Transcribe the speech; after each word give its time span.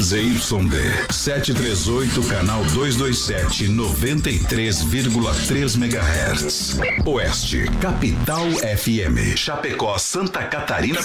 ZYD 0.00 1.12
738, 1.12 2.22
canal 2.28 2.64
227, 2.66 3.66
93,3 3.66 5.76
MHz. 5.76 6.78
Oeste, 7.04 7.64
Capital 7.80 8.48
FM. 8.52 9.36
Chapecó, 9.36 9.98
Santa 9.98 10.44
Catarina, 10.44 11.00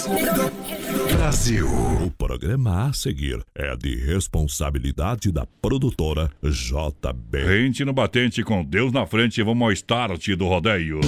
Brasil. 1.18 1.68
O 2.06 2.12
programa 2.12 2.90
a 2.90 2.94
seguir 2.94 3.44
é 3.56 3.76
de 3.76 3.96
responsabilidade 3.96 5.32
da 5.32 5.48
produtora 5.60 6.30
JB. 6.44 7.46
Rente 7.46 7.84
no 7.84 7.94
batente 7.94 8.44
com 8.44 8.64
Deus 8.64 8.92
na 8.92 9.08
frente, 9.08 9.42
vamos 9.42 9.64
ao 9.64 9.72
start 9.72 10.30
do 10.38 10.48
rodeio. 10.48 11.02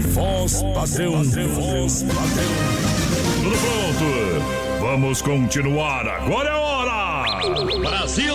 Voz 0.00 0.60
padrão, 0.74 1.22
voz 1.22 2.02
padrão. 2.02 2.90
Tudo 3.42 3.56
pronto? 3.56 4.59
Vamos 4.90 5.22
continuar. 5.22 6.04
Agora 6.08 6.48
é 6.48 6.52
a 6.52 6.58
hora! 6.58 7.24
Brasil! 7.78 8.34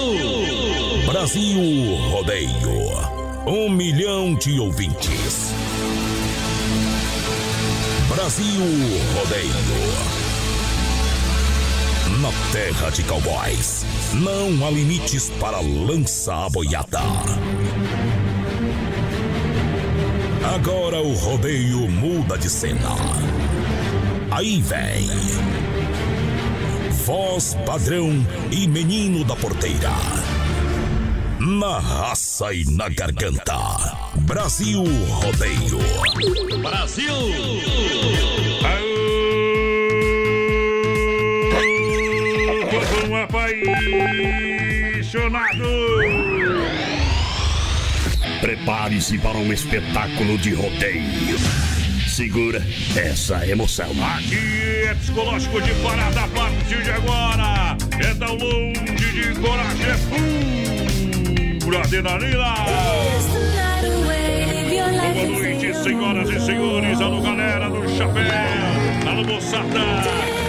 Brasil 1.06 1.98
Rodeio. 2.12 2.50
Um 3.46 3.70
milhão 3.70 4.34
de 4.36 4.58
ouvintes. 4.58 5.54
Brasil 8.08 8.62
Rodeio. 9.18 9.52
Na 12.22 12.32
terra 12.54 12.90
de 12.90 13.04
cowboys, 13.04 13.86
não 14.14 14.66
há 14.66 14.72
limites 14.72 15.30
para 15.32 15.60
lança 15.60 16.46
a 16.46 16.50
boiada. 16.50 17.02
Agora 20.56 21.02
o 21.02 21.14
rodeio 21.16 21.92
muda 21.92 22.38
de 22.38 22.50
cena. 22.50 22.96
Aí 24.32 24.62
vem. 24.62 25.65
Voz 27.06 27.56
padrão 27.68 28.10
e 28.52 28.68
menino 28.68 29.24
da 29.24 29.36
porteira. 29.36 29.92
Na 31.40 31.78
raça 31.78 32.52
e 32.52 32.66
na 32.66 32.90
garganta. 32.90 33.56
Brasil 34.22 34.84
Rodeio. 35.08 35.78
Brasil! 36.64 37.14
Um 43.08 43.16
apaixonado! 43.18 43.54
Prepare-se 48.42 49.20
para 49.20 49.38
um 49.38 49.54
espetáculo 49.54 50.40
de 50.40 50.56
rodeio. 50.56 51.38
Segura 52.16 52.64
essa 52.96 53.46
emoção. 53.46 53.92
Aqui 54.16 54.86
é 54.88 54.96
psicológico 54.96 55.62
de 55.62 55.74
parada 55.84 56.22
a 56.22 56.28
partir 56.30 56.82
de 56.82 56.90
agora. 56.90 57.76
É 58.00 58.14
download 58.14 58.96
de 58.96 59.38
coragem, 59.42 59.86
é 59.86 59.98
pura 61.62 61.82
adrenalina. 61.82 62.56
Boa 65.14 65.28
noite, 65.28 65.74
senhoras 65.84 66.30
e 66.30 66.40
senhores. 66.40 67.02
Alô, 67.02 67.22
galera 67.22 67.70
do 67.70 67.86
chapéu. 67.98 68.24
Alô, 69.10 69.24
moçada. 69.26 69.80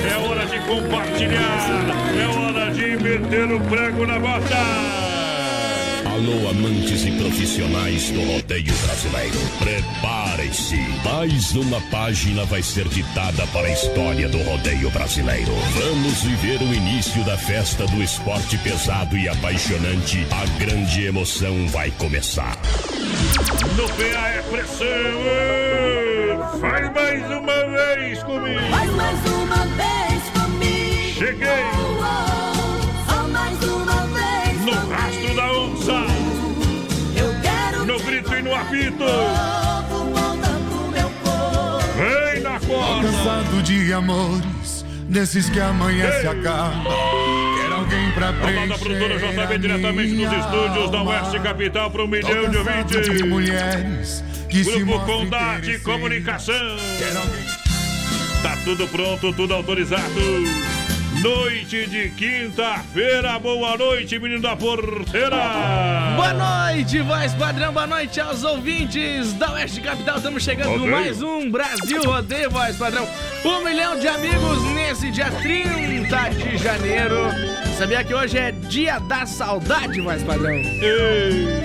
É 0.09 0.17
hora 0.25 0.47
de 0.47 0.61
compartilhar. 0.61 1.84
É 2.17 2.27
hora 2.28 2.70
de 2.70 2.97
meter 2.97 3.53
o 3.53 3.61
prego 3.62 4.06
na 4.06 4.20
bota. 4.20 5.06
Alô, 6.17 6.48
amantes 6.48 7.05
e 7.05 7.11
profissionais 7.11 8.11
do 8.11 8.22
rodeio 8.25 8.75
brasileiro. 8.86 9.39
Preparem-se. 9.59 10.78
Mais 11.05 11.55
uma 11.55 11.78
página 11.91 12.42
vai 12.47 12.62
ser 12.62 12.89
ditada 12.89 13.47
para 13.48 13.67
a 13.67 13.70
história 13.70 14.27
do 14.27 14.39
rodeio 14.39 14.91
brasileiro. 14.92 15.53
Vamos 15.75 16.22
viver 16.22 16.62
o 16.62 16.72
início 16.72 17.22
da 17.25 17.37
festa 17.37 17.84
do 17.89 18.03
esporte 18.03 18.56
pesado 18.56 19.14
e 19.14 19.28
apaixonante. 19.28 20.27
A 20.31 20.47
grande 20.59 21.05
emoção 21.05 21.69
vai 21.69 21.91
começar. 21.91 22.56
No 23.76 23.87
PA 23.87 24.28
é 24.28 24.43
pressão. 24.50 24.87
Vai 26.60 26.94
mais 26.94 27.31
uma 27.31 27.66
vez 27.66 28.22
comigo. 28.22 28.60
Faz 28.71 28.91
mais 28.93 29.19
uma 29.26 29.66
vez 29.66 30.22
comigo. 30.32 31.19
Cheguei. 31.19 31.96
Vem 41.97 42.43
na 42.43 42.61
corda. 42.61 43.09
Cansado 43.09 43.62
de 43.62 43.93
amores, 43.93 44.84
desses 45.09 45.49
que 45.49 45.61
amanhã 45.61 46.11
se 46.21 46.27
acaba. 46.27 46.75
Alguém 47.77 48.11
pra 48.12 48.33
preencher 48.33 48.69
da 48.69 48.78
produtora 48.78 49.19
JB 49.19 49.59
diretamente 49.59 50.09
dos 50.09 50.17
minha 50.17 50.39
estúdios 50.39 50.91
da. 50.91 51.03
Oeste 51.03 51.39
Capital 51.41 51.91
para 51.91 52.03
um 52.05 52.09
milhão 52.09 52.50
de 52.50 52.56
cansado 52.56 52.89
de 52.89 52.97
ouvintes. 52.99 53.28
mulheres 53.28 54.25
que 54.49 54.65
Grupo 54.65 55.00
Condade. 55.05 55.78
Comunicação. 55.81 56.55
Tá 58.43 58.56
tudo 58.65 58.88
pronto, 58.88 59.33
tudo 59.33 59.55
autorizado. 59.55 60.21
Noite 61.26 61.88
de 61.88 62.09
quinta-feira. 62.10 63.37
Boa 63.41 63.76
noite, 63.76 64.16
menino 64.16 64.41
da 64.41 64.54
porteira. 64.54 65.37
Boa 66.14 66.32
noite, 66.32 67.00
voz 67.00 67.34
padrão, 67.34 67.72
boa 67.72 67.84
noite 67.84 68.20
aos 68.20 68.44
ouvintes 68.44 69.32
da 69.32 69.50
Oeste 69.54 69.81
Capital. 69.81 70.19
Estamos 70.19 70.44
chegando 70.44 70.69
com 70.69 70.78
Rodeio. 70.78 70.92
mais 70.92 71.20
um 71.22 71.50
Brasil 71.50 72.00
Rodeio, 72.04 72.48
voz 72.48 72.76
padrão. 72.76 73.09
Um 73.44 73.64
milhão 73.64 73.98
de 73.98 74.06
amigos 74.06 74.62
nesse 74.72 75.10
dia 75.10 75.28
30 75.42 76.28
de 76.28 76.59
janeiro. 76.59 77.16
Sabia 77.76 78.04
que 78.04 78.14
hoje 78.14 78.38
é 78.38 78.53
dia 78.53 79.00
da 79.00 79.26
saudade, 79.26 80.00
voz 80.00 80.22
padrão? 80.22 80.54
Ei, 80.54 81.56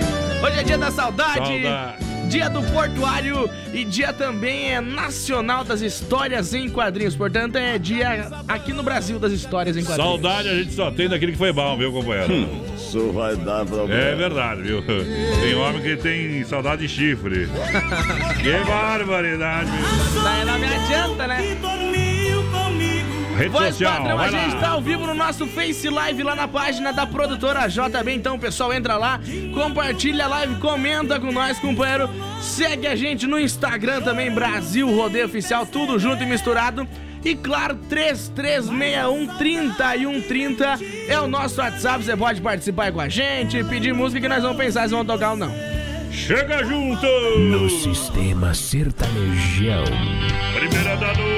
Hoje 0.44 0.58
é 0.58 0.62
dia 0.64 0.76
da 0.76 0.90
saudade. 0.90 1.62
Saudade. 1.62 2.11
Dia 2.32 2.48
do 2.48 2.62
Portuário 2.62 3.50
e 3.74 3.84
dia 3.84 4.10
também 4.10 4.72
é 4.72 4.80
nacional 4.80 5.64
das 5.64 5.82
histórias 5.82 6.54
em 6.54 6.66
quadrinhos. 6.66 7.14
Portanto, 7.14 7.56
é 7.56 7.76
dia 7.76 8.26
aqui 8.48 8.72
no 8.72 8.82
Brasil 8.82 9.18
das 9.18 9.32
histórias 9.32 9.76
em 9.76 9.84
quadrinhos. 9.84 10.12
Saudade 10.12 10.48
a 10.48 10.54
gente 10.54 10.72
só 10.72 10.90
tem 10.90 11.10
daquele 11.10 11.32
que 11.32 11.38
foi 11.38 11.52
bom, 11.52 11.76
viu, 11.76 11.92
companheiro? 11.92 12.48
Isso 12.74 13.12
vai 13.12 13.36
dar 13.36 13.66
problema. 13.66 14.00
É 14.02 14.14
verdade, 14.14 14.62
viu? 14.62 14.82
Tem 14.82 15.54
homem 15.56 15.82
que 15.82 15.94
tem 15.94 16.42
saudade 16.44 16.86
de 16.86 16.88
chifre. 16.88 17.50
Que 18.42 18.64
barbaridade, 18.66 19.70
viu? 19.70 20.22
Daí 20.24 20.44
não 20.46 20.58
me 20.58 20.66
adianta, 20.66 21.26
né? 21.26 22.21
Rede 23.36 23.50
Voz 23.50 23.74
social, 23.74 23.98
padrão, 23.98 24.12
a 24.12 24.16
vai 24.16 24.30
gente 24.30 24.60
tá 24.60 24.68
ao 24.70 24.80
vivo 24.80 25.06
no 25.06 25.14
nosso 25.14 25.46
Face 25.46 25.88
Live 25.88 26.22
lá 26.22 26.34
na 26.34 26.46
página 26.46 26.92
da 26.92 27.06
produtora 27.06 27.68
JB. 27.68 28.12
Então, 28.12 28.38
pessoal, 28.38 28.72
entra 28.72 28.96
lá, 28.96 29.18
compartilha 29.54 30.26
a 30.26 30.28
live, 30.28 30.56
comenta 30.56 31.18
com 31.18 31.32
nós, 31.32 31.58
companheiro. 31.58 32.08
Segue 32.40 32.86
a 32.86 32.94
gente 32.94 33.26
no 33.26 33.38
Instagram 33.38 34.02
também, 34.02 34.30
Brasil 34.30 34.88
Rodeio 34.94 35.26
Oficial, 35.26 35.66
tudo 35.66 35.98
junto 35.98 36.22
e 36.22 36.26
misturado. 36.26 36.86
E 37.24 37.36
claro, 37.36 37.76
3361-3130 37.88 40.80
é 41.08 41.20
o 41.20 41.28
nosso 41.28 41.60
WhatsApp. 41.60 42.04
Você 42.04 42.16
pode 42.16 42.40
participar 42.40 42.84
aí 42.84 42.92
com 42.92 43.00
a 43.00 43.08
gente, 43.08 43.62
pedir 43.64 43.92
música 43.94 44.20
que 44.20 44.28
nós 44.28 44.42
vamos 44.42 44.56
pensar 44.56 44.88
se 44.88 44.94
vão 44.94 45.04
tocar 45.04 45.30
ou 45.30 45.36
não. 45.36 45.52
Chega 46.10 46.64
junto! 46.64 47.06
No 47.38 47.70
sistema 47.70 48.52
sertanejão. 48.52 49.84
Primeira 50.54 50.96
da 50.96 51.14
noite! 51.14 51.31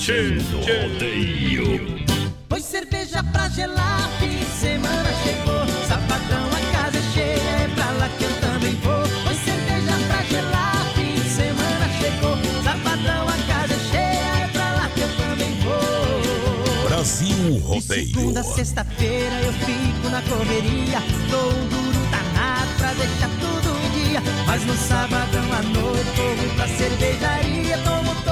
100% 0.00 0.42
rodeio. 0.56 2.02
Pois 2.48 2.64
cerveja 2.64 3.22
pra 3.22 3.48
gelar, 3.48 4.08
fim 4.18 4.30
de 4.30 4.44
semana 4.46 5.10
chegou. 5.22 5.66
Sabadão, 5.86 6.48
a 6.48 6.60
casa 6.72 6.98
é 6.98 7.02
cheia, 7.14 7.64
é 7.64 7.68
pra 7.74 7.90
lá 7.92 8.08
que 8.08 8.24
eu 8.24 8.40
também 8.40 8.74
vou. 8.76 9.02
Pois 9.24 9.38
cerveja 9.38 9.92
pra 10.08 10.22
gelar, 10.24 10.86
fim 10.94 11.14
de 11.14 11.28
semana 11.28 11.88
chegou. 12.00 12.36
Sabadão, 12.64 13.28
a 13.28 13.38
casa 13.46 13.74
é 13.74 13.78
cheia, 13.90 14.44
é 14.44 14.48
pra 14.52 14.70
lá 14.72 14.88
que 14.88 15.00
eu 15.02 15.16
também 15.16 15.54
vou. 15.60 16.88
Brasil 16.88 17.36
De 17.36 17.58
Rodeio. 17.58 18.06
segunda 18.08 18.40
a 18.40 18.44
sexta-feira 18.44 19.34
eu 19.42 19.52
fico 19.52 20.08
na 20.10 20.22
correria. 20.22 21.00
Dou 21.30 21.52
um 21.52 21.68
duro 21.68 22.06
danado 22.10 22.72
pra 22.78 22.92
deixar 22.94 23.30
tudo 23.40 23.76
em 23.78 24.08
dia. 24.08 24.22
Mas 24.46 24.64
no 24.64 24.74
sabadão 24.74 25.52
à 25.52 25.62
noite 25.62 26.10
corro 26.16 26.54
pra 26.56 26.66
cervejaria. 26.68 27.78
Tomo 27.78 28.14
todas 28.24 28.31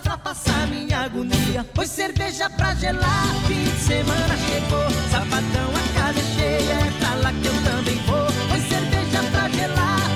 pra 0.00 0.16
passar 0.16 0.66
minha 0.68 1.00
agonia. 1.00 1.66
Pois 1.74 1.90
cerveja 1.90 2.48
pra 2.50 2.74
gelar, 2.74 3.26
fim 3.46 3.64
de 3.64 3.80
semana 3.80 4.36
chegou. 4.36 4.90
Sabadão 5.10 5.70
a 5.74 6.00
casa 6.00 6.20
é 6.20 6.34
cheia, 6.34 6.72
é 6.72 6.90
pra 6.98 7.14
lá 7.16 7.32
que 7.32 7.46
eu 7.46 7.62
também 7.62 7.96
vou. 8.06 8.26
Pois 8.48 8.68
cerveja 8.68 9.22
pra 9.30 9.48
gelar, 9.48 10.11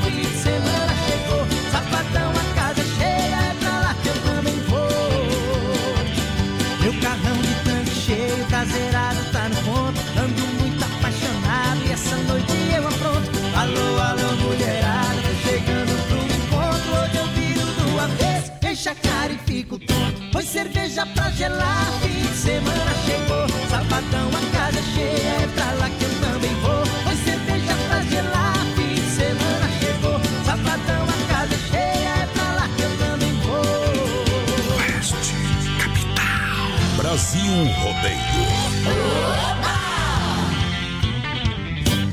cerveja 20.56 21.05
pra 21.14 21.31
gelar, 21.32 21.85
fim 22.00 22.19
de 22.19 22.35
semana 22.35 22.94
chegou. 23.05 23.47
Sabadão 23.69 24.29
a 24.29 24.41
casa 24.56 24.79
é 24.79 24.82
cheia, 24.94 25.35
é 25.43 25.47
pra 25.55 25.70
lá 25.73 25.91
que 25.91 26.03
eu 26.03 26.20
também 26.20 26.55
vou. 26.62 26.87
Foi 27.05 27.17
cerveja 27.17 27.75
pra 27.87 28.00
gelar, 28.00 28.56
fim 28.75 28.94
de 28.94 29.03
semana 29.03 29.69
chegou. 29.79 30.19
Sabadão 30.47 31.05
a 31.05 31.19
casa 31.31 31.55
é 31.55 31.58
cheia, 31.70 32.08
é 32.08 32.26
pra 32.32 32.53
lá 32.53 32.69
que 32.75 32.82
eu 32.82 32.97
também 32.97 33.35
vou. 33.44 34.79
Oeste, 34.79 35.35
capital. 35.79 36.64
Brasil 36.97 37.56
Rodeio. 37.82 38.47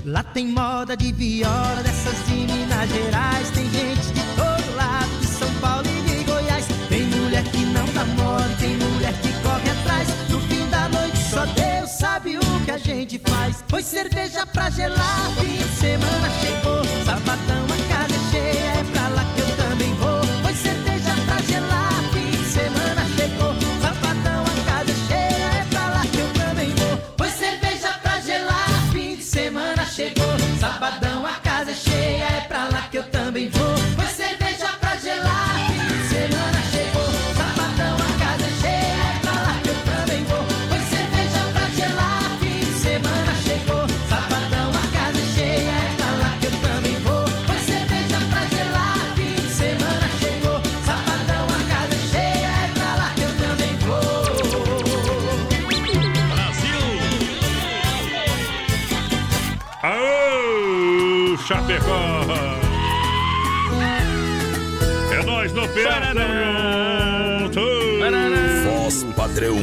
Lá 0.05 0.21
tem 0.21 0.47
moda 0.47 0.97
de 0.97 1.13
viola 1.13 1.81
dessas 1.81 2.27
de 2.27 2.33
Minas 2.33 2.89
Gerais. 2.89 3.49
Tem 3.51 3.69
gente 3.71 4.11
de 4.11 4.21
todo 4.35 4.75
lado, 4.75 5.19
de 5.21 5.27
São 5.27 5.49
Paulo 5.61 5.82
tem 8.59 8.77
mulher 8.77 9.13
que 9.21 9.31
corre 9.41 9.69
atrás. 9.69 10.07
No 10.29 10.39
fim 10.41 10.67
da 10.69 10.89
noite 10.89 11.17
só 11.17 11.45
Deus 11.45 11.89
sabe 11.89 12.37
o 12.37 12.65
que 12.65 12.71
a 12.71 12.77
gente 12.77 13.19
faz. 13.19 13.63
Foi 13.67 13.81
cerveja 13.81 14.45
pra 14.45 14.69
gelar, 14.69 15.31
fim 15.39 15.57
de 15.57 15.63
semana 15.75 16.29
chegou. 16.41 16.83
Sabadão 17.05 17.72
Voz 68.65 69.03
padrão 69.15 69.57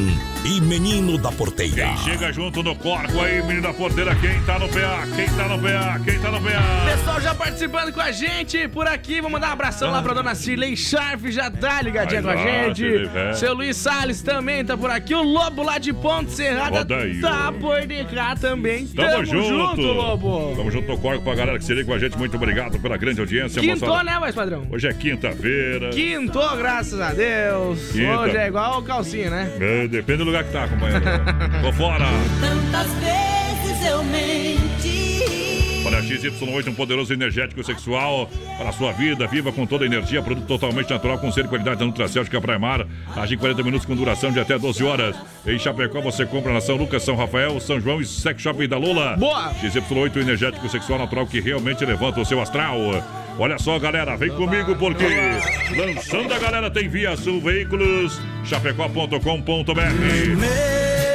e 0.50 0.60
menino 0.60 1.16
da 1.16 1.30
porteira. 1.30 1.86
Quem 1.86 1.96
chega 1.98 2.32
junto 2.32 2.60
no 2.60 2.74
corpo 2.74 3.20
aí, 3.20 3.40
menino 3.42 3.62
da 3.62 3.72
porteira, 3.72 4.16
quem 4.16 4.40
tá 4.42 4.58
no 4.58 4.68
PA? 4.68 5.06
Quem 5.14 5.26
tá 5.28 5.48
no 5.48 5.58
PA? 5.60 6.00
Quem 6.04 6.18
tá 6.18 6.30
no 6.32 6.40
PA? 6.40 6.90
Pessoal 6.90 7.20
já 7.20 7.34
participando 7.34 7.92
com 7.92 8.00
a 8.00 8.10
gente 8.10 8.66
por 8.66 8.88
aqui. 8.88 9.20
Vou 9.20 9.30
mandar 9.30 9.50
um 9.50 9.52
abração 9.52 9.92
lá 9.92 10.02
pra 10.02 10.12
dona 10.12 10.34
Cirlei 10.34 10.74
Scharf, 10.76 11.30
já 11.30 11.48
tá 11.50 11.80
ligadinha 11.82 12.20
Vai 12.20 12.34
com 12.34 12.40
a 12.40 12.44
lá, 12.44 12.50
gente. 12.64 12.78
Cirlei, 12.78 13.06
velho. 13.06 13.36
Seu 13.36 13.54
Luiz 13.54 13.76
Salles 13.76 14.22
também 14.22 14.64
tá 14.64 14.76
por 14.76 14.90
aqui. 14.90 15.14
O 15.14 15.22
Lobo 15.22 15.62
lá 15.62 15.78
de 15.78 15.92
Ponte 15.92 16.32
Serrada 16.32 16.84
tá 16.84 17.52
por 17.52 17.86
de 17.86 18.04
cá 18.06 18.34
também. 18.34 18.88
Tamo, 18.88 19.24
junto. 19.24 19.80
Lobo. 19.80 20.54
Tamo 20.56 20.70
junto 20.70 20.88
no 20.88 20.98
corpo 20.98 21.22
pra 21.22 21.34
galera 21.36 21.58
que 21.58 21.64
se 21.64 21.72
liga 21.74 21.86
com 21.86 21.94
a 21.94 21.98
gente. 21.98 22.18
Muito 22.18 22.36
obrigado 22.36 22.76
pela 22.80 22.96
grande 22.96 23.20
audiência. 23.20 23.60
Quintou, 23.60 23.88
moçada. 23.88 24.10
né, 24.10 24.18
mais 24.18 24.34
padrão? 24.34 24.66
Hoje 24.68 24.88
é 24.88 24.92
quinta-feira. 24.92 25.90
Quintou, 25.90 26.56
graças 26.56 27.00
a 27.00 27.12
Deus. 27.12 27.92
Quinta. 27.92 28.20
Hoje 28.20 28.36
é 28.36 28.48
igual 28.48 28.80
o 28.80 28.82
calcinha, 28.82 29.30
né? 29.30 29.52
É, 29.60 29.86
depende 29.86 30.18
do 30.18 30.24
lugar 30.24 30.39
que 30.44 30.52
tá, 30.52 30.68
companheiro. 30.68 31.04
Tô 31.62 31.72
fora. 31.72 32.06
Tantas 32.40 32.92
vezes 32.94 33.86
eu 33.86 34.02
menti. 34.04 35.10
Olha, 35.84 36.02
XY8, 36.02 36.68
um 36.68 36.74
poderoso 36.74 37.12
energético 37.12 37.64
sexual 37.64 38.30
para 38.58 38.68
a 38.68 38.72
sua 38.72 38.92
vida. 38.92 39.26
Viva 39.26 39.50
com 39.50 39.66
toda 39.66 39.84
a 39.84 39.86
energia, 39.86 40.22
produto 40.22 40.46
totalmente 40.46 40.90
natural, 40.90 41.18
com 41.18 41.32
ser 41.32 41.46
e 41.46 41.48
qualidade 41.48 41.80
da 41.80 41.86
Nutracêutica 41.86 42.40
Praimar. 42.40 42.86
Age 43.16 43.34
em 43.34 43.38
40 43.38 43.62
minutos 43.62 43.86
com 43.86 43.96
duração 43.96 44.30
de 44.30 44.38
até 44.38 44.58
12 44.58 44.84
horas. 44.84 45.16
Em 45.46 45.58
Chapecó 45.58 46.00
você 46.00 46.26
compra 46.26 46.52
na 46.52 46.60
São 46.60 46.76
Lucas, 46.76 47.02
São 47.02 47.16
Rafael, 47.16 47.58
São 47.60 47.80
João 47.80 48.00
e 48.00 48.06
Sex 48.06 48.40
Shopping 48.42 48.68
da 48.68 48.76
Lula. 48.76 49.16
Boa! 49.16 49.52
XY8, 49.54 50.16
energético 50.16 50.68
sexual 50.68 50.98
natural 50.98 51.26
que 51.26 51.40
realmente 51.40 51.84
levanta 51.84 52.20
o 52.20 52.24
seu 52.24 52.40
astral. 52.40 52.78
Olha 53.38 53.58
só, 53.58 53.78
galera, 53.78 54.16
vem 54.16 54.30
comigo 54.30 54.76
porque 54.76 55.06
lançando 55.76 56.32
a 56.34 56.38
galera 56.38 56.70
tem 56.70 56.88
Via 56.88 57.16
Sul 57.16 57.40
Veículos, 57.40 58.20
chapecó.com.br. 58.44 59.20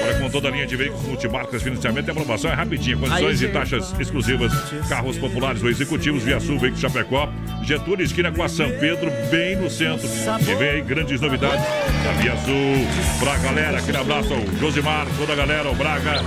Olha, 0.06 0.19
com 0.19 0.29
toda 0.29 0.47
a 0.47 0.51
linha 0.51 0.67
de 0.67 0.75
veículos 0.75 1.03
multimarcas, 1.03 1.63
financiamento 1.63 2.07
e 2.07 2.12
aprovação 2.12 2.51
é 2.51 2.53
rapidinho. 2.53 3.00
Condições 3.00 3.41
e 3.41 3.47
taxas 3.47 3.94
exclusivas. 4.00 4.51
Carros 4.88 5.17
populares 5.17 5.63
ou 5.63 5.69
executivos 5.69 6.23
via 6.23 6.39
Sul, 6.39 6.59
Veículos 6.59 6.81
Chapecó. 6.81 7.29
Getúlio, 7.63 8.06
esquina 8.06 8.31
com 8.31 8.44
a 8.44 8.50
São 8.50 8.69
Pedro, 8.79 9.12
bem 9.31 9.56
no 9.56 9.69
centro. 9.69 10.07
E 10.07 10.56
vem 10.56 10.69
aí 10.69 10.81
grandes 10.81 11.19
novidades 11.19 11.63
da 12.03 12.12
Via 12.21 12.35
Sul. 12.38 12.88
Pra 13.19 13.38
galera, 13.38 13.79
aquele 13.79 13.97
abraço 13.97 14.33
ao 14.33 14.41
Josimar, 14.59 15.07
toda 15.17 15.33
a 15.33 15.35
galera, 15.35 15.69
o 15.69 15.75
Braga. 15.75 16.19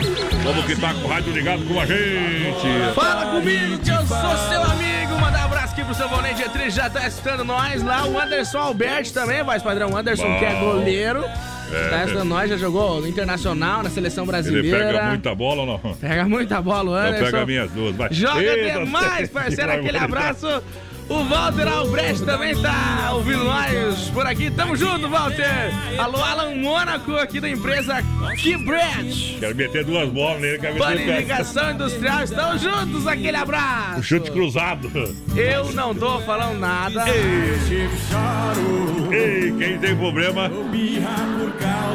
Todo 0.43 0.67
que 0.67 0.75
tá 0.81 0.93
com 0.95 1.01
o 1.01 1.09
rádio 1.09 1.33
ligado 1.33 1.65
com 1.65 1.81
a 1.81 1.87
gente. 1.87 2.95
Fala 2.95 3.27
comigo 3.27 3.79
que 3.79 3.91
eu 3.91 4.07
sou 4.07 4.37
seu 4.49 4.63
amigo. 4.63 4.98
Aqui 5.79 5.85
pro 5.87 5.95
seu 5.95 6.09
Bonê 6.09 6.35
Dietrich, 6.35 6.71
já 6.71 6.91
tá 6.91 7.07
escutando 7.07 7.45
nós 7.45 7.85
lá. 7.85 8.05
O 8.05 8.19
Anderson 8.19 8.59
Alberti 8.59 9.13
também, 9.13 9.45
voz 9.45 9.63
padrão. 9.63 9.97
Anderson, 9.97 10.25
que 10.41 10.45
é 10.45 10.55
Bom. 10.55 10.73
goleiro. 10.73 11.25
É. 11.73 12.07
Tá 12.15 12.25
nós, 12.25 12.51
já 12.51 12.57
jogou 12.57 13.01
no 13.01 13.07
Internacional, 13.07 13.85
na 13.85 13.89
seleção 13.89 14.25
Ele 14.25 14.33
brasileira. 14.33 14.79
pega 14.89 15.05
muita 15.05 15.35
bola 15.37 15.61
ou 15.61 15.67
não? 15.81 15.95
Pega 15.95 16.25
muita 16.25 16.61
bola, 16.61 16.91
o 16.91 16.95
Não 16.95 17.01
Anderson. 17.01 17.25
pega 17.27 17.47
minhas 17.47 17.71
duas, 17.71 17.95
vai. 17.95 18.09
Joga 18.13 18.43
Eita, 18.43 18.81
demais, 18.81 19.31
parceiro. 19.31 19.71
Aquele 19.71 19.99
abraço. 19.99 20.63
O 21.09 21.25
Walter 21.25 21.67
Albrecht 21.67 22.23
também 22.25 22.55
tá 22.61 23.13
ouvindo 23.15 23.45
nós 23.45 24.11
por 24.11 24.27
aqui. 24.27 24.51
Tamo 24.51 24.77
junto, 24.77 25.09
Walter. 25.09 25.73
Alô, 25.99 26.23
Alan 26.23 26.55
Mônaco, 26.55 27.13
aqui 27.17 27.41
da 27.41 27.49
empresa 27.49 28.03
Kibret. 28.37 29.39
Quero 29.41 29.57
meter 29.57 29.85
duas 29.85 30.09
bolas 30.11 30.41
nele, 30.41 30.59
quero. 30.59 30.77
Panificação 30.77 31.71
Industrial, 31.71 32.25
estamos 32.25 32.61
juntos. 32.61 33.07
Aquele 33.07 33.37
abraço. 33.39 34.01
O 34.01 34.03
chute 34.03 34.31
cruzado. 34.31 34.91
Eu 35.35 35.73
não 35.73 35.95
tô 35.95 36.21
falando 36.21 36.59
nada. 36.59 37.05
Ei, 39.11 39.55
quem 39.59 39.79
tem 39.79 39.97
problema 39.97 40.51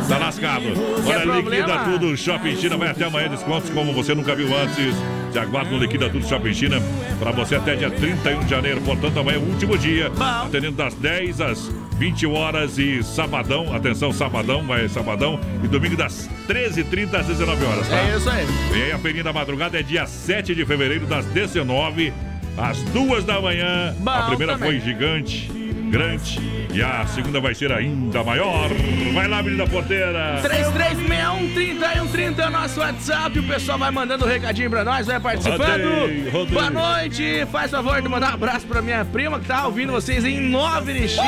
tá 0.09 0.17
lascado. 0.17 0.65
Olha, 1.05 1.39
liquida 1.39 1.79
tudo. 1.85 2.17
Shopping 2.17 2.55
China 2.55 2.77
vai 2.77 2.89
até 2.89 3.05
amanhã. 3.05 3.29
Descontos 3.29 3.69
como 3.69 3.93
você 3.93 4.15
nunca 4.15 4.35
viu 4.35 4.47
antes. 4.57 4.95
Te 5.33 5.39
aguardo 5.39 5.71
no 5.71 5.79
Liquida 5.79 6.07
Tudo 6.11 6.27
Shopping 6.27 6.53
China 6.53 6.79
para 7.19 7.31
você 7.31 7.55
até 7.55 7.75
dia 7.75 7.89
31 7.89 8.41
de 8.41 8.51
janeiro. 8.51 8.79
Portanto, 8.81 9.19
amanhã 9.19 9.37
é 9.37 9.39
o 9.39 9.49
último 9.49 9.75
dia. 9.75 10.11
Atendendo 10.45 10.77
das 10.77 10.93
10 10.93 11.41
às 11.41 11.71
20 11.97 12.27
horas 12.27 12.77
e 12.77 13.01
sabadão. 13.01 13.73
Atenção, 13.75 14.13
sabadão, 14.13 14.61
vai 14.61 14.87
sabadão. 14.87 15.39
E 15.63 15.67
domingo 15.67 15.97
das 15.97 16.29
13h30 16.47 17.15
às 17.15 17.25
19 17.25 17.65
horas, 17.65 17.87
tá? 17.89 17.97
É 17.97 18.15
isso 18.15 18.29
aí. 18.29 18.45
E 18.75 18.83
aí, 18.83 18.91
a 18.91 18.99
Feirinha 18.99 19.23
da 19.23 19.33
Madrugada 19.33 19.79
é 19.79 19.81
dia 19.81 20.05
7 20.05 20.53
de 20.53 20.67
fevereiro, 20.67 21.07
das 21.07 21.25
19 21.25 22.13
às 22.55 22.83
2 22.83 23.23
da 23.23 23.41
manhã. 23.41 23.95
Bom 23.97 24.11
a 24.11 24.27
primeira 24.27 24.53
também. 24.53 24.69
foi 24.69 24.79
gigante, 24.81 25.49
grande. 25.93 26.39
E 26.73 26.81
a 26.81 27.05
segunda 27.05 27.39
vai 27.39 27.53
ser 27.53 27.71
ainda 27.71 28.23
maior. 28.23 28.67
Vai 29.13 29.27
lá, 29.27 29.43
menina 29.43 29.67
porteira. 29.67 30.41
3361-3130 30.41 32.39
é 32.39 32.47
o 32.47 32.49
nosso 32.49 32.79
WhatsApp. 32.79 33.37
O 33.37 33.43
pessoal 33.43 33.77
vai 33.77 33.91
mandando 33.91 34.25
um 34.25 34.27
recadinho 34.27 34.71
pra 34.71 34.83
nós, 34.83 35.05
vai 35.05 35.19
participando. 35.19 35.83
Rodeio, 35.83 36.31
rodeio. 36.31 36.59
Boa 36.59 36.71
noite. 36.71 37.45
Faz 37.51 37.69
favor 37.69 38.01
de 38.01 38.09
mandar 38.09 38.31
um 38.31 38.33
abraço 38.33 38.65
pra 38.65 38.81
minha 38.81 39.05
prima 39.05 39.39
que 39.39 39.45
tá 39.45 39.67
ouvindo 39.67 39.91
vocês 39.91 40.25
em 40.25 40.39
Nova 40.49 40.89
Erechim. 40.89 41.21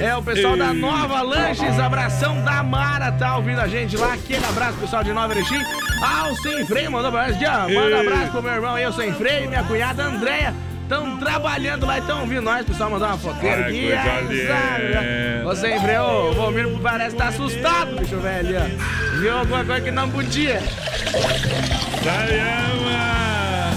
É 0.00 0.16
o 0.16 0.22
pessoal 0.22 0.56
da 0.56 0.74
Ei. 0.74 0.80
Nova 0.80 1.22
Lanches. 1.22 1.78
Abração 1.78 2.42
da 2.42 2.60
Mara 2.64 3.12
tá 3.12 3.36
ouvindo 3.36 3.60
a 3.60 3.68
gente 3.68 3.96
lá. 3.96 4.14
Aquele 4.14 4.44
abraço, 4.44 4.78
pessoal 4.78 5.04
de 5.04 5.12
Nova 5.12 5.32
Erechim. 5.32 5.62
Ah, 6.02 6.28
o 6.28 6.34
Sem 6.42 6.66
Freio 6.66 6.90
mandou 6.90 7.12
pra 7.12 7.28
nós. 7.28 7.36
Manda 7.72 8.02
Ei. 8.02 8.08
abraço 8.08 8.32
pro 8.32 8.42
meu 8.42 8.52
irmão 8.52 8.74
aí, 8.74 8.84
o 8.84 8.92
Sem 8.92 9.12
Freio, 9.12 9.48
minha 9.48 9.62
cunhada 9.62 10.02
Andréia. 10.02 10.52
Estão 10.92 11.16
trabalhando 11.16 11.86
lá 11.86 11.96
e 11.96 12.00
estão 12.00 12.20
ouvindo 12.20 12.42
nós. 12.42 12.66
Pessoal 12.66 12.90
mandou 12.90 13.08
uma 13.08 13.16
foteira 13.16 13.66
aqui. 13.66 13.88
sabe? 14.46 15.42
Você 15.42 15.80
freio, 15.80 16.02
o 16.02 16.32
Valmir 16.34 16.68
parece 16.82 17.14
estar 17.16 17.28
assustado, 17.28 17.98
bicho 17.98 18.18
velho. 18.18 18.58
ó. 18.60 19.16
Viu 19.18 19.38
alguma 19.38 19.64
coisa 19.64 19.80
que 19.80 19.90
não 19.90 20.10
podia. 20.10 20.60
Sayama. 22.04 23.70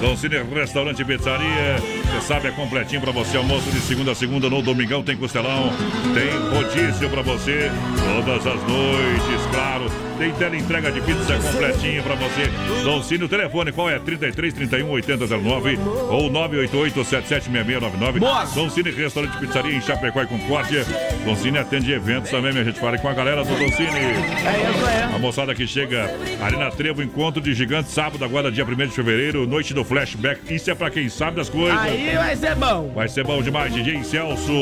Dom 0.00 0.16
Cine 0.16 0.36
Restaurante 0.54 1.02
e 1.02 1.04
Pizzaria. 1.04 1.99
Você 2.10 2.26
sabe, 2.26 2.48
é 2.48 2.50
completinho 2.50 3.00
pra 3.00 3.12
você. 3.12 3.36
Almoço 3.36 3.70
de 3.70 3.80
segunda 3.80 4.12
a 4.12 4.14
segunda 4.14 4.50
no 4.50 4.60
Domingão 4.62 5.02
tem 5.02 5.16
costelão. 5.16 5.72
Tem 6.12 6.30
rodízio 6.56 7.08
pra 7.08 7.22
você 7.22 7.70
todas 8.14 8.46
as 8.46 8.62
noites, 8.68 9.46
claro. 9.52 9.90
Tem 10.18 10.32
tela 10.32 10.56
entrega 10.56 10.92
de 10.92 11.00
pizza 11.00 11.38
completinho 11.38 12.02
pra 12.02 12.14
você. 12.14 12.50
Doncini, 12.82 13.24
o 13.24 13.28
telefone 13.28 13.72
qual 13.72 13.88
é? 13.88 13.98
33 13.98 14.52
31 14.52 14.90
8009 14.90 15.78
ou 16.10 16.30
988 16.30 17.04
776699. 17.04 18.20
Boa. 18.20 18.44
Doncini 18.44 18.90
Restaurante 18.90 19.38
Pizzaria 19.38 19.74
em 19.74 19.80
Chapecó 19.80 20.22
e 20.22 20.26
Concórdia. 20.26 20.84
Doncini 21.24 21.58
atende 21.58 21.92
eventos 21.92 22.30
também, 22.30 22.52
minha 22.52 22.64
gente. 22.64 22.78
Fale 22.78 22.98
com 22.98 23.08
a 23.08 23.14
galera 23.14 23.44
do 23.44 23.50
Doncini. 23.50 23.88
É 23.88 24.70
isso 24.74 24.86
aí. 24.86 25.14
A 25.14 25.18
moçada 25.18 25.54
que 25.54 25.66
chega 25.66 26.14
ali 26.42 26.56
na 26.56 26.70
Trevo, 26.70 27.02
encontro 27.02 27.40
de 27.40 27.54
gigantes, 27.54 27.92
sábado, 27.92 28.24
agora 28.24 28.50
dia 28.52 28.64
1 28.64 28.74
de 28.86 28.94
fevereiro, 28.94 29.46
noite 29.46 29.72
do 29.72 29.84
flashback. 29.84 30.54
Isso 30.54 30.70
é 30.70 30.74
pra 30.74 30.90
quem 30.90 31.08
sabe 31.08 31.36
das 31.36 31.48
coisas. 31.48 31.78
Aí 31.78 31.99
vai 32.16 32.36
ser 32.36 32.54
bom. 32.54 32.92
Vai 32.94 33.08
ser 33.08 33.24
bom 33.24 33.42
demais, 33.42 33.72
DJ 33.72 34.02
Celso, 34.04 34.52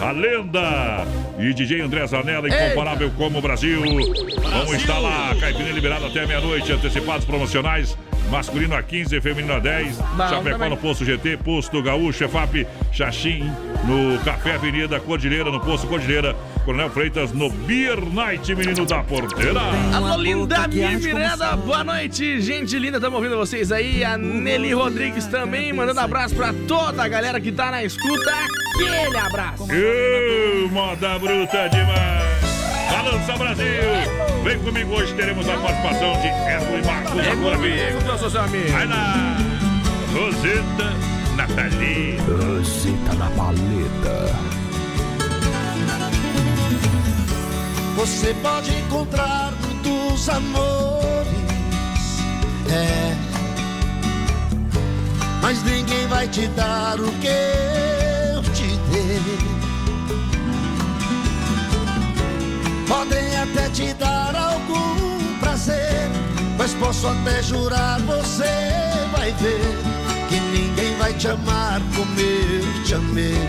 a 0.00 0.10
lenda. 0.10 1.06
E 1.38 1.54
DJ 1.54 1.80
André 1.80 2.06
Zanella, 2.06 2.48
incomparável 2.48 3.10
como 3.16 3.38
o 3.38 3.42
Brasil. 3.42 3.80
Vamos 3.80 4.74
estar 4.74 4.98
lá, 4.98 5.34
Caipirinha 5.40 5.72
liberada 5.72 6.06
até 6.06 6.26
meia-noite, 6.26 6.70
antecipados 6.72 7.24
promocionais. 7.24 7.96
Masculino 8.30 8.76
a 8.76 8.82
15, 8.82 9.20
feminino 9.20 9.54
a 9.54 9.58
10. 9.58 9.96
Chapecó 9.96 10.42
também. 10.52 10.70
no 10.70 10.76
Posto 10.76 11.04
GT, 11.04 11.36
Posto 11.38 11.82
Gaúcho, 11.82 12.24
EFAP, 12.24 12.66
Xaxim, 12.92 13.50
no 13.84 14.18
Café 14.24 14.54
Avenida 14.54 15.00
Cordilheira, 15.00 15.50
no 15.50 15.60
Posto 15.60 15.86
Cordilheira. 15.86 16.36
Coronel 16.64 16.90
Freitas 16.90 17.32
no 17.32 17.50
Beer 17.50 17.98
Night, 18.12 18.54
menino 18.54 18.84
da 18.86 19.02
porteira. 19.02 19.60
Alô, 19.94 20.16
linda 20.16 20.68
minha 20.68 20.90
Miranda, 20.98 21.56
boa 21.56 21.82
noite, 21.82 22.40
gente 22.40 22.78
linda, 22.78 22.98
estamos 22.98 23.16
ouvindo 23.16 23.36
vocês 23.36 23.72
aí. 23.72 24.04
A 24.04 24.16
Nelly 24.16 24.72
Rodrigues 24.72 25.26
também, 25.26 25.72
mandando 25.72 26.00
abraço 26.00 26.34
pra 26.34 26.52
toda 26.68 27.02
a 27.02 27.08
galera 27.08 27.40
que 27.40 27.50
tá 27.50 27.70
na 27.70 27.82
escuta. 27.82 28.30
Aquele 28.74 29.16
abraço. 29.16 29.64
Ô, 29.64 30.68
moda 30.68 31.18
bruta 31.18 31.68
demais! 31.68 32.39
Balança 33.02 33.32
Brasil! 33.32 34.44
Vem 34.44 34.58
comigo 34.58 34.92
hoje, 34.92 35.14
teremos 35.14 35.48
a 35.48 35.56
participação 35.56 36.12
de 36.20 36.26
Erro 36.26 36.78
e 36.78 36.86
Marcos 36.86 37.18
É 37.18 37.30
agora, 37.30 37.56
comigo, 37.56 38.02
que 38.02 38.08
eu 38.08 38.18
sou 38.18 38.28
seu 38.28 38.42
amigo. 38.42 38.70
Vai 38.72 38.86
lá! 38.86 39.38
Roseta 40.12 40.92
Natalina. 41.34 42.22
Rosita 42.24 43.14
na 43.14 43.30
paleta. 43.30 44.36
Você 47.96 48.34
pode 48.42 48.70
encontrar 48.70 49.50
muitos 49.62 50.28
amores, 50.28 51.26
é. 52.70 53.16
Mas 55.40 55.62
ninguém 55.62 56.06
vai 56.06 56.28
te 56.28 56.46
dar 56.48 57.00
o 57.00 57.10
que 57.12 57.99
Podem 62.90 63.36
até 63.36 63.68
te 63.70 63.94
dar 63.94 64.34
algum 64.34 65.38
prazer, 65.38 66.10
mas 66.58 66.74
posso 66.74 67.06
até 67.06 67.40
jurar, 67.40 68.00
você 68.00 68.50
vai 69.12 69.30
ver 69.34 69.78
que 70.28 70.40
ninguém 70.40 70.96
vai 70.96 71.14
te 71.14 71.28
amar 71.28 71.80
como 71.94 72.18
eu 72.18 72.82
te 72.82 72.94
amei. 72.96 73.48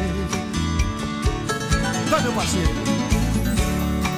Vai, 2.07 2.21
meu 2.21 2.33
parceiro. 2.33 2.69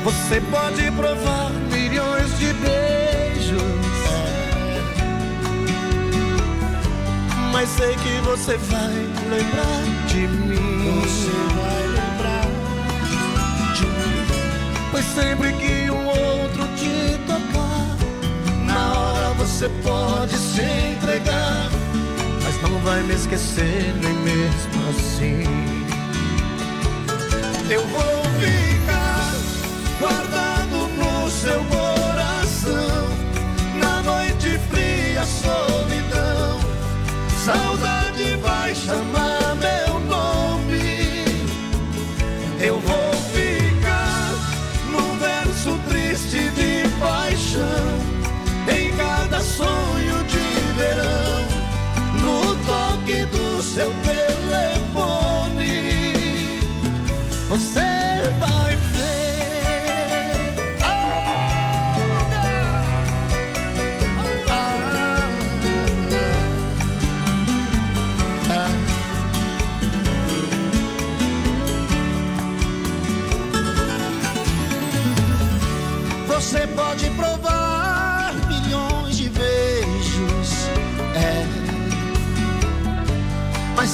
Você 0.03 0.41
pode 0.51 0.91
provar 0.91 1.51
milhões 1.71 2.37
de 2.37 2.51
beijos. 2.55 3.63
Mas 7.53 7.69
sei 7.69 7.95
que 7.95 8.19
você 8.25 8.57
vai 8.57 8.93
lembrar 9.29 10.05
de 10.07 10.27
mim. 10.27 10.53
Pois 14.93 15.05
sempre 15.05 15.51
que 15.53 15.89
um 15.89 16.05
outro 16.05 16.67
te 16.75 17.17
tocar, 17.25 17.97
na 18.63 18.93
hora 18.93 19.33
você 19.33 19.67
pode 19.81 20.37
se 20.37 20.61
entregar. 20.61 21.71
Mas 22.43 22.61
não 22.61 22.77
vai 22.81 23.01
me 23.01 23.15
esquecer 23.15 23.91
nem 24.03 24.13
mesmo 24.13 24.89
assim. 24.91 25.45
Eu 27.71 27.81
vou 27.87 28.23
ficar 28.39 29.33
guardado 29.99 30.87
no 30.99 31.27
seu 31.31 31.63
coração. 31.63 33.07
Na 33.79 33.99
noite 34.03 34.59
fria, 34.69 35.25
solidão. 35.25 36.59
Saudade 37.43 37.92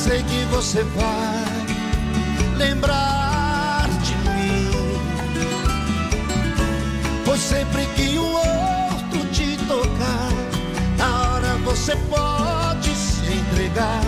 sei 0.09 0.23
que 0.23 0.43
você 0.45 0.83
vai 0.83 2.57
lembrar 2.57 3.87
de 4.01 4.15
mim. 4.27 4.71
Pois 7.23 7.39
sempre 7.39 7.85
que 7.95 8.17
o 8.17 8.25
outro 8.25 9.23
te 9.31 9.55
tocar, 9.67 10.31
na 10.97 11.33
hora 11.33 11.53
você 11.63 11.95
pode 12.09 12.89
se 12.95 13.23
entregar, 13.31 14.01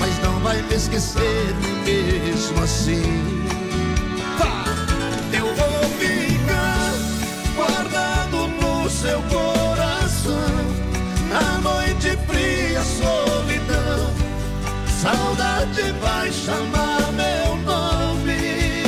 mas 0.00 0.20
não 0.24 0.40
vai 0.40 0.60
me 0.60 0.74
esquecer 0.74 1.54
mesmo 1.84 2.60
assim. 2.60 3.44
Eu 5.32 5.54
vou 5.54 5.88
ficar 6.00 6.94
guardado 7.54 8.48
no 8.60 8.90
seu 8.90 9.22
coração, 9.22 9.47
Saudade 15.08 15.90
vai 16.02 16.30
chamar 16.30 17.10
meu 17.12 17.56
nome. 17.64 18.82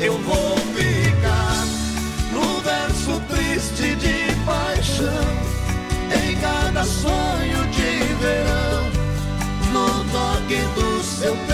Eu 0.00 0.16
vou 0.18 0.56
ficar 0.76 1.66
no 2.32 2.60
verso 2.60 3.20
triste 3.28 3.96
de 3.96 4.32
paixão. 4.46 5.26
Em 6.22 6.36
cada 6.36 6.84
sonho 6.84 7.66
de 7.72 8.14
verão. 8.22 8.84
No 9.72 10.04
toque 10.12 10.60
do 10.76 11.02
seu 11.02 11.32
telefone. 11.32 11.53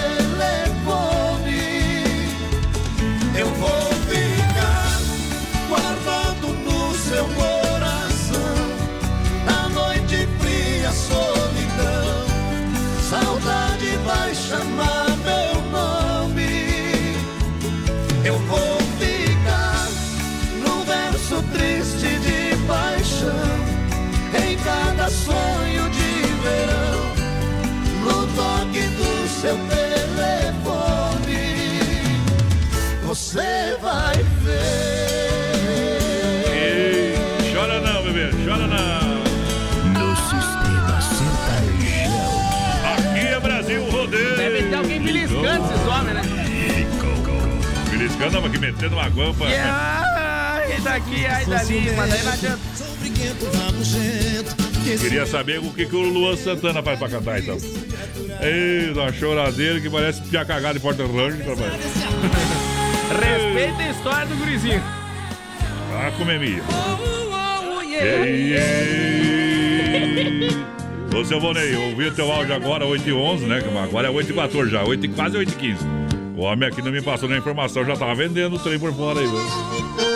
Beliscando, 48.20 48.42
mas 48.42 48.52
que 48.52 48.58
metendo 48.58 48.94
uma 48.94 49.08
guampa. 49.08 49.46
E 49.46 49.54
ai, 49.54 50.78
daqui, 50.82 51.24
ai 51.26 51.46
dali, 51.46 51.90
mas 51.96 52.10
daí 52.10 52.22
não 52.22 52.32
adianta. 52.32 52.60
Queria 55.00 55.26
saber 55.26 55.58
o 55.58 55.72
que, 55.72 55.86
que 55.86 55.96
o 55.96 56.02
Luan 56.02 56.36
Santana 56.36 56.82
faz 56.82 56.98
pra 56.98 57.08
cantar 57.08 57.40
então. 57.40 57.56
Ei, 58.42 58.90
uma 58.92 59.10
choradeira 59.12 59.80
que 59.80 59.88
parece 59.88 60.20
pia 60.22 60.44
cagada 60.44 60.74
de 60.74 60.80
porta 60.80 61.02
range, 61.02 61.42
rapaz. 61.42 61.72
Respeita 63.10 63.82
a 63.82 63.90
história 63.90 64.26
do 64.26 64.36
gurizinho. 64.36 64.82
Ah, 65.92 66.12
comer 66.16 66.38
milho. 66.38 66.62
Ei, 67.92 68.54
ei. 68.54 69.40
Ô, 71.14 71.24
seu 71.24 71.40
Vonei, 71.40 71.74
eu 71.74 71.82
ouvi 71.88 72.06
o 72.06 72.14
teu 72.14 72.30
áudio 72.30 72.54
agora, 72.54 72.86
8 72.86 73.08
e 73.08 73.12
11, 73.12 73.46
né? 73.46 73.62
Agora 73.82 74.08
é 74.08 74.10
8 74.10 74.30
e 74.30 74.34
14 74.34 74.70
já, 74.70 74.84
8 74.84 75.06
e, 75.06 75.08
quase 75.08 75.36
8 75.36 75.52
e 75.52 75.56
15. 75.56 76.09
O 76.40 76.44
homem 76.44 76.66
aqui 76.66 76.80
não 76.80 76.90
me 76.90 77.02
passou 77.02 77.28
nenhuma 77.28 77.42
informação, 77.42 77.84
já 77.84 77.94
tava 77.94 78.14
vendendo 78.14 78.56
o 78.56 78.58
trem 78.58 78.78
por 78.78 78.94
fora 78.94 79.20
aí, 79.20 79.26
viu? 79.26 80.09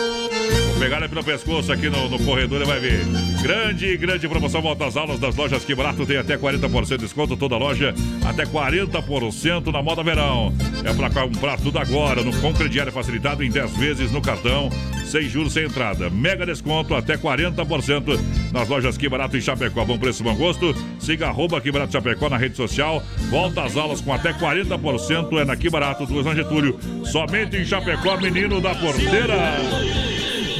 Pegar 0.79 0.97
ele 0.97 1.07
pelo 1.07 1.23
pescoço 1.23 1.71
aqui 1.71 1.89
no, 1.89 2.09
no 2.09 2.19
corredor 2.19 2.61
e 2.61 2.65
vai 2.65 2.79
ver. 2.79 3.05
Grande, 3.41 3.95
grande 3.97 4.27
promoção 4.27 4.61
volta 4.61 4.85
às 4.85 4.97
aulas 4.97 5.19
das 5.19 5.35
lojas 5.35 5.63
Que 5.63 5.73
Barato 5.73 6.05
tem 6.05 6.17
até 6.17 6.37
40% 6.37 6.87
de 6.87 6.97
desconto, 6.97 7.37
toda 7.37 7.57
loja 7.57 7.93
até 8.25 8.45
40% 8.45 9.71
na 9.71 9.81
moda 9.81 10.03
verão. 10.03 10.53
É 10.83 10.93
pra 10.93 11.09
comprar 11.09 11.57
tudo 11.59 11.79
agora, 11.79 12.23
no 12.23 12.35
com 12.41 12.53
crediário 12.53 12.91
facilitado 12.91 13.43
em 13.43 13.49
10 13.49 13.77
vezes 13.77 14.11
no 14.11 14.21
cartão, 14.21 14.69
sem 15.05 15.29
juros, 15.29 15.53
sem 15.53 15.65
entrada. 15.65 16.09
Mega 16.09 16.45
desconto, 16.45 16.93
até 16.93 17.17
40% 17.17 18.19
nas 18.51 18.67
lojas 18.67 18.97
Que 18.97 19.07
Barato 19.07 19.37
em 19.37 19.41
Chapecó. 19.41 19.85
Bom 19.85 19.97
preço, 19.97 20.23
bom 20.23 20.35
gosto. 20.35 20.75
Siga 20.99 21.27
arroba 21.27 21.61
Que 21.61 21.71
Barato 21.71 21.93
Chapecó 21.93 22.29
na 22.29 22.37
rede 22.37 22.57
social. 22.57 23.01
Volta 23.29 23.63
às 23.63 23.77
aulas 23.77 24.01
com 24.01 24.13
até 24.13 24.33
40%. 24.33 25.39
É 25.39 25.45
na 25.45 25.55
Que 25.55 25.69
Barato, 25.69 26.05
do 26.05 26.35
Getúlio. 26.35 26.77
Somente 27.05 27.57
em 27.57 27.65
Chapecó, 27.65 28.17
menino 28.17 28.59
da 28.59 28.75
porteira. 28.75 30.14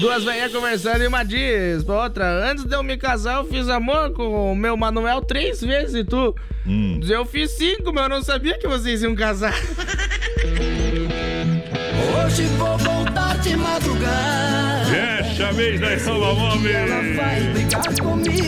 Duas 0.05 0.23
velhinhas 0.23 0.51
conversando 0.51 1.03
e 1.03 1.07
uma 1.07 1.23
diz 1.23 1.83
pra 1.83 2.03
outra: 2.03 2.51
Antes 2.51 2.63
de 2.63 2.75
eu 2.75 2.83
me 2.83 2.95
casar, 2.95 3.37
eu 3.37 3.45
fiz 3.45 3.67
amor 3.67 4.11
com 4.13 4.51
o 4.51 4.55
meu 4.55 4.77
Manuel 4.77 5.19
três 5.19 5.61
vezes 5.61 5.95
e 5.95 6.03
tu. 6.03 6.35
Eu 7.09 7.25
fiz 7.25 7.49
cinco, 7.53 7.91
mas 7.91 8.03
eu 8.03 8.09
não 8.09 8.21
sabia 8.21 8.55
que 8.59 8.67
vocês 8.67 9.01
iam 9.01 9.15
casar. 9.15 9.55
Hoje 12.23 12.43
vou 12.55 12.94
de 13.45 13.55
madrugada. 13.55 14.85
Fecha 14.85 15.49
a 15.49 15.51
vez 15.51 15.79
da 15.79 15.95
Nova 16.11 16.33
Móveis. 16.33 16.75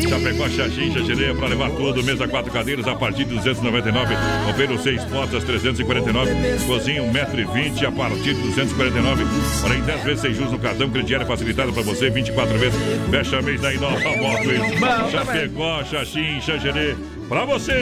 Chapecó, 0.10 0.50
Xaxim, 0.50 0.92
Xaxerê, 0.92 1.34
pra 1.36 1.48
levar 1.48 1.70
tudo. 1.72 2.04
Mesa 2.04 2.28
quatro 2.28 2.52
cadeiras 2.52 2.88
a 2.88 2.96
partir 2.96 3.26
de 3.26 3.36
299. 3.36 4.16
Roupeiro 4.46 4.82
seis 4.82 5.04
portas, 5.06 5.44
349. 5.44 6.32
Cozinha 6.66 7.04
1,20m 7.04 7.88
a 7.88 7.92
partir 7.92 8.34
de 8.34 8.42
249. 8.42 9.24
Porém, 9.62 9.82
10 9.82 10.04
vezes 10.04 10.22
sem 10.22 10.34
juros 10.34 10.52
no 10.52 10.60
cartão. 10.60 10.90
Crediário 10.90 11.28
facilitado 11.28 11.72
pra 11.72 11.84
você, 11.84 12.10
24 12.10 12.58
vezes. 12.58 12.80
Fecha 13.12 13.38
a 13.38 13.42
mês 13.44 13.62
da 13.62 13.74
Inova 13.74 14.18
Móveis. 14.18 14.80
Bom, 14.80 15.12
Chapecó, 15.12 15.84
Xaxim, 15.84 16.42
Xaxerê, 16.42 16.96
pra 17.28 17.46
você. 17.46 17.74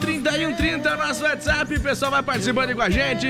3361-3130 0.00 0.86
é 0.86 0.94
o 0.94 0.96
nosso 0.98 1.22
WhatsApp. 1.24 1.74
O 1.74 1.80
pessoal 1.80 2.10
vai 2.10 2.22
participando 2.22 2.74
com 2.74 2.82
a 2.82 2.90
gente. 2.90 3.26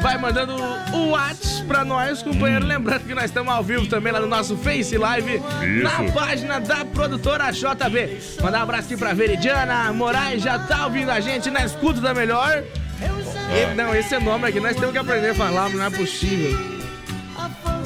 Vai 0.00 0.18
mandando 0.18 0.54
o 0.94 1.08
WhatsApp 1.10 1.66
pra 1.66 1.84
nós, 1.84 2.22
companheiro. 2.22 2.64
Lembrando 2.66 3.04
que 3.04 3.14
nós 3.14 3.24
estamos 3.24 3.52
ao 3.52 3.62
vivo 3.62 3.86
também 3.86 4.12
lá 4.12 4.20
no 4.20 4.26
nosso 4.26 4.56
Face 4.56 4.96
Live. 4.96 5.42
Na 5.82 6.12
página 6.12 6.60
da 6.60 6.84
produtora 6.84 7.50
JB. 7.50 8.18
Mandar 8.42 8.60
um 8.60 8.62
abraço 8.62 8.84
aqui 8.84 8.96
pra 8.96 9.12
Veridiana 9.12 9.92
Moraes. 9.92 10.42
Já 10.42 10.58
tá 10.58 10.84
ouvindo 10.86 11.10
a 11.10 11.20
gente 11.20 11.50
na 11.50 11.64
escuta 11.64 12.00
da 12.00 12.14
melhor. 12.14 12.62
E- 13.00 13.74
não, 13.74 13.94
esse 13.94 14.18
nome 14.18 14.48
aqui 14.48 14.60
nós 14.60 14.74
temos 14.76 14.92
que 14.92 14.98
aprender 14.98 15.30
a 15.30 15.34
falar, 15.34 15.68
não 15.70 15.84
é 15.84 15.90
possível. 15.90 16.58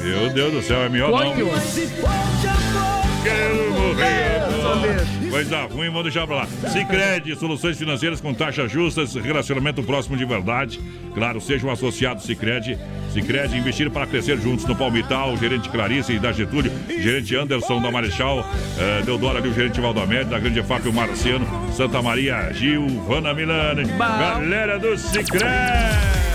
Meu 0.01 0.29
Deus 0.31 0.51
do 0.53 0.61
céu, 0.63 0.81
é 0.81 0.89
melhor 0.89 1.11
não. 1.11 2.90
Quero 3.23 3.71
morrer 3.71 4.41
agora. 4.41 4.81
mesmo. 4.81 5.31
Coisa 5.31 5.61
ruim, 5.63 5.87
vamos 5.87 6.03
deixar 6.03 6.27
pra 6.27 6.37
lá. 6.37 6.47
Sicredi 6.71 7.35
soluções 7.35 7.77
financeiras 7.77 8.19
com 8.19 8.33
taxas 8.33 8.71
justas, 8.71 9.15
relacionamento 9.15 9.81
próximo 9.83 10.17
de 10.17 10.25
verdade. 10.25 10.79
Claro, 11.13 11.39
seja 11.39 11.65
um 11.65 11.71
associado 11.71 12.21
Sicredi 12.21 12.77
Sicredi 13.11 13.57
investir 13.57 13.89
para 13.89 14.07
crescer 14.07 14.37
juntos 14.39 14.65
no 14.65 14.75
Palmital, 14.75 15.35
gerente 15.35 15.69
Clarice 15.69 16.17
da 16.17 16.31
Getúlio, 16.31 16.71
gerente 16.87 17.35
Anderson 17.35 17.81
da 17.81 17.91
Marechal, 17.91 18.45
eh, 18.79 19.01
Deodoro 19.03 19.37
ali, 19.37 19.49
o 19.49 19.53
gerente 19.53 19.81
Valdomé, 19.81 20.23
da 20.23 20.39
Grande 20.39 20.63
FAP, 20.63 20.87
o 20.87 20.93
Marciano, 20.93 21.45
Santa 21.73 22.01
Maria, 22.01 22.51
Gil, 22.53 22.87
Vana 23.07 23.33
Milani, 23.33 23.83
galera 23.97 24.79
do 24.79 24.97
Sicredi 24.97 26.30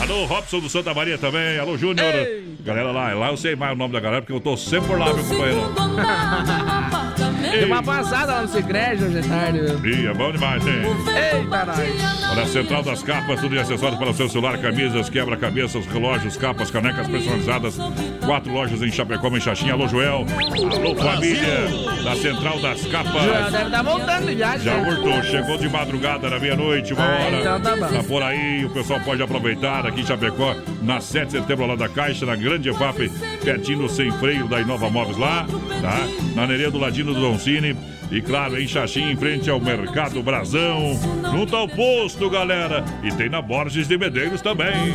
Alô, 0.00 0.24
Robson 0.24 0.60
do 0.60 0.68
Santa 0.68 0.94
Maria 0.94 1.18
também. 1.18 1.58
Alô, 1.58 1.76
Júnior. 1.76 2.12
Galera 2.60 2.90
lá, 2.90 3.12
lá 3.12 3.28
eu 3.30 3.36
sei 3.36 3.54
mais 3.54 3.72
o 3.72 3.76
nome 3.76 3.92
da 3.92 4.00
galera, 4.00 4.22
porque 4.22 4.32
eu 4.32 4.40
tô 4.40 4.56
sempre 4.56 4.88
por 4.88 4.98
lá, 4.98 5.12
meu 5.12 5.24
companheiro. 5.24 5.60
Deu 7.50 7.66
uma 7.66 7.82
passada 7.82 8.32
lá 8.34 8.42
no 8.42 8.48
Cicred 8.48 9.04
hoje 9.04 9.18
à 9.18 9.22
tarde. 9.22 9.60
Ih, 9.88 10.06
é 10.06 10.14
bom 10.14 10.32
demais, 10.32 10.66
hein? 10.66 10.82
Eita, 11.08 11.64
nós. 11.64 12.30
Olha, 12.30 12.42
a 12.42 12.46
Central 12.46 12.82
das 12.82 13.02
Capas, 13.02 13.40
tudo 13.40 13.50
de 13.54 13.58
acessórios 13.60 13.98
para 13.98 14.10
o 14.10 14.14
seu 14.14 14.28
celular, 14.28 14.56
camisas, 14.58 15.08
quebra-cabeças, 15.10 15.84
relógios, 15.86 16.36
capas, 16.36 16.70
canecas 16.70 17.06
personalizadas. 17.08 17.76
Quatro 18.24 18.52
lojas 18.52 18.80
em 18.82 18.90
Chapecó, 18.90 19.28
em 19.28 19.40
Xaxim. 19.40 19.70
Alô, 19.70 19.86
Joel. 19.88 20.24
Alô, 20.26 20.94
família 20.96 21.68
da 22.04 22.14
Central 22.16 22.58
das 22.60 22.80
Já 22.82 22.90
Capas. 22.90 23.52
deve 23.52 23.64
estar 23.64 23.82
voltando 23.82 24.26
de 24.26 24.34
viagem. 24.34 24.60
Já 24.64 24.74
né? 24.76 24.90
voltou, 24.94 25.22
chegou 25.24 25.58
de 25.58 25.68
madrugada, 25.68 26.30
na 26.30 26.38
meia-noite, 26.38 26.94
uma 26.94 27.02
Ah, 27.04 27.18
hora. 27.26 27.40
então 27.40 27.60
tá 27.60 27.76
bom. 27.76 28.02
por 28.04 28.22
aí, 28.22 28.64
o 28.64 28.70
pessoal 28.70 29.00
pode 29.00 29.22
aproveitar 29.22 29.86
aqui 29.86 30.00
em 30.00 30.06
Chapecó, 30.06 30.54
na 30.82 31.00
7 31.00 31.26
de 31.26 31.32
setembro, 31.32 31.66
lá 31.66 31.76
da 31.76 31.88
Caixa, 31.88 32.24
na 32.26 32.36
Grande 32.36 32.68
EFAP, 32.70 33.10
pertinho 33.44 33.80
do 33.80 33.88
sem 33.88 34.10
freio 34.12 34.46
da 34.48 34.60
Inova 34.60 34.88
Móveis 34.90 35.16
lá, 35.18 35.46
tá? 35.80 35.98
Na 36.34 36.46
Nereia 36.46 36.70
do 36.70 36.78
Ladino 36.78 37.12
do 37.12 37.20
Doncini. 37.32 37.76
E 38.10 38.20
claro, 38.20 38.60
em 38.60 38.68
Xaxim, 38.68 39.10
em 39.10 39.16
frente 39.16 39.48
ao 39.48 39.58
Mercado 39.58 40.22
Brasão, 40.22 41.00
junto 41.32 41.56
ao 41.56 41.66
posto, 41.66 42.28
galera. 42.28 42.84
E 43.02 43.10
tem 43.12 43.30
na 43.30 43.40
Borges 43.40 43.88
de 43.88 43.96
Medeiros 43.96 44.42
também. 44.42 44.92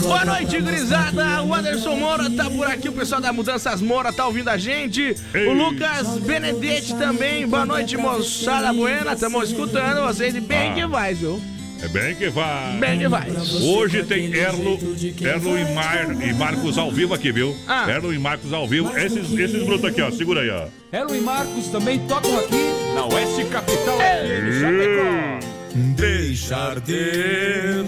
Boa 0.00 0.24
noite, 0.24 0.60
gurizada. 0.60 1.42
O 1.42 1.52
Anderson 1.52 1.96
Moura 1.96 2.30
tá 2.30 2.48
por 2.48 2.66
aqui. 2.68 2.88
O 2.88 2.92
pessoal 2.92 3.20
da 3.20 3.32
Mudanças 3.32 3.80
Moura 3.80 4.12
tá 4.12 4.24
ouvindo 4.26 4.48
a 4.50 4.56
gente. 4.56 5.16
Ei. 5.34 5.48
O 5.48 5.52
Lucas 5.52 6.16
Benedetti 6.18 6.94
também. 6.94 7.44
Boa 7.44 7.66
noite, 7.66 7.96
moçada 7.96 8.72
buena. 8.72 9.14
Estamos 9.14 9.50
escutando 9.50 10.06
vocês 10.06 10.32
e 10.36 10.40
bem 10.40 10.70
Ah. 10.70 10.74
que 10.74 10.86
vai, 10.86 11.12
viu? 11.12 11.42
É 11.84 11.88
bem 11.88 12.14
que 12.14 12.30
vai. 12.30 12.78
Bem 12.78 12.98
que 12.98 13.08
vai. 13.08 13.28
Hoje 13.62 14.02
tem 14.04 14.32
Erlo, 14.32 14.78
Erlo 15.20 15.58
e, 15.58 15.74
Mar, 15.74 16.16
e 16.26 16.32
Marcos 16.32 16.78
ao 16.78 16.90
vivo 16.90 17.12
aqui, 17.12 17.30
viu? 17.30 17.54
Ah. 17.68 17.84
Erlo 17.90 18.14
e 18.14 18.18
Marcos 18.18 18.54
ao 18.54 18.66
vivo. 18.66 18.96
Esses, 18.96 19.30
esses 19.32 19.62
brutos 19.64 19.84
aqui, 19.84 20.00
ó. 20.00 20.10
Segura 20.10 20.40
aí, 20.40 20.48
ó. 20.48 20.66
Elo 20.90 21.14
e 21.14 21.20
Marcos 21.20 21.66
também 21.68 21.98
tocam 22.06 22.38
aqui 22.38 22.64
na 22.94 23.04
Oeste 23.04 23.44
Capital 23.44 23.98
Chapecó. 23.98 25.46
Deixar 25.74 26.80
ter, 26.80 27.84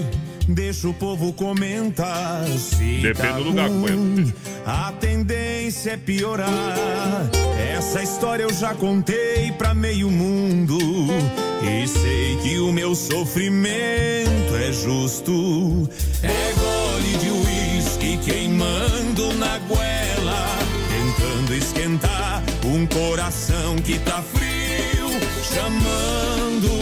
deixa 0.47 0.89
o 0.89 0.93
povo 0.93 1.33
comentar. 1.33 2.45
Se 2.49 3.01
Depende 3.01 3.29
tá 3.29 3.39
do 3.39 3.45
lugar, 3.45 3.71
ruim, 3.71 4.31
A 4.67 4.93
tendência 5.01 5.93
é 5.93 5.97
piorar. 5.97 7.31
Essa 7.75 8.03
história 8.03 8.43
eu 8.43 8.53
já 8.53 8.75
contei 8.75 9.53
pra 9.57 9.73
meio 9.73 10.11
mundo. 10.11 10.79
E 11.69 11.89
sei 11.89 12.37
que 12.37 12.59
o 12.59 12.73
meu 12.73 12.95
sofrimento 12.95 14.55
é 14.57 14.73
justo. 14.73 15.89
É 16.23 16.53
gole 16.55 17.17
de 17.19 17.31
uísque 17.31 18.19
queimando 18.25 19.33
na 19.35 19.59
goela. 19.59 20.47
Tentando 20.89 21.55
esquentar 21.55 22.43
um 22.65 22.87
coração 22.87 23.77
que 23.77 23.99
tá 23.99 24.23
frio. 24.23 25.09
Chamando, 25.53 26.76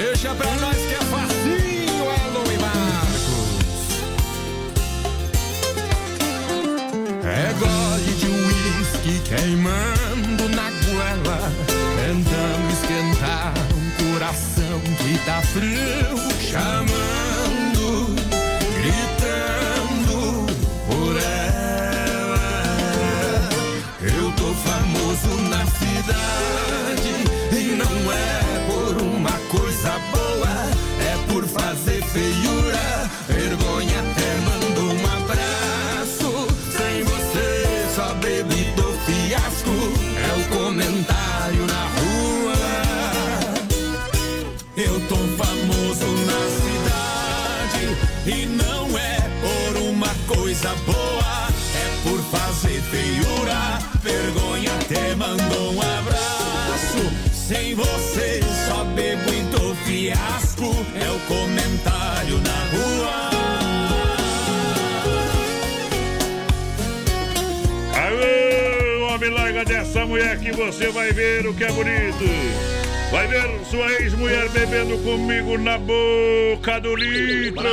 Deixa 0.00 0.32
pra 0.32 0.46
nós 0.58 0.76
que 0.76 0.94
é 0.94 1.00
facinho, 1.10 2.04
Elon 2.04 2.52
e 2.52 2.58
Marcos. 2.58 3.48
É 7.24 7.52
gole 7.58 8.12
de 8.14 8.26
uísque 8.28 9.20
queimando 9.28 10.48
na 10.54 10.70
goela, 10.86 11.52
tentando 11.96 12.70
esquentar 12.74 13.52
um 13.74 14.12
coração 14.12 14.80
que 14.98 15.18
tá 15.26 15.42
frio, 15.42 16.16
chamando, 16.48 17.17
feio. 32.08 32.47
Homem, 69.28 69.30
larga 69.30 69.64
dessa 69.64 70.06
mulher 70.06 70.38
que 70.38 70.50
você 70.52 70.88
vai 70.88 71.12
ver 71.12 71.46
o 71.46 71.54
que 71.54 71.64
é 71.64 71.72
bonito. 71.72 72.24
Vai 73.10 73.26
ver 73.26 73.42
sua 73.64 73.90
ex-mulher 73.92 74.48
bebendo 74.50 74.98
comigo 74.98 75.56
na 75.58 75.78
boca 75.78 76.78
do 76.80 76.94
litro. 76.94 77.66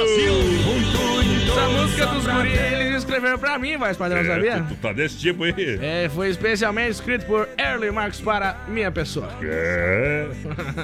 Essa 1.48 1.68
música 1.70 2.06
dos 2.08 2.26
guri, 2.26 2.52
eles 2.54 2.96
escreveram 2.98 3.38
pra 3.38 3.60
mim, 3.60 3.78
vai, 3.78 3.94
padrão, 3.94 4.20
É, 4.22 4.26
sabia? 4.26 4.58
tu, 4.60 4.76
tu 4.76 4.82
tá 4.82 4.94
desse 4.94 5.18
tipo 5.18 5.44
aí. 5.44 5.54
É, 5.82 6.10
foi 6.14 6.30
especialmente 6.30 6.92
escrito 6.92 7.26
por 7.26 7.48
Early 7.58 7.92
Marcos 7.92 8.22
para 8.22 8.58
minha 8.68 8.92
pessoa. 8.92 9.30
É. 9.44 10.28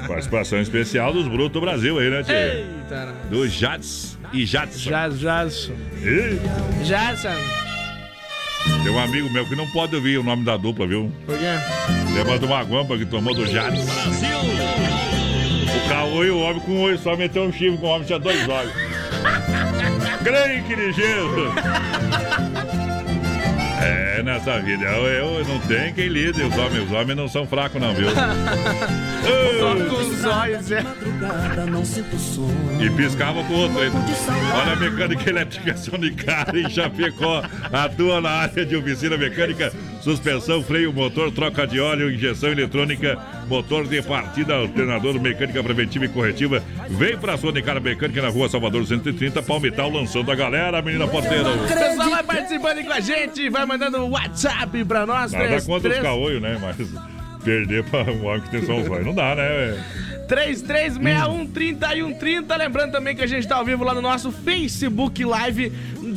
Participação 0.08 0.60
especial 0.62 1.14
dos 1.14 1.28
Bruto 1.28 1.60
Brasil 1.62 1.98
aí, 2.00 2.10
né, 2.10 2.24
tio? 2.24 2.34
Eita? 2.36 3.14
Do 3.30 3.48
Jats 3.48 4.18
e 4.34 4.46
Jadson. 4.46 4.90
Jadson. 5.18 5.74
Ih, 6.02 6.40
Jadson. 6.86 7.71
Tem 8.84 8.92
um 8.92 9.00
amigo 9.00 9.30
meu 9.30 9.46
que 9.46 9.56
não 9.56 9.68
pode 9.68 9.96
ouvir 9.96 10.18
o 10.18 10.24
nome 10.24 10.44
da 10.44 10.58
dupla, 10.58 10.88
viu? 10.88 11.12
Por 11.26 11.38
quê? 11.38 11.46
Lembra 12.14 12.40
de 12.40 12.46
uma 12.46 12.64
guampa 12.64 12.98
que 12.98 13.06
tomou 13.06 13.34
do 13.34 13.46
Jadson. 13.46 13.84
O 15.76 15.90
caô 15.90 16.24
e 16.24 16.32
o 16.32 16.40
homem 16.40 16.60
com 16.62 16.72
um 16.72 16.82
olho 16.82 16.98
só 16.98 17.16
meteu 17.16 17.44
um 17.44 17.52
chifre 17.52 17.78
com 17.78 17.88
o 17.88 17.90
homem 17.90 18.06
tinha 18.06 18.20
dois 18.20 18.48
olhos. 18.48 18.74
Que 20.72 20.76
ligeiro. 20.76 21.52
É, 23.82 24.22
nessa 24.24 24.60
vida, 24.60 24.86
eu, 24.86 25.36
eu 25.38 25.46
não 25.46 25.60
tenho 25.62 25.94
quem 25.94 26.08
lide. 26.08 26.44
Os 26.44 26.58
homens, 26.58 26.84
os 26.86 26.92
homens 26.92 27.16
não 27.16 27.28
são 27.28 27.48
fracos, 27.48 27.82
não, 27.82 27.94
viu? 27.94 28.10
Só 29.60 29.76
com 29.76 29.96
os 29.96 30.26
olhos, 30.26 30.72
é. 30.72 30.84
E 32.80 32.90
piscava 32.92 33.44
com 33.44 33.54
o 33.54 33.58
outro 33.58 33.80
ainda. 33.80 33.98
Olha 34.54 34.74
a 34.74 34.76
mecânica 34.76 35.30
elétrica 35.30 35.78
Sonicar 35.78 36.56
em 36.56 36.70
Chapecó. 36.70 37.44
Atua 37.72 38.22
na 38.22 38.30
área 38.30 38.66
de 38.66 38.76
oficina 38.76 39.18
mecânica, 39.18 39.72
suspensão, 40.02 40.62
freio, 40.64 40.92
motor, 40.92 41.32
troca 41.32 41.66
de 41.66 41.80
óleo, 41.80 42.12
injeção 42.12 42.50
eletrônica, 42.52 43.18
motor 43.48 43.88
de 43.88 44.02
partida, 44.02 44.56
alternador, 44.56 45.20
mecânica 45.20 45.64
preventiva 45.64 46.06
e 46.06 46.10
corretiva. 46.10 46.62
Vem 46.90 47.18
pra 47.18 47.38
Sonicar 47.38 47.80
Mecânica 47.82 48.22
na 48.22 48.30
rua 48.30 48.50
Salvador 48.50 48.86
130, 48.86 49.42
Palmital, 49.44 49.90
lançando 49.92 50.32
a 50.32 50.36
galera, 50.36 50.82
menina 50.82 51.08
porteira. 51.08 51.50
O 51.52 51.68
pessoal 51.68 52.10
vai 52.10 52.24
participando 52.24 52.78
aí 52.80 52.84
com 52.84 52.94
a 52.94 53.00
gente, 53.00 53.50
vai 53.50 53.66
mandando 53.66 54.08
WhatsApp 54.10 54.84
pra 54.86 55.06
nós. 55.06 55.32
Nada 55.32 55.46
três, 55.48 55.66
contra 55.66 55.88
os 55.90 55.96
três- 55.96 56.02
caolhos, 56.02 56.42
né? 56.42 56.58
Mas 56.62 56.76
perder 57.44 57.84
pra 57.86 58.02
um 58.04 58.26
homem 58.26 58.42
que 58.42 58.50
tem 58.52 58.64
só 58.66 58.76
os 58.78 58.88
olhos 58.88 59.06
não 59.06 59.16
dá, 59.16 59.34
né? 59.36 59.48
velho? 59.48 59.78
3361-3130. 60.28 62.58
Lembrando 62.58 62.92
também 62.92 63.16
que 63.16 63.22
a 63.22 63.28
gente 63.28 63.48
tá 63.48 63.56
ao 63.58 63.66
vivo 63.66 63.84
lá 63.84 63.94
no 63.94 64.02
nosso 64.02 64.32
Facebook 64.32 65.24
Live, 65.24 65.72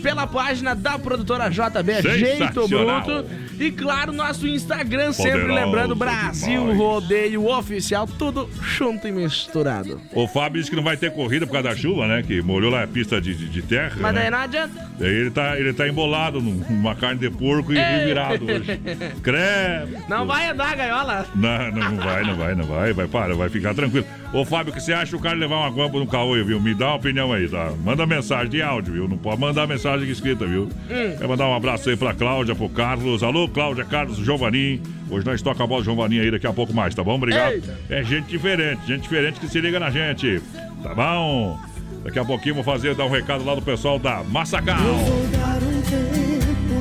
pela 0.04 0.26
página 0.26 0.74
da 0.74 0.98
produtora 0.98 1.48
JB 1.48 2.02
Jeito. 2.02 2.68
Bruto. 2.68 3.24
E 3.58 3.70
claro, 3.70 4.12
nosso 4.12 4.46
Instagram, 4.46 5.14
sempre 5.14 5.40
Poderoso 5.40 5.54
lembrando 5.64 5.94
Brasil 5.96 6.60
demais. 6.60 6.78
Rodeio 6.78 7.46
Oficial, 7.46 8.06
tudo 8.06 8.50
junto 8.60 9.08
e 9.08 9.12
misturado. 9.12 9.98
O 10.12 10.28
Fábio 10.28 10.60
disse 10.60 10.68
que 10.68 10.76
não 10.76 10.82
vai 10.82 10.98
ter 10.98 11.10
corrida 11.10 11.46
por 11.46 11.52
causa 11.52 11.70
da 11.70 11.76
chuva, 11.76 12.06
né? 12.06 12.22
Que 12.22 12.42
molhou 12.42 12.70
lá 12.70 12.82
a 12.82 12.86
pista 12.86 13.18
de, 13.18 13.34
de, 13.34 13.48
de 13.48 13.62
terra. 13.62 13.96
Mas 13.98 14.14
né? 14.14 14.20
daí 14.22 14.30
não 14.30 14.38
adianta. 14.38 14.88
Daí 14.98 15.08
ele 15.08 15.30
tá, 15.30 15.58
ele 15.58 15.72
tá 15.72 15.88
embolado 15.88 16.38
num- 16.38 16.62
numa 16.68 16.94
carne 16.94 17.20
de 17.20 17.30
porco 17.30 17.72
e 17.72 17.78
Ei. 17.78 18.04
virado 18.04 18.44
hoje. 18.44 18.80
Credo. 19.22 20.04
Não 20.06 20.26
vai 20.26 20.50
andar 20.50 20.76
gaiola. 20.76 21.26
Não, 21.34 21.70
não 21.70 21.96
vai, 21.96 22.22
não 22.24 22.36
vai, 22.36 22.54
não 22.54 22.64
vai. 22.66 22.92
Vai, 22.92 23.08
para, 23.08 23.34
vai 23.34 23.48
ficar 23.48 23.74
tranquilo. 23.74 24.06
Ô, 24.34 24.44
Fábio, 24.44 24.72
o 24.72 24.74
que 24.74 24.82
você 24.82 24.92
acha 24.92 25.16
o 25.16 25.20
cara 25.20 25.36
levar 25.36 25.58
uma 25.58 25.70
guampa 25.70 25.96
no 25.96 26.08
caô, 26.08 26.34
viu? 26.44 26.60
Me 26.60 26.74
dá 26.74 26.88
uma 26.88 26.96
opinião 26.96 27.32
aí, 27.32 27.48
tá? 27.48 27.72
Manda 27.84 28.04
mensagem 28.04 28.50
de 28.50 28.60
áudio, 28.60 28.92
viu? 28.92 29.08
Não 29.08 29.16
pode 29.16 29.40
mandar 29.40 29.64
mensagem 29.68 30.10
escrita, 30.10 30.44
viu? 30.44 30.64
Hum. 30.64 31.16
Quer 31.16 31.28
mandar 31.28 31.46
um 31.46 31.54
abraço 31.54 31.88
aí 31.88 31.96
pra 31.96 32.12
Cláudia, 32.12 32.52
pro 32.52 32.68
Carlos. 32.68 33.22
Alô, 33.22 33.48
Cláudia, 33.48 33.84
Carlos, 33.84 34.16
Giovanni. 34.16 34.82
Hoje 35.08 35.24
nós 35.24 35.40
toca 35.40 35.62
a 35.62 35.66
voz 35.66 35.84
do 35.84 35.92
Giovanni 35.92 36.18
aí 36.18 36.32
daqui 36.32 36.48
a 36.48 36.52
pouco 36.52 36.74
mais, 36.74 36.92
tá 36.96 37.04
bom? 37.04 37.14
Obrigado. 37.14 37.52
Eita. 37.52 37.78
É 37.88 38.02
gente 38.02 38.26
diferente, 38.26 38.84
gente 38.88 39.02
diferente 39.02 39.38
que 39.38 39.46
se 39.46 39.60
liga 39.60 39.78
na 39.78 39.88
gente. 39.88 40.42
Tá 40.82 40.92
bom? 40.92 41.56
Daqui 42.02 42.18
a 42.18 42.24
pouquinho 42.24 42.56
vou 42.56 42.64
fazer, 42.64 42.96
dar 42.96 43.04
um 43.04 43.10
recado 43.10 43.44
lá 43.44 43.54
do 43.54 43.62
pessoal 43.62 44.00
da 44.00 44.24
Massacal. 44.24 44.76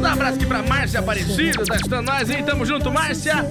Um 0.01 0.03
abraço 0.03 0.37
aqui 0.37 0.45
pra 0.47 0.63
Márcia 0.63 1.01
Aparecida, 1.01 1.63
tá 1.65 1.75
escutando 1.75 2.07
nós 2.07 2.31
aí, 2.31 2.41
tamo 2.41 2.65
junto, 2.65 2.91
Márcia. 2.91 3.45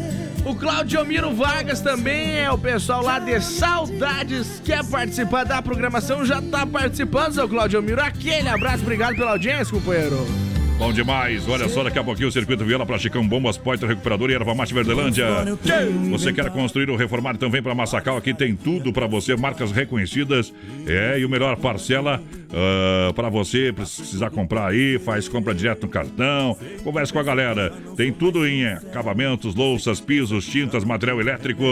O 0.44 0.56
Claudio 0.56 1.04
Miro 1.04 1.32
Vargas 1.32 1.80
também 1.80 2.36
é 2.36 2.50
o 2.50 2.58
pessoal 2.58 3.00
lá 3.00 3.20
de 3.20 3.40
Saudades, 3.40 4.60
quer 4.64 4.84
participar 4.84 5.44
da 5.44 5.62
programação, 5.62 6.24
já 6.24 6.42
tá 6.42 6.66
participando, 6.66 7.34
seu 7.34 7.48
Claudio 7.48 7.80
Miro. 7.80 8.02
Aquele 8.02 8.48
abraço, 8.48 8.82
obrigado 8.82 9.14
pela 9.14 9.30
audiência, 9.30 9.72
companheiro. 9.72 10.51
Bom 10.82 10.92
demais. 10.92 11.48
Olha 11.48 11.68
só, 11.68 11.84
daqui 11.84 11.96
a 11.96 12.02
pouquinho 12.02 12.26
o 12.26 12.32
Circuito 12.32 12.64
Viola 12.64 12.84
para 12.84 12.98
Chicão 12.98 13.24
Bombas, 13.24 13.56
Poitra 13.56 13.86
Recuperador 13.86 14.30
e 14.30 14.34
Erva 14.34 14.52
Mate 14.52 14.74
Verdelândia. 14.74 15.28
Você 16.10 16.32
quer 16.32 16.50
construir 16.50 16.90
ou 16.90 16.96
reformar, 16.96 17.36
então 17.36 17.48
vem 17.48 17.62
para 17.62 17.72
Massacal. 17.72 18.16
Aqui 18.16 18.34
tem 18.34 18.56
tudo 18.56 18.92
para 18.92 19.06
você, 19.06 19.36
marcas 19.36 19.70
reconhecidas. 19.70 20.52
É, 20.84 21.20
e 21.20 21.24
o 21.24 21.28
melhor 21.28 21.56
parcela 21.56 22.20
para 23.14 23.28
você 23.28 23.72
precisar 23.72 24.30
comprar 24.30 24.70
aí. 24.70 24.98
Faz 24.98 25.28
compra 25.28 25.54
direto 25.54 25.84
no 25.84 25.88
cartão. 25.88 26.58
Converse 26.82 27.12
com 27.12 27.20
a 27.20 27.22
galera. 27.22 27.72
Tem 27.96 28.12
tudo 28.12 28.44
em 28.44 28.66
acabamentos, 28.66 29.54
louças, 29.54 30.00
pisos, 30.00 30.44
tintas, 30.44 30.82
material 30.82 31.20
elétrico, 31.20 31.62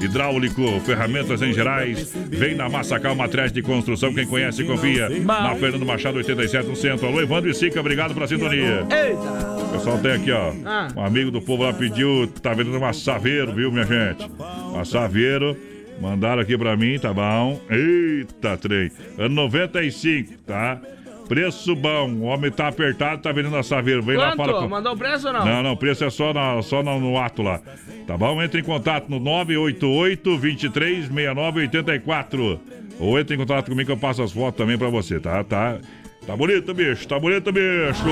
hidráulico, 0.00 0.62
ferramentas 0.86 1.42
em 1.42 1.52
gerais. 1.52 2.14
Vem 2.28 2.54
na 2.54 2.68
Massacal 2.68 3.16
Materiais 3.16 3.50
de 3.50 3.60
Construção. 3.60 4.14
Quem 4.14 4.24
conhece, 4.24 4.62
confia. 4.62 5.08
Na 5.08 5.56
Fernando 5.56 5.84
Machado 5.84 6.18
87 6.18 6.68
no 6.68 6.76
centro. 6.76 7.08
Alô, 7.08 7.20
Evandro 7.20 7.50
e 7.50 7.54
Sica, 7.54 7.80
obrigado 7.80 8.14
pela 8.14 8.28
sintonia. 8.28 8.51
Eita! 8.58 9.62
O 9.62 9.72
pessoal 9.72 9.98
tem 9.98 10.12
aqui, 10.12 10.30
ó. 10.30 10.52
Ah. 10.64 10.88
Um 10.96 11.04
amigo 11.04 11.30
do 11.30 11.40
povo 11.40 11.62
lá 11.62 11.72
pediu, 11.72 12.30
tá 12.42 12.52
vendendo 12.52 12.76
uma 12.76 12.92
saveiro, 12.92 13.52
viu, 13.52 13.70
minha 13.72 13.84
gente? 13.84 14.30
Uma 14.70 14.84
saveiro. 14.84 15.56
Mandaram 16.00 16.42
aqui 16.42 16.58
pra 16.58 16.76
mim, 16.76 16.98
tá 16.98 17.12
bom? 17.12 17.60
Eita, 17.70 18.56
trem. 18.56 18.90
Ano 19.18 19.34
95, 19.34 20.34
tá? 20.46 20.80
Preço 21.28 21.74
bom. 21.74 22.10
O 22.10 22.22
homem 22.22 22.50
tá 22.50 22.68
apertado, 22.68 23.22
tá 23.22 23.32
vendendo 23.32 23.56
a 23.56 23.62
saveiro. 23.62 24.02
Vem 24.02 24.16
lá, 24.16 24.36
fala 24.36 24.52
Quanto? 24.52 24.62
com... 24.64 24.68
Mandou 24.68 24.92
o 24.92 24.96
preço 24.96 25.28
ou 25.28 25.32
não? 25.32 25.44
Não, 25.44 25.62
não, 25.62 25.72
o 25.72 25.76
preço 25.76 26.04
é 26.04 26.10
só, 26.10 26.34
na, 26.34 26.60
só 26.60 26.82
no, 26.82 27.00
no 27.00 27.16
ato 27.18 27.42
lá. 27.42 27.60
Tá 28.06 28.18
bom? 28.18 28.42
Entre 28.42 28.60
em 28.60 28.64
contato 28.64 29.08
no 29.08 29.18
988 29.18 30.36
23 30.38 31.06
69 31.06 31.60
84. 31.60 32.60
Ou 32.98 33.18
entre 33.18 33.34
em 33.34 33.38
contato 33.38 33.70
comigo 33.70 33.86
que 33.86 33.92
eu 33.92 33.96
passo 33.96 34.22
as 34.22 34.32
fotos 34.32 34.58
também 34.58 34.76
pra 34.76 34.88
você, 34.88 35.18
tá? 35.18 35.42
Tá, 35.42 35.78
tá 36.26 36.36
bonito, 36.36 36.74
bicho, 36.74 37.06
tá 37.06 37.18
bonito, 37.18 37.52
bicho. 37.52 38.04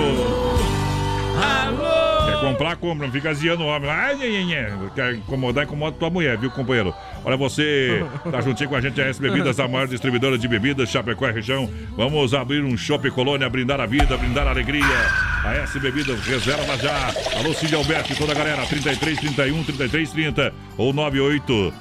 Alô! 1.41 2.27
Quer 2.27 2.41
comprar, 2.41 2.77
compra, 2.77 3.07
não 3.07 3.13
fica 3.13 3.33
ziando 3.33 3.63
o 3.63 3.67
homem. 3.67 3.89
Ai, 3.89 4.15
nhê, 4.17 4.45
nhê. 4.45 4.67
Quer 4.95 5.15
incomodar, 5.15 5.65
incomoda 5.65 5.97
tua 5.97 6.11
mulher, 6.11 6.37
viu, 6.37 6.51
companheiro? 6.51 6.95
Olha, 7.25 7.37
você 7.37 8.05
tá 8.31 8.41
juntinho 8.41 8.69
com 8.69 8.77
a 8.77 8.81
gente, 8.81 9.01
a 9.01 9.07
S 9.07 9.21
Bebidas, 9.21 9.59
a 9.59 9.67
maior 9.67 9.87
distribuidora 9.87 10.37
de 10.37 10.47
bebidas, 10.47 10.91
Chapecó 10.91 11.29
e 11.29 11.33
região. 11.33 11.71
Vamos 11.97 12.35
abrir 12.35 12.63
um 12.63 12.77
shopping 12.77 13.11
colônia, 13.11 13.49
brindar 13.49 13.81
a 13.81 13.87
vida, 13.87 14.17
brindar 14.17 14.47
a 14.47 14.51
alegria. 14.51 14.85
A 15.45 15.55
S 15.55 15.79
Bebidas, 15.79 16.21
reserva 16.21 16.77
já. 16.77 17.13
Alô, 17.39 17.55
Cid 17.55 17.75
Alberto 17.75 18.13
e 18.13 18.17
toda 18.17 18.33
a 18.33 18.35
galera, 18.35 18.67
33, 18.67 19.19
31, 19.19 19.65
33, 19.65 20.11
30 20.13 20.55
ou 20.77 20.93
98 20.93 21.73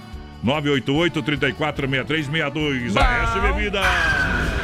988 0.41 1.21
34 1.21 1.89
63 1.89 2.25
62. 2.25 2.97
A 2.97 3.23
S 3.23 3.39
Bebidas. 3.39 4.58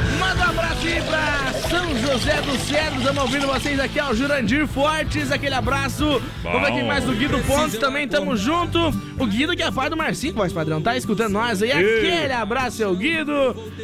Aí 0.82 1.02
pra 1.02 1.52
São 1.68 1.98
José 1.98 2.40
dos 2.42 2.60
Cedros, 2.62 2.98
estamos 2.98 3.22
ouvindo 3.22 3.46
vocês 3.46 3.80
aqui, 3.80 3.98
ó, 3.98 4.10
o 4.10 4.14
Jurandir 4.14 4.66
Fortes, 4.66 5.32
aquele 5.32 5.54
abraço. 5.54 6.22
Vamos 6.42 6.62
ver 6.62 6.74
quem 6.74 6.86
mais 6.86 7.04
do 7.04 7.12
Guido 7.12 7.38
Pontes, 7.40 7.78
também 7.78 8.06
tamo 8.06 8.36
junto. 8.36 8.78
O 9.18 9.26
Guido 9.26 9.56
que 9.56 9.62
é 9.62 9.70
pai 9.70 9.90
do 9.90 9.96
Marcinho, 9.96 10.34
voz 10.34 10.52
padrão, 10.52 10.80
tá 10.80 10.96
escutando 10.96 11.32
nós 11.32 11.62
aí, 11.62 11.72
aquele 11.72 12.32
abraço, 12.32 12.76
seu 12.78 12.94
Guido. 12.94 13.32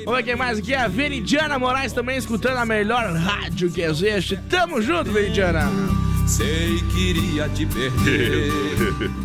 Vamos 0.05 0.17
ver 0.17 0.23
quem 0.23 0.37
mais 0.37 0.59
aqui, 0.59 0.75
a 0.75 0.87
Veridiana 0.87 1.59
Moraes 1.59 1.93
também 1.93 2.17
escutando 2.17 2.59
a 2.59 2.65
melhor 2.65 3.15
rádio 3.15 3.71
que 3.71 3.81
existe. 3.81 4.39
Tamo 4.49 4.81
junto, 4.81 5.11
Veridiana. 5.11 5.71
Sei 6.27 6.81
que 6.93 7.11
iria 7.11 7.49
te 7.49 7.67
perder. 7.67 8.53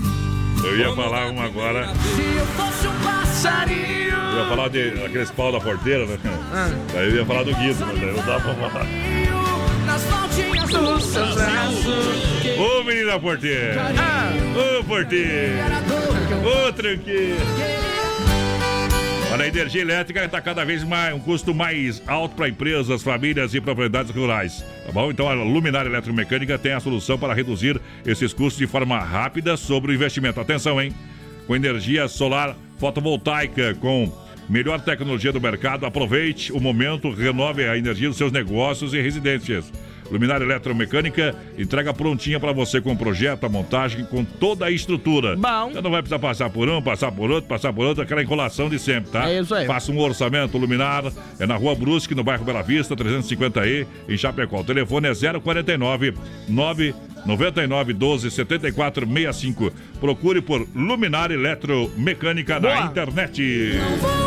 Eu 0.63 0.77
ia 0.77 0.95
falar 0.95 1.29
uma 1.29 1.45
agora. 1.45 1.87
Se 1.87 2.21
eu 2.37 2.45
fosse 2.47 2.87
um 2.87 2.99
passarinho. 3.03 4.15
Eu 4.15 4.43
ia 4.43 4.49
falar 4.49 4.69
de 4.69 4.89
aqueles 5.05 5.31
pau 5.31 5.51
da 5.51 5.59
porteira, 5.59 6.05
né? 6.05 6.17
Ah. 6.53 6.69
Daí 6.93 7.09
eu 7.09 7.15
ia 7.17 7.25
falar 7.25 7.43
do 7.43 7.55
Guido, 7.55 7.85
mas 7.85 7.99
daí 7.99 8.11
não 8.11 8.25
dá 8.25 8.39
pra 8.39 8.53
falar. 8.55 8.85
Ô 12.57 12.83
menina 12.83 13.19
porteira! 13.19 13.81
Ô 14.79 14.83
porteira! 14.83 15.83
Ô 16.43 16.73
tranqueira! 16.73 17.96
Olha, 19.29 19.43
a 19.43 19.47
energia 19.47 19.81
elétrica 19.81 20.23
está 20.23 20.39
cada 20.39 20.63
vez 20.63 20.85
mais 20.85 21.13
um 21.13 21.19
custo 21.19 21.53
mais 21.53 22.01
alto 22.07 22.33
para 22.33 22.47
empresas, 22.47 23.03
famílias 23.03 23.53
e 23.53 23.59
propriedades 23.59 24.09
rurais. 24.09 24.63
Tá 24.85 24.91
bom? 24.93 25.11
Então 25.11 25.27
a 25.27 25.33
Luminária 25.33 25.89
Eletromecânica 25.89 26.57
tem 26.57 26.71
a 26.71 26.79
solução 26.79 27.19
para 27.19 27.33
reduzir 27.33 27.79
esses 28.05 28.31
custos 28.31 28.57
de 28.57 28.65
forma 28.65 28.97
rápida 28.97 29.57
sobre 29.57 29.91
o 29.91 29.95
investimento. 29.95 30.39
Atenção, 30.39 30.81
hein? 30.81 30.93
Com 31.45 31.53
energia 31.57 32.07
solar 32.07 32.55
fotovoltaica, 32.77 33.75
com 33.75 34.09
melhor 34.47 34.79
tecnologia 34.79 35.33
do 35.33 35.41
mercado, 35.41 35.85
aproveite 35.85 36.53
o 36.53 36.59
momento, 36.61 37.11
renove 37.11 37.67
a 37.67 37.77
energia 37.77 38.07
dos 38.07 38.17
seus 38.17 38.31
negócios 38.31 38.93
e 38.93 39.01
residências. 39.01 39.69
Luminária 40.11 40.43
Eletromecânica 40.43 41.35
entrega 41.57 41.93
prontinha 41.93 42.39
para 42.39 42.51
você 42.51 42.79
com 42.81 42.91
o 42.93 42.97
projeto, 42.97 43.45
a 43.45 43.49
montagem, 43.49 44.05
com 44.05 44.23
toda 44.23 44.65
a 44.65 44.71
estrutura. 44.71 45.35
Bom. 45.35 45.71
Você 45.71 45.81
não 45.81 45.91
vai 45.91 46.01
precisar 46.01 46.19
passar 46.19 46.49
por 46.49 46.69
um, 46.69 46.81
passar 46.81 47.11
por 47.11 47.29
outro, 47.29 47.47
passar 47.47 47.73
por 47.73 47.85
outro, 47.85 48.03
aquela 48.03 48.21
enrolação 48.21 48.69
de 48.69 48.79
sempre, 48.79 49.11
tá? 49.11 49.29
É 49.29 49.39
isso 49.39 49.53
aí. 49.53 49.65
Faça 49.65 49.91
um 49.91 49.99
orçamento 49.99 50.57
Luminar, 50.57 51.03
é 51.39 51.45
na 51.45 51.55
Rua 51.55 51.75
Brusque, 51.75 52.15
no 52.15 52.23
bairro 52.23 52.45
Bela 52.45 52.61
Vista, 52.61 52.95
350E, 52.95 53.85
em 54.07 54.17
Chapecó. 54.17 54.61
O 54.61 54.63
telefone 54.63 55.07
é 55.07 55.13
049 55.13 56.13
9 56.47 56.95
99 57.25 57.93
12 57.93 58.31
74 58.31 59.05
65. 59.05 59.71
Procure 59.99 60.41
por 60.41 60.65
Luminar 60.73 61.31
Eletromecânica 61.31 62.59
na 62.59 62.69
Boa. 62.69 62.85
internet. 62.85 63.73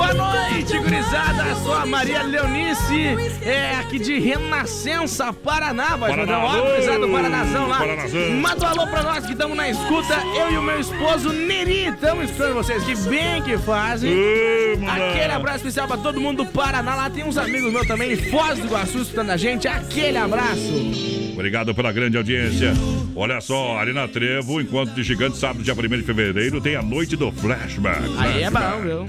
Boa 0.01 0.15
noite, 0.15 0.79
gurizada. 0.79 1.55
Sou 1.57 1.75
a 1.75 1.85
Maria 1.85 2.23
Leonice, 2.23 3.19
é 3.43 3.75
aqui 3.75 3.99
de 3.99 4.19
Renascença, 4.19 5.31
Paraná. 5.31 5.95
Vai 5.95 6.17
mandar 6.17 6.39
um 6.39 6.49
alô! 6.49 6.71
gurizada 6.71 6.99
do 7.01 7.09
Paranazão 7.11 7.69
lá. 7.69 7.79
Paranazão. 7.81 8.31
Manda 8.31 8.65
um 8.65 8.69
alô 8.69 8.87
pra 8.87 9.03
nós 9.03 9.27
que 9.27 9.33
estamos 9.33 9.55
na 9.55 9.69
escuta. 9.69 10.15
Eu 10.35 10.53
e 10.53 10.57
o 10.57 10.63
meu 10.63 10.81
esposo 10.81 11.31
Neri 11.35 11.89
estamos 11.89 12.25
escutando 12.25 12.55
vocês. 12.55 12.83
Que 12.83 12.97
bem 13.11 13.43
que 13.43 13.59
fazem. 13.59 14.11
Aquele 14.89 15.35
abraço 15.35 15.59
especial 15.59 15.87
pra 15.87 15.99
todo 15.99 16.19
mundo 16.19 16.45
do 16.45 16.51
Paraná. 16.51 16.95
Lá 16.95 17.11
tem 17.11 17.23
uns 17.23 17.37
amigos 17.37 17.71
meus 17.71 17.87
também, 17.87 18.17
Foz 18.17 18.59
do 18.59 18.69
Iguaçu, 18.69 19.03
escutando 19.03 19.29
a 19.29 19.37
gente. 19.37 19.69
Aquele 19.69 20.17
abraço. 20.17 21.31
Obrigado 21.35 21.75
pela 21.75 21.93
grande 21.93 22.17
audiência. 22.17 22.73
Olha 23.15 23.39
só, 23.43 23.79
ali 23.79 23.93
na 23.93 24.09
Trevo, 24.09 24.63
encontro 24.63 24.95
de 24.95 25.03
gigantes, 25.03 25.39
sábado, 25.39 25.63
dia 25.63 25.75
1 25.75 25.77
de 25.99 26.03
fevereiro, 26.05 26.59
tem 26.59 26.75
a 26.75 26.83
noite 26.83 27.17
do 27.17 27.31
flashback. 27.31 28.03
Aí 28.19 28.45
é 28.45 28.51
bom, 28.51 28.81
viu? 28.83 29.07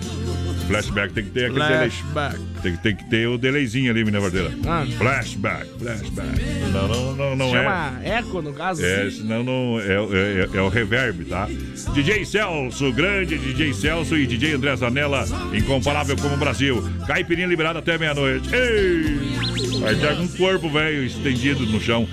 Flashback 0.72 1.14
tem 1.14 1.24
que 1.24 1.30
ter 1.32 1.46
aquele 1.46 1.60
delay. 1.66 1.90
Flashback. 1.90 2.40
Tem, 2.62 2.76
que- 2.76 2.84
tem 2.84 2.96
que 2.96 3.10
ter 3.10 3.28
o 3.28 3.38
delayzinho 3.38 3.92
ali, 3.92 4.04
menina 4.04 4.20
verdadeira. 4.20 4.54
Ah. 4.68 4.86
Flashback, 4.98 5.68
flashback. 5.80 6.42
Não, 6.72 6.88
não, 6.88 7.16
não, 7.16 7.36
não 7.36 7.56
é. 7.56 7.64
Chama 7.64 8.00
Eco, 8.04 8.42
no 8.42 8.54
caso. 8.54 8.84
É, 8.86 9.10
senão 9.10 9.44
não 9.44 9.80
é, 9.80 9.86
é, 9.88 10.50
é- 10.54 10.58
é 10.58 10.62
o 10.62 10.70
reverb, 10.70 11.26
tá? 11.26 11.48
DJ 11.94 12.26
Celso, 12.26 12.92
grande 12.94 13.38
DJ 13.38 13.74
Celso 13.74 14.16
e 14.18 14.26
DJ 14.28 14.54
André 14.54 14.76
Zanella, 14.76 15.26
incomparável 15.54 16.16
como 16.18 16.36
o 16.36 16.38
Brasil. 16.38 16.84
Caipirinha 17.08 17.48
liberada 17.48 17.80
até 17.80 17.98
meia-noite. 17.98 18.50
Ei! 18.54 19.32
Vai 19.80 20.16
com 20.16 20.24
um 20.24 20.28
corpo 20.28 20.70
velho 20.70 21.04
estendido 21.04 21.66
no 21.66 21.80
chão. 21.82 22.08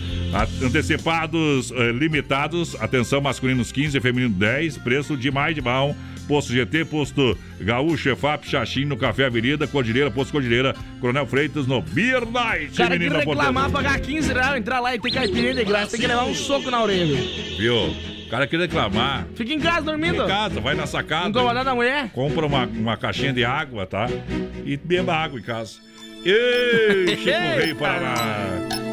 Antecipados 0.63 1.71
eh, 1.73 1.93
limitados, 1.93 2.77
atenção, 2.81 3.21
masculinos 3.21 3.73
15, 3.73 4.01
feminino 4.01 4.35
10, 4.35 4.79
preço 4.79 5.17
de 5.17 5.31
mais 5.31 5.55
de 5.55 5.61
bom. 5.61 5.97
Posto 6.29 6.53
GT, 6.53 6.85
posto 6.85 7.37
Gaúcho, 7.59 8.11
EFAP, 8.11 8.47
Xaxim, 8.47 8.85
no 8.85 8.97
Café 8.97 9.25
Avenida, 9.25 9.67
Cordilheira, 9.67 10.11
Posto 10.11 10.33
Cordilheira, 10.33 10.77
Coronel 11.01 11.27
Freitas, 11.27 11.67
no 11.67 11.81
Beer 11.81 12.25
Night, 12.31 12.77
cara 12.77 12.91
que 12.91 12.99
menina 12.99 13.19
reclamar, 13.21 13.71
pagar 13.71 13.99
15 13.99 14.33
reais, 14.33 14.57
entrar 14.59 14.81
lá 14.81 14.95
e 14.95 15.01
ter 15.01 15.11
caipirinha 15.11 15.55
de 15.55 15.65
graça, 15.65 15.93
tem 15.93 16.01
que 16.01 16.07
levar 16.07 16.25
um 16.25 16.35
soco 16.35 16.71
na 16.71 16.83
orelha. 16.83 17.19
Viu? 17.59 17.75
O 18.27 18.31
cara 18.31 18.47
quer 18.47 18.61
reclamar. 18.61 19.27
Fica 19.35 19.55
em 19.55 19.59
casa 19.59 19.87
dormindo. 19.87 20.23
Em 20.23 20.27
casa, 20.29 20.61
vai 20.61 20.75
na 20.75 20.87
sacada. 20.87 21.31
Incomodar 21.31 21.65
da 21.65 21.75
mulher. 21.75 22.11
Compra 22.11 22.45
uma, 22.45 22.67
uma 22.67 22.97
caixinha 22.99 23.33
de 23.33 23.43
água, 23.43 23.87
tá? 23.87 24.07
E 24.67 24.77
beba 24.77 25.15
água 25.15 25.41
em 25.41 25.43
casa. 25.43 25.79
Ei, 26.25 27.17
Chico 27.17 27.59
Rei 27.59 27.75
Paraná. 27.75 28.88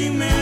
Tanto 0.00 0.08
sentimento 0.08 0.39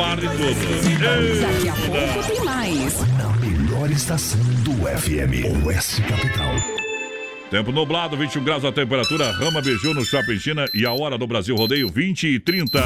nem 0.00 0.18
que 0.18 0.24
seja 0.24 0.24
com 0.24 0.24
barro 0.24 0.24
e 0.24 0.28
tudo. 0.28 1.40
Daqui 1.40 1.68
a 1.68 1.74
pouco 1.74 2.26
tem 2.26 2.44
mais. 2.44 3.00
Na 3.18 3.28
melhor 3.36 3.90
estação 3.90 4.40
do 4.64 4.72
FM, 4.72 5.64
Oeste 5.66 6.02
Capital. 6.02 6.54
Tempo 7.50 7.72
nublado, 7.72 8.16
21 8.16 8.44
graus 8.44 8.64
a 8.64 8.70
temperatura, 8.70 9.32
Rama 9.32 9.60
Beiju 9.60 9.92
no 9.92 10.04
Shopping 10.04 10.38
China 10.38 10.66
e 10.72 10.86
a 10.86 10.92
hora 10.92 11.18
do 11.18 11.26
Brasil 11.26 11.56
Rodeio 11.56 11.88
20 11.88 12.28
e 12.28 12.38
30. 12.38 12.80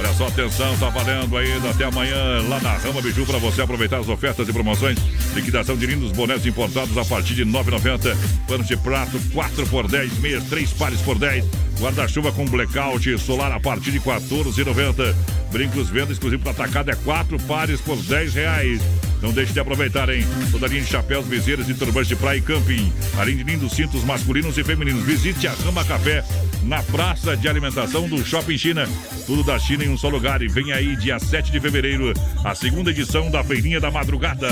Olha 0.00 0.14
só, 0.14 0.28
atenção, 0.28 0.76
tá 0.78 0.88
valendo 0.88 1.36
ainda 1.36 1.68
até 1.68 1.84
amanhã 1.84 2.16
lá 2.48 2.58
na 2.60 2.72
Rama 2.72 3.02
Biju 3.02 3.26
para 3.26 3.36
você 3.36 3.60
aproveitar 3.60 3.98
as 3.98 4.08
ofertas 4.08 4.48
e 4.48 4.52
promoções. 4.52 4.98
Liquidação 5.34 5.76
de 5.76 5.84
lindos 5.84 6.10
bonés 6.12 6.46
importados 6.46 6.96
a 6.96 7.04
partir 7.04 7.34
de 7.34 7.44
R$ 7.44 7.50
9,90. 7.50 8.16
Panos 8.48 8.66
de 8.66 8.78
prato 8.78 9.20
4 9.34 9.66
por 9.66 9.86
10, 9.86 10.18
meias 10.20 10.42
3 10.44 10.72
pares 10.72 11.02
por 11.02 11.18
10. 11.18 11.44
Guarda-chuva 11.78 12.32
com 12.32 12.46
blackout 12.46 13.18
solar 13.18 13.52
a 13.52 13.60
partir 13.60 13.90
de 13.90 13.98
R$ 13.98 14.04
14,90. 14.04 15.14
Brincos 15.50 15.88
venda 15.90 16.12
exclusivo 16.12 16.42
para 16.42 16.52
atacado 16.52 16.90
é 16.90 16.94
4 16.94 17.38
pares 17.40 17.80
por 17.80 17.96
10 17.96 18.34
reais. 18.34 18.80
Não 19.20 19.32
deixe 19.32 19.52
de 19.52 19.60
aproveitar, 19.60 20.08
hein? 20.08 20.24
Toda 20.50 20.66
linha 20.66 20.80
de 20.80 20.88
chapéus, 20.88 21.26
viseiras 21.26 21.68
e 21.68 21.74
turbantes 21.74 22.08
de 22.08 22.16
praia 22.16 22.38
e 22.38 22.40
camping. 22.40 22.92
Além 23.18 23.36
de 23.36 23.42
lindos 23.42 23.72
cintos 23.72 24.02
masculinos 24.04 24.56
e 24.56 24.64
femininos. 24.64 25.04
Visite 25.04 25.46
a 25.46 25.52
Rama 25.52 25.84
Café 25.84 26.24
na 26.62 26.82
Praça 26.82 27.36
de 27.36 27.48
Alimentação 27.48 28.08
do 28.08 28.24
Shopping 28.24 28.56
China. 28.56 28.88
Tudo 29.26 29.44
da 29.44 29.58
China 29.58 29.84
em 29.84 29.90
um 29.90 29.98
só 29.98 30.08
lugar. 30.08 30.40
E 30.40 30.48
vem 30.48 30.72
aí, 30.72 30.96
dia 30.96 31.18
7 31.18 31.52
de 31.52 31.60
fevereiro, 31.60 32.14
a 32.44 32.54
segunda 32.54 32.90
edição 32.90 33.30
da 33.30 33.44
Feirinha 33.44 33.80
da 33.80 33.90
Madrugada. 33.90 34.48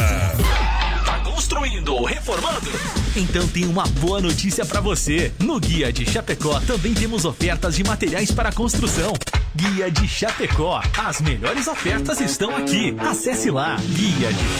Construindo 1.38 2.02
reformando? 2.02 2.68
Então 3.14 3.46
tem 3.46 3.64
uma 3.64 3.86
boa 4.00 4.20
notícia 4.20 4.66
para 4.66 4.80
você. 4.80 5.32
No 5.38 5.60
Guia 5.60 5.92
de 5.92 6.04
Chapecó 6.04 6.58
também 6.66 6.92
temos 6.92 7.24
ofertas 7.24 7.76
de 7.76 7.84
materiais 7.84 8.32
para 8.32 8.50
construção. 8.50 9.12
Guia 9.54 9.88
de 9.88 10.08
Chapecó. 10.08 10.82
As 10.98 11.20
melhores 11.20 11.68
ofertas 11.68 12.20
estão 12.20 12.56
aqui. 12.56 12.92
Acesse 12.98 13.52
lá 13.52 13.76
guia 13.76 14.32
de 14.32 14.58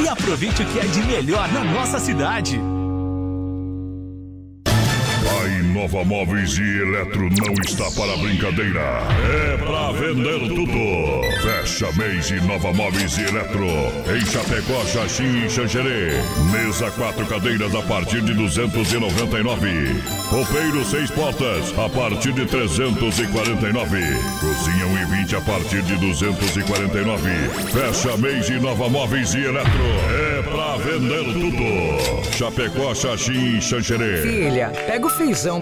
e 0.00 0.08
aproveite 0.08 0.62
o 0.62 0.66
que 0.66 0.78
é 0.78 0.86
de 0.86 1.02
melhor 1.02 1.52
na 1.52 1.62
nossa 1.62 1.98
cidade. 1.98 2.58
A 5.72 5.74
Inova 5.74 6.04
Móveis 6.04 6.58
e 6.58 6.82
Eletro 6.82 7.30
não 7.30 7.54
está 7.64 7.90
para 7.92 8.14
brincadeira. 8.18 9.08
É 9.24 9.56
para 9.56 9.92
vender 9.92 10.40
tudo. 10.48 11.22
Fecha 11.40 11.90
mês 11.96 12.30
Inova 12.30 12.74
Móveis 12.74 13.16
e 13.16 13.22
Eletro. 13.22 13.66
Em 14.14 14.20
Chapecó, 14.26 14.84
Xaxim 14.84 15.46
e 15.46 15.48
Xanxerê. 15.48 16.10
Mesa 16.52 16.90
quatro 16.90 17.24
cadeiras 17.24 17.74
a 17.74 17.80
partir 17.82 18.20
de 18.20 18.34
299. 18.34 20.02
Roupeiro 20.28 20.84
seis 20.84 21.10
portas 21.10 21.72
a 21.78 21.88
partir 21.88 22.32
de 22.32 22.44
349. 22.44 23.98
Cozinha 24.40 24.86
1 24.86 24.98
e 24.98 25.04
20 25.22 25.36
a 25.36 25.40
partir 25.40 25.82
de 25.82 25.96
249. 25.96 27.30
Fecha 27.72 28.16
mês 28.18 28.46
Inova 28.50 28.90
Móveis 28.90 29.32
e 29.32 29.44
Eletro. 29.44 29.70
É 30.10 30.42
para 30.42 30.76
vender 30.76 31.24
tudo. 31.32 32.32
Chapecó, 32.36 32.94
Xaxim 32.94 33.56
e 33.56 33.62
Xanxerê. 33.62 34.20
Filha, 34.20 34.68
pega 34.86 35.06
o 35.06 35.10
feijão 35.10 35.61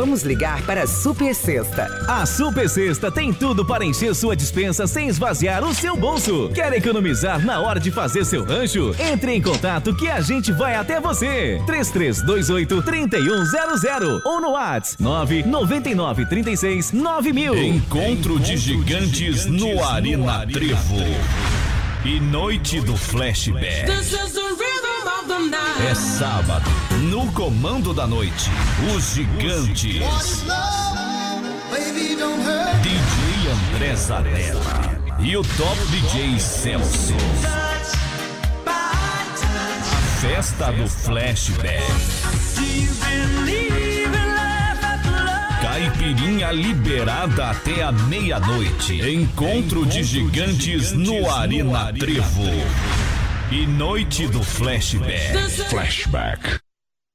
Vamos 0.00 0.22
ligar 0.22 0.62
para 0.62 0.84
a 0.84 0.86
Super 0.86 1.34
Sexta. 1.34 1.84
A 2.08 2.24
Super 2.24 2.70
Sexta 2.70 3.12
tem 3.12 3.34
tudo 3.34 3.66
para 3.66 3.84
encher 3.84 4.14
sua 4.14 4.34
dispensa 4.34 4.86
sem 4.86 5.08
esvaziar 5.08 5.62
o 5.62 5.74
seu 5.74 5.94
bolso. 5.94 6.48
Quer 6.54 6.72
economizar 6.72 7.44
na 7.44 7.60
hora 7.60 7.78
de 7.78 7.90
fazer 7.90 8.24
seu 8.24 8.42
rancho? 8.42 8.96
Entre 8.98 9.34
em 9.34 9.42
contato 9.42 9.94
que 9.94 10.08
a 10.08 10.22
gente 10.22 10.52
vai 10.52 10.74
até 10.74 10.98
você. 10.98 11.60
3328 11.66 12.80
3100 12.80 14.22
ou 14.24 14.40
no 14.40 14.52
WhatsApp 14.52 15.02
999 15.02 16.24
36 16.24 16.92
9000. 16.92 17.62
Encontro 17.62 18.40
de 18.40 18.56
gigantes 18.56 19.44
no 19.44 19.84
Arena 19.84 20.46
Trevo. 20.46 20.96
E 22.06 22.18
noite 22.18 22.80
do 22.80 22.96
flashback. 22.96 23.84
É 25.88 25.94
sábado, 25.94 26.68
no 27.08 27.30
comando 27.32 27.94
da 27.94 28.04
noite, 28.04 28.50
os 28.92 29.14
gigantes. 29.14 30.02
DJ 32.82 33.52
André 33.52 33.94
Zanella 33.94 34.60
e 35.20 35.36
o 35.36 35.42
top 35.42 35.78
DJ 35.86 36.36
Celso. 36.40 37.14
A 38.66 40.00
festa 40.20 40.72
do 40.72 40.88
flashback. 40.88 41.84
Caipirinha 45.62 46.50
liberada 46.50 47.50
até 47.50 47.84
a 47.84 47.92
meia-noite. 47.92 49.00
Encontro 49.08 49.86
de 49.86 50.02
gigantes 50.02 50.90
no 50.90 51.30
Arena 51.30 51.92
Trevo. 51.92 53.09
E 53.52 53.66
noite 53.66 54.28
do 54.28 54.42
flashback. 54.44 55.36
Flashback. 55.68 56.60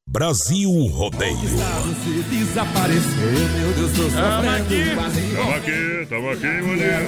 Brasil 0.06 0.70
Rodeio. 0.88 1.38
Se 1.38 2.24
desaparecer, 2.30 3.50
meu 3.58 3.72
Deus, 3.74 3.92
tô 3.94 4.10
Tamo 4.10 4.50
aqui, 4.50 4.84
tamo 5.34 5.56
aqui, 5.56 6.08
tamo 6.10 6.30
aqui, 6.32 6.48
mulher. 6.62 7.06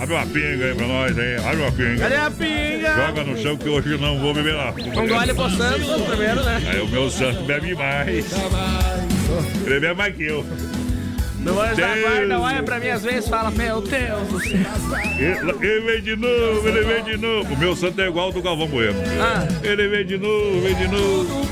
Abre 0.00 0.14
uma 0.14 0.26
pinga 0.26 0.64
aí 0.64 0.74
pra 0.74 0.86
nós, 0.86 1.18
hein? 1.18 1.36
Abre 1.46 1.62
uma 1.62 1.72
pinga. 1.72 1.98
Cadê 1.98 2.16
a 2.16 2.30
pinga? 2.30 3.06
Joga 3.06 3.24
no 3.24 3.36
chão 3.36 3.56
que 3.58 3.68
hoje 3.68 3.92
eu 3.92 3.98
não 3.98 4.18
vou 4.18 4.32
beber 4.32 4.54
lá. 4.54 4.70
Um 4.70 5.06
gole 5.06 5.34
pro 5.34 5.50
Santos 5.50 6.02
primeiro, 6.06 6.42
né? 6.42 6.62
Aí 6.66 6.80
o 6.80 6.88
meu 6.88 7.10
santo 7.10 7.42
bebe 7.44 7.74
mais. 7.74 8.24
Ele 9.66 9.80
bebe 9.80 9.94
mais 9.94 10.16
que 10.16 10.24
eu. 10.24 10.44
No 11.44 11.60
anjo 11.60 11.76
da 11.76 11.96
guarda, 11.96 12.40
olha 12.40 12.62
pra 12.62 12.80
mim 12.80 12.88
às 12.88 13.02
vezes 13.02 13.26
e 13.26 13.28
fala, 13.28 13.50
meu 13.50 13.82
Deus 13.82 14.28
do 14.28 14.40
céu. 14.40 14.60
Ele, 15.18 15.66
ele 15.66 15.80
vem 15.80 16.02
de 16.02 16.16
novo, 16.16 16.68
ele 16.68 16.80
vem 16.82 17.04
de 17.04 17.16
novo. 17.18 17.54
O 17.54 17.58
meu 17.58 17.76
santo 17.76 18.00
é 18.00 18.08
igual 18.08 18.26
ao 18.26 18.32
do 18.32 18.40
Galvão 18.40 18.66
Bueno. 18.66 18.98
Ah. 19.20 19.46
Ele 19.62 19.88
vem 19.88 20.06
de 20.06 20.16
novo, 20.16 20.60
vem 20.62 20.74
de 20.74 20.88
novo. 20.88 21.48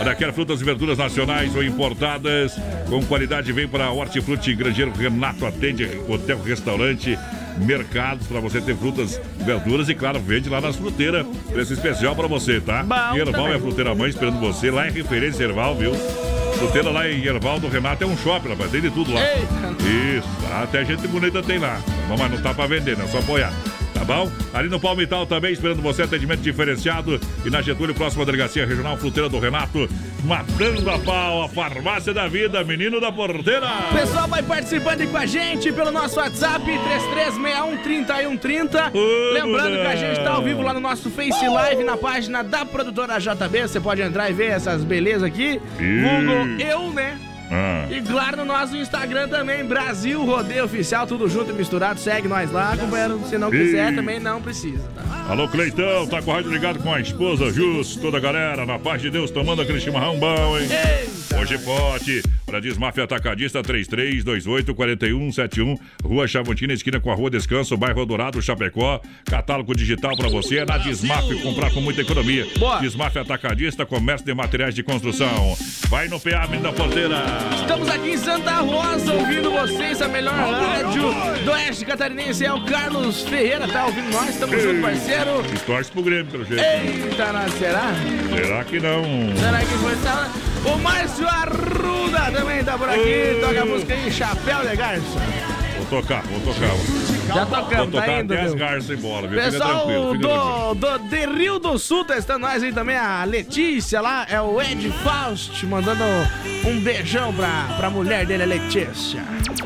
Olha, 0.00 0.14
quer 0.14 0.32
frutas 0.32 0.60
e 0.60 0.64
verduras 0.64 0.98
nacionais 0.98 1.54
ou 1.54 1.62
importadas 1.62 2.52
com 2.88 3.04
qualidade, 3.06 3.52
vem 3.52 3.68
para 3.68 3.90
Hortifruti 3.90 4.54
Grangeiro 4.54 4.92
Renato 4.92 5.46
atende 5.46 5.88
hotel, 6.08 6.40
restaurante, 6.42 7.18
mercados 7.58 8.26
para 8.26 8.40
você 8.40 8.60
ter 8.60 8.76
frutas, 8.76 9.20
verduras 9.38 9.88
e 9.88 9.94
claro, 9.94 10.20
vende 10.20 10.48
lá 10.48 10.60
nas 10.60 10.76
fruteiras. 10.76 11.24
Preço 11.52 11.72
especial 11.72 12.14
para 12.16 12.26
você, 12.26 12.60
tá? 12.60 12.82
Bom 12.82 13.16
Erval 13.16 13.32
também. 13.32 13.52
é 13.52 13.56
a 13.56 13.60
fruteira 13.60 13.94
mãe 13.94 14.08
esperando 14.10 14.40
você. 14.40 14.70
Lá 14.70 14.86
é 14.86 14.90
referência 14.90 15.44
Erval, 15.44 15.76
viu? 15.76 15.92
Fruteira 16.58 16.90
lá 16.90 17.08
em 17.08 17.24
Erval 17.24 17.60
do 17.60 17.68
Renato 17.68 18.02
é 18.04 18.06
um 18.06 18.16
shopping, 18.16 18.48
rapaz. 18.48 18.70
Tem 18.70 18.80
de 18.80 18.90
tudo 18.90 19.12
lá. 19.12 19.20
Isso, 19.80 20.28
até 20.62 20.84
gente 20.84 21.06
bonita 21.06 21.42
tem 21.42 21.58
lá. 21.58 21.80
Mas 22.08 22.30
não 22.30 22.40
tá 22.40 22.54
pra 22.54 22.66
vender, 22.66 22.96
né? 22.96 23.06
Só 23.06 23.18
apoiar. 23.18 23.52
Tá 23.96 24.04
bom? 24.04 24.30
Ali 24.52 24.68
no 24.68 24.78
Palmital 24.78 25.26
também, 25.26 25.54
esperando 25.54 25.80
você, 25.80 26.02
atendimento 26.02 26.40
diferenciado. 26.40 27.18
E 27.46 27.50
na 27.50 27.62
Getúlio, 27.62 27.94
próxima 27.94 28.26
delegacia 28.26 28.66
regional, 28.66 28.98
fruteira 28.98 29.26
do 29.26 29.38
Renato, 29.38 29.88
matando 30.22 30.90
a 30.90 30.98
pau, 30.98 31.44
a 31.44 31.48
farmácia 31.48 32.12
da 32.12 32.28
vida, 32.28 32.62
menino 32.62 33.00
da 33.00 33.10
porteira. 33.10 33.66
O 33.90 33.94
pessoal 33.94 34.28
vai 34.28 34.42
participando 34.42 35.10
com 35.10 35.16
a 35.16 35.24
gente 35.24 35.72
pelo 35.72 35.90
nosso 35.90 36.20
WhatsApp 36.20 36.62
33613130. 36.62 38.92
Lembrando 39.32 39.76
que 39.76 39.86
a 39.86 39.96
gente 39.96 40.22
tá 40.22 40.32
ao 40.32 40.42
vivo 40.42 40.60
lá 40.60 40.74
no 40.74 40.80
nosso 40.80 41.10
Face 41.10 41.48
Live 41.48 41.82
na 41.82 41.96
página 41.96 42.44
da 42.44 42.66
produtora 42.66 43.18
JB. 43.18 43.62
Você 43.62 43.80
pode 43.80 44.02
entrar 44.02 44.28
e 44.28 44.34
ver 44.34 44.50
essas 44.50 44.84
belezas 44.84 45.22
aqui. 45.22 45.58
Ih. 45.80 46.02
Google 46.02 46.60
eu, 46.60 46.92
né? 46.92 47.18
Ah. 47.50 47.86
E 47.90 48.00
claro, 48.02 48.36
no 48.38 48.44
nosso 48.44 48.76
Instagram 48.76 49.28
também, 49.28 49.64
Brasil 49.64 50.24
Rodeio 50.24 50.64
Oficial, 50.64 51.06
tudo 51.06 51.28
junto 51.28 51.50
e 51.50 51.54
misturado. 51.54 52.00
Segue 52.00 52.26
nós 52.28 52.50
lá, 52.50 52.76
companheiro. 52.76 53.20
Se 53.28 53.38
não 53.38 53.50
quiser, 53.50 53.94
também 53.94 54.18
não 54.18 54.42
precisa, 54.42 54.82
tá? 54.94 55.26
Alô, 55.28 55.48
Cleitão, 55.48 56.06
tá 56.06 56.22
com 56.22 56.30
o 56.30 56.34
rádio 56.34 56.52
ligado 56.52 56.78
com 56.78 56.92
a 56.92 57.00
esposa 57.00 57.52
Jus, 57.52 57.96
toda 57.96 58.18
a 58.18 58.20
galera, 58.20 58.64
na 58.64 58.78
paz 58.78 59.02
de 59.02 59.10
Deus, 59.10 59.28
tomando 59.30 59.60
aquele 59.62 59.80
chimarrão 59.80 60.16
bom, 60.18 60.58
hein? 60.58 60.68
Hoje 61.40 61.58
pode. 61.58 62.22
Para 62.46 62.60
Desmafia 62.60 63.04
Atacadista 63.04 63.60
3328-4171, 63.60 65.76
Rua 66.04 66.28
Chavantina, 66.28 66.72
esquina 66.72 67.00
com 67.00 67.10
a 67.10 67.14
Rua 67.14 67.28
Descanso, 67.28 67.76
bairro 67.76 68.06
Dourado, 68.06 68.40
Chapecó. 68.40 69.00
Catálogo 69.24 69.74
digital 69.74 70.16
para 70.16 70.28
você 70.28 70.58
é 70.58 70.64
na 70.64 70.78
Desmafia, 70.78 71.42
comprar 71.42 71.72
com 71.72 71.80
muita 71.80 72.02
economia. 72.02 72.46
Boa. 72.56 72.78
Desmafia 72.78 73.22
Atacadista, 73.22 73.84
comércio 73.84 74.24
de 74.24 74.32
materiais 74.32 74.76
de 74.76 74.84
construção. 74.84 75.56
Vai 75.88 76.06
no 76.06 76.20
PA, 76.20 76.46
da 76.46 76.72
porteira. 76.72 77.16
Estamos 77.60 77.88
aqui 77.88 78.10
em 78.10 78.16
Santa 78.18 78.52
Rosa 78.56 79.12
ouvindo 79.12 79.50
vocês, 79.50 80.00
a 80.02 80.08
melhor 80.08 80.34
rádio 80.34 81.12
do 81.44 81.50
Oeste 81.50 81.84
Catarinense. 81.84 82.44
É 82.44 82.52
o 82.52 82.64
Carlos 82.64 83.22
Ferreira, 83.22 83.66
tá 83.68 83.86
ouvindo 83.86 84.12
nós? 84.12 84.30
Estamos 84.30 84.62
junto, 84.62 84.80
parceiro. 84.80 85.42
Torce 85.66 85.90
pro 85.90 86.02
Grêmio, 86.02 86.26
pelo 86.26 86.44
jeito. 86.44 86.62
Eita, 86.62 87.32
nós, 87.32 87.52
será? 87.54 87.92
Será 88.34 88.64
que 88.64 88.80
não? 88.80 89.02
Será 89.36 89.58
que 89.58 89.66
foi? 89.66 89.96
Tá... 89.96 90.30
O 90.64 90.78
Márcio 90.78 91.28
Arruda 91.28 92.32
também 92.32 92.64
tá 92.64 92.76
por 92.76 92.88
aqui. 92.88 93.38
Toca 93.40 93.62
a 93.62 93.64
música 93.64 93.94
aí, 93.94 94.10
Chapéu 94.10 94.66
de 94.68 94.76
Garça. 94.76 95.20
Vou 95.76 96.00
tocar, 96.02 96.22
vou 96.22 96.40
tocar. 96.40 97.15
Já 97.34 97.46
tocamos, 97.46 97.90
tocar 97.90 98.06
tá 98.06 98.20
indo, 98.20 98.34
até 98.34 98.42
as 98.42 98.54
garças 98.54 98.90
embora, 98.90 99.26
viu? 99.26 99.40
Pessoal 99.40 99.86
do, 99.86 100.74
do 100.74 100.98
de 101.08 101.26
Rio 101.26 101.58
do 101.58 101.78
Sul 101.78 102.04
testando 102.04 102.40
nós 102.40 102.62
aí 102.62 102.72
também, 102.72 102.96
a 102.96 103.24
Letícia 103.24 104.00
lá, 104.00 104.26
é 104.28 104.40
o 104.40 104.60
Ed 104.60 104.90
Faust, 105.02 105.64
mandando 105.66 106.04
um 106.64 106.80
beijão 106.80 107.32
pra, 107.32 107.74
pra 107.76 107.90
mulher 107.90 108.26
dele, 108.26 108.42
a 108.42 108.46
Letícia. 108.46 109.22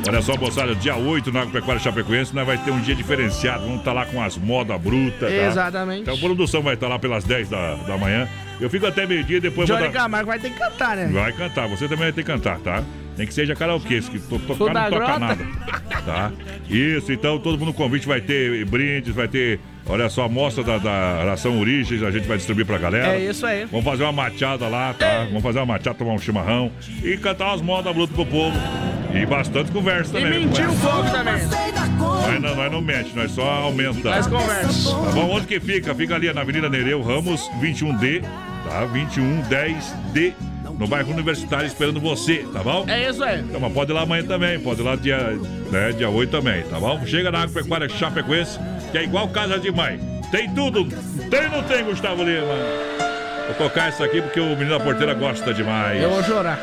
Olha 0.07 0.21
só, 0.21 0.35
moçada, 0.35 0.73
dia 0.75 0.95
8 0.95 1.31
na 1.31 1.41
Agropecuária 1.41 1.81
Chapecoense, 1.81 2.33
nós 2.33 2.45
vai 2.45 2.57
ter 2.57 2.71
um 2.71 2.79
dia 2.81 2.95
diferenciado. 2.95 3.63
Vamos 3.63 3.79
estar 3.79 3.93
lá 3.93 4.05
com 4.05 4.21
as 4.21 4.37
modas 4.37 4.79
brutas. 4.81 5.29
Tá? 5.29 5.35
Exatamente. 5.35 6.01
Então 6.01 6.15
a 6.15 6.17
produção 6.17 6.61
vai 6.61 6.73
estar 6.73 6.87
lá 6.87 6.97
pelas 6.97 7.23
10 7.23 7.49
da, 7.49 7.75
da 7.75 7.97
manhã. 7.97 8.27
Eu 8.59 8.69
fico 8.69 8.85
até 8.85 9.05
meio-dia 9.05 9.37
e 9.37 9.39
depois 9.39 9.67
vou 9.67 9.77
Johnny 9.77 9.89
dar... 9.89 10.01
Camargo 10.01 10.27
vai 10.27 10.39
ter 10.39 10.51
que 10.51 10.57
cantar, 10.57 10.95
né? 10.95 11.07
Vai 11.07 11.31
cantar, 11.33 11.67
você 11.67 11.85
também 11.85 12.05
vai 12.05 12.13
ter 12.13 12.23
que 12.23 12.31
cantar, 12.31 12.59
tá? 12.59 12.83
Nem 13.21 13.27
que 13.27 13.35
seja 13.35 13.53
karaokê, 13.55 14.01
que 14.01 14.17
to, 14.19 14.39
tocar 14.39 14.73
não 14.73 14.83
toca 14.83 14.89
grota. 14.89 15.19
nada. 15.19 15.47
Tá? 16.03 16.31
Isso, 16.67 17.11
então 17.13 17.37
todo 17.37 17.55
mundo 17.59 17.71
convite 17.71 18.07
vai 18.07 18.19
ter 18.19 18.65
brindes, 18.65 19.13
vai 19.13 19.27
ter, 19.27 19.59
olha 19.85 20.09
só, 20.09 20.23
a 20.23 20.25
amostra 20.25 20.63
da, 20.63 20.79
da 20.79 21.23
ração 21.25 21.59
Origens, 21.59 22.01
a 22.01 22.09
gente 22.09 22.27
vai 22.27 22.37
distribuir 22.37 22.65
pra 22.65 22.79
galera. 22.79 23.13
É 23.15 23.19
isso 23.29 23.45
aí. 23.45 23.65
Vamos 23.65 23.85
fazer 23.85 24.01
uma 24.01 24.11
machada 24.11 24.67
lá, 24.67 24.91
tá? 24.95 25.25
Vamos 25.25 25.43
fazer 25.43 25.59
uma 25.59 25.67
machada, 25.67 25.93
tomar 25.93 26.13
um 26.13 26.17
chimarrão 26.17 26.71
e 27.03 27.15
cantar 27.17 27.49
umas 27.49 27.61
modas 27.61 27.93
brutas 27.93 28.15
pro 28.15 28.25
povo. 28.25 28.57
E 29.13 29.23
bastante 29.27 29.71
conversa 29.71 30.17
E 30.17 30.23
também. 30.23 30.47
mentir 30.47 30.67
um 30.67 30.79
pouco 30.79 31.11
também. 31.11 31.43
Nós 31.43 32.41
não, 32.41 32.55
nós 32.55 32.71
não 32.71 32.81
mente, 32.81 33.15
nós 33.15 33.29
só 33.29 33.43
aumenta. 33.43 34.09
Nós 34.09 34.25
conversa. 34.25 34.89
Tá 34.95 35.11
bom? 35.11 35.29
Onde 35.35 35.45
que 35.45 35.59
fica? 35.59 35.93
Fica 35.93 36.15
ali 36.15 36.33
na 36.33 36.41
Avenida 36.41 36.67
Nereu 36.67 37.03
Ramos, 37.03 37.47
21D, 37.61 38.23
tá? 38.67 38.87
2110D, 38.87 40.33
no 40.81 40.87
bairro 40.87 41.13
Universitário, 41.13 41.67
esperando 41.67 42.01
você, 42.01 42.43
tá 42.51 42.63
bom? 42.63 42.85
É 42.87 43.07
isso 43.07 43.23
aí. 43.23 43.41
Então, 43.41 43.61
mas 43.61 43.71
pode 43.71 43.91
ir 43.91 43.93
lá 43.93 44.01
amanhã 44.01 44.23
também, 44.23 44.59
pode 44.59 44.81
ir 44.81 44.83
lá 44.83 44.95
dia, 44.95 45.39
né, 45.71 45.91
dia 45.91 46.09
8 46.09 46.31
também, 46.31 46.63
tá 46.63 46.79
bom? 46.79 47.05
Chega 47.05 47.31
na 47.31 47.43
Agropecuária 47.43 47.87
Chapecoense, 47.87 48.59
que 48.91 48.97
é 48.97 49.03
igual 49.03 49.29
Casa 49.29 49.59
de 49.59 49.71
Mãe. 49.71 49.99
Tem 50.31 50.51
tudo. 50.55 50.85
Tem 51.29 51.45
ou 51.45 51.49
não 51.51 51.63
tem, 51.63 51.83
Gustavo 51.83 52.23
Lima? 52.23 52.47
Vou 53.45 53.55
tocar 53.69 53.89
isso 53.89 54.03
aqui 54.03 54.23
porque 54.23 54.39
o 54.39 54.49
menino 54.49 54.71
da 54.71 54.79
porteira 54.79 55.13
gosta 55.13 55.53
demais. 55.53 56.01
Eu 56.01 56.09
vou 56.09 56.23
chorar. 56.23 56.59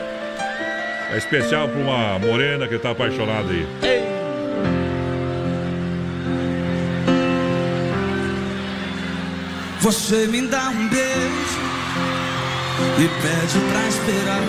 É 1.13 1.17
especial 1.17 1.69
pra 1.69 1.81
uma 1.81 2.19
morena 2.19 2.67
que 2.67 2.77
tá 2.77 2.91
apaixonada 2.91 3.49
aí. 3.49 3.67
Você 9.81 10.27
me 10.27 10.43
dá 10.49 10.71
um 10.71 10.89
beijo 10.89 11.68
e 12.99 13.09
pede 13.23 13.59
pra 13.71 13.89
esperar. 13.89 14.43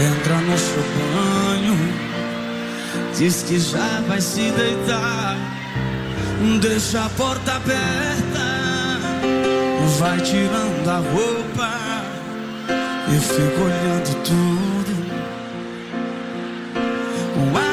Entra 0.00 0.36
no 0.36 0.58
seu 0.58 0.82
banho, 0.98 1.76
diz 3.16 3.42
que 3.42 3.58
já 3.58 4.00
vai 4.06 4.20
se 4.20 4.50
deitar. 4.52 5.36
Deixa 6.60 7.04
a 7.04 7.08
porta 7.10 7.54
aberta, 7.54 8.46
vai 9.98 10.20
tirando 10.20 10.88
a 10.88 10.98
roupa. 10.98 11.68
Eu 13.12 13.20
fico 13.20 13.62
olhando 13.62 14.22
tudo 14.22 14.68
com 17.34 17.67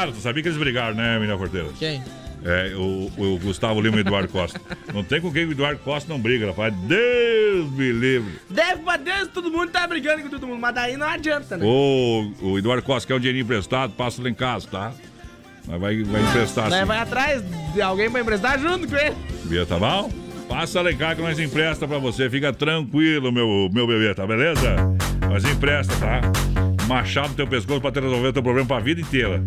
brigaram, 0.00 0.12
tu 0.12 0.20
sabia 0.20 0.42
que 0.42 0.48
eles 0.48 0.58
brigaram, 0.58 0.94
né, 0.94 1.14
menina 1.18 1.36
porteira? 1.36 1.68
Quem? 1.78 2.02
É, 2.42 2.72
o, 2.74 3.10
o 3.18 3.38
Gustavo 3.38 3.80
Lima 3.82 3.96
e 3.96 3.98
o 3.98 4.00
Eduardo 4.00 4.28
Costa. 4.28 4.58
Não 4.94 5.04
tem 5.04 5.20
com 5.20 5.30
quem 5.30 5.44
o 5.44 5.52
Eduardo 5.52 5.80
Costa 5.80 6.10
não 6.10 6.18
briga, 6.18 6.46
rapaz. 6.46 6.74
Deus 6.74 7.70
me 7.72 7.92
livre. 7.92 8.32
Deve 8.48 8.82
pra 8.82 8.96
Deus, 8.96 9.28
todo 9.28 9.50
mundo 9.50 9.70
tá 9.70 9.86
brigando 9.86 10.22
com 10.22 10.30
todo 10.30 10.46
mundo, 10.46 10.58
mas 10.58 10.74
daí 10.74 10.96
não 10.96 11.06
adianta, 11.06 11.58
né? 11.58 11.64
O, 11.66 12.32
o 12.40 12.58
Eduardo 12.58 12.82
Costa 12.82 13.06
quer 13.06 13.14
um 13.14 13.20
dinheirinho 13.20 13.44
emprestado, 13.44 13.92
passa 13.92 14.22
lá 14.22 14.30
em 14.30 14.34
casa, 14.34 14.66
tá? 14.68 14.92
Mas 15.66 15.80
vai, 15.80 16.02
vai 16.02 16.22
emprestar 16.22 16.72
sim. 16.72 16.84
vai 16.84 16.98
atrás 16.98 17.42
de 17.74 17.82
alguém 17.82 18.10
pra 18.10 18.22
emprestar 18.22 18.58
junto 18.58 18.88
com 18.88 18.96
ele. 18.96 19.14
Bia, 19.44 19.66
tá 19.66 19.78
bom? 19.78 20.10
Passa 20.48 20.80
lá 20.80 20.90
em 20.90 20.96
casa 20.96 21.16
que 21.16 21.22
nós 21.22 21.38
empresta 21.38 21.86
pra 21.86 21.98
você. 21.98 22.28
Fica 22.30 22.52
tranquilo, 22.52 23.30
meu, 23.30 23.68
meu 23.70 23.86
bebê, 23.86 24.14
tá 24.14 24.26
beleza? 24.26 24.76
Nós 25.28 25.44
empresta, 25.44 25.94
tá? 25.96 26.20
Machado 26.88 27.28
no 27.28 27.34
teu 27.34 27.46
pescoço 27.46 27.80
pra 27.80 27.92
te 27.92 28.00
resolver 28.00 28.28
o 28.28 28.32
teu 28.32 28.42
problema 28.42 28.66
pra 28.66 28.80
vida 28.80 29.00
inteira. 29.00 29.44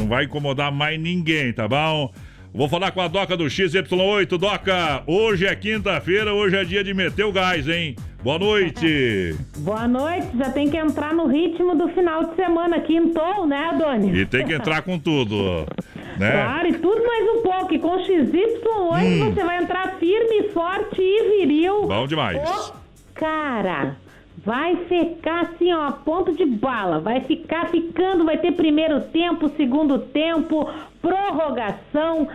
Não 0.00 0.06
vai 0.08 0.24
incomodar 0.24 0.72
mais 0.72 0.98
ninguém, 0.98 1.52
tá 1.52 1.68
bom? 1.68 2.10
Vou 2.54 2.68
falar 2.70 2.90
com 2.90 3.02
a 3.02 3.06
Doca 3.06 3.36
do 3.36 3.44
XY8. 3.44 4.26
Doca, 4.38 5.02
hoje 5.06 5.46
é 5.46 5.54
quinta-feira, 5.54 6.32
hoje 6.32 6.56
é 6.56 6.64
dia 6.64 6.82
de 6.82 6.94
meter 6.94 7.24
o 7.24 7.30
gás, 7.32 7.68
hein? 7.68 7.94
Boa 8.24 8.38
noite! 8.38 9.36
Boa 9.58 9.86
noite, 9.86 10.26
já 10.38 10.50
tem 10.50 10.70
que 10.70 10.76
entrar 10.78 11.12
no 11.14 11.26
ritmo 11.26 11.74
do 11.76 11.88
final 11.90 12.24
de 12.24 12.34
semana, 12.36 12.80
quintou, 12.80 13.46
né, 13.46 13.68
Adonis? 13.72 14.16
E 14.16 14.24
tem 14.26 14.46
que 14.46 14.54
entrar 14.54 14.80
com 14.82 14.98
tudo, 14.98 15.66
né? 16.18 16.32
Claro, 16.32 16.68
e 16.68 16.72
tudo 16.78 17.02
mais 17.06 17.28
um 17.30 17.42
pouco. 17.42 17.74
E 17.74 17.78
com 17.78 17.88
o 17.96 17.98
XY8 17.98 19.04
Hum. 19.04 19.32
você 19.34 19.44
vai 19.44 19.62
entrar 19.62 19.96
firme, 19.98 20.48
forte 20.52 21.00
e 21.00 21.38
viril. 21.46 21.86
Bom 21.86 22.06
demais. 22.06 22.38
Ô, 22.42 22.72
cara, 23.14 23.96
vai 24.44 24.76
ficar 24.86 25.42
assim, 25.42 25.72
ó, 25.72 25.86
a 25.86 25.92
ponto 25.92 26.32
de 26.32 26.44
bala. 26.44 27.00
Vai 27.00 27.20
ficar 27.20 27.68
ficando, 27.68 28.24
vai 28.24 28.38
ter 28.38 28.52
primeiro 28.52 29.00
tempo, 29.00 29.48
segundo 29.50 29.98
tempo, 29.98 30.68
prorrogação. 31.00 32.28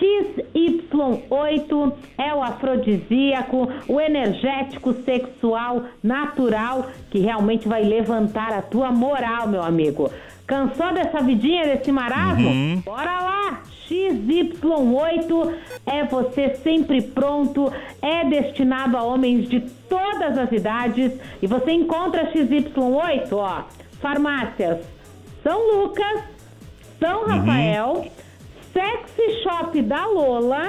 XY8 0.00 1.92
é 2.16 2.32
o 2.32 2.42
afrodisíaco, 2.42 3.68
o 3.86 4.00
energético 4.00 4.94
sexual 4.94 5.84
natural 6.02 6.86
que 7.10 7.18
realmente 7.18 7.68
vai 7.68 7.82
levantar 7.82 8.52
a 8.52 8.62
tua 8.62 8.90
moral, 8.90 9.46
meu 9.46 9.62
amigo. 9.62 10.10
Cansou 10.50 10.92
dessa 10.92 11.22
vidinha, 11.22 11.64
desse 11.64 11.92
marasmo? 11.92 12.48
Uhum. 12.48 12.82
Bora 12.84 13.20
lá! 13.20 13.62
XY8 13.88 15.54
é 15.86 16.04
você 16.04 16.56
sempre 16.56 17.00
pronto, 17.02 17.72
é 18.02 18.24
destinado 18.24 18.96
a 18.96 19.02
homens 19.04 19.48
de 19.48 19.60
todas 19.88 20.36
as 20.36 20.50
idades 20.50 21.12
e 21.40 21.46
você 21.46 21.70
encontra 21.70 22.32
XY8, 22.32 23.28
ó, 23.30 23.62
farmácias 24.00 24.78
São 25.44 25.82
Lucas, 25.82 26.24
São 26.98 27.26
Rafael, 27.26 28.10
Sexy 28.72 29.42
Shop 29.44 29.80
da 29.82 30.04
Lola 30.06 30.68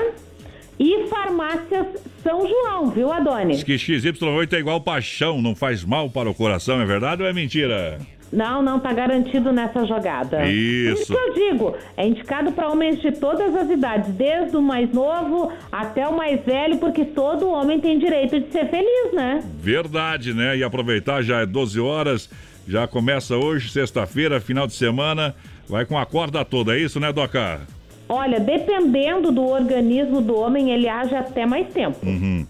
e 0.80 1.08
farmácias 1.08 1.88
São 2.22 2.48
João, 2.48 2.92
viu, 2.92 3.12
Adonis? 3.12 3.58
Diz 3.58 3.64
que 3.64 3.76
XY8 3.76 4.54
é 4.54 4.60
igual 4.60 4.80
paixão, 4.80 5.42
não 5.42 5.56
faz 5.56 5.84
mal 5.84 6.08
para 6.08 6.30
o 6.30 6.36
coração, 6.36 6.80
é 6.80 6.86
verdade 6.86 7.24
ou 7.24 7.28
é 7.28 7.34
mentira? 7.34 8.00
Não, 8.32 8.62
não 8.62 8.80
tá 8.80 8.94
garantido 8.94 9.52
nessa 9.52 9.86
jogada. 9.86 10.46
Isso. 10.46 10.96
Por 10.96 11.02
isso 11.02 11.14
que 11.14 11.20
eu 11.20 11.34
digo, 11.34 11.76
é 11.98 12.08
indicado 12.08 12.52
para 12.54 12.70
homens 12.70 13.02
de 13.02 13.12
todas 13.12 13.54
as 13.56 13.70
idades, 13.70 14.10
desde 14.14 14.56
o 14.56 14.62
mais 14.62 14.92
novo 14.94 15.52
até 15.72 16.08
o 16.08 16.16
mais 16.16 16.40
velho, 16.46 16.78
porque 16.78 17.04
todo 17.04 17.50
homem 17.50 17.80
tem 17.80 18.00
direito 18.00 18.40
de 18.40 18.52
ser 18.52 18.70
feliz, 18.70 19.14
né? 19.14 19.44
Verdade, 19.60 20.34
né? 20.34 20.56
E 20.56 20.64
aproveitar, 20.64 21.22
já 21.22 21.42
é 21.42 21.46
12 21.46 21.80
horas, 21.80 22.30
já 22.68 22.88
começa 22.88 23.36
hoje, 23.36 23.70
sexta-feira, 23.70 24.40
final 24.40 24.66
de 24.66 24.74
semana, 24.74 25.36
vai 25.68 25.86
com 25.86 25.98
a 25.98 26.06
corda 26.06 26.46
toda, 26.46 26.76
é 26.76 26.80
isso, 26.80 27.00
né, 27.00 27.12
Doca? 27.12 27.62
Olha, 28.08 28.40
dependendo 28.40 29.32
do 29.32 29.46
organismo 29.46 30.22
do 30.22 30.38
homem, 30.38 30.72
ele 30.72 30.88
age 30.88 31.16
até 31.16 31.46
mais 31.46 31.68
tempo. 31.68 32.06
Uhum. 32.06 32.46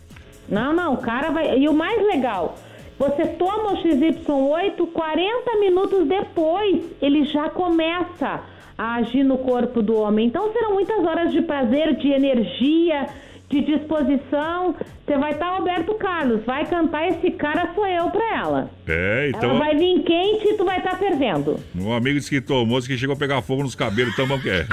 Não, 0.49 0.73
não, 0.73 0.93
o 0.95 0.97
cara 0.97 1.29
vai. 1.29 1.57
E 1.57 1.69
o 1.69 1.73
mais 1.73 2.01
legal, 2.05 2.57
você 3.01 3.25
toma 3.25 3.73
o 3.73 3.77
XY8, 3.77 4.87
40 4.93 5.57
minutos 5.59 6.07
depois, 6.07 6.83
ele 7.01 7.25
já 7.25 7.49
começa 7.49 8.41
a 8.77 8.95
agir 8.97 9.23
no 9.23 9.39
corpo 9.39 9.81
do 9.81 9.95
homem. 9.95 10.27
Então 10.27 10.53
serão 10.53 10.73
muitas 10.73 11.03
horas 11.03 11.31
de 11.31 11.41
prazer, 11.41 11.95
de 11.95 12.09
energia, 12.09 13.07
de 13.49 13.61
disposição. 13.61 14.75
Você 15.03 15.17
vai 15.17 15.31
estar 15.31 15.49
Roberto 15.49 15.95
Carlos, 15.95 16.45
vai 16.45 16.63
cantar 16.67 17.07
esse 17.07 17.31
cara 17.31 17.73
sou 17.73 17.87
eu 17.87 18.11
pra 18.11 18.37
ela. 18.37 18.69
É, 18.87 19.29
então. 19.29 19.49
Ela 19.49 19.57
vai 19.57 19.75
vir 19.75 20.03
quente 20.03 20.49
e 20.49 20.53
tu 20.53 20.63
vai 20.63 20.77
estar 20.77 20.95
fervendo. 20.95 21.59
Um 21.75 21.91
amigo 21.91 22.19
disse 22.19 22.29
que 22.29 22.39
tomou, 22.39 22.77
disse 22.77 22.87
que 22.87 22.99
chegou 22.99 23.15
a 23.15 23.17
pegar 23.17 23.41
fogo 23.41 23.63
nos 23.63 23.73
cabelos, 23.73 24.13
então 24.13 24.27
vamos 24.27 24.43
que 24.43 24.49
é. 24.51 24.67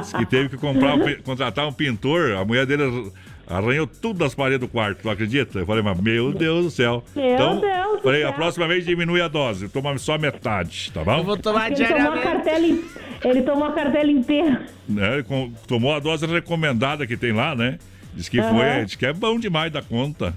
Disse 0.00 0.18
que 0.18 0.26
teve 0.26 0.50
que 0.50 0.58
comprar, 0.58 0.98
contratar 1.24 1.66
um 1.66 1.72
pintor, 1.72 2.32
a 2.32 2.44
mulher 2.44 2.66
dele 2.66 3.10
arranhou 3.50 3.86
tudo 3.86 4.18
das 4.20 4.34
paredes 4.34 4.60
do 4.60 4.68
quarto, 4.68 5.02
tu 5.02 5.10
acredita? 5.10 5.58
Eu 5.58 5.66
falei, 5.66 5.82
mas 5.82 6.00
meu 6.00 6.32
Deus 6.32 6.64
do 6.64 6.70
céu. 6.70 7.02
Meu 7.14 7.34
então, 7.34 7.60
Deus 7.60 7.96
do 7.96 8.02
falei, 8.02 8.20
céu. 8.20 8.30
a 8.30 8.32
próxima 8.32 8.66
vez 8.68 8.84
diminui 8.84 9.20
a 9.20 9.28
dose, 9.28 9.68
toma 9.68 9.96
só 9.98 10.16
metade, 10.16 10.90
tá 10.94 11.02
bom? 11.04 11.18
Eu 11.18 11.24
vou 11.24 11.36
tomar 11.36 11.66
Ele 11.70 11.76
tomou, 11.76 11.86
a 11.86 11.98
diariamente. 11.98 12.22
cartela, 12.22 12.66
in- 12.66 12.84
ele 13.24 13.42
tomou 13.42 13.64
a 13.64 13.72
cartela 13.72 14.10
inteira. 14.10 14.62
Né, 14.88 15.14
ele 15.14 15.22
com- 15.24 15.52
tomou 15.66 15.94
a 15.94 15.98
dose 15.98 16.24
recomendada 16.26 17.06
que 17.06 17.16
tem 17.16 17.32
lá, 17.32 17.54
né? 17.54 17.78
Diz 18.14 18.28
que 18.28 18.38
Aham. 18.40 18.54
foi, 18.54 18.84
diz 18.84 18.94
que 18.96 19.06
é 19.06 19.12
bom 19.12 19.38
demais 19.38 19.70
da 19.72 19.82
conta. 19.82 20.34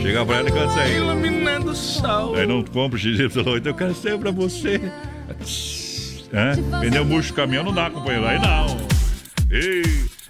Chega 0.01 0.25
pra 0.25 0.37
ela 0.37 0.49
e 0.49 0.51
canta 0.51 0.65
isso 0.67 0.79
aí. 0.79 0.95
Iluminando 0.97 1.71
o 1.71 1.75
sol. 1.75 2.35
Aí 2.35 2.45
não 2.45 2.61
compra 2.63 2.97
o 2.97 3.01
XY8, 3.01 3.65
eu 3.65 3.73
quero 3.73 3.93
ser 3.93 4.17
pra 4.17 4.31
você. 4.31 4.81
É? 6.31 6.79
Pneu 6.81 7.05
murcho 7.05 7.33
caminhão 7.33 7.63
não 7.63 7.73
dá, 7.73 7.89
companheiro. 7.89 8.25
Aí 8.27 8.39
não. 8.39 8.77
Ei, 9.51 9.81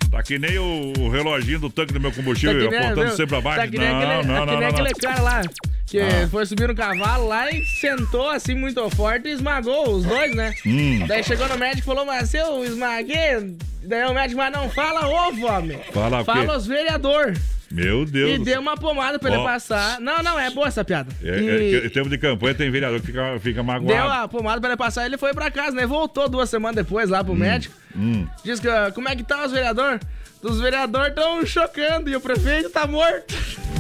tá 0.10 0.24
que 0.24 0.40
nem 0.40 0.58
o, 0.58 1.10
reloginho 1.10 1.60
do 1.60 1.70
tanque 1.70 1.92
do 1.94 2.00
meu 2.00 2.12
combustível, 2.12 2.70
Tá 2.70 2.78
apontando 2.78 3.02
viu? 3.08 3.12
sempre 3.12 3.28
pra 3.28 3.42
baixo. 3.42 3.60
Tá 3.62 3.68
que 3.68 3.78
nem 3.78 3.90
não, 3.90 3.98
aquele, 3.98 4.14
não, 4.14 4.22
tá 4.24 4.40
não, 4.40 4.46
que 4.46 4.52
nem 4.52 4.60
não. 4.62 4.68
aquele 4.70 4.94
cara 4.96 5.22
lá. 5.22 5.42
Que 5.86 6.00
Ah. 6.00 6.28
foi 6.30 6.46
subir 6.46 6.68
no 6.68 6.76
cavalo 6.76 7.28
lá 7.28 7.52
e 7.52 7.66
sentou 7.66 8.30
assim 8.30 8.54
muito 8.54 8.88
forte 8.92 9.28
e 9.28 9.32
esmagou 9.32 9.90
os 9.96 10.06
dois, 10.06 10.36
né? 10.36 10.54
Hum. 10.66 11.04
Daí 11.08 11.24
chegou 11.24 11.48
no 11.50 11.58
médico 11.58 11.80
e 11.80 11.86
falou, 11.86 12.06
mas 12.06 12.32
eu 12.34 12.64
esmaguei. 12.64 13.56
Daí 13.84 14.06
o 14.06 14.14
médico, 14.14 14.38
mas 14.40 14.54
não 14.54 14.70
fala 14.70 15.08
ovo, 15.28 15.48
homem. 15.48 15.80
Fala 15.92 16.18
o 16.22 16.26
quê? 16.26 16.32
Fala 16.32 16.58
os 16.58 16.68
vereador. 16.68 17.34
Meu 17.72 18.04
Deus. 18.06 18.32
E 18.32 18.44
deu 18.44 18.60
uma 18.60 18.76
pomada 18.76 19.20
pra 19.20 19.30
Ó. 19.32 19.34
ele 19.36 19.44
passar. 19.44 20.00
Não, 20.02 20.24
não, 20.24 20.40
é 20.40 20.50
boa 20.50 20.68
essa 20.68 20.84
piada. 20.84 21.12
É, 21.24 21.30
é, 21.30 21.40
E 21.40 21.82
que 21.82 21.88
em 21.88 21.90
tempo 21.90 22.10
de 22.10 22.18
campanha 22.18 22.56
tem 22.56 22.72
vereador 22.72 23.00
que 23.00 23.08
fica, 23.08 23.40
fica 23.40 23.62
magoado. 23.64 23.94
deu 23.94 24.12
a 24.12 24.28
pomada 24.28 24.60
pra 24.60 24.72
ele 24.72 24.78
passar 24.78 25.06
ele 25.06 25.18
foi 25.18 25.34
pra 25.34 25.52
casa, 25.52 25.76
né? 25.76 25.86
Voltou 25.86 26.28
duas 26.28 26.50
semanas 26.50 26.76
depois 26.78 27.10
lá 27.10 27.24
pro 27.24 27.36
médico. 27.36 27.76
Hum. 27.96 28.26
Diz 28.44 28.60
que, 28.60 28.68
ah, 28.68 28.92
como 28.94 29.08
é 29.08 29.16
que 29.16 29.24
tá 29.24 29.46
os 29.46 29.52
vereadores? 29.52 30.00
Os 30.42 30.60
vereadores 30.60 31.10
estão 31.10 31.46
chocando 31.46 32.10
e 32.10 32.16
o 32.16 32.22
prefeito 32.22 32.70
tá 32.70 32.88
morto. 32.88 33.36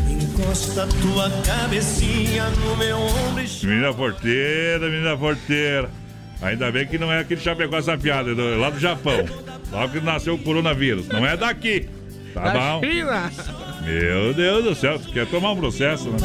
Encosta 0.07 0.87
tua 1.01 1.29
cabecinha 1.45 2.47
no 2.49 2.75
meu 2.77 2.97
ombro 2.97 3.43
e 3.43 3.65
Menina 3.65 3.93
porteira, 3.93 4.89
menina 4.89 5.17
porteira. 5.17 5.89
Ainda 6.41 6.71
bem 6.71 6.85
que 6.87 6.97
não 6.97 7.11
é 7.11 7.19
aquele 7.19 7.41
Chapecó 7.41 7.77
essa 7.77 7.97
piada, 7.97 8.31
é 8.31 8.35
do- 8.35 8.57
lá 8.59 8.69
do 8.69 8.79
Japão. 8.79 9.25
Lá 9.71 9.87
que 9.87 9.99
nasceu 9.99 10.35
o 10.35 10.39
coronavírus. 10.39 11.07
Não 11.07 11.25
é 11.25 11.35
daqui. 11.35 11.89
Tá 12.33 12.49
Da 12.51 12.59
bom? 12.77 12.81
China. 12.83 13.31
Meu 13.83 14.33
Deus 14.33 14.63
do 14.63 14.75
céu, 14.75 14.99
quer 15.13 15.25
tomar 15.27 15.51
um 15.51 15.57
processo, 15.57 16.09
né? 16.09 16.17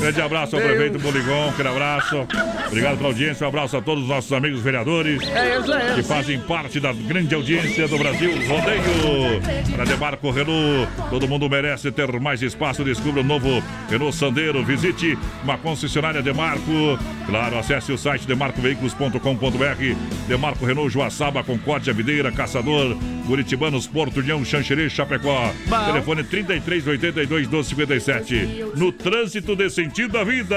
Grande 0.00 0.20
abraço 0.20 0.56
ao 0.56 0.62
prefeito 0.62 0.98
Boligon, 0.98 1.48
aquele 1.48 1.68
abraço. 1.68 2.26
Obrigado 2.66 2.96
pela 2.96 3.08
audiência, 3.08 3.44
um 3.44 3.48
abraço 3.48 3.76
a 3.76 3.82
todos 3.82 4.02
os 4.02 4.08
nossos 4.08 4.32
amigos 4.32 4.60
vereadores. 4.60 5.22
É 5.28 5.58
isso 5.58 5.72
aí. 5.72 5.94
Que 5.94 6.02
fazem 6.02 6.38
parte 6.40 6.80
da 6.80 6.92
grande 6.92 7.34
audiência 7.34 7.88
do 7.88 7.96
Brasil 7.96 8.32
Rodeio. 8.46 9.40
Para 9.74 9.84
Demarco 9.84 10.30
Renault, 10.30 10.88
todo 11.08 11.28
mundo 11.28 11.48
merece 11.48 11.90
ter 11.90 12.10
mais 12.20 12.42
espaço. 12.42 12.84
Descubra 12.84 13.20
o 13.20 13.24
novo 13.24 13.62
Renault 13.88 14.16
Sandero. 14.16 14.64
Visite 14.64 15.16
uma 15.42 15.56
concessionária 15.56 16.20
Demarco. 16.20 16.98
Claro, 17.26 17.58
acesse 17.58 17.92
o 17.92 17.98
site 17.98 18.26
demarcoveículos.com.br. 18.26 20.28
Demarco 20.28 20.66
Renault, 20.66 20.92
Joaçaba, 20.92 21.42
Concórdia, 21.42 21.92
Videira, 21.92 22.30
Caçador, 22.30 22.96
Curitibanos, 23.26 23.86
Porto 23.86 24.20
União, 24.20 24.44
Xanxerê, 24.44 24.90
Chapecó. 24.90 25.50
Bom. 25.66 25.84
Telefone 25.86 26.24
3382 26.64 27.46
1257. 27.48 28.64
No 28.76 28.90
trânsito 28.90 29.54
de 29.54 29.70
sentido 29.70 30.12
da 30.12 30.24
vida. 30.24 30.56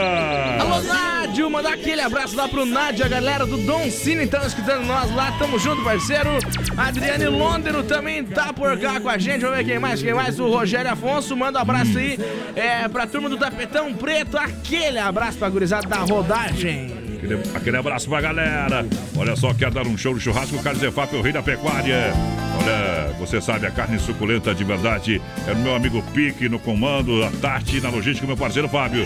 Alô, 0.59 0.81
Nádio, 0.81 1.49
mandar 1.49 1.73
aquele 1.73 2.01
abraço 2.01 2.35
lá 2.35 2.47
pro 2.47 2.65
Nádio, 2.65 3.05
a 3.05 3.07
galera 3.07 3.45
do 3.45 3.57
Dom 3.57 3.89
Cine 3.89 4.23
estão 4.23 4.45
escutando 4.45 4.85
nós 4.85 5.13
lá, 5.13 5.31
tamo 5.37 5.59
junto, 5.59 5.83
parceiro. 5.83 6.29
Adriane 6.75 7.27
Londero 7.27 7.83
também 7.83 8.23
tá 8.23 8.53
por 8.53 8.77
cá 8.79 8.99
com 8.99 9.09
a 9.09 9.17
gente, 9.17 9.41
vamos 9.41 9.57
ver 9.57 9.65
quem 9.65 9.79
mais, 9.79 10.01
quem 10.01 10.13
mais, 10.13 10.39
o 10.39 10.47
Rogério 10.47 10.91
Afonso, 10.91 11.35
manda 11.35 11.59
um 11.59 11.61
abraço 11.61 11.97
aí 11.97 12.17
é, 12.55 12.87
pra 12.87 13.05
turma 13.05 13.29
do 13.29 13.37
Tapetão 13.37 13.93
Preto, 13.93 14.37
aquele 14.37 14.99
abraço 14.99 15.37
pra 15.37 15.49
gurizada 15.49 15.87
da 15.87 15.97
rodagem. 15.97 17.06
Aquele, 17.18 17.41
aquele 17.55 17.78
abraço 17.78 18.07
pra 18.07 18.22
galera. 18.22 18.86
Olha 19.15 19.36
só, 19.36 19.53
quer 19.53 19.72
dar 19.72 19.88
um 19.88 19.97
show 19.97 20.13
no 20.13 20.20
churrasco? 20.20 20.61
Carne 20.61 20.80
Zefap, 20.80 21.15
o 21.15 21.22
rei 21.22 21.34
da 21.34 21.41
pecuária. 21.41 22.13
Olha, 22.61 23.13
você 23.20 23.41
sabe, 23.41 23.65
a 23.65 23.72
carne 23.72 23.99
suculenta 23.99 24.53
de 24.53 24.63
verdade 24.63 25.22
é 25.47 25.53
no 25.53 25.61
meu 25.61 25.76
amigo 25.76 26.03
Pique, 26.13 26.47
no 26.47 26.59
comando, 26.59 27.24
a 27.24 27.32
Tati, 27.32 27.82
na 27.82 27.89
logística, 27.89 28.28
meu 28.28 28.38
parceiro 28.38 28.70
Fábio. 28.70 29.05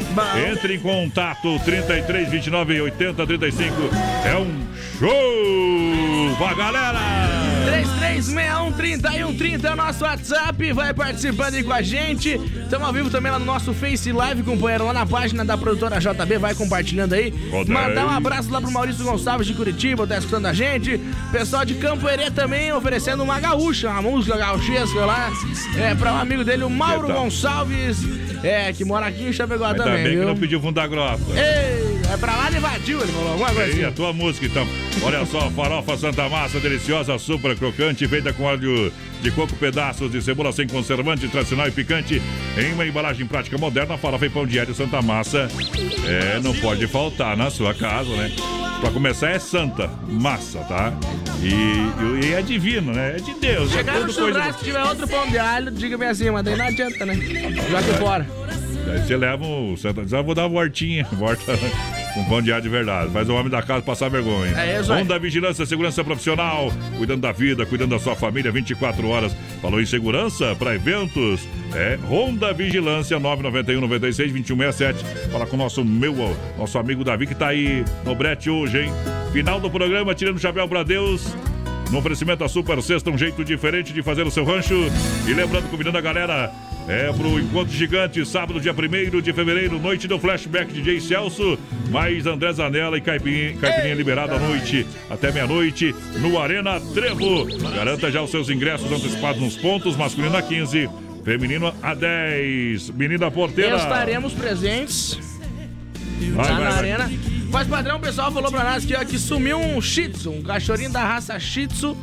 Entre 0.51 0.76
em 0.76 0.80
contato, 0.80 1.57
33 1.64 2.30
29 2.30 2.82
80 2.82 3.28
35. 3.28 3.76
É 4.26 4.36
um 4.38 4.68
show 4.99 6.36
pra 6.38 6.53
galera! 6.53 7.50
33613130 7.62 9.64
é 9.64 9.72
o 9.72 9.76
nosso 9.76 10.03
WhatsApp, 10.03 10.74
vai 10.74 10.93
participando 10.93 11.55
aí 11.55 11.64
com 11.64 11.74
a 11.74 11.82
gente. 11.82 12.30
Estamos 12.64 12.88
ao 12.88 12.93
vivo 12.93 13.09
também 13.09 13.32
lá 13.32 13.39
no 13.39 13.45
nosso 13.45 13.74
Face 13.74 14.12
Live, 14.12 14.43
companheiro, 14.43 14.86
lá 14.86 14.93
na 14.93 15.05
página 15.05 15.43
da 15.45 15.57
produtora 15.57 15.99
JB, 15.99 16.38
vai 16.38 16.55
compartilhando 16.55 17.14
aí. 17.14 17.34
Roda 17.51 17.72
Mandar 17.72 18.05
um 18.05 18.09
abraço 18.09 18.51
lá 18.51 18.62
pro 18.62 18.72
Maurício 18.72 19.03
Gonçalves 19.03 19.47
de 19.47 19.53
Curitiba, 19.53 20.07
tá 20.07 20.18
escutando 20.18 20.45
a 20.47 20.53
gente. 20.53 20.99
Pessoal 21.32 21.66
de 21.66 21.76
Campo 21.76 22.07
Herê 22.09 22.32
também 22.32 22.72
oferecendo 22.74 23.24
uma 23.24 23.39
gaúcha, 23.39 23.89
uma 23.89 24.01
música 24.01 24.38
gauchesca 24.38 25.05
lá. 25.05 25.32
É, 25.78 25.93
pra 25.95 26.14
um 26.14 26.18
amigo 26.18 26.43
dele, 26.43 26.64
o 26.64 26.70
Mauro. 26.70 27.07
Gonçalves, 27.12 27.97
é, 28.43 28.72
que 28.74 28.86
mora 28.86 29.05
aqui 29.07 29.24
em 29.24 29.34
Chapecó 29.34 29.66
Ainda 29.66 29.84
também, 29.84 30.03
bem 30.03 30.12
que 30.14 30.18
viu? 30.20 30.28
não 30.28 30.38
pediu 30.38 30.62
funda 30.62 30.86
grossa. 30.88 31.22
Ei, 31.36 32.00
Vai 32.12 32.18
pra 32.18 32.36
lá 32.36 32.49
de 32.49 32.59
vadio, 32.59 33.01
ele 33.01 33.12
falou 33.14 33.30
alguma 33.30 33.53
coisa 33.53 33.70
E 33.70 33.72
assim. 33.72 33.84
a 33.86 33.91
tua 33.93 34.12
música, 34.12 34.45
então. 34.45 34.68
Olha 35.01 35.26
só, 35.26 35.49
farofa 35.55 35.97
Santa 35.97 36.28
Massa, 36.28 36.59
deliciosa, 36.59 37.18
super 37.18 37.55
crocante, 37.57 38.05
feita 38.05 38.34
com 38.34 38.43
óleo 38.43 38.91
de 39.22 39.32
coco, 39.32 39.55
pedaços 39.55 40.12
de 40.12 40.22
cebola 40.22 40.51
sem 40.51 40.68
conservante, 40.68 41.30
tradicional 41.30 41.70
e 41.70 41.72
picante, 41.72 42.22
em 42.57 42.74
uma 42.74 42.86
embalagem 42.86 43.26
prática 43.26 43.57
moderna, 43.57 43.97
farofa 43.97 44.26
e 44.26 44.30
pão 44.30 44.45
diário 44.45 44.76
Santa 44.76 45.01
Massa. 45.01 45.47
É, 46.05 46.38
não 46.41 46.53
pode 46.55 46.86
faltar 46.86 47.38
na 47.38 47.49
sua 47.49 47.74
casa, 47.74 48.09
né? 48.09 48.30
Pra 48.82 48.91
começar, 48.91 49.30
é 49.30 49.39
Santa 49.39 49.89
Massa, 50.09 50.59
tá? 50.66 50.91
E, 51.41 52.26
e 52.26 52.34
é 52.34 52.41
divino, 52.41 52.91
né? 52.91 53.16
É 53.16 53.22
de 53.22 53.34
Deus. 53.36 53.72
Chegar 53.72 53.95
é 53.95 53.99
no 53.99 54.14
coisa... 54.14 54.34
churrasco, 54.34 54.59
se 54.59 54.66
tiver 54.66 54.84
outro 54.84 55.07
pão 55.07 55.30
de 55.30 55.38
alho, 55.38 55.72
diga-me 55.72 56.07
assim, 56.07 56.30
mas 56.30 56.43
daí 56.43 56.57
não 56.57 56.66
adianta, 56.66 57.05
né? 57.05 57.16
Joga 57.70 57.93
fora. 57.93 58.28
Daí 58.86 58.99
você 58.99 59.16
leva 59.16 59.45
o 59.45 59.78
Santa 59.78 60.03
diz, 60.03 60.14
ah, 60.14 60.22
vou 60.22 60.36
dar 60.36 60.41
uma 60.47 60.49
voltinha, 60.49 61.07
volta 61.14 61.53
com 62.14 62.24
pão 62.26 62.41
de 62.41 62.51
ar 62.51 62.62
de 62.62 62.70
verdade. 62.70 63.12
Faz 63.12 63.30
o 63.30 63.34
homem 63.34 63.49
da 63.49 63.62
casa 63.62 63.82
passar 63.82 64.09
vergonha. 64.09 64.57
É 64.59 64.80
isso 64.80 64.91
aí. 64.91 65.01
Onda 65.01 65.18
Vigilância, 65.20 65.66
segurança 65.66 66.03
profissional, 66.03 66.72
cuidando 66.97 67.22
da 67.22 67.32
vida, 67.32 67.66
cuidando 67.66 67.91
da 67.91 67.99
sua 67.99 68.16
família, 68.16 68.51
24 68.51 69.07
horas. 69.07 69.36
Falou 69.62 69.82
em 69.82 69.86
segurança 69.86 70.55
para 70.55 70.76
eventos? 70.76 71.47
É 71.74 71.97
Honda 72.09 72.53
Vigilância 72.53 73.20
991 73.20 73.82
96 73.82 74.32
2167. 74.32 75.30
Fala 75.32 75.45
com 75.45 75.55
o 75.55 75.59
nosso 75.59 75.84
meu, 75.84 76.16
nosso 76.57 76.78
amigo 76.78 77.03
Davi 77.03 77.28
que 77.28 77.36
tá 77.36 77.47
aí 77.47 77.84
no 78.03 78.16
brete 78.16 78.49
hoje, 78.49 78.84
hein? 78.84 78.91
Final 79.32 79.59
do 79.59 79.70
programa, 79.70 80.14
tirando 80.14 80.36
o 80.36 80.39
chapéu 80.39 80.68
para 80.68 80.84
Deus. 80.84 81.36
No 81.89 81.97
oferecimento 81.99 82.39
da 82.39 82.47
Super 82.47 82.82
Sexta, 82.82 83.09
um 83.09 83.18
jeito 83.18 83.43
diferente 83.43 83.91
de 83.91 84.01
fazer 84.01 84.26
o 84.26 84.32
seu 84.32 84.45
rancho. 84.45 84.74
E 85.28 85.34
lembrando, 85.34 85.70
convidando 85.70 85.97
a 85.97 86.01
galera 86.01 86.51
é 86.88 87.11
pro 87.13 87.39
Encontro 87.39 87.73
Gigante, 87.73 88.25
sábado, 88.25 88.59
dia 88.59 88.73
1 88.73 89.21
de 89.21 89.32
fevereiro, 89.32 89.79
noite 89.79 90.07
do 90.07 90.19
Flashback 90.19 90.73
DJ 90.73 90.99
Celso, 90.99 91.57
mais 91.89 92.25
André 92.25 92.51
Zanella 92.53 92.97
e 92.97 93.01
Caipirinha, 93.01 93.57
Caipirinha 93.57 93.95
liberada 93.95 94.36
à 94.36 94.39
noite, 94.39 94.86
até 95.09 95.32
meia-noite, 95.32 95.95
no 96.19 96.39
Arena 96.39 96.79
Trevo. 96.93 97.45
Garanta 97.73 98.11
já 98.11 98.21
os 98.21 98.32
seus 98.32 98.49
ingressos 98.49 98.91
antecipados 98.91 99.41
nos 99.41 99.55
pontos, 99.55 99.95
masculino 99.95 100.36
a 100.36 100.41
15, 100.41 100.89
feminino 101.23 101.73
a 101.82 101.93
10. 101.93 102.89
Menina 102.91 103.32
Porteira. 103.32 103.77
Estaremos 103.77 104.34
presentes 104.34 105.17
Vai, 106.34 106.49
lá 106.49 106.53
vai, 106.55 106.63
na 106.63 106.69
vai. 106.69 106.79
arena. 106.79 107.11
Mas 107.51 107.67
padrão, 107.67 107.97
o 107.97 107.99
pessoal 107.99 108.32
falou 108.32 108.49
pra 108.51 108.63
nós 108.63 108.86
que, 108.86 108.95
ó, 108.95 109.03
que 109.03 109.17
sumiu 109.17 109.57
um 109.59 109.82
Shih 109.82 110.09
Tzu, 110.09 110.32
um 110.32 110.41
cachorrinho 110.41 110.91
da 110.91 111.03
raça 111.03 111.38
Shih 111.39 111.67
Tzu, 111.67 111.97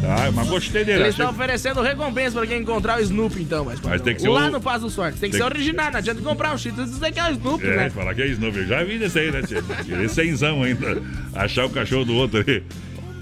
Tá, 0.01 0.31
mas 0.31 0.47
gostei 0.47 0.85
dele. 0.85 0.99
Eles 1.01 1.13
achei- 1.15 1.25
estão 1.25 1.29
oferecendo 1.31 1.81
recompensa 1.81 2.37
pra 2.37 2.45
quem 2.47 2.59
encontrar 2.61 2.99
o 2.99 3.01
Snoopy, 3.01 3.41
então. 3.41 3.65
Mas, 3.65 3.81
Mas 3.81 4.01
tem 4.01 4.13
que 4.15 4.21
ser 4.21 4.29
Lá 4.29 4.45
o- 4.47 4.51
no 4.51 4.61
Passo 4.61 4.81
dos 4.85 4.95
Fortes. 4.95 5.19
Tem 5.19 5.29
que 5.29 5.37
tem 5.37 5.45
ser 5.45 5.51
original, 5.53 5.89
não 5.91 5.97
adianta 5.97 6.21
comprar 6.21 6.53
um 6.53 6.55
Tzu 6.55 6.69
e 6.69 6.71
dizer 6.71 7.11
que 7.11 7.19
é 7.19 7.29
o 7.29 7.31
Snoopy, 7.31 7.65
É, 7.67 7.75
né? 7.75 7.89
falar 7.89 8.13
que 8.13 8.21
é 8.21 8.27
Snoopy. 8.27 8.59
Eu 8.59 8.67
já 8.67 8.83
vi 8.83 8.99
desse 8.99 9.17
aí, 9.19 9.31
né, 9.31 9.41
tia? 9.41 9.61
Querer 9.83 10.09
cenzão 10.09 10.61
ainda. 10.63 11.01
Achar 11.33 11.65
o 11.65 11.69
cachorro 11.69 12.05
do 12.05 12.13
outro 12.13 12.39
ali. 12.39 12.63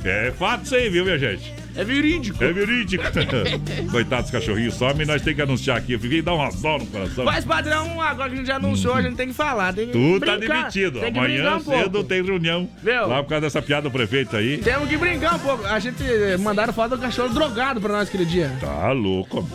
É 0.04 0.32
fato 0.38 0.66
isso 0.66 0.76
aí, 0.76 0.90
viu, 0.90 1.06
minha 1.06 1.18
gente? 1.18 1.54
É 1.76 1.84
verídico. 1.84 2.44
É 2.44 2.54
verídico. 2.54 3.04
Coitados 3.92 4.32
cachorrinhos, 4.32 4.76
some 4.76 5.04
e 5.04 5.06
nós 5.06 5.22
temos 5.22 5.36
que 5.36 5.42
anunciar 5.42 5.78
aqui. 5.78 5.94
Eu 5.94 6.00
fiquei 6.00 6.22
dar 6.22 6.34
uma 6.34 6.50
dó 6.50 6.78
no 6.78 6.86
coração. 6.86 7.26
Mas, 7.26 7.44
padrão, 7.44 8.02
agora 8.02 8.30
que 8.30 8.36
a 8.36 8.38
gente 8.38 8.48
já 8.48 8.56
anunciou, 8.56 8.94
a 8.94 9.02
gente 9.02 9.16
tem 9.16 9.28
que 9.28 9.34
falar. 9.34 9.74
Tem 9.74 9.88
que 9.88 9.92
Tu 9.92 10.20
tá 10.20 10.38
brincar, 10.38 10.60
demitido. 10.62 11.00
Tem 11.00 11.10
Amanhã 11.10 11.58
um 11.58 11.60
cedo 11.60 12.04
tem 12.04 12.24
reunião. 12.24 12.70
Viu? 12.82 13.08
Lá 13.08 13.22
por 13.22 13.30
causa 13.30 13.42
dessa 13.42 13.62
piada 13.62 13.84
do 13.84 13.92
prefeito 13.92 14.36
aí. 14.38 14.58
Temos 14.60 14.88
que 14.88 14.98
brincar 14.98 15.36
um 15.36 15.40
pouco. 15.40 15.66
A 15.66 15.80
gente 15.80 16.04
mandaram 16.40 16.74
foto 16.74 16.96
do 16.96 17.02
cachorro 17.02 17.30
drogado 17.30 17.82
pra 17.82 17.92
nós 17.92 18.08
aquele 18.08 18.26
dia. 18.26 18.52
Tá 18.62 18.92
louco. 18.92 19.48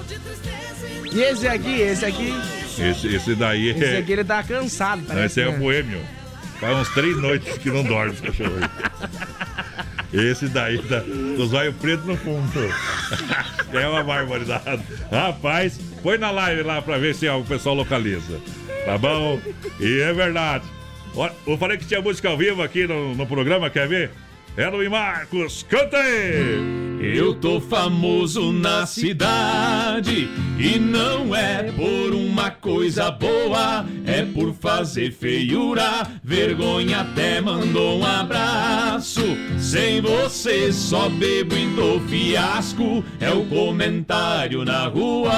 E 1.13 1.21
esse 1.21 1.49
aqui, 1.49 1.81
esse 1.81 2.05
aqui, 2.05 2.33
Esse, 2.79 3.09
esse 3.17 3.35
daí 3.35 3.71
esse 3.71 3.85
é. 3.85 3.99
aqui 3.99 4.13
ele 4.13 4.25
tá 4.25 4.43
cansado, 4.43 5.03
parece. 5.07 5.27
esse 5.27 5.41
é 5.41 5.49
o 5.49 5.53
né? 5.53 5.59
boêmio. 5.59 6.01
Faz 6.61 6.77
uns 6.77 6.89
três 6.91 7.17
noites 7.17 7.59
que 7.59 7.71
não 7.71 7.83
dorme 7.83 8.13
esse 8.13 8.23
cachorro 8.23 8.53
aí. 8.61 8.69
Esse 10.13 10.49
daí 10.49 10.79
tá 10.79 11.01
com 11.01 11.43
os 11.43 11.53
olhos 11.53 11.75
pretos 11.77 12.07
no 12.07 12.17
fundo. 12.17 12.51
É 13.73 13.87
uma 13.87 14.03
barbaridade. 14.03 14.83
Rapaz, 15.13 15.79
põe 16.03 16.19
na 16.19 16.33
live 16.33 16.65
lá 16.65 16.83
pra 16.83 16.99
ver 16.99 17.15
se 17.15 17.29
o 17.29 17.45
pessoal 17.45 17.77
localiza. 17.77 18.41
Tá 18.85 18.99
bom? 18.99 19.41
E 19.79 20.01
é 20.01 20.13
verdade. 20.13 20.65
Eu 21.47 21.57
falei 21.57 21.79
que 21.79 21.87
tinha 21.87 22.01
música 22.01 22.29
ao 22.29 22.37
vivo 22.37 22.65
aqui 22.65 22.85
no, 22.89 23.15
no 23.15 23.25
programa, 23.29 23.71
quer 23.71 23.87
ver? 23.87 24.11
Elo 24.57 24.83
e 24.83 24.89
Marcos, 24.89 25.65
canta 25.69 25.99
aí! 25.99 26.90
Eu 27.03 27.35
tô 27.35 27.59
famoso 27.59 28.53
na 28.53 28.85
cidade 28.85 30.29
e 30.59 30.79
não 30.79 31.35
é 31.35 31.73
por 31.73 32.13
uma 32.13 32.51
coisa 32.51 33.11
boa, 33.11 33.87
é 34.05 34.23
por 34.23 34.53
fazer 34.53 35.11
feiura. 35.11 36.07
Vergonha 36.23 37.01
até 37.01 37.41
mandou 37.41 38.01
um 38.01 38.05
abraço. 38.05 39.23
Sem 39.59 40.03
você 40.03 40.71
só 40.71 41.09
bebo 41.09 41.57
e 41.57 41.67
dou 41.75 42.01
fiasco. 42.01 43.03
É 43.19 43.31
o 43.31 43.47
comentário 43.47 44.63
na 44.63 44.87
rua. 44.87 45.33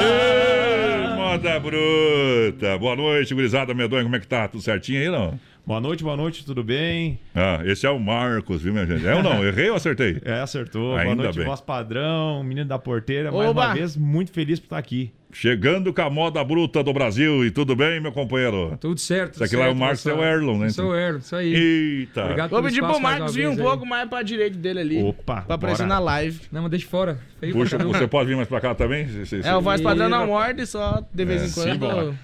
Ei, 0.00 1.16
moda 1.16 1.58
bruta! 1.58 2.78
Boa 2.78 2.94
noite, 2.94 3.34
gurizada 3.34 3.74
medonha, 3.74 4.04
como 4.04 4.14
é 4.14 4.20
que 4.20 4.28
tá? 4.28 4.46
Tudo 4.46 4.62
certinho 4.62 5.00
aí, 5.00 5.08
não? 5.10 5.36
Boa 5.66 5.80
noite, 5.80 6.04
boa 6.04 6.16
noite, 6.16 6.46
tudo 6.46 6.62
bem? 6.62 7.18
Ah, 7.34 7.60
esse 7.64 7.84
é 7.84 7.90
o 7.90 7.98
Marcos, 7.98 8.62
viu, 8.62 8.72
minha 8.72 8.86
gente? 8.86 9.04
É 9.04 9.16
ou 9.16 9.22
não? 9.22 9.44
Errei 9.44 9.68
ou 9.68 9.74
acertei? 9.76 10.18
É, 10.24 10.40
acertou. 10.40 10.90
boa 10.90 11.00
Ainda 11.00 11.24
noite, 11.24 11.38
bem. 11.38 11.44
voz 11.46 11.60
padrão, 11.60 12.44
menino 12.44 12.68
da 12.68 12.78
porteira. 12.78 13.32
Mais 13.32 13.48
Oba! 13.50 13.66
uma 13.66 13.74
vez, 13.74 13.96
muito 13.96 14.30
feliz 14.30 14.60
por 14.60 14.66
estar 14.66 14.78
aqui. 14.78 15.10
Chegando 15.32 15.92
com 15.92 16.00
a 16.00 16.08
moda 16.08 16.42
bruta 16.44 16.84
do 16.84 16.92
Brasil. 16.92 17.44
E 17.44 17.50
tudo 17.50 17.74
bem, 17.74 18.00
meu 18.00 18.12
companheiro? 18.12 18.78
Tudo 18.80 18.98
certo. 19.00 19.34
Isso 19.34 19.44
aqui 19.44 19.56
lá 19.56 19.64
é 19.64 19.66
o 19.66 19.70
certo, 19.70 19.78
Marcos, 19.80 20.06
é 20.06 20.14
o 20.14 20.22
Erlon, 20.24 20.58
né? 20.58 20.66
Eu 20.66 20.70
sou 20.70 20.90
o 20.90 20.96
Erlon, 20.96 21.18
isso 21.18 21.34
aí. 21.36 21.52
Eita. 21.54 22.22
Obrigado 22.22 22.50
Vou 22.50 22.62
pedir 22.62 22.80
pro 22.80 23.00
Marcos 23.00 23.34
vir 23.34 23.48
um 23.48 23.56
pouco 23.56 23.84
mais 23.84 24.08
pra 24.08 24.22
direita 24.22 24.56
dele 24.56 24.78
ali. 24.80 25.02
Opa, 25.02 25.42
Pra 25.42 25.56
aparecer 25.56 25.82
bora. 25.82 25.88
na 25.94 25.98
live. 25.98 26.40
Não, 26.52 26.62
mas 26.62 26.70
deixa 26.70 26.86
fora. 26.86 27.18
Feio 27.40 27.52
Puxa, 27.52 27.76
você 27.76 28.06
pode 28.06 28.28
vir 28.28 28.36
mais 28.36 28.48
pra 28.48 28.60
cá 28.60 28.72
também? 28.74 29.08
Se- 29.08 29.26
se- 29.26 29.42
se- 29.42 29.48
É, 29.48 29.54
o 29.54 29.60
voz 29.60 29.80
padrão 29.80 30.08
não 30.08 30.28
morde, 30.28 30.64
só 30.64 31.04
de 31.12 31.24
vez 31.24 31.42
É, 31.42 31.46
em 31.46 31.50
quando. 31.50 31.72
simbora. 31.72 32.14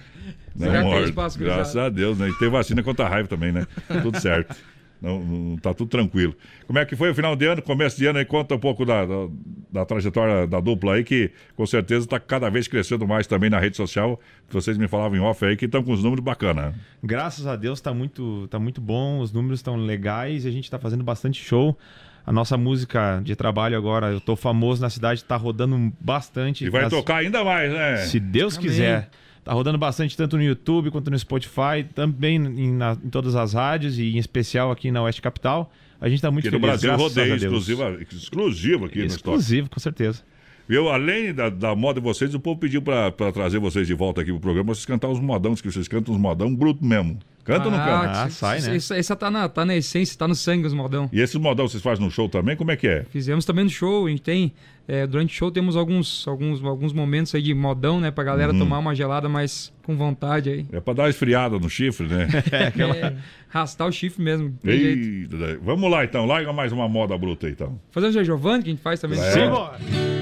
Não 0.55 0.67
Já 0.67 0.73
tem 0.81 0.83
morde. 0.83 1.09
espaço, 1.09 1.39
Graças 1.39 1.75
a 1.77 1.89
Deus, 1.89 2.17
né? 2.17 2.29
E 2.29 2.37
tem 2.39 2.49
vacina 2.49 2.83
contra 2.83 3.05
a 3.05 3.09
raiva 3.09 3.27
também, 3.27 3.51
né? 3.51 3.65
Tudo 4.01 4.19
certo. 4.19 4.55
Não, 5.01 5.19
não- 5.19 5.57
tá 5.57 5.73
tudo 5.73 5.89
tranquilo. 5.89 6.33
Como 6.65 6.79
é 6.79 6.85
que 6.85 6.95
foi 6.95 7.11
o 7.11 7.13
final 7.15 7.35
de 7.35 7.45
ano, 7.45 7.61
começo 7.61 7.97
de 7.97 8.05
ano 8.05 8.19
aí? 8.19 8.23
Conta 8.25 8.55
um 8.55 8.59
pouco 8.59 8.85
da, 8.85 9.05
da, 9.05 9.27
da 9.69 9.85
trajetória 9.85 10.47
da 10.47 10.61
dupla 10.61 10.93
aí, 10.93 11.03
que 11.03 11.29
com 11.57 11.65
certeza 11.65 12.05
está 12.05 12.17
cada 12.21 12.49
vez 12.49 12.69
crescendo 12.69 13.05
mais 13.05 13.27
também 13.27 13.49
na 13.49 13.59
rede 13.59 13.75
social. 13.75 14.17
Vocês 14.49 14.77
me 14.77 14.87
falavam 14.87 15.17
em 15.17 15.19
off 15.19 15.43
aí 15.43 15.57
que 15.57 15.65
estão 15.65 15.83
com 15.83 15.91
os 15.91 16.01
números 16.01 16.23
bacanas. 16.23 16.73
Graças 17.03 17.45
a 17.45 17.57
Deus 17.57 17.81
tá 17.81 17.93
muito, 17.93 18.47
tá 18.47 18.57
muito 18.57 18.79
bom, 18.79 19.19
os 19.19 19.33
números 19.33 19.59
estão 19.59 19.75
legais 19.75 20.45
e 20.45 20.47
a 20.47 20.51
gente 20.51 20.71
tá 20.71 20.79
fazendo 20.79 21.03
bastante 21.03 21.43
show. 21.43 21.77
A 22.25 22.31
nossa 22.31 22.55
música 22.55 23.19
de 23.25 23.35
trabalho 23.35 23.75
agora, 23.77 24.07
eu 24.07 24.21
tô 24.21 24.37
famoso 24.37 24.81
na 24.81 24.89
cidade, 24.89 25.21
tá 25.21 25.35
rodando 25.35 25.91
bastante. 25.99 26.63
E 26.63 26.69
vai 26.69 26.83
Nas- 26.83 26.91
tocar 26.93 27.17
ainda 27.17 27.43
mais, 27.43 27.69
né? 27.73 27.97
Se 28.05 28.21
Deus 28.21 28.57
Amém. 28.57 28.69
quiser. 28.69 29.09
Tá 29.43 29.51
rodando 29.53 29.77
bastante 29.77 30.15
tanto 30.15 30.37
no 30.37 30.43
YouTube 30.43 30.89
quanto 30.91 31.11
no 31.11 31.19
Spotify, 31.19 31.83
também 31.93 32.35
em, 32.37 32.71
na- 32.71 32.97
em 33.03 33.09
todas 33.09 33.35
as 33.35 33.53
rádios 33.53 33.99
e 33.99 34.15
em 34.15 34.17
especial 34.17 34.71
aqui 34.71 34.89
na 34.91 35.01
Oeste 35.03 35.21
Capital. 35.21 35.71
A 35.99 36.07
gente 36.09 36.21
tá 36.21 36.31
muito 36.31 36.47
Aqui 36.47 36.55
no 36.55 36.61
feliz. 36.61 36.81
Brasil, 36.81 36.89
graças 36.89 37.03
rodeio 37.15 37.33
a 37.33 37.37
Deus. 37.37 37.43
exclusivo, 37.43 37.83
exclusivo 38.11 38.85
aqui 38.85 38.99
no. 38.99 39.05
Exclusivo, 39.05 39.69
com 39.69 39.79
certeza. 39.79 40.21
Viu? 40.67 40.87
Além 40.89 41.33
da, 41.33 41.49
da 41.49 41.75
moda 41.75 41.99
de 41.99 42.03
vocês, 42.05 42.33
o 42.33 42.39
povo 42.39 42.57
pediu 42.59 42.81
pra 42.81 43.11
trazer 43.33 43.59
vocês 43.59 43.85
de 43.85 43.93
volta 43.93 44.21
aqui 44.21 44.31
pro 44.31 44.39
programa, 44.39 44.73
vocês 44.73 44.85
cantar 44.85 45.09
os 45.09 45.19
modão, 45.19 45.53
que 45.55 45.69
vocês 45.69 45.87
cantam 45.89 46.13
uns 46.13 46.19
modão 46.19 46.53
bruto 46.55 46.83
mesmo. 46.85 47.19
Canta 47.43 47.65
ou 47.65 47.71
não 47.71 47.77
canta? 47.77 48.23
Ah, 48.23 48.29
sai, 48.29 48.61
né? 48.61 48.75
Isso, 48.77 48.93
isso 48.95 49.15
tá, 49.15 49.29
na, 49.29 49.49
tá 49.49 49.65
na 49.65 49.75
essência, 49.75 50.17
tá 50.17 50.27
no 50.27 50.35
sangue 50.35 50.65
os 50.65 50.73
modão. 50.73 51.09
E 51.11 51.19
esses 51.19 51.35
modão 51.35 51.67
vocês 51.67 51.83
fazem 51.83 52.03
no 52.05 52.09
show 52.11 52.29
também? 52.29 52.55
Como 52.55 52.71
é 52.71 52.75
que 52.77 52.87
é? 52.87 53.05
Fizemos 53.09 53.43
também 53.43 53.65
no 53.65 53.69
show, 53.69 54.05
a 54.05 54.09
gente 54.09 54.21
tem. 54.21 54.53
é, 54.87 55.05
durante 55.07 55.33
o 55.33 55.37
show 55.37 55.49
temos 55.51 55.75
alguns, 55.75 56.25
alguns, 56.27 56.63
alguns 56.63 56.93
momentos 56.93 57.33
aí 57.35 57.41
de 57.41 57.53
modão, 57.53 57.99
né? 57.99 58.11
Pra 58.11 58.23
galera 58.23 58.51
Uhum. 58.53 58.59
tomar 58.59 58.79
uma 58.79 58.93
gelada 58.95 59.27
mais 59.27 59.71
com 59.83 59.95
vontade 59.97 60.49
aí. 60.49 60.65
É 60.71 60.79
pra 60.79 60.93
dar 60.93 61.03
uma 61.03 61.09
esfriada 61.09 61.57
no 61.59 61.69
chifre, 61.69 62.07
né? 62.07 62.27
É, 62.51 63.15
arrastar 63.53 63.87
o 63.87 63.91
chifre 63.91 64.23
mesmo. 64.23 64.57
tem 64.63 64.79
jeito. 64.79 64.99
Eita, 65.33 65.37
daí. 65.37 65.57
Vamos 65.61 65.89
lá 65.91 66.03
então, 66.05 66.25
larga 66.25 66.51
mais 66.53 66.71
uma 66.71 66.87
moda 66.87 67.17
bruta 67.17 67.47
aí, 67.47 67.53
então. 67.53 67.79
Fazer 67.91 68.07
um 68.07 68.11
Zé 68.11 68.23
Giovanni 68.23 68.63
que 68.63 68.69
a 68.69 68.73
gente 68.73 68.81
faz 68.81 68.99
também. 68.99 69.19
no 69.19 69.25
É. 69.25 69.31
show. 69.33 69.69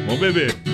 Vamos 0.07 0.19
beber. 0.19 0.70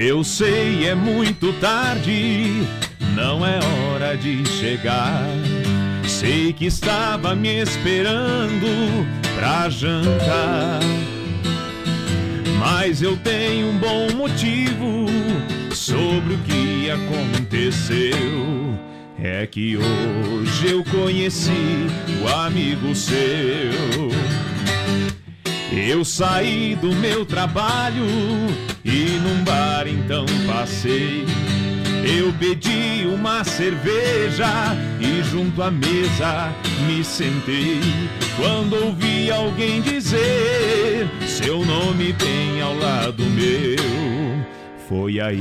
Eu 0.00 0.22
sei, 0.22 0.86
é 0.86 0.94
muito 0.94 1.52
tarde, 1.54 2.62
não 3.16 3.44
é 3.44 3.58
hora 3.58 4.16
de 4.16 4.48
chegar. 4.48 5.24
Sei 6.06 6.52
que 6.52 6.66
estava 6.66 7.34
me 7.34 7.60
esperando 7.60 9.04
pra 9.34 9.68
jantar. 9.68 10.78
Mas 12.60 13.02
eu 13.02 13.16
tenho 13.16 13.70
um 13.70 13.78
bom 13.78 14.16
motivo 14.16 15.06
sobre 15.74 16.34
o 16.34 16.38
que 16.38 16.88
aconteceu. 16.92 18.78
É 19.20 19.48
que 19.48 19.76
hoje 19.76 20.70
eu 20.70 20.84
conheci 20.84 21.88
o 22.22 22.28
amigo 22.28 22.94
seu. 22.94 24.12
Eu 25.86 26.04
saí 26.04 26.74
do 26.74 26.92
meu 26.92 27.24
trabalho 27.24 28.04
e 28.84 29.18
num 29.22 29.44
bar 29.44 29.86
então 29.86 30.26
passei. 30.46 31.24
Eu 32.04 32.32
pedi 32.32 33.06
uma 33.06 33.44
cerveja 33.44 34.76
e 35.00 35.22
junto 35.22 35.62
à 35.62 35.70
mesa 35.70 36.52
me 36.86 37.04
sentei. 37.04 37.80
Quando 38.36 38.74
ouvi 38.86 39.30
alguém 39.30 39.80
dizer 39.80 41.08
seu 41.26 41.64
nome 41.64 42.12
bem 42.12 42.60
ao 42.60 42.76
lado 42.76 43.24
meu, 43.24 44.44
foi 44.88 45.20
aí 45.20 45.40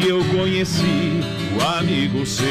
que 0.00 0.08
eu 0.08 0.22
conheci 0.24 1.20
o 1.58 1.78
amigo 1.78 2.26
seu. 2.26 2.46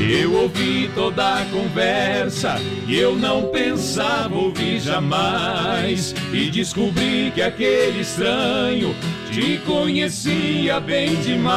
Eu 0.00 0.32
ouvi 0.32 0.88
toda 0.94 1.40
a 1.40 1.44
conversa 1.46 2.56
e 2.86 2.96
eu 2.96 3.16
não 3.16 3.48
pensava 3.48 4.34
ouvir 4.34 4.78
jamais. 4.78 6.14
E 6.32 6.48
descobri 6.50 7.32
que 7.34 7.42
aquele 7.42 8.00
estranho 8.00 8.94
te 9.30 9.58
conhecia 9.66 10.78
bem 10.78 11.16
demais. 11.16 11.48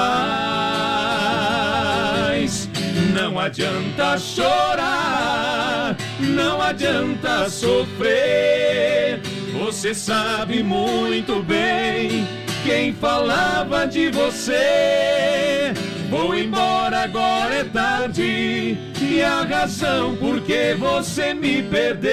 Não 3.14 3.38
adianta 3.40 4.18
chorar, 4.18 5.96
não 6.20 6.60
adianta 6.62 7.48
sofrer. 7.50 9.22
Você 9.54 9.94
sabe 9.94 10.64
muito 10.64 11.44
bem 11.44 12.28
quem 12.66 12.92
falava 12.94 13.86
de 13.86 14.10
você. 14.10 15.74
Vou 16.12 16.36
embora, 16.36 17.04
agora 17.04 17.56
é 17.56 17.64
tarde. 17.64 18.78
E 19.02 19.22
a 19.24 19.44
razão 19.44 20.14
por 20.18 20.42
que 20.42 20.74
você 20.74 21.34
me 21.34 21.64
perdeu 21.64 22.12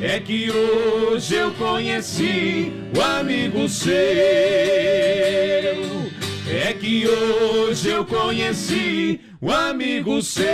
é 0.00 0.18
que 0.18 0.50
hoje 0.50 1.34
eu 1.34 1.50
conheci 1.52 2.72
o 2.96 3.00
amigo 3.02 3.68
seu. 3.68 3.92
É 6.50 6.72
que 6.80 7.06
hoje 7.06 7.90
eu 7.90 8.06
conheci 8.06 9.20
o 9.38 9.52
amigo 9.52 10.22
seu. 10.22 10.46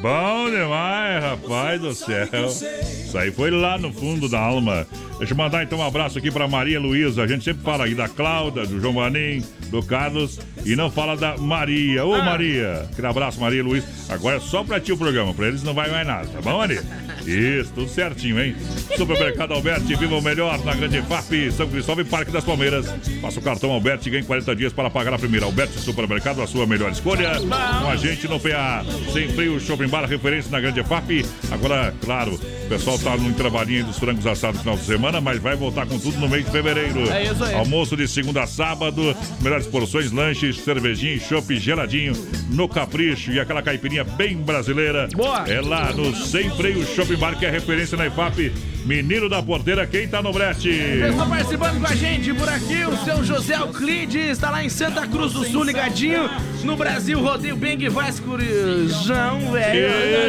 Bom 0.00 0.48
demais, 0.48 1.24
rapaz 1.24 1.80
do 1.80 1.92
céu. 1.92 2.28
Isso 2.46 3.18
aí 3.18 3.32
foi 3.32 3.50
lá 3.50 3.76
no 3.76 3.92
fundo 3.92 4.28
da 4.28 4.38
alma. 4.38 4.86
Deixa 5.18 5.32
eu 5.32 5.36
mandar 5.36 5.62
então 5.62 5.78
um 5.78 5.86
abraço 5.86 6.18
aqui 6.18 6.30
pra 6.30 6.48
Maria 6.48 6.80
Luísa. 6.80 7.22
A 7.22 7.26
gente 7.26 7.44
sempre 7.44 7.62
fala 7.62 7.84
aí 7.84 7.94
da 7.94 8.08
Cláudia, 8.08 8.66
do 8.66 8.80
João 8.80 8.94
Vanim, 8.94 9.42
do 9.70 9.82
Carlos 9.82 10.40
e 10.64 10.74
não 10.74 10.90
fala 10.90 11.16
da 11.16 11.36
Maria. 11.36 12.04
Ô 12.04 12.16
Maria, 12.18 12.88
aquele 12.90 13.06
abraço, 13.06 13.40
Maria 13.40 13.62
Luísa. 13.62 13.86
Agora 14.08 14.36
é 14.36 14.40
só 14.40 14.62
pra 14.64 14.80
ti 14.80 14.92
o 14.92 14.98
programa, 14.98 15.32
pra 15.32 15.48
eles 15.48 15.62
não 15.62 15.72
vai 15.72 15.90
mais 15.90 16.06
nada, 16.06 16.26
tá 16.26 16.40
bom, 16.40 16.58
Maria? 16.58 16.82
Isso, 17.26 17.72
tudo 17.74 17.88
certinho, 17.88 18.38
hein? 18.40 18.54
Supermercado 18.96 19.52
Alberti, 19.52 19.94
viva 19.94 20.14
o 20.14 20.20
melhor 20.20 20.62
na 20.64 20.74
Grande 20.74 21.00
FAP, 21.02 21.50
São 21.56 21.66
Cristóvão 21.68 22.04
e 22.04 22.08
Parque 22.08 22.30
das 22.30 22.44
Palmeiras. 22.44 22.86
Faça 23.22 23.40
o 23.40 23.42
cartão 23.42 23.70
Alberti 23.70 24.08
e 24.08 24.12
ganhe 24.12 24.24
40 24.24 24.54
dias 24.54 24.72
para 24.72 24.90
pagar 24.90 25.14
a 25.14 25.18
primeira. 25.18 25.46
Alberti 25.46 25.78
Supermercado, 25.78 26.42
a 26.42 26.46
sua 26.46 26.66
melhor 26.66 26.90
escolha. 26.92 27.30
Com 27.40 27.88
a 27.88 27.96
gente 27.96 28.28
no 28.28 28.38
PA. 28.38 28.84
Sem 29.12 29.28
freio, 29.28 29.58
Shopping 29.58 29.88
Bar, 29.88 30.04
referência 30.04 30.50
na 30.50 30.60
Grande 30.60 30.82
FAP. 30.82 31.24
Agora, 31.50 31.94
claro, 32.02 32.34
o 32.34 32.68
pessoal 32.68 32.98
tá 32.98 33.16
no 33.16 33.32
trabalhinho 33.32 33.84
dos 33.84 33.98
frangos 33.98 34.26
assados 34.26 34.56
no 34.56 34.62
final 34.62 34.76
de 34.76 34.84
semana, 34.84 35.03
mas 35.20 35.40
vai 35.40 35.56
voltar 35.56 35.86
com 35.86 35.98
tudo 35.98 36.18
no 36.18 36.28
mês 36.28 36.44
de 36.44 36.50
fevereiro. 36.50 37.10
É 37.10 37.24
isso 37.24 37.44
aí. 37.44 37.54
Almoço 37.54 37.96
de 37.96 38.06
segunda 38.08 38.42
a 38.42 38.46
sábado, 38.46 39.16
melhores 39.40 39.66
porções, 39.66 40.10
lanches, 40.12 40.58
cervejinha, 40.60 41.18
chopp 41.18 41.56
geladinho, 41.58 42.12
no 42.50 42.68
capricho 42.68 43.30
e 43.32 43.40
aquela 43.40 43.62
caipirinha 43.62 44.04
bem 44.04 44.36
brasileira. 44.36 45.08
Boa. 45.14 45.48
É 45.48 45.60
lá 45.60 45.92
no 45.92 46.14
Sem 46.14 46.50
Freio 46.50 46.84
Shopping 46.86 47.16
Bar, 47.16 47.38
que 47.38 47.46
é 47.46 47.50
referência 47.50 47.96
na 47.96 48.06
IFAP. 48.06 48.52
Menino 48.84 49.30
da 49.30 49.42
Porteira, 49.42 49.86
quem 49.86 50.06
tá 50.06 50.20
no 50.20 50.30
brete? 50.30 50.68
Pessoal 51.00 51.26
participando 51.28 51.80
com 51.80 51.86
a 51.86 51.94
gente 51.94 52.34
por 52.34 52.48
aqui, 52.48 52.84
o 52.84 52.96
seu 53.04 53.24
José 53.24 53.56
Euclides 53.56 54.32
está 54.32 54.50
lá 54.50 54.62
em 54.62 54.68
Santa 54.68 55.06
Cruz 55.06 55.32
do 55.32 55.42
Sul, 55.46 55.64
ligadinho 55.64 56.28
no 56.64 56.76
Brasil, 56.76 57.18
rodeio 57.18 57.56
Beng 57.56 57.88
Vascurizão, 57.88 59.52
velho. 59.52 59.74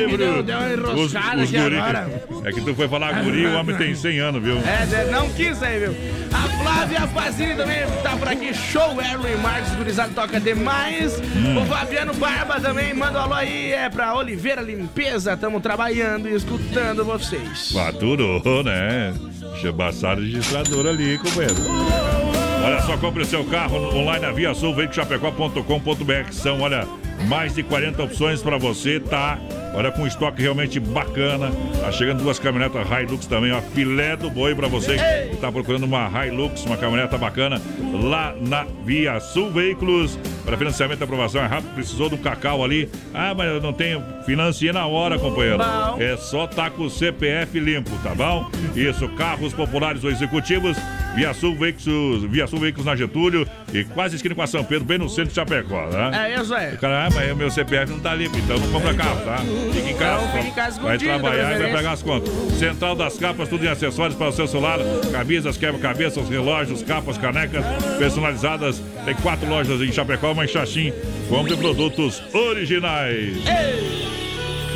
Ei, 0.09 0.17
Deu- 0.17 0.57
uma 0.57 0.67
Os- 0.67 0.71
enroscada 1.11 1.41
os 1.43 1.49
aqui 1.49 1.59
guri- 1.61 1.77
agora. 1.77 2.23
É 2.45 2.51
que 2.53 2.61
tu 2.61 2.73
foi 2.73 2.87
falar 2.87 3.11
guri, 3.23 3.45
o 3.45 3.57
homem 3.59 3.75
tem 3.75 3.93
100 3.93 4.19
anos, 4.19 4.41
viu? 4.41 4.57
É, 4.59 4.85
né, 4.85 5.09
não 5.11 5.29
quis 5.31 5.61
aí, 5.61 5.79
viu? 5.79 5.95
A 6.31 6.63
Flávia 6.63 7.01
Fazini 7.07 7.55
também 7.55 7.79
tá 8.03 8.11
por 8.11 8.27
aqui. 8.27 8.53
Show, 8.53 9.01
Erwin 9.01 9.35
Marques, 9.41 9.73
gurizado 9.75 10.13
toca 10.13 10.39
demais. 10.39 11.19
Hum. 11.35 11.61
O 11.61 11.65
Fabiano 11.65 12.13
Barba 12.13 12.59
também 12.59 12.93
manda 12.93 13.19
um 13.19 13.21
alô 13.23 13.33
aí. 13.33 13.71
É 13.71 13.89
pra 13.89 14.13
Oliveira 14.15 14.61
Limpeza. 14.61 15.35
Tamo 15.37 15.59
trabalhando 15.59 16.27
e 16.29 16.35
escutando 16.35 17.03
vocês. 17.05 17.71
Faturou, 18.45 18.63
né? 18.63 19.11
Chebaçado 19.59 20.21
registrador 20.21 20.85
ali, 20.85 21.17
companheiro. 21.17 21.55
Olha 22.63 22.79
só, 22.81 22.95
compre 22.97 23.25
seu 23.25 23.43
carro 23.45 23.75
online 23.97 24.23
na 24.23 24.31
Via 24.31 24.53
Sul, 24.53 24.75
veiculochapecó.com.br. 24.75 26.31
São, 26.31 26.61
olha, 26.61 26.87
mais 27.27 27.55
de 27.55 27.63
40 27.63 28.03
opções 28.03 28.43
para 28.43 28.57
você, 28.59 28.99
tá? 28.99 29.39
Olha, 29.73 29.91
com 29.91 30.05
estoque 30.05 30.43
realmente 30.43 30.79
bacana. 30.79 31.51
Tá 31.81 31.91
chegando 31.91 32.21
duas 32.21 32.37
caminhonetas 32.37 32.87
Hilux 32.87 33.25
também, 33.25 33.51
ó. 33.51 33.61
Filé 33.61 34.15
do 34.15 34.29
boi 34.29 34.53
para 34.53 34.67
você 34.67 34.95
que 35.31 35.37
tá 35.37 35.51
procurando 35.51 35.83
uma 35.83 36.07
Hilux, 36.25 36.65
uma 36.65 36.77
caminhoneta 36.77 37.17
bacana, 37.17 37.59
lá 38.03 38.35
na 38.39 38.65
Via 38.85 39.19
Sul 39.19 39.49
Veículos. 39.51 40.19
Para 40.45 40.57
financiamento 40.57 41.01
e 41.01 41.03
aprovação 41.03 41.41
é 41.41 41.47
rápido, 41.47 41.73
precisou 41.73 42.07
do 42.07 42.17
cacau 42.17 42.63
ali. 42.63 42.89
Ah, 43.13 43.33
mas 43.35 43.47
eu 43.47 43.59
não 43.59 43.73
tenho. 43.73 44.03
Financia 44.25 44.71
na 44.71 44.85
hora, 44.85 45.17
companheiro. 45.17 45.57
Bom. 45.57 45.97
É 45.99 46.15
só 46.17 46.45
tá 46.45 46.69
com 46.69 46.83
o 46.83 46.89
CPF 46.89 47.59
limpo, 47.59 47.91
tá 48.03 48.13
bom? 48.13 48.49
Isso, 48.75 49.07
carros 49.09 49.53
populares 49.53 50.03
ou 50.03 50.11
executivos, 50.11 50.77
Via 51.15 51.33
Sul 51.33 51.55
Veículos, 51.55 52.23
Via 52.23 52.45
Sul 52.45 52.59
Veículos 52.59 52.85
na 52.85 52.95
Getúlio 52.95 53.47
e 53.73 53.83
quase 53.83 54.17
esquina 54.17 54.35
com 54.35 54.41
a 54.41 54.47
São 54.47 54.63
Pedro, 54.63 54.85
bem 54.85 54.97
no 54.97 55.09
centro 55.09 55.29
de 55.29 55.35
Chapecó, 55.35 55.87
né? 55.87 56.29
É 56.31 56.41
isso 56.41 56.53
aí. 56.53 56.75
O 56.75 56.77
cara, 56.77 57.05
ah, 57.05 57.09
mas 57.13 57.31
o 57.31 57.35
meu 57.35 57.49
CPF 57.49 57.91
não 57.91 57.99
tá 57.99 58.13
limpo, 58.13 58.37
então 58.37 58.57
não 58.59 58.71
compra 58.71 58.93
carro, 58.93 59.21
tá? 59.25 59.37
Fica 59.73 59.89
em 59.89 59.95
casa. 59.95 60.25
Então, 60.25 60.51
casa 60.51 60.81
vai 60.81 60.97
trabalhar 60.97 61.35
e 61.35 61.37
vai 61.37 61.45
preferência. 61.45 61.77
pegar 61.77 61.91
as 61.91 62.03
contas. 62.03 62.29
Central 62.59 62.95
das 62.95 63.17
capas, 63.17 63.49
tudo 63.49 63.65
em 63.65 63.67
acessórios 63.67 64.17
para 64.17 64.27
o 64.27 64.31
seu 64.31 64.47
celular, 64.47 64.79
camisas, 65.11 65.57
quebra-cabeças, 65.57 66.29
relógios, 66.29 66.83
capas, 66.83 67.17
canecas 67.17 67.65
personalizadas. 67.97 68.81
Tem 69.05 69.15
quatro 69.15 69.47
lojas 69.47 69.81
em 69.81 69.91
Chapecó, 69.91 70.33
uma 70.35 70.45
em 70.45 70.47
Xaxim. 70.47 70.93
Compre 71.29 71.55
produtos 71.55 72.21
originais. 72.33 73.37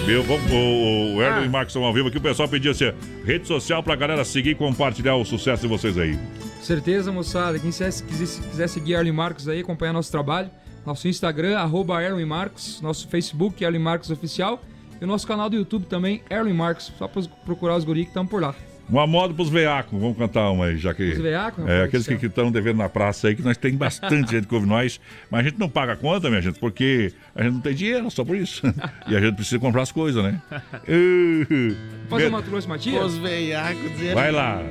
Viu? 0.06 0.24
Vamos, 0.24 0.50
o, 0.52 1.16
o 1.16 1.22
Erwin 1.22 1.46
e 1.46 1.50
Marcos 1.50 1.72
estão 1.72 1.84
ao 1.84 1.94
vivo 1.94 2.08
aqui. 2.08 2.18
O 2.18 2.22
pessoal 2.22 2.48
pediu 2.48 2.72
assim: 2.72 2.92
rede 3.26 3.46
social 3.46 3.84
pra 3.84 3.96
galera 3.96 4.24
seguir 4.24 4.52
e 4.52 4.56
compartilhar 4.56 5.16
o 5.16 5.26
sucesso 5.26 5.62
de 5.62 5.68
vocês 5.68 5.98
aí. 5.98 6.18
Certeza, 6.62 7.12
moçada. 7.12 7.60
Quem 7.60 7.70
quiser, 7.70 7.92
quiser, 7.92 8.42
quiser 8.50 8.70
seguir 8.70 8.94
Erwin 8.94 9.12
Marcos 9.12 9.48
aí, 9.48 9.60
acompanhar 9.60 9.94
nosso 9.94 10.10
trabalho, 10.10 10.50
nosso 10.86 11.08
Instagram, 11.08 11.58
arroba 11.58 12.02
Erwin 12.02 12.26
Marcos, 12.26 12.82
nosso 12.82 13.08
Facebook, 13.08 13.64
Erwin 13.64 13.80
Marcos 13.80 14.10
Oficial, 14.10 14.64
e 15.00 15.04
o 15.04 15.08
nosso 15.08 15.28
canal 15.28 15.50
do 15.50 15.58
YouTube 15.58 15.86
também, 15.86 16.24
Erwin 16.30 16.54
Marcos. 16.54 16.92
Só 16.98 17.08
procurar 17.46 17.76
os 17.76 17.84
guri 17.84 18.04
que 18.04 18.10
estão 18.10 18.26
por 18.26 18.42
lá. 18.42 18.56
Uma 18.90 19.06
moda 19.06 19.34
pros 19.34 19.50
veacos, 19.50 20.00
vamos 20.00 20.18
cantar 20.18 20.50
uma 20.50 20.66
aí, 20.66 20.78
já 20.78 20.94
que. 20.94 21.12
Os 21.12 21.20
veacos, 21.20 21.68
É, 21.68 21.84
aqueles 21.84 22.08
que 22.08 22.26
estão 22.26 22.52
devendo 22.52 22.78
na 22.78 22.90
praça 22.90 23.28
aí, 23.28 23.36
que 23.36 23.44
nós 23.44 23.56
tem 23.56 23.76
bastante 23.76 24.32
gente 24.32 24.48
que 24.48 24.56
ouve 24.56 24.66
nós, 24.66 25.00
mas 25.30 25.42
a 25.42 25.44
gente 25.44 25.60
não 25.60 25.70
paga 25.70 25.94
a 25.94 25.96
conta, 25.96 26.28
minha 26.28 26.42
gente, 26.42 26.60
porque 26.60 27.14
a 27.36 27.44
gente 27.44 27.54
não 27.54 27.62
tem 27.62 27.76
dinheiro, 27.76 28.10
só 28.10 28.26
por 28.26 28.36
isso. 28.36 28.64
e 29.08 29.16
a 29.16 29.20
gente 29.20 29.36
precisa 29.36 29.60
comprar 29.60 29.84
as 29.84 29.92
coisas, 29.92 30.24
né? 30.24 30.42
Fazer 32.10 32.28
uma 32.28 32.42
trouxa, 32.42 32.68
Matias? 32.68 33.06
Os 33.06 33.18
veiacos. 33.18 33.92
Vai 34.14 34.32
lá, 34.32 34.64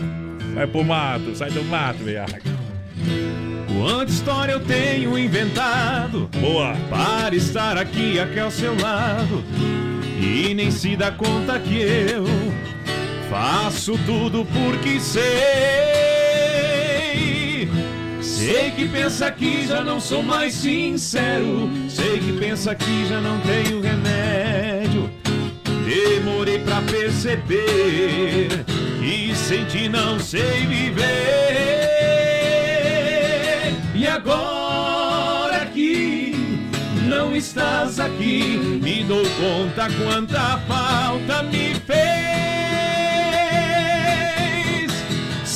vai 0.54 0.66
pro 0.66 0.82
mato, 0.82 1.34
sai 1.36 1.50
do 1.50 1.62
mato, 1.64 1.98
veaco. 1.98 2.32
Quanta 3.78 4.10
história 4.10 4.52
eu 4.52 4.60
tenho 4.60 5.16
inventado 5.16 6.28
Boa 6.40 6.74
Para 6.90 7.36
estar 7.36 7.76
aqui, 7.78 8.18
aqui 8.18 8.40
ao 8.40 8.50
seu 8.50 8.74
lado 8.76 9.44
E 10.20 10.52
nem 10.52 10.68
se 10.70 10.96
dá 10.96 11.12
conta 11.12 11.60
que 11.60 11.76
eu 11.78 12.24
Faço 13.30 13.98
tudo 14.06 14.46
porque 14.46 15.00
sei 15.00 15.26
Sei 18.20 18.70
que 18.70 18.88
pensa 18.88 19.30
que 19.30 19.66
já 19.66 19.82
não 19.82 20.00
sou 20.00 20.22
mais 20.22 20.54
sincero 20.54 21.70
Sei 21.88 22.18
que 22.18 22.32
pensa 22.34 22.74
que 22.74 23.06
já 23.06 23.20
não 23.20 23.38
tenho 23.40 23.80
remédio 23.80 25.10
Demorei 25.88 26.58
pra 26.58 26.82
perceber 26.82 28.64
que 29.00 29.34
sem 29.34 29.64
ti 29.64 29.88
não 29.88 30.20
sei 30.20 30.66
viver. 30.66 31.06
E 33.94 34.06
agora 34.06 35.64
que 35.66 36.34
não 37.08 37.34
estás 37.34 37.98
aqui, 37.98 38.58
me 38.82 39.02
dou 39.04 39.24
conta 39.40 39.88
quanta 40.02 40.58
falta 40.68 41.42
me 41.44 41.74
fez. 41.86 42.57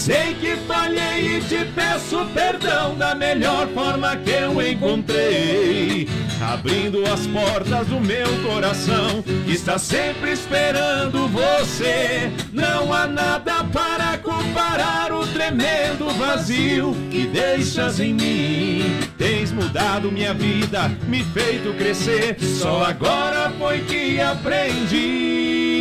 Sei 0.05 0.35
que 0.35 0.57
falhei 0.67 1.37
e 1.37 1.41
te 1.43 1.65
peço 1.77 2.27
perdão 2.35 2.97
da 2.97 3.15
melhor 3.15 3.69
forma 3.69 4.17
que 4.17 4.31
eu 4.31 4.61
encontrei. 4.61 6.09
Abrindo 6.41 7.05
as 7.07 7.25
portas 7.29 7.87
do 7.87 8.01
meu 8.01 8.27
coração, 8.43 9.23
que 9.23 9.53
está 9.53 9.79
sempre 9.79 10.33
esperando 10.33 11.29
você. 11.29 12.33
Não 12.53 12.93
há 12.93 13.07
nada 13.07 13.63
para 13.63 14.19
comparar 14.19 15.13
o 15.13 15.25
tremendo 15.29 16.11
vazio 16.19 16.97
que 17.09 17.29
deixas 17.29 18.01
em 18.01 18.13
mim. 18.13 18.83
Tens 19.17 19.53
mudado 19.53 20.11
minha 20.11 20.35
vida, 20.35 20.91
me 21.07 21.23
feito 21.23 21.73
crescer. 21.75 22.37
Só 22.41 22.83
agora 22.83 23.53
foi 23.57 23.79
que 23.83 24.21
aprendi 24.21 25.72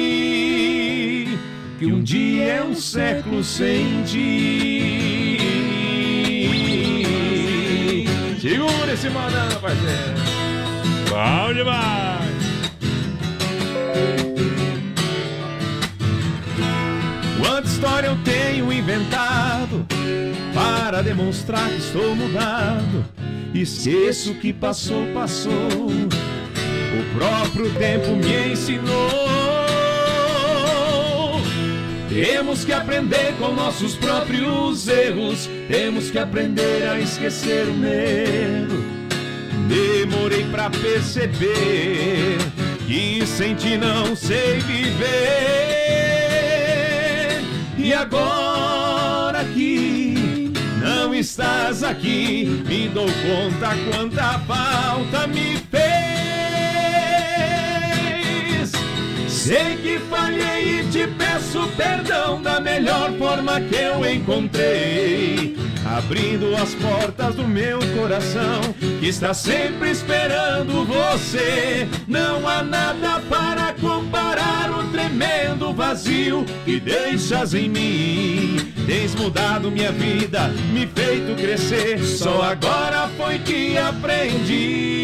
que 1.82 1.88
um 1.88 2.04
dia 2.04 2.44
é 2.44 2.64
um 2.64 2.76
século 2.76 3.44
sem 3.44 4.04
ti. 4.04 5.38
Segura 8.40 8.94
esse 8.94 9.10
manana, 9.10 9.56
parceiro. 9.56 10.14
Bom 11.10 11.52
demais! 11.56 12.22
Quanta 17.40 17.68
história 17.68 18.08
eu 18.10 18.18
tenho 18.18 18.72
inventado 18.72 19.84
para 20.54 21.02
demonstrar 21.02 21.68
que 21.68 21.78
estou 21.78 22.16
mudado. 22.16 23.04
Esqueço 23.56 24.36
que 24.36 24.54
passou, 24.54 25.08
passou. 25.16 25.52
O 25.90 27.18
próprio 27.18 27.74
tempo 27.74 28.12
me 28.18 28.52
ensinou. 28.52 29.41
Temos 32.12 32.66
que 32.66 32.74
aprender 32.74 33.34
com 33.40 33.54
nossos 33.54 33.96
próprios 33.96 34.86
erros. 34.90 35.50
Temos 35.70 36.12
que 36.12 36.20
aprender 36.20 36.84
a 36.90 37.00
esquecer 37.00 37.70
o 37.70 37.74
medo. 37.74 38.84
Demorei 39.70 40.44
pra 40.52 40.70
perceber 40.70 42.38
que 42.86 43.26
sem 43.26 43.56
ti 43.56 43.78
não 43.78 44.14
sei 44.14 44.60
viver. 44.60 45.00
E 47.78 47.94
agora 47.94 49.46
que 49.46 50.52
não 50.84 51.16
estás 51.16 51.82
aqui, 51.82 52.62
me 52.68 52.90
dou 52.90 53.06
conta 53.06 53.70
quanta 53.90 54.38
falta 54.40 55.28
me 55.28 55.56
fez. 55.72 56.01
Sei 59.42 59.76
que 59.78 59.98
falhei 60.08 60.82
e 60.82 60.84
te 60.92 61.08
peço 61.18 61.68
perdão 61.76 62.40
da 62.40 62.60
melhor 62.60 63.12
forma 63.14 63.60
que 63.60 63.76
eu 63.76 64.06
encontrei. 64.08 65.58
Abrindo 65.84 66.56
as 66.56 66.76
portas 66.76 67.34
do 67.34 67.48
meu 67.48 67.80
coração, 67.98 68.62
que 69.00 69.08
está 69.08 69.34
sempre 69.34 69.90
esperando 69.90 70.86
você. 70.86 71.88
Não 72.08 72.48
há 72.48 72.62
nada 72.62 73.20
para 73.22 73.74
comparar 73.82 74.70
o 74.70 74.84
tremendo 74.92 75.74
vazio 75.74 76.46
que 76.64 76.80
deixas 76.80 77.56
em 77.56 77.68
mim. 77.68 78.58
Tens 78.86 79.16
mudado 79.16 79.72
minha 79.72 79.92
vida, 79.92 80.50
me 80.72 80.86
feito 80.86 81.36
crescer. 81.36 81.98
Só 82.04 82.44
agora 82.44 83.10
foi 83.18 83.40
que 83.40 83.76
aprendi 83.76 85.02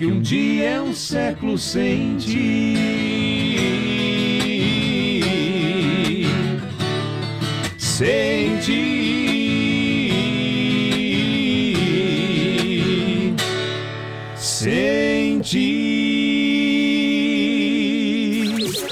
que 0.00 0.06
um 0.06 0.22
dia 0.22 0.64
é 0.64 0.80
um 0.80 0.94
século 0.94 1.58
sem 1.58 2.16
ti. 2.16 2.74
Sem 7.76 8.56
ti. 8.60 8.80
Sem 14.38 15.40
ti. 15.40 15.60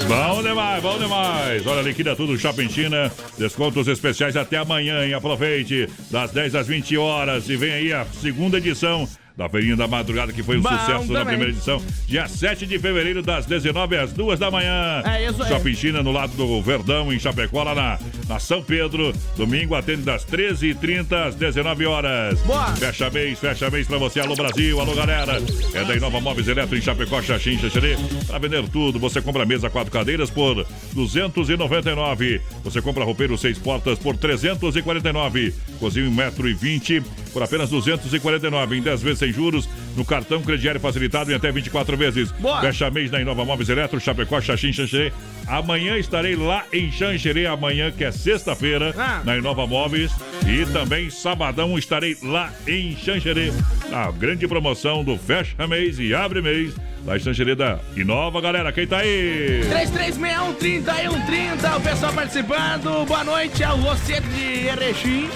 Bom 0.07 0.43
demais, 0.43 0.83
bom 0.83 0.99
demais. 0.99 1.65
Olha, 1.65 1.81
liquida 1.81 2.15
tudo 2.15 2.37
Shopping 2.37 2.69
China. 2.69 3.11
Descontos 3.35 3.87
especiais 3.87 4.37
até 4.37 4.57
amanhã, 4.57 5.03
hein? 5.03 5.15
Aproveite. 5.15 5.89
Das 6.11 6.29
10 6.29 6.53
às 6.53 6.67
20 6.67 6.95
horas. 6.97 7.49
E 7.49 7.55
vem 7.55 7.71
aí 7.71 7.91
a 7.91 8.05
segunda 8.05 8.59
edição 8.59 9.09
da 9.39 9.47
Feirinha 9.47 9.77
da 9.77 9.87
Madrugada, 9.87 10.33
que 10.33 10.43
foi 10.43 10.57
um 10.57 10.61
Bom 10.61 10.69
sucesso 10.69 11.13
na 11.13 11.19
também. 11.19 11.25
primeira 11.27 11.51
edição. 11.53 11.81
Dia 12.05 12.27
7 12.27 12.65
de 12.65 12.77
fevereiro, 12.77 13.21
das 13.23 13.45
19 13.45 13.95
às 13.95 14.11
2 14.11 14.37
da 14.37 14.51
manhã. 14.51 15.01
É 15.05 15.29
isso 15.29 15.41
aí. 15.41 15.47
Shopping 15.49 15.75
China, 15.75 16.03
no 16.03 16.11
lado 16.11 16.35
do 16.35 16.61
Verdão, 16.61 17.11
em 17.13 17.17
Chapecó, 17.17 17.63
lá 17.63 17.73
na, 17.73 17.97
na 18.27 18.37
São 18.37 18.61
Pedro. 18.61 19.13
Domingo 19.37 19.75
atende 19.75 20.01
das 20.01 20.25
13h30 20.25 21.27
às 21.29 21.35
19 21.35 21.85
horas. 21.85 22.37
Boa. 22.41 22.75
Fecha 22.75 23.09
mês, 23.09 23.39
fecha 23.39 23.69
mês 23.69 23.87
pra 23.87 23.97
você. 23.97 24.19
Alô 24.19 24.35
Brasil, 24.35 24.77
alô 24.77 24.93
galera. 24.93 25.41
É 25.73 25.85
da 25.85 25.95
Inova 25.95 26.19
Móveis 26.19 26.49
Eletro 26.49 26.77
em 26.77 26.81
Chapecó, 26.81 27.21
Xaxim, 27.21 27.57
Xaxerê. 27.57 27.95
Pra 28.27 28.39
vender 28.39 28.67
tudo, 28.67 28.99
você 28.99 29.21
compra 29.21 29.45
mesa 29.45 29.69
quatro 29.69 29.89
cadeiras 29.89 30.29
por 30.29 30.67
299. 30.93 32.41
Você 32.65 32.81
compra 32.81 33.05
roupeiro 33.05 33.37
seis 33.37 33.57
portas 33.57 33.97
por 33.97 34.17
349. 34.17 35.53
Cozinho 35.79 36.11
1,20m 36.11 37.05
por 37.31 37.41
apenas 37.41 37.69
249. 37.69 38.77
Em 38.77 38.81
10 38.81 39.01
vezes 39.01 39.28
sem 39.29 39.33
juros. 39.33 39.69
No 39.95 40.03
cartão 40.05 40.41
crediário 40.41 40.79
facilitado 40.79 41.31
em 41.31 41.35
até 41.35 41.51
24 41.51 41.95
vezes. 41.97 42.31
Boa. 42.33 42.61
Fecha 42.61 42.89
mês 42.89 43.11
na 43.11 43.21
Inova 43.21 43.45
Móveis 43.45 43.69
Eletro, 43.69 43.99
Chapecó, 43.99 44.39
Xaxim, 44.41 44.71
Xaxerê. 44.71 45.11
Amanhã 45.47 45.97
estarei 45.97 46.35
lá 46.35 46.63
em 46.71 46.91
Xanxerê, 46.91 47.45
amanhã 47.47 47.91
que 47.91 48.03
é 48.03 48.11
sexta-feira, 48.11 48.93
Ah. 48.97 49.21
na 49.25 49.37
Inova 49.37 49.65
Móveis. 49.65 50.11
E 50.47 50.65
também 50.71 51.09
sabadão 51.09 51.77
estarei 51.77 52.15
lá 52.23 52.51
em 52.67 52.95
Xanxerê. 52.95 53.51
A 53.91 54.11
grande 54.11 54.47
promoção 54.47 55.03
do 55.03 55.17
Fecha 55.17 55.67
Mês 55.67 55.99
e 55.99 56.13
Abre 56.13 56.41
Mês. 56.41 56.73
Lá 57.05 57.15
em 57.17 57.19
Xanxerê 57.19 57.55
da 57.55 57.79
Inova, 57.95 58.41
galera. 58.41 58.71
Quem 58.71 58.85
tá 58.85 58.97
aí? 58.99 59.61
3361 59.69 60.53
3130, 60.53 61.77
o 61.77 61.81
pessoal 61.81 62.13
participando. 62.13 63.05
Boa 63.07 63.23
noite 63.23 63.63
ao 63.63 63.77
Roceto 63.77 64.27
de 64.29 64.67
Erechim. 64.67 65.29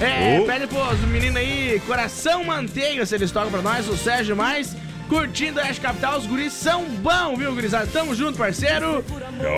É, 0.00 0.38
Oh. 0.40 0.44
pede 0.44 0.66
pros 0.66 1.00
meninos 1.08 1.36
aí, 1.36 1.80
coração 1.86 2.44
manteiga, 2.44 3.04
se 3.04 3.14
eles 3.14 3.30
tocam 3.30 3.50
pra 3.50 3.62
nós, 3.62 3.88
o 3.88 3.96
Sérgio 3.96 4.36
Mais. 4.36 4.76
Curtindo 5.08 5.58
a 5.58 5.62
Oeste 5.62 5.80
Capital, 5.80 6.18
os 6.18 6.26
guris 6.26 6.52
são 6.52 6.84
bons, 6.84 7.38
viu, 7.38 7.54
gurizada? 7.54 7.86
Tamo 7.86 8.14
junto, 8.14 8.36
parceiro. 8.36 9.02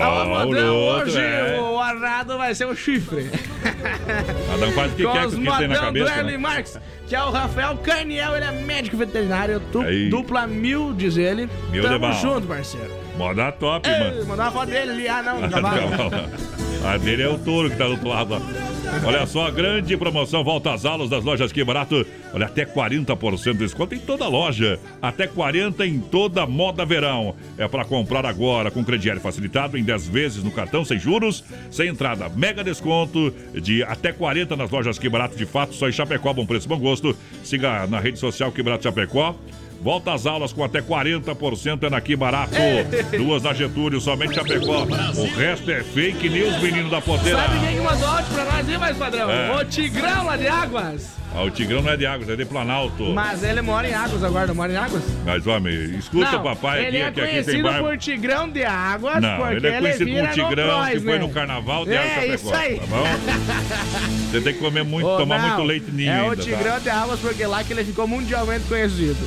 Alô, 0.01 0.45
modão, 0.45 0.75
outro, 0.77 1.09
hoje 1.09 1.19
é. 1.19 1.59
o 1.61 1.77
arrado 1.77 2.37
vai 2.37 2.55
ser 2.55 2.67
o 2.67 2.73
chifre. 2.73 3.29
Cada 4.49 4.65
um 4.65 4.71
faz 4.71 4.93
o 4.93 4.95
que 4.95 5.03
quer 5.05 5.27
que 5.27 5.35
tem 5.35 5.43
na 5.67 5.75
do 5.75 5.81
cabeça. 5.81 6.11
Erlen 6.19 6.31
né? 6.31 6.37
Marques, 6.37 6.79
que 7.05 7.13
é 7.13 7.21
o 7.21 7.31
Rafael 7.31 7.75
Carniel, 7.83 8.33
ele 8.37 8.45
é 8.45 8.51
médico 8.53 8.95
veterinário, 8.95 9.61
Aí. 9.85 10.09
dupla 10.09 10.47
mil, 10.47 10.93
diz 10.93 11.17
ele. 11.17 11.49
Mil 11.69 11.83
Tamo 11.83 11.99
bala. 11.99 12.13
junto, 12.13 12.47
parceiro. 12.47 12.89
Moda 13.17 13.51
top, 13.51 13.89
Ei, 13.89 13.99
mano. 13.99 14.25
mandar 14.27 14.43
uma 14.43 14.51
foto 14.53 14.69
dele 14.71 14.91
ali, 14.91 15.07
ah 15.09 15.21
não, 15.21 15.41
no 15.41 15.49
cavalo. 15.49 15.81
A 16.89 16.95
dele 16.97 17.23
é 17.23 17.27
o 17.27 17.37
touro 17.37 17.69
que 17.69 17.75
tá 17.75 17.83
do 17.83 17.91
outro 17.91 18.07
lado. 18.07 18.35
ó. 18.35 18.70
Olha 19.03 19.25
só, 19.25 19.49
grande 19.49 19.95
promoção 19.95 20.43
volta 20.43 20.73
às 20.73 20.85
aulas 20.85 21.09
das 21.09 21.23
lojas 21.23 21.51
Que 21.51 21.63
Barato. 21.63 22.05
Olha, 22.33 22.45
até 22.45 22.65
40% 22.65 23.53
de 23.53 23.59
desconto 23.59 23.95
em 23.95 23.99
toda 23.99 24.27
loja. 24.27 24.79
Até 25.01 25.27
40% 25.27 25.81
em 25.85 25.99
toda 25.99 26.45
moda 26.45 26.85
verão. 26.85 27.35
É 27.57 27.67
para 27.67 27.85
comprar 27.85 28.25
agora 28.25 28.69
com 28.69 28.83
crediário 28.83 29.21
facilitado 29.21 29.77
em 29.77 29.83
10 29.83 30.07
vezes 30.07 30.43
no 30.43 30.51
cartão, 30.51 30.85
sem 30.85 30.99
juros, 30.99 31.43
sem 31.71 31.87
entrada. 31.87 32.29
Mega 32.29 32.63
desconto 32.63 33.33
de 33.53 33.81
até 33.83 34.11
40% 34.11 34.55
nas 34.55 34.69
lojas 34.69 34.99
Que 34.99 35.09
Barato. 35.09 35.35
De 35.35 35.45
fato, 35.45 35.73
só 35.73 35.89
em 35.89 35.91
Chapecó, 35.91 36.33
bom 36.33 36.45
preço, 36.45 36.67
bom 36.67 36.77
gosto. 36.77 37.15
Siga 37.43 37.87
na 37.87 37.99
rede 37.99 38.19
social 38.19 38.51
Que 38.51 38.61
Barato 38.61 38.83
Chapecó. 38.83 39.35
Volta 39.81 40.13
às 40.13 40.27
aulas 40.27 40.53
com 40.53 40.63
até 40.63 40.79
40% 40.79 41.83
é 41.83 41.89
na 41.89 41.99
Que 41.99 42.15
Barato. 42.15 42.53
Duas 43.17 43.41
na 43.41 43.51
Getúlio, 43.53 43.99
somente 43.99 44.35
Chapecó. 44.35 44.83
O 45.17 45.35
resto 45.35 45.71
é 45.71 45.83
fake 45.83 46.29
news, 46.29 46.61
menino 46.61 46.89
da 46.89 47.01
poteira. 47.01 47.39
Sabe 47.39 47.59
quem 47.59 47.75
que 47.77 47.81
mandou 47.81 48.07
áudio 48.07 48.33
pra 48.33 48.45
nós 48.45 48.69
aí, 48.69 48.77
mais 48.77 48.95
padrão? 48.97 49.31
É. 49.31 49.55
O 49.55 49.65
Tigrão 49.65 50.25
lá 50.25 50.37
de 50.37 50.47
Águas. 50.47 51.21
Ah, 51.33 51.43
o 51.43 51.49
Tigrão 51.49 51.81
não 51.81 51.91
é 51.91 51.97
de 51.97 52.05
Águas, 52.05 52.29
é 52.29 52.35
de 52.35 52.45
Planalto. 52.45 53.05
Mas 53.13 53.41
ele 53.41 53.61
mora 53.61 53.87
em 53.89 53.93
Águas 53.93 54.23
agora, 54.23 54.47
não 54.47 54.55
mora 54.55 54.71
em 54.71 54.75
Águas? 54.75 55.01
Mas, 55.25 55.47
homem, 55.47 55.73
escuta 55.97 56.31
não, 56.33 56.43
papai 56.43 56.85
aqui, 56.85 56.97
é 56.97 56.99
que 56.99 57.01
aqui 57.03 57.21
tem 57.21 57.29
conhecido 57.29 57.69
por 57.79 57.97
Tigrão 57.97 58.49
de 58.49 58.63
Águas, 58.65 59.21
Não, 59.21 59.37
porque 59.37 59.55
ele 59.55 59.67
é 59.67 59.79
conhecido 59.79 60.11
como 60.11 60.27
Tigrão, 60.27 60.83
que 60.83 60.89
Cross, 60.91 61.03
foi 61.03 61.13
né? 61.13 61.17
no 61.19 61.29
carnaval 61.29 61.85
de 61.85 61.93
É, 61.93 62.19
Águas 62.25 62.41
isso 62.41 62.53
aí. 62.53 62.79
tá 62.79 62.85
bom? 62.85 63.03
Você 64.29 64.41
tem 64.41 64.53
que 64.53 64.59
comer 64.59 64.83
muito, 64.83 65.07
Ô, 65.07 65.17
tomar 65.17 65.39
não, 65.39 65.47
muito 65.47 65.63
leite 65.63 65.89
ninho 65.91 66.09
É 66.11 66.19
ainda, 66.19 66.33
o 66.33 66.35
Tigrão 66.35 66.73
tá? 66.73 66.79
de 66.79 66.89
Águas, 66.89 67.19
porque 67.19 67.45
lá 67.45 67.63
que 67.63 67.73
ele 67.73 67.83
ficou 67.85 68.05
mundialmente 68.07 68.65
conhecido. 68.67 69.17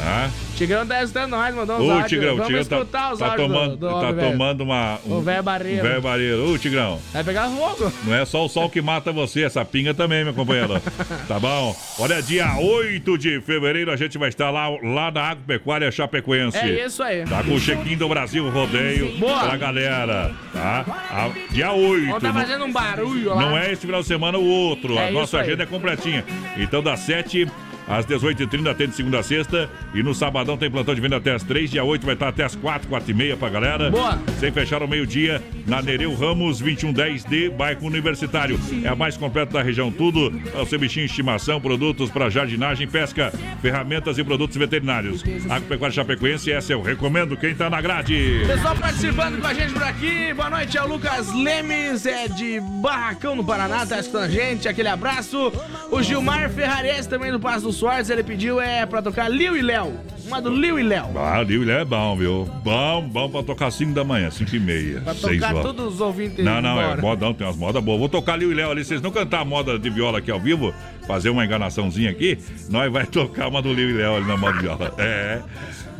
Ah? 0.00 0.28
Tigrão 0.56 0.86
tá 0.86 1.02
escutando 1.02 1.30
nós, 1.30 1.54
mandou 1.54 1.76
uns 1.76 1.80
Ô, 1.88 1.90
áudios. 1.90 2.08
Tigrão, 2.10 2.36
Vamos 2.36 2.46
Tigrão 2.46 2.64
tá, 2.64 2.76
escutar 2.76 3.12
os 3.12 3.18
tá 3.18 3.26
áudios 3.30 3.48
do- 3.48 3.54
tomando, 3.54 3.76
do 3.76 3.88
tá 4.00 4.12
velho. 4.12 4.30
tomando 4.32 4.60
uma. 4.62 4.98
O 5.04 5.20
velho 5.20 5.42
barreiro. 5.42 5.82
Velho 5.82 6.02
barreiro. 6.02 6.52
Ô, 6.54 6.58
Tigrão. 6.58 7.00
Vai 7.12 7.24
pegar 7.24 7.48
fogo. 7.48 7.92
Não 8.04 8.14
é 8.14 8.24
só 8.24 8.44
o 8.44 8.48
sol 8.48 8.68
que 8.70 8.80
mata 8.82 9.12
você, 9.12 9.42
essa 9.42 9.64
pinga 9.64 9.94
também, 9.94 10.24
meu 10.24 10.34
companheiro. 10.34 10.80
tá 11.26 11.38
bom? 11.40 11.76
Olha, 11.98 12.20
dia 12.22 12.56
8 12.58 13.18
de 13.18 13.40
fevereiro 13.40 13.90
a 13.90 13.96
gente 13.96 14.16
vai 14.18 14.28
estar 14.28 14.50
lá, 14.50 14.68
lá 14.68 15.10
na 15.10 15.22
Agropecuária 15.30 15.90
Chapecoense. 15.90 16.56
É 16.58 16.86
isso 16.86 17.02
aí. 17.02 17.24
Tá 17.24 17.42
com 17.42 17.54
o 17.54 17.60
check-in 17.60 17.96
do 17.96 18.08
Brasil 18.08 18.48
Rodeio 18.50 19.16
Boa. 19.18 19.40
pra 19.48 19.56
galera, 19.56 20.32
tá? 20.52 20.84
A- 21.10 21.30
dia 21.50 21.72
8. 21.72 22.06
Vamos 22.06 22.22
tá 22.22 22.32
fazendo 22.32 22.64
um 22.64 22.72
barulho 22.72 23.30
lá. 23.34 23.40
Não 23.42 23.56
é 23.58 23.72
esse 23.72 23.86
final 23.86 24.00
de 24.02 24.06
semana 24.06 24.38
o 24.38 24.44
outro. 24.46 24.96
É 24.98 25.08
a 25.08 25.10
nossa 25.10 25.38
agenda 25.38 25.62
é 25.64 25.66
completinha. 25.66 26.24
Então, 26.56 26.82
das 26.82 27.00
7 27.00 27.46
às 27.88 28.06
18h30, 28.06 28.70
atende 28.70 28.90
de 28.90 28.96
segunda 28.96 29.18
a 29.18 29.22
sexta. 29.22 29.68
E 29.94 30.02
no 30.02 30.14
sabadão 30.14 30.56
tem 30.56 30.70
plantão 30.70 30.94
de 30.94 31.00
venda 31.00 31.16
até 31.16 31.32
as 31.32 31.42
3. 31.42 31.70
Dia 31.70 31.84
8 31.84 32.04
vai 32.04 32.14
estar 32.14 32.28
até 32.28 32.44
as 32.44 32.54
4, 32.56 32.88
4 32.88 33.10
e 33.10 33.14
meia 33.14 33.36
pra 33.36 33.48
galera. 33.48 33.90
Boa. 33.90 34.18
Sem 34.38 34.50
fechar 34.50 34.82
ao 34.82 34.88
meio-dia, 34.88 35.42
na 35.66 35.82
Nereu 35.82 36.14
Ramos 36.14 36.62
2110D, 36.62 37.50
bairro 37.50 37.86
Universitário. 37.86 38.58
É 38.82 38.88
a 38.88 38.96
mais 38.96 39.16
completa 39.16 39.52
da 39.52 39.62
região. 39.62 39.90
Tudo 39.90 40.30
para 40.50 40.62
o 40.62 40.66
seu 40.66 40.78
bichinho 40.78 41.06
estimação, 41.06 41.60
produtos 41.60 42.10
para 42.10 42.30
jardinagem, 42.30 42.88
pesca, 42.88 43.32
ferramentas 43.60 44.18
e 44.18 44.24
produtos 44.24 44.56
veterinários. 44.56 45.22
Agropecuária 45.48 45.94
Chapecoense, 45.94 46.50
essa 46.50 46.72
eu 46.72 46.82
recomendo 46.82 47.36
quem 47.36 47.54
tá 47.54 47.68
na 47.68 47.80
grade. 47.80 48.42
Pessoal 48.46 48.76
participando 48.76 49.40
com 49.40 49.46
a 49.46 49.54
gente 49.54 49.72
por 49.72 49.82
aqui. 49.82 50.32
Boa 50.32 50.50
noite, 50.50 50.76
é 50.76 50.82
o 50.82 50.88
Lucas 50.88 51.32
Lemes, 51.34 52.06
é 52.06 52.28
de 52.28 52.60
Barracão, 52.60 53.36
no 53.36 53.44
Paraná, 53.44 53.86
tá 53.86 54.00
escutando 54.00 54.24
a 54.24 54.28
gente. 54.28 54.68
Aquele 54.68 54.88
abraço. 54.88 55.52
O 55.90 56.02
Gilmar 56.02 56.50
Ferrarese, 56.50 57.08
também 57.08 57.30
do 57.30 57.38
Passo 57.38 57.66
dos 57.66 57.73
Soares, 57.74 58.10
ele 58.10 58.22
pediu 58.22 58.60
é 58.60 58.86
pra 58.86 59.02
tocar 59.02 59.28
Liu 59.28 59.56
e 59.56 59.62
Léo. 59.62 59.92
Uma 60.26 60.40
do 60.40 60.48
Liu 60.50 60.78
e 60.78 60.82
Léo. 60.82 61.06
Ah, 61.16 61.40
o 61.40 61.42
Lil 61.42 61.70
é 61.70 61.84
bom, 61.84 62.16
viu? 62.16 62.48
Bom, 62.64 63.02
bom 63.08 63.28
pra 63.28 63.42
tocar 63.42 63.70
5 63.70 63.92
da 63.92 64.02
manhã, 64.02 64.30
5 64.30 64.56
e 64.56 64.60
meia. 64.60 65.00
Pra 65.02 65.14
6 65.14 65.34
tocar 65.40 65.54
horas. 65.54 65.62
todos 65.62 65.94
os 65.94 66.00
ouvintes 66.00 66.42
Não, 66.44 66.62
não, 66.62 66.80
é 66.80 66.84
embora. 66.84 67.02
modão, 67.02 67.34
tem 67.34 67.46
umas 67.46 67.56
modas 67.56 67.82
boas. 67.84 67.98
Vou 67.98 68.08
tocar 68.08 68.36
Lil 68.36 68.50
e 68.50 68.54
Léo 68.54 68.70
ali, 68.70 68.84
vocês 68.84 69.02
não 69.02 69.10
cantar 69.10 69.40
a 69.40 69.44
moda 69.44 69.78
de 69.78 69.90
viola 69.90 70.18
aqui 70.18 70.30
ao 70.30 70.40
vivo, 70.40 70.72
fazer 71.06 71.28
uma 71.28 71.44
enganaçãozinha 71.44 72.10
aqui, 72.10 72.38
nós 72.70 72.90
vai 72.90 73.04
tocar 73.06 73.48
uma 73.48 73.60
do 73.60 73.72
Lil 73.72 73.90
e 73.90 73.92
Léo 73.92 74.16
ali 74.16 74.26
na 74.26 74.36
moda 74.36 74.54
de 74.54 74.60
viola. 74.62 74.94
É, 74.96 75.40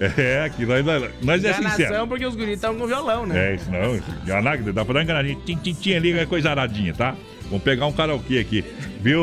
é, 0.01 0.45
aqui 0.45 0.65
nós, 0.65 0.85
nós 1.23 1.45
é 1.45 1.49
Enganação 1.51 1.71
sincero. 1.71 2.07
porque 2.07 2.25
os 2.25 2.35
guris 2.35 2.55
estão 2.55 2.75
com 2.77 2.87
violão, 2.87 3.27
né? 3.27 3.53
É 3.53 3.55
isso 3.57 3.71
não, 3.71 4.01
enganar, 4.25 4.57
dá 4.59 4.85
pra 4.85 4.95
dar 4.95 5.01
uma 5.01 5.03
enganadinha, 5.03 5.37
tim 5.45 5.95
ali, 5.95 6.13
é 6.19 6.25
coisa 6.25 6.51
aradinha, 6.51 6.95
tá? 6.95 7.15
Vamos 7.49 7.63
pegar 7.63 7.87
um 7.87 7.93
karaokê 7.93 8.39
aqui, 8.39 8.65
viu? 9.01 9.21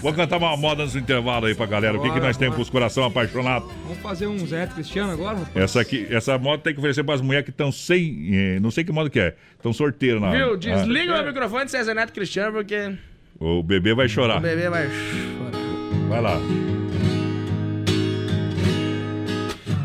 Vou 0.00 0.12
cantar 0.14 0.38
uma 0.38 0.56
moda 0.56 0.84
nesse 0.84 0.98
intervalo 0.98 1.46
aí 1.46 1.54
pra 1.54 1.66
galera. 1.66 1.94
o 1.96 2.00
que, 2.00 2.08
que 2.08 2.14
Bora, 2.14 2.26
nós 2.26 2.36
temos 2.36 2.52
bora. 2.52 2.56
pros 2.56 2.70
coração 2.70 3.04
apaixonados? 3.04 3.68
Vamos 3.84 3.98
fazer 3.98 4.26
um 4.26 4.38
Zé 4.46 4.66
Cristiano 4.66 5.12
agora, 5.12 5.36
rapaz? 5.38 5.54
Essa 5.56 5.80
aqui, 5.80 6.06
essa 6.10 6.38
moto 6.38 6.62
tem 6.62 6.72
que 6.72 6.78
oferecer 6.80 7.04
para 7.04 7.14
as 7.14 7.20
mulheres 7.20 7.44
que 7.44 7.50
estão 7.50 7.70
sem. 7.70 8.28
eh, 8.32 8.58
não 8.60 8.70
sei 8.70 8.82
que 8.84 8.90
modo 8.90 9.10
que 9.10 9.20
é. 9.20 9.34
Estão 9.56 9.72
sorteiras 9.72 10.20
na 10.20 10.30
Viu? 10.32 10.54
Ah, 10.54 10.56
Desliga 10.56 11.22
o 11.22 11.26
microfone 11.26 11.66
de 11.66 11.70
César 11.70 11.94
Neto 11.94 12.12
Cristiano, 12.12 12.52
porque 12.54 12.94
O 13.38 13.62
bebê 13.62 13.94
vai 13.94 14.08
chorar. 14.08 14.38
o 14.38 14.40
bebê 14.40 14.68
vai 14.70 14.88
chorar. 14.88 16.08
Vai 16.08 16.20
lá. 16.20 16.40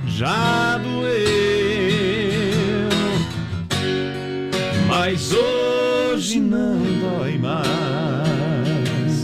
Já 0.08 0.78
doeu, 0.80 1.18
mas 4.88 5.32
hoje 5.32 6.40
não 6.40 6.82
mais. 7.48 9.24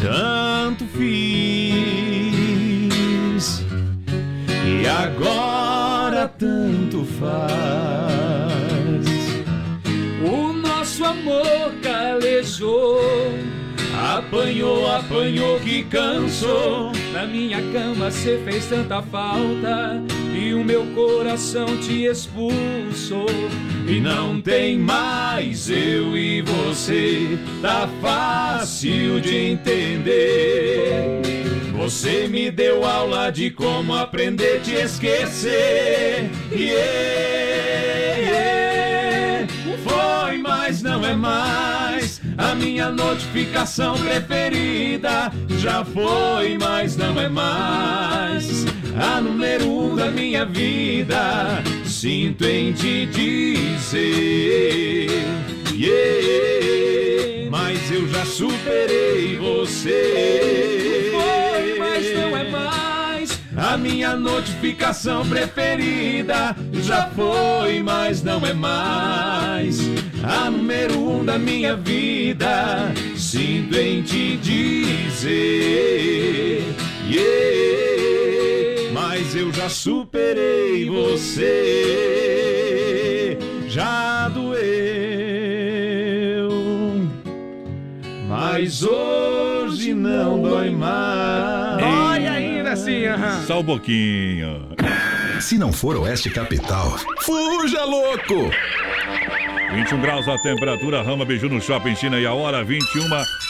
Tanto 0.00 0.84
fiz 0.86 1.12
e 4.66 4.86
agora 4.86 6.26
tanto 6.28 7.04
faz. 7.04 7.52
O 10.24 10.52
nosso 10.52 11.04
amor 11.04 11.72
calejou. 11.82 13.51
Apanhou, 14.26 14.90
apanhou 14.90 15.58
que 15.60 15.82
cansou. 15.84 16.92
Na 17.12 17.26
minha 17.26 17.60
cama 17.72 18.10
cê 18.10 18.40
fez 18.44 18.66
tanta 18.66 19.02
falta 19.02 20.02
e 20.34 20.54
o 20.54 20.64
meu 20.64 20.86
coração 20.94 21.66
te 21.78 22.04
expulsou. 22.04 23.26
E 23.86 24.00
não 24.00 24.40
tem 24.40 24.78
mais 24.78 25.68
eu 25.68 26.16
e 26.16 26.40
você, 26.40 27.38
tá 27.60 27.88
fácil 28.00 29.20
de 29.20 29.36
entender. 29.36 31.20
Você 31.74 32.28
me 32.28 32.50
deu 32.50 32.84
aula 32.84 33.30
de 33.30 33.50
como 33.50 33.94
aprender 33.94 34.58
a 34.58 34.60
te 34.60 34.74
esquecer. 34.74 36.30
Yeah, 36.52 38.18
yeah. 38.18 39.46
Foi, 39.82 40.38
mas 40.38 40.80
não 40.80 41.04
é 41.04 41.14
mais. 41.14 42.11
A 42.38 42.54
minha 42.54 42.90
notificação 42.90 43.94
preferida 43.94 45.30
já 45.58 45.84
foi, 45.84 46.56
mas 46.58 46.96
não 46.96 47.20
é 47.20 47.28
mais. 47.28 48.64
A 48.96 49.20
número 49.20 49.68
um 49.68 49.96
da 49.96 50.10
minha 50.10 50.44
vida. 50.44 51.62
Sinto 51.84 52.44
em 52.44 52.72
te 52.72 53.06
dizer. 53.06 55.08
Yeah, 55.74 57.50
mas 57.50 57.90
eu 57.90 58.06
já 58.08 58.24
superei 58.24 59.36
você. 59.36 61.10
Foi, 61.12 61.78
mas 61.78 62.14
não 62.14 62.36
é 62.36 62.50
mais. 62.50 63.40
A 63.56 63.76
minha 63.76 64.16
notificação 64.16 65.28
preferida 65.28 66.56
já 66.72 67.08
foi, 67.08 67.82
mas 67.82 68.22
não 68.22 68.44
é 68.46 68.54
mais. 68.54 69.78
A 70.22 70.48
número 70.50 70.98
um 70.98 71.24
da 71.24 71.36
minha 71.38 71.74
vida. 71.76 72.92
Sinto 73.16 73.76
em 73.76 74.02
te 74.02 74.36
dizer. 74.36 75.32
Yeah, 77.10 78.92
mas 78.92 79.34
eu 79.34 79.52
já 79.52 79.68
superei 79.68 80.88
você. 80.88 81.48
Já 83.68 84.28
doeu. 84.28 84.52
Mas 88.28 88.82
hoje 88.84 89.92
não 89.92 90.40
dói 90.40 90.70
mais. 90.70 91.78
Dói 91.78 92.26
ainda 92.28 92.72
assim, 92.72 93.06
aham. 93.06 93.44
Só 93.46 93.60
um 93.60 93.64
pouquinho. 93.64 94.68
Se 95.40 95.58
não 95.58 95.72
for 95.72 95.96
Oeste 95.96 96.30
Capital, 96.30 96.96
fuja 97.22 97.84
louco! 97.84 98.50
21 99.72 100.00
graus 100.02 100.28
a 100.28 100.38
temperatura, 100.38 101.02
Rama 101.02 101.24
Biju 101.24 101.48
no 101.48 101.58
Shopping 101.58 101.96
China 101.96 102.20
e 102.20 102.26
a 102.26 102.34
hora 102.34 102.62
21 102.62 103.04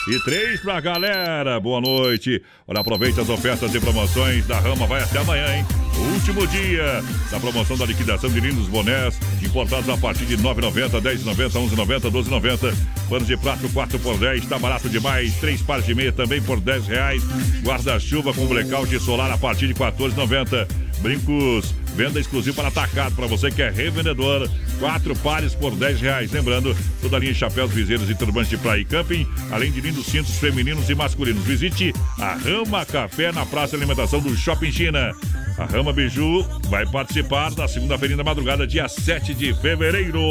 e 0.07 0.23
3 0.23 0.61
pra 0.61 0.79
galera. 0.79 1.59
Boa 1.59 1.81
noite. 1.81 2.41
Olha, 2.65 2.79
aproveita 2.79 3.21
as 3.21 3.29
ofertas 3.29 3.75
e 3.75 3.79
promoções 3.79 4.47
da 4.47 4.57
Rama, 4.57 4.87
vai 4.87 5.03
até 5.03 5.19
amanhã, 5.19 5.45
hein? 5.53 5.65
Último 6.13 6.47
dia 6.47 7.03
da 7.29 7.39
promoção 7.39 7.77
da 7.77 7.85
liquidação 7.85 8.29
de 8.29 8.39
lindos 8.39 8.67
bonés, 8.67 9.19
importados 9.43 9.89
a 9.89 9.97
partir 9.97 10.25
de 10.25 10.37
9,90, 10.37 11.01
10,90, 11.01 11.51
11,90, 11.51 12.11
12,90. 12.11 12.73
Panos 13.09 13.27
de 13.27 13.35
prato 13.35 13.69
4 13.69 13.99
por 13.99 14.17
10, 14.17 14.45
tá 14.47 14.57
barato 14.57 14.87
demais. 14.87 15.35
Três 15.35 15.61
pares 15.61 15.85
de 15.85 15.93
meia 15.93 16.13
também 16.13 16.41
por 16.41 16.59
10 16.59 16.87
reais. 16.87 17.21
Guarda-chuva 17.63 18.33
com 18.33 18.47
blackout 18.47 18.97
solar 18.99 19.29
a 19.29 19.37
partir 19.37 19.67
de 19.67 19.73
14,90. 19.73 20.67
Brincos, 21.03 21.75
venda 21.97 22.17
exclusiva 22.17 22.55
para 22.55 22.69
atacado, 22.69 23.13
para 23.13 23.27
você 23.27 23.51
que 23.51 23.61
é 23.61 23.69
revendedor. 23.69 24.49
Quatro 24.79 25.13
pares 25.17 25.53
por 25.53 25.75
10 25.75 25.99
reais. 25.99 26.31
Lembrando, 26.31 26.75
toda 27.01 27.17
a 27.17 27.19
linha 27.19 27.33
de 27.33 27.39
chapéus, 27.39 27.71
viseiros 27.71 28.09
e 28.09 28.15
turbantes 28.15 28.49
de 28.49 28.57
praia 28.57 28.79
e 28.79 28.85
camping, 28.85 29.27
além 29.51 29.69
de 29.69 29.81
lindos 29.81 30.05
cintos 30.05 30.37
femininos 30.37 30.89
e 30.89 30.95
masculinos. 30.95 31.43
Visite 31.43 31.93
a 32.17 32.35
Rama 32.35 32.85
Café 32.85 33.33
na 33.33 33.45
Praça 33.45 33.75
Alimentação 33.75 34.21
do 34.21 34.33
Shopping 34.35 34.71
China. 34.71 35.11
A 35.57 35.65
Rama 35.65 35.91
Biju 35.91 36.41
vai 36.69 36.85
participar 36.85 37.51
da 37.51 37.67
segunda-feira 37.67 38.15
da 38.15 38.23
madrugada, 38.23 38.65
dia 38.65 38.87
7 38.87 39.33
de 39.33 39.53
fevereiro. 39.55 40.21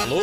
Alô, 0.00 0.22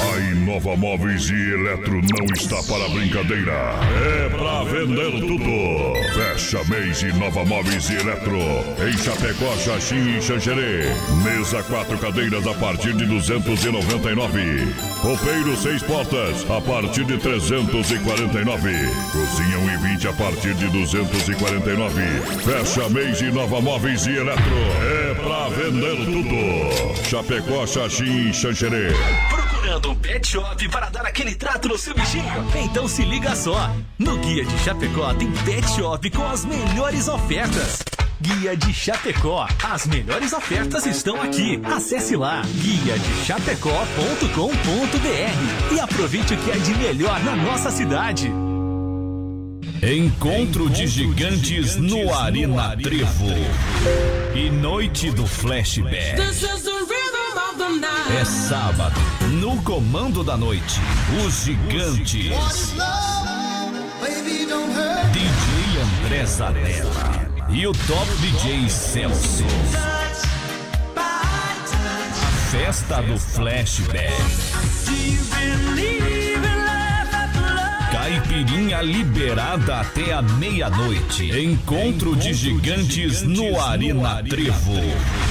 Vai 0.00 0.34
Nova 0.46 0.76
Móveis 0.76 1.28
e 1.28 1.34
Eletro 1.34 2.00
não 2.00 2.34
está 2.34 2.62
para 2.62 2.88
brincadeira. 2.88 3.52
É 4.16 4.28
pra 4.30 4.64
vender 4.64 5.10
tudo. 5.20 5.94
Fecha 6.14 6.64
mês 6.70 7.02
e 7.02 7.12
Nova 7.18 7.44
Móveis 7.44 7.90
e 7.90 7.96
Eletro. 7.96 8.38
Em 8.38 8.96
Chapecó, 8.96 9.54
Xaxim 9.58 10.16
e 10.16 10.22
Xanxerê. 10.22 10.86
Mesa 11.22 11.62
quatro 11.64 11.98
cadeiras 11.98 12.46
a 12.46 12.54
partir 12.54 12.94
de 12.94 13.04
299. 13.04 14.74
Roupeiro 15.02 15.56
seis 15.58 15.82
portas 15.82 16.46
a 16.50 16.60
partir 16.62 17.04
de 17.04 17.18
349. 17.18 18.70
Cozinha 19.12 19.58
1,20 19.58 20.08
a 20.08 20.12
partir 20.14 20.54
de 20.54 20.66
249. 20.68 22.02
Fecha 22.42 22.88
mês 22.88 23.20
e 23.20 23.30
Nova 23.30 23.60
Móveis 23.60 24.06
e 24.06 24.16
Eletro. 24.16 24.56
É 24.82 25.14
pra 25.14 25.48
vender 25.50 25.96
tudo. 26.06 27.04
Chapecó, 27.06 27.66
Xaxim 27.66 28.30
e 28.30 28.32
Xanxerê. 28.32 28.88
Procurando 29.60 29.90
um 29.90 29.94
pet 29.94 30.26
shop 30.26 30.68
para 30.70 30.88
dar 30.88 31.04
aquele 31.04 31.34
trato 31.34 31.68
no 31.68 31.76
seu 31.76 31.94
bichinho? 31.94 32.24
Então 32.64 32.88
se 32.88 33.02
liga 33.02 33.36
só. 33.36 33.70
No 33.98 34.16
Guia 34.16 34.42
de 34.42 34.58
Chapecó 34.60 35.12
tem 35.12 35.30
pet 35.44 35.68
shop 35.72 36.08
com 36.10 36.26
as 36.26 36.46
melhores 36.46 37.08
ofertas. 37.08 37.82
Guia 38.22 38.56
de 38.56 38.72
Chapecó. 38.72 39.46
As 39.62 39.86
melhores 39.86 40.32
ofertas 40.32 40.86
estão 40.86 41.20
aqui. 41.20 41.60
Acesse 41.62 42.16
lá 42.16 42.40
guia 42.54 42.98
de 42.98 43.24
chapecó.com.br 43.26 45.74
e 45.74 45.80
aproveite 45.80 46.32
o 46.32 46.38
que 46.38 46.50
é 46.50 46.56
de 46.56 46.74
melhor 46.76 47.22
na 47.22 47.36
nossa 47.36 47.70
cidade. 47.70 48.32
Encontro 49.82 50.70
de 50.70 50.86
gigantes 50.86 51.76
no 51.76 52.14
Arena 52.14 52.74
Trevo. 52.78 53.28
E 54.34 54.48
noite 54.48 55.10
do 55.10 55.26
flashback. 55.26 56.16
É 58.18 58.24
sábado, 58.24 58.98
no 59.50 59.60
comando 59.62 60.22
da 60.22 60.36
noite, 60.36 60.80
os 61.26 61.44
gigantes. 61.44 62.30
DJ 65.12 65.82
André 65.82 66.24
Zanella 66.24 67.28
e 67.48 67.66
o 67.66 67.72
top 67.72 68.06
DJ 68.20 68.68
Celso. 68.70 69.44
A 70.96 72.30
festa 72.52 73.02
do 73.02 73.18
flashback. 73.18 74.14
Caipirinha 77.90 78.82
liberada 78.82 79.80
até 79.80 80.12
a 80.12 80.22
meia-noite. 80.22 81.28
Encontro 81.36 82.14
de 82.14 82.32
gigantes 82.34 83.22
no 83.22 83.60
Arena 83.60 84.22
Trevo. 84.22 85.29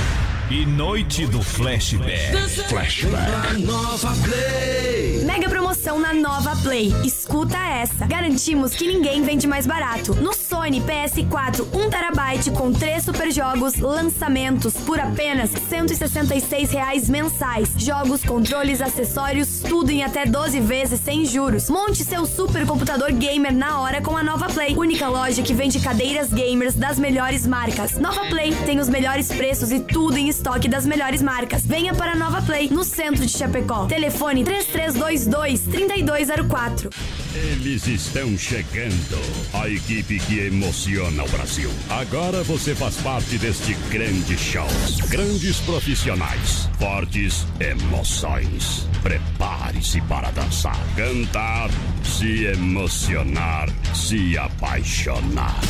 E 0.51 0.65
noite 0.65 1.27
do 1.27 1.43
flashback. 1.43 2.35
Flashback. 2.67 3.61
Nova 3.61 4.11
Play. 4.23 5.23
Mega 5.23 5.47
promoção 5.47 5.99
na 5.99 6.11
Nova 6.11 6.55
Play. 6.63 6.91
Escuta 7.05 7.55
essa. 7.55 8.07
Garantimos 8.07 8.73
que 8.73 8.87
ninguém 8.87 9.21
vende 9.21 9.45
mais 9.45 9.67
barato. 9.67 10.15
No 10.15 10.33
Sony 10.59 10.81
PS4 10.81 11.65
1TB 11.71 12.51
com 12.51 12.73
3 12.73 13.01
super 13.01 13.31
jogos, 13.31 13.77
lançamentos 13.77 14.73
por 14.73 14.99
apenas 14.99 15.51
166 15.51 16.71
reais 16.71 17.09
mensais. 17.09 17.69
Jogos, 17.77 18.25
controles, 18.25 18.81
acessórios, 18.81 19.61
tudo 19.61 19.89
em 19.89 20.03
até 20.03 20.25
12 20.25 20.59
vezes 20.59 20.99
sem 20.99 21.23
juros. 21.23 21.69
Monte 21.69 22.03
seu 22.03 22.25
super 22.25 22.67
computador 22.67 23.09
gamer 23.13 23.53
na 23.53 23.79
hora 23.79 24.01
com 24.01 24.17
a 24.17 24.23
Nova 24.23 24.47
Play. 24.47 24.75
Única 24.75 25.07
loja 25.07 25.41
que 25.41 25.53
vende 25.53 25.79
cadeiras 25.79 26.27
gamers 26.27 26.75
das 26.75 26.99
melhores 26.99 27.47
marcas. 27.47 27.97
Nova 27.97 28.25
Play 28.25 28.53
tem 28.65 28.81
os 28.81 28.89
melhores 28.89 29.29
preços 29.29 29.71
e 29.71 29.79
tudo 29.79 30.17
em 30.17 30.27
estoque 30.27 30.67
das 30.67 30.85
melhores 30.85 31.21
marcas. 31.21 31.65
Venha 31.65 31.95
para 31.95 32.11
a 32.11 32.15
Nova 32.15 32.41
Play, 32.41 32.67
no 32.69 32.83
centro 32.83 33.25
de 33.25 33.31
Chapecó. 33.31 33.85
Telefone 33.85 34.43
3322-3204. 34.43 37.28
Eles 37.41 37.87
estão 37.87 38.37
chegando. 38.37 39.17
A 39.53 39.69
equipe 39.69 40.19
que 40.19 40.39
emociona 40.39 41.23
o 41.23 41.29
Brasil. 41.29 41.71
Agora 41.89 42.43
você 42.43 42.75
faz 42.75 42.97
parte 42.97 43.37
deste 43.37 43.73
grande 43.89 44.37
show. 44.37 44.67
Grandes 45.07 45.57
profissionais, 45.61 46.69
fortes 46.77 47.47
emoções. 47.61 48.85
Prepare-se 49.01 50.01
para 50.01 50.31
dançar, 50.31 50.77
cantar, 50.97 51.69
se 52.03 52.43
emocionar, 52.43 53.69
se 53.95 54.37
apaixonar. 54.37 55.61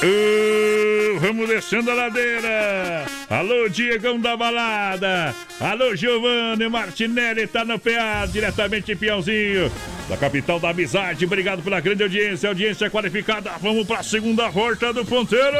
Uh, 0.00 1.18
vamos 1.18 1.48
descendo 1.48 1.90
a 1.90 1.94
ladeira. 1.94 3.04
Alô, 3.28 3.68
Diegão 3.68 4.20
da 4.20 4.36
Balada. 4.36 5.34
Alô, 5.58 5.96
Giovanni 5.96 6.68
Martinelli, 6.68 7.48
tá 7.48 7.64
no 7.64 7.80
PA, 7.80 8.24
diretamente 8.30 8.92
em 8.92 8.96
Piauzinho, 8.96 9.72
da 10.08 10.16
capital 10.16 10.60
da 10.60 10.70
amizade. 10.70 11.24
Obrigado 11.24 11.62
pela 11.62 11.80
grande 11.80 12.04
audiência, 12.04 12.48
audiência 12.48 12.88
qualificada. 12.88 13.50
Vamos 13.60 13.84
pra 13.88 14.04
segunda 14.04 14.48
volta 14.48 14.92
do 14.92 15.04
ponteiro. 15.04 15.56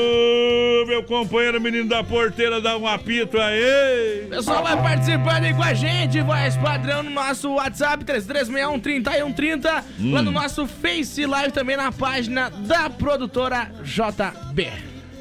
Alô, 0.00 0.86
meu 0.86 1.02
companheiro 1.02 1.60
menino 1.60 1.88
da 1.88 2.04
porteira, 2.04 2.60
dá 2.60 2.76
um 2.78 2.86
apito 2.86 3.36
aí. 3.40 4.24
Pessoal, 4.30 4.62
vai 4.62 4.80
participando 4.80 5.42
aí 5.44 5.52
com 5.52 5.62
a 5.64 5.74
gente, 5.74 6.20
voz 6.22 6.56
padrão 6.56 7.02
no 7.02 7.10
nosso 7.10 7.50
WhatsApp 7.54 8.04
3361 8.04 8.78
3130, 8.78 9.84
Hum. 9.98 10.12
lá 10.12 10.22
no 10.22 10.30
nosso 10.30 10.64
Face 10.68 11.26
Live 11.26 11.52
também 11.52 11.76
na 11.76 11.90
página 11.90 12.50
da 12.50 12.88
produtora 12.88 13.68
JB. 13.82 14.68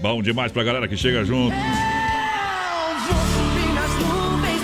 Bom 0.02 0.22
demais 0.22 0.52
pra 0.52 0.64
galera 0.64 0.88
que 0.88 0.96
chega 0.96 1.26
junto. 1.26 1.56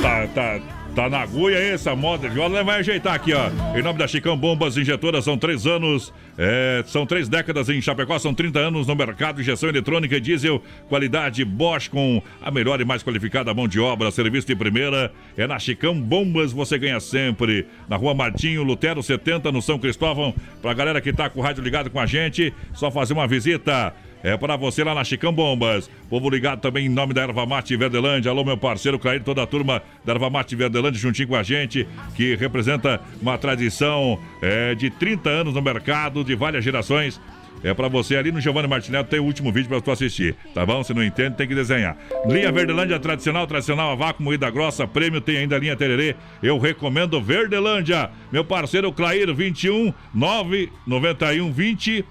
Tá, 0.03 0.27
tá, 0.35 0.59
tá 0.95 1.09
na 1.09 1.19
agulha 1.19 1.57
aí 1.57 1.71
essa 1.71 1.93
moda 1.93 2.29
de 2.29 2.33
viola, 2.33 2.63
vai 2.63 2.79
ajeitar 2.79 3.13
aqui, 3.13 3.33
ó. 3.33 3.49
Em 3.77 3.83
nome 3.83 3.99
da 3.99 4.07
Chicão 4.07 4.37
Bombas 4.37 4.77
Injetoras, 4.77 5.25
são 5.25 5.37
três 5.37 5.67
anos, 5.67 6.13
é, 6.37 6.81
são 6.87 7.05
três 7.05 7.27
décadas 7.27 7.67
em 7.67 7.81
Chapecó, 7.81 8.17
são 8.17 8.33
30 8.33 8.59
anos 8.59 8.87
no 8.87 8.95
mercado, 8.95 9.41
injeção 9.41 9.67
eletrônica 9.67 10.15
e 10.15 10.21
diesel, 10.21 10.63
qualidade 10.87 11.43
Bosch 11.43 11.89
com 11.89 12.21
a 12.41 12.49
melhor 12.49 12.79
e 12.79 12.85
mais 12.85 13.03
qualificada 13.03 13.53
mão 13.53 13.67
de 13.67 13.77
obra, 13.77 14.09
serviço 14.09 14.47
de 14.47 14.55
primeira, 14.55 15.11
é 15.35 15.45
na 15.45 15.59
Chicão 15.59 15.99
Bombas, 15.99 16.53
você 16.53 16.77
ganha 16.77 17.01
sempre. 17.01 17.67
Na 17.89 17.97
rua 17.97 18.13
Martinho, 18.13 18.63
Lutero 18.63 19.03
70, 19.03 19.51
no 19.51 19.61
São 19.61 19.77
Cristóvão, 19.77 20.33
pra 20.61 20.73
galera 20.73 21.01
que 21.01 21.11
tá 21.11 21.29
com 21.29 21.41
o 21.41 21.43
rádio 21.43 21.61
ligado 21.61 21.89
com 21.89 21.99
a 21.99 22.05
gente, 22.05 22.53
só 22.73 22.89
fazer 22.89 23.11
uma 23.11 23.27
visita. 23.27 23.93
É 24.25 24.35
para 24.35 24.55
você 24.55 24.83
lá 24.83 24.95
na 24.95 25.03
Chicão 25.03 25.31
Bombas. 25.31 25.87
Povo 26.09 26.31
ligado 26.31 26.59
também 26.59 26.87
em 26.87 26.89
nome 26.89 27.13
da 27.13 27.21
Erva 27.21 27.45
Mate 27.45 27.77
Verdelândia. 27.77 28.31
Alô, 28.31 28.43
meu 28.43 28.57
parceiro 28.57 28.97
Clair, 28.97 29.21
toda 29.21 29.43
a 29.43 29.45
turma 29.45 29.83
da 30.03 30.13
Erva 30.13 30.31
Mate 30.31 30.55
Verdelândia 30.55 30.99
juntinho 30.99 31.27
com 31.27 31.35
a 31.35 31.43
gente, 31.43 31.87
que 32.15 32.33
representa 32.35 32.99
uma 33.21 33.37
tradição 33.37 34.19
é, 34.41 34.73
de 34.73 34.89
30 34.89 35.29
anos 35.29 35.53
no 35.53 35.61
mercado, 35.61 36.23
de 36.23 36.33
várias 36.33 36.63
gerações. 36.63 37.21
É 37.63 37.71
para 37.75 37.87
você 37.87 38.17
ali 38.17 38.31
no 38.31 38.41
Giovanni 38.41 38.67
Martinello, 38.67 39.05
tem 39.05 39.19
o 39.19 39.23
último 39.23 39.51
vídeo 39.51 39.69
para 39.69 39.79
tu 39.79 39.91
assistir, 39.91 40.35
tá 40.55 40.65
bom? 40.65 40.83
Se 40.83 40.91
não 40.91 41.03
entende, 41.03 41.37
tem 41.37 41.47
que 41.47 41.53
desenhar. 41.53 41.95
Linha 42.25 42.51
Verdelândia 42.51 42.99
tradicional, 42.99 43.45
tradicional 43.45 43.91
a 43.91 43.95
vácuo, 43.95 44.23
moída 44.23 44.49
grossa, 44.49 44.87
prêmio, 44.87 45.21
tem 45.21 45.37
ainda 45.37 45.55
a 45.55 45.59
linha 45.59 45.75
Tererê. 45.75 46.15
Eu 46.41 46.57
recomendo 46.57 47.21
Verdelândia. 47.21 48.09
Meu 48.31 48.43
parceiro 48.43 48.91
Clair, 48.91 49.31
21 49.31 49.93
991 50.15 51.51
20 51.51 52.05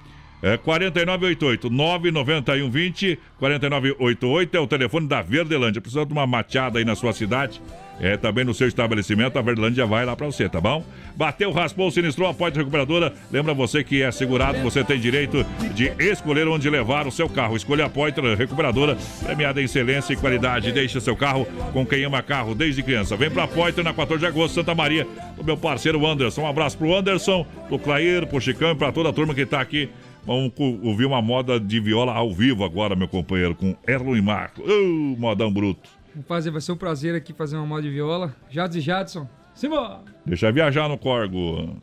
é 0.44 0.58
4988 0.58 1.70
991 1.70 2.70
20 2.70 3.18
4988 3.38 4.56
é 4.56 4.60
o 4.60 4.66
telefone 4.66 5.08
da 5.08 5.22
Verdelândia. 5.22 5.80
Precisa 5.80 6.04
de 6.04 6.12
uma 6.12 6.26
mateada 6.26 6.78
aí 6.78 6.84
na 6.84 6.94
sua 6.94 7.14
cidade? 7.14 7.62
É 7.98 8.16
também 8.16 8.44
no 8.44 8.52
seu 8.52 8.66
estabelecimento, 8.66 9.38
a 9.38 9.42
Verdelândia 9.42 9.86
vai 9.86 10.04
lá 10.04 10.16
pra 10.16 10.26
você, 10.26 10.48
tá 10.48 10.60
bom? 10.60 10.84
Bateu, 11.16 11.50
raspou, 11.52 11.90
sinistrou, 11.90 12.28
a 12.28 12.34
Poitra 12.34 12.60
Recuperadora. 12.60 13.14
Lembra 13.30 13.54
você 13.54 13.84
que 13.84 14.02
é 14.02 14.10
segurado, 14.10 14.58
você 14.58 14.82
tem 14.82 14.98
direito 14.98 15.46
de 15.74 15.92
escolher 15.98 16.46
onde 16.48 16.68
levar 16.68 17.06
o 17.06 17.12
seu 17.12 17.28
carro. 17.28 17.56
Escolha 17.56 17.86
a 17.86 17.88
Poitra 17.88 18.34
Recuperadora, 18.34 18.98
premiada 19.24 19.62
em 19.62 19.64
excelência 19.64 20.12
e 20.12 20.16
qualidade. 20.16 20.72
Deixe 20.72 21.00
seu 21.00 21.16
carro 21.16 21.46
com 21.72 21.86
quem 21.86 22.04
ama 22.04 22.20
carro 22.20 22.54
desde 22.54 22.82
criança. 22.82 23.16
Vem 23.16 23.30
pra 23.30 23.46
Poitra 23.46 23.84
na 23.84 23.94
14 23.94 24.20
de 24.20 24.26
agosto, 24.26 24.54
Santa 24.54 24.74
Maria, 24.74 25.06
do 25.36 25.44
meu 25.44 25.56
parceiro 25.56 26.04
Anderson. 26.04 26.42
Um 26.42 26.48
abraço 26.48 26.76
pro 26.76 26.94
Anderson, 26.94 27.46
pro 27.68 27.78
Clair, 27.78 28.26
pro 28.26 28.40
Chicão 28.40 28.72
e 28.72 28.74
pra 28.74 28.90
toda 28.90 29.10
a 29.10 29.12
turma 29.12 29.34
que 29.34 29.46
tá 29.46 29.60
aqui 29.60 29.88
Vamos 30.26 30.52
ouvir 30.82 31.05
uma 31.05 31.20
moda 31.20 31.60
de 31.60 31.78
viola 31.80 32.12
ao 32.12 32.32
vivo 32.32 32.64
agora, 32.64 32.96
meu 32.96 33.06
companheiro, 33.06 33.55
com 33.55 33.76
Erlon 33.86 34.16
e 34.16 34.22
Marco. 34.22 34.62
Ô, 34.62 35.16
modão 35.18 35.52
bruto. 35.52 35.90
Vamos 36.14 36.26
fazer, 36.26 36.51
vai 36.51 36.60
ser 36.60 36.72
um 36.72 36.76
prazer 36.76 37.14
aqui 37.14 37.32
fazer 37.32 37.56
uma 37.56 37.66
moda 37.66 37.82
de 37.82 37.90
viola. 37.90 38.34
Jadson 38.48 38.78
e 38.78 38.80
Jadson. 38.80 39.28
Simba! 39.55 40.02
Deixa 40.24 40.51
viajar 40.51 40.88
no 40.88 40.96
corgo. 40.96 41.76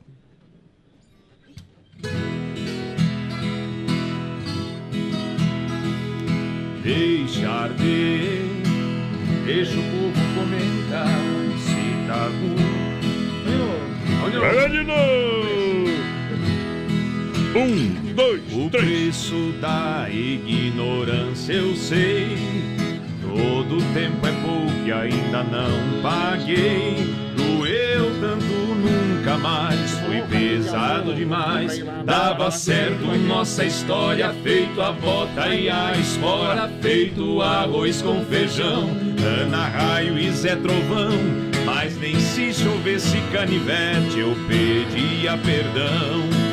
Deixa 6.83 7.47
arder, 7.47 8.41
deixa 9.45 9.77
o 9.77 9.83
povo 9.83 10.19
comentar 10.35 11.07
se 11.57 12.07
tá 12.07 12.27
bom. 12.41 12.81
Pega 14.31 14.69
de 14.69 14.83
novo! 14.83 15.60
Um, 17.53 18.13
dois, 18.13 18.41
o 18.53 18.69
três. 18.69 18.85
preço 18.85 19.53
da 19.59 20.07
ignorância 20.09 21.51
eu 21.51 21.75
sei. 21.75 22.37
Todo 23.21 23.77
tempo 23.93 24.25
é 24.25 24.31
pouco 24.41 24.83
que 24.85 24.91
ainda 24.91 25.43
não 25.43 26.01
paguei. 26.01 27.13
Doeu 27.35 28.09
tanto 28.21 28.45
nunca 28.45 29.37
mais, 29.37 29.91
foi 29.99 30.21
pesado 30.29 31.13
demais. 31.13 31.83
Dava 32.05 32.49
certo 32.51 33.05
nossa 33.27 33.65
história, 33.65 34.33
feito 34.43 34.81
a 34.81 34.93
bota 34.93 35.53
e 35.53 35.69
a 35.69 35.91
espora, 35.97 36.71
feito 36.81 37.41
arroz 37.41 38.01
com 38.01 38.23
feijão. 38.25 38.89
Ana 39.41 39.67
Raio 39.67 40.17
e 40.17 40.31
Zé 40.31 40.55
Trovão, 40.55 41.11
mas 41.65 41.97
nem 41.97 42.17
se 42.17 42.53
chovesse 42.53 43.17
canivete 43.33 44.19
eu 44.19 44.37
pedia 44.47 45.37
perdão. 45.37 46.50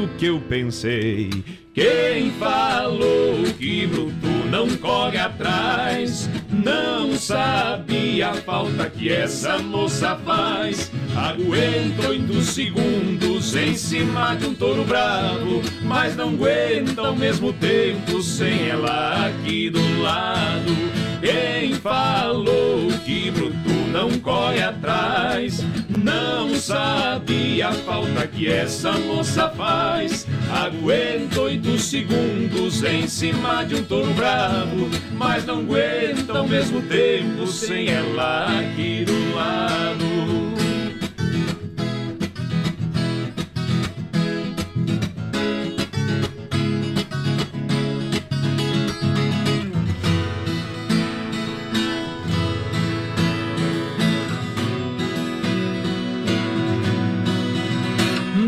O 0.00 0.08
que 0.16 0.26
eu 0.26 0.40
pensei. 0.40 1.28
Quem 1.74 2.30
falou 2.38 3.44
que 3.58 3.86
bruto 3.86 4.26
não 4.50 4.66
corre 4.78 5.18
atrás, 5.18 6.26
não 6.50 7.12
sabia 7.18 8.30
a 8.30 8.34
falta 8.34 8.88
que 8.88 9.10
essa 9.10 9.58
moça 9.58 10.18
faz. 10.24 10.90
Aguenta 11.14 12.08
oito 12.08 12.40
segundos 12.40 13.54
em 13.54 13.76
cima 13.76 14.34
de 14.36 14.46
um 14.46 14.54
touro 14.54 14.84
bravo, 14.84 15.60
mas 15.82 16.16
não 16.16 16.30
aguenta 16.30 17.08
ao 17.08 17.14
mesmo 17.14 17.52
tempo 17.52 18.22
sem 18.22 18.70
ela 18.70 19.26
aqui 19.26 19.68
do 19.68 20.00
lado. 20.00 20.99
Quem 21.20 21.74
falou 21.74 22.88
que 23.04 23.30
bruto 23.30 23.70
não 23.92 24.18
corre 24.20 24.62
atrás, 24.62 25.62
não 26.02 26.54
sabia 26.54 27.68
a 27.68 27.72
falta 27.72 28.26
que 28.26 28.48
essa 28.48 28.92
moça 28.92 29.48
faz. 29.50 30.26
Aguenta 30.50 31.42
oito 31.42 31.78
segundos 31.78 32.82
em 32.82 33.06
cima 33.06 33.64
de 33.64 33.74
um 33.74 33.84
touro 33.84 34.12
bravo, 34.14 34.88
mas 35.12 35.44
não 35.44 35.58
aguenta 35.58 36.38
ao 36.38 36.48
mesmo 36.48 36.80
tempo 36.82 37.46
sem 37.46 37.88
ela 37.88 38.60
aqui 38.60 39.04
do 39.04 39.34
lado. 39.34 40.49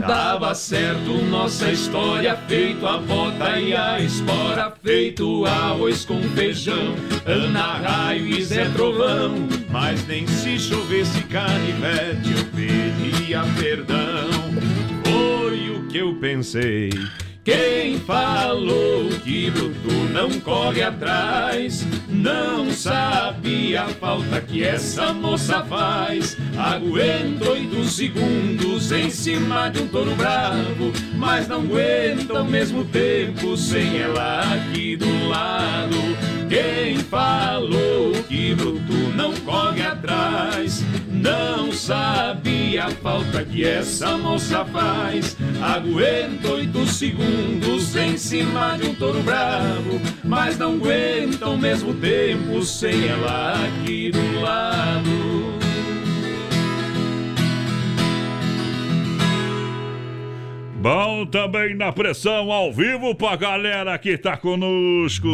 Dava 0.06 0.52
certo 0.52 1.12
nossa 1.30 1.70
história, 1.70 2.36
feito 2.48 2.84
a 2.86 2.98
bota 2.98 3.60
e 3.60 3.72
a 3.72 4.00
espora, 4.00 4.72
feito 4.82 5.46
arroz 5.46 6.04
com 6.04 6.20
feijão, 6.34 6.96
Ana 7.24 7.78
Raio 7.78 8.26
e 8.26 8.42
Zé 8.44 8.68
Trovão. 8.70 9.46
Mas 9.70 10.04
nem 10.08 10.26
se 10.26 10.58
chovesse 10.58 11.22
canivete 11.24 12.32
eu 12.36 12.44
pedia 12.46 13.42
perdão. 13.60 14.28
Foi 15.04 15.70
o 15.70 15.86
que 15.86 15.98
eu 15.98 16.16
pensei. 16.16 16.90
Quem 17.44 17.98
falou 17.98 19.08
que 19.24 19.50
bruto 19.50 19.92
não 20.12 20.30
corre 20.38 20.80
atrás, 20.80 21.84
não 22.08 22.70
sabia 22.70 23.82
a 23.82 23.88
falta 23.88 24.40
que 24.40 24.62
essa 24.62 25.12
moça 25.12 25.64
faz. 25.64 26.36
Aguenta 26.56 27.50
oito 27.50 27.82
segundos 27.82 28.92
em 28.92 29.10
cima 29.10 29.68
de 29.70 29.82
um 29.82 29.88
touro 29.88 30.14
bravo, 30.14 30.92
mas 31.16 31.48
não 31.48 31.62
aguenta 31.62 32.38
ao 32.38 32.44
mesmo 32.44 32.84
tempo 32.84 33.56
sem 33.56 33.98
ela 33.98 34.42
aqui 34.54 34.96
do 34.96 35.26
lado. 35.26 35.96
Quem 36.48 36.98
falou 36.98 38.12
que 38.28 38.54
bruto 38.54 38.92
não 39.16 39.34
corre 39.38 39.82
atrás, 39.82 40.84
não 41.22 41.70
sabia 41.70 42.86
a 42.86 42.90
falta 42.90 43.44
que 43.44 43.64
essa 43.64 44.18
moça 44.18 44.64
faz. 44.64 45.36
Aguenta 45.62 46.48
oito 46.48 46.84
segundos 46.86 47.94
em 47.94 48.16
cima 48.18 48.76
de 48.76 48.88
um 48.88 48.94
touro 48.94 49.22
bravo, 49.22 50.00
mas 50.24 50.58
não 50.58 50.74
aguenta 50.74 51.46
ao 51.46 51.56
mesmo 51.56 51.94
tempo 51.94 52.62
sem 52.62 53.06
ela 53.06 53.54
aqui 53.64 54.10
do 54.10 54.40
lado. 54.40 55.52
Bom 60.74 61.24
também 61.26 61.76
na 61.76 61.92
pressão 61.92 62.50
ao 62.50 62.72
vivo 62.72 63.14
pra 63.14 63.36
galera 63.36 63.96
que 63.98 64.18
tá 64.18 64.36
conosco. 64.36 65.28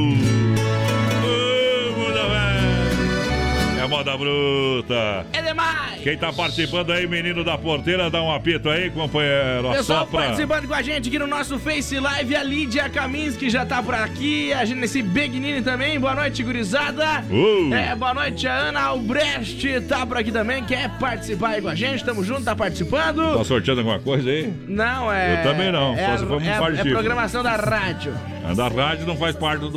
Moda 3.88 4.16
bruta. 4.16 5.26
É 5.32 5.42
demais! 5.42 6.00
Quem 6.02 6.16
tá 6.16 6.32
participando 6.32 6.92
aí, 6.92 7.06
menino 7.06 7.42
da 7.42 7.56
porteira, 7.58 8.10
dá 8.10 8.22
um 8.22 8.30
apito 8.30 8.68
aí, 8.68 8.90
companheiro. 8.90 9.70
Pessoal 9.72 10.02
Assopra. 10.02 10.20
participando 10.20 10.68
com 10.68 10.74
a 10.74 10.82
gente 10.82 11.08
aqui 11.08 11.18
no 11.18 11.26
nosso 11.26 11.58
Face 11.58 11.98
Live, 11.98 12.36
a 12.36 12.42
Lídia 12.42 12.88
Kaminski 12.88 13.50
já 13.50 13.64
tá 13.66 13.82
por 13.82 13.94
aqui, 13.94 14.52
a 14.52 14.64
gente 14.64 14.78
nesse 14.78 15.02
Begnini 15.02 15.62
também, 15.62 15.98
boa 15.98 16.14
noite, 16.14 16.42
gurizada. 16.42 17.24
Uh. 17.30 17.72
É, 17.74 17.94
boa 17.96 18.14
noite, 18.14 18.46
a 18.46 18.54
Ana 18.54 18.80
Albrecht 18.82 19.80
tá 19.82 20.06
por 20.06 20.18
aqui 20.18 20.30
também, 20.30 20.62
quer 20.64 20.90
participar 20.98 21.50
aí 21.50 21.62
com 21.62 21.68
a 21.68 21.74
gente, 21.74 22.04
tamo 22.04 22.22
junto, 22.22 22.44
tá 22.44 22.54
participando. 22.54 23.36
Tá 23.38 23.44
sorteando 23.44 23.80
alguma 23.80 23.98
coisa 23.98 24.28
aí? 24.28 24.52
Não, 24.68 25.12
é... 25.12 25.40
Eu 25.40 25.42
também 25.42 25.72
não, 25.72 25.94
é, 25.94 26.06
só 26.06 26.18
se 26.18 26.26
for 26.26 26.42
é, 26.42 26.48
a- 26.48 26.80
é 26.80 26.84
programação 26.92 27.42
da 27.42 27.56
rádio. 27.56 28.14
A 28.48 28.54
da 28.54 28.68
rádio 28.68 29.06
não 29.06 29.16
faz 29.16 29.34
parte 29.36 29.60
do, 29.60 29.70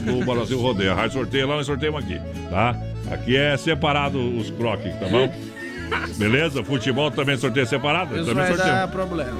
do 0.00 0.24
Brasil 0.24 0.58
Rodeio. 0.60 0.92
A 0.92 0.94
rádio 0.94 1.12
sorteia 1.18 1.46
lá, 1.46 1.56
nós 1.56 1.66
sorteamos 1.66 2.02
aqui, 2.02 2.20
tá? 2.50 2.74
Aqui 3.10 3.36
é 3.36 3.56
separado 3.56 4.18
os 4.18 4.50
croques, 4.50 4.94
tá 4.98 5.06
bom? 5.06 5.32
Beleza? 6.16 6.64
Futebol 6.64 7.10
também 7.10 7.36
sorteia 7.36 7.66
separado? 7.66 8.16
Isso 8.16 8.24
também 8.26 8.44
vai 8.44 8.54
sorteio. 8.54 8.74
dar 8.74 8.88
problema. 8.88 9.38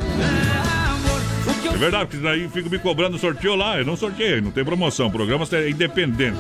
É 1.73 1.79
verdade, 1.79 2.07
porque 2.07 2.25
daí 2.25 2.49
fica 2.49 2.71
me 2.71 2.79
cobrando 2.79 3.19
sorteio 3.19 3.55
lá. 3.55 3.79
Eu 3.79 3.85
não 3.85 3.97
sorteio, 3.97 4.43
não 4.43 4.51
tem 4.51 4.65
promoção. 4.65 5.09
O 5.09 5.11
programa 5.11 5.45
é 5.53 5.69
independente. 5.69 6.39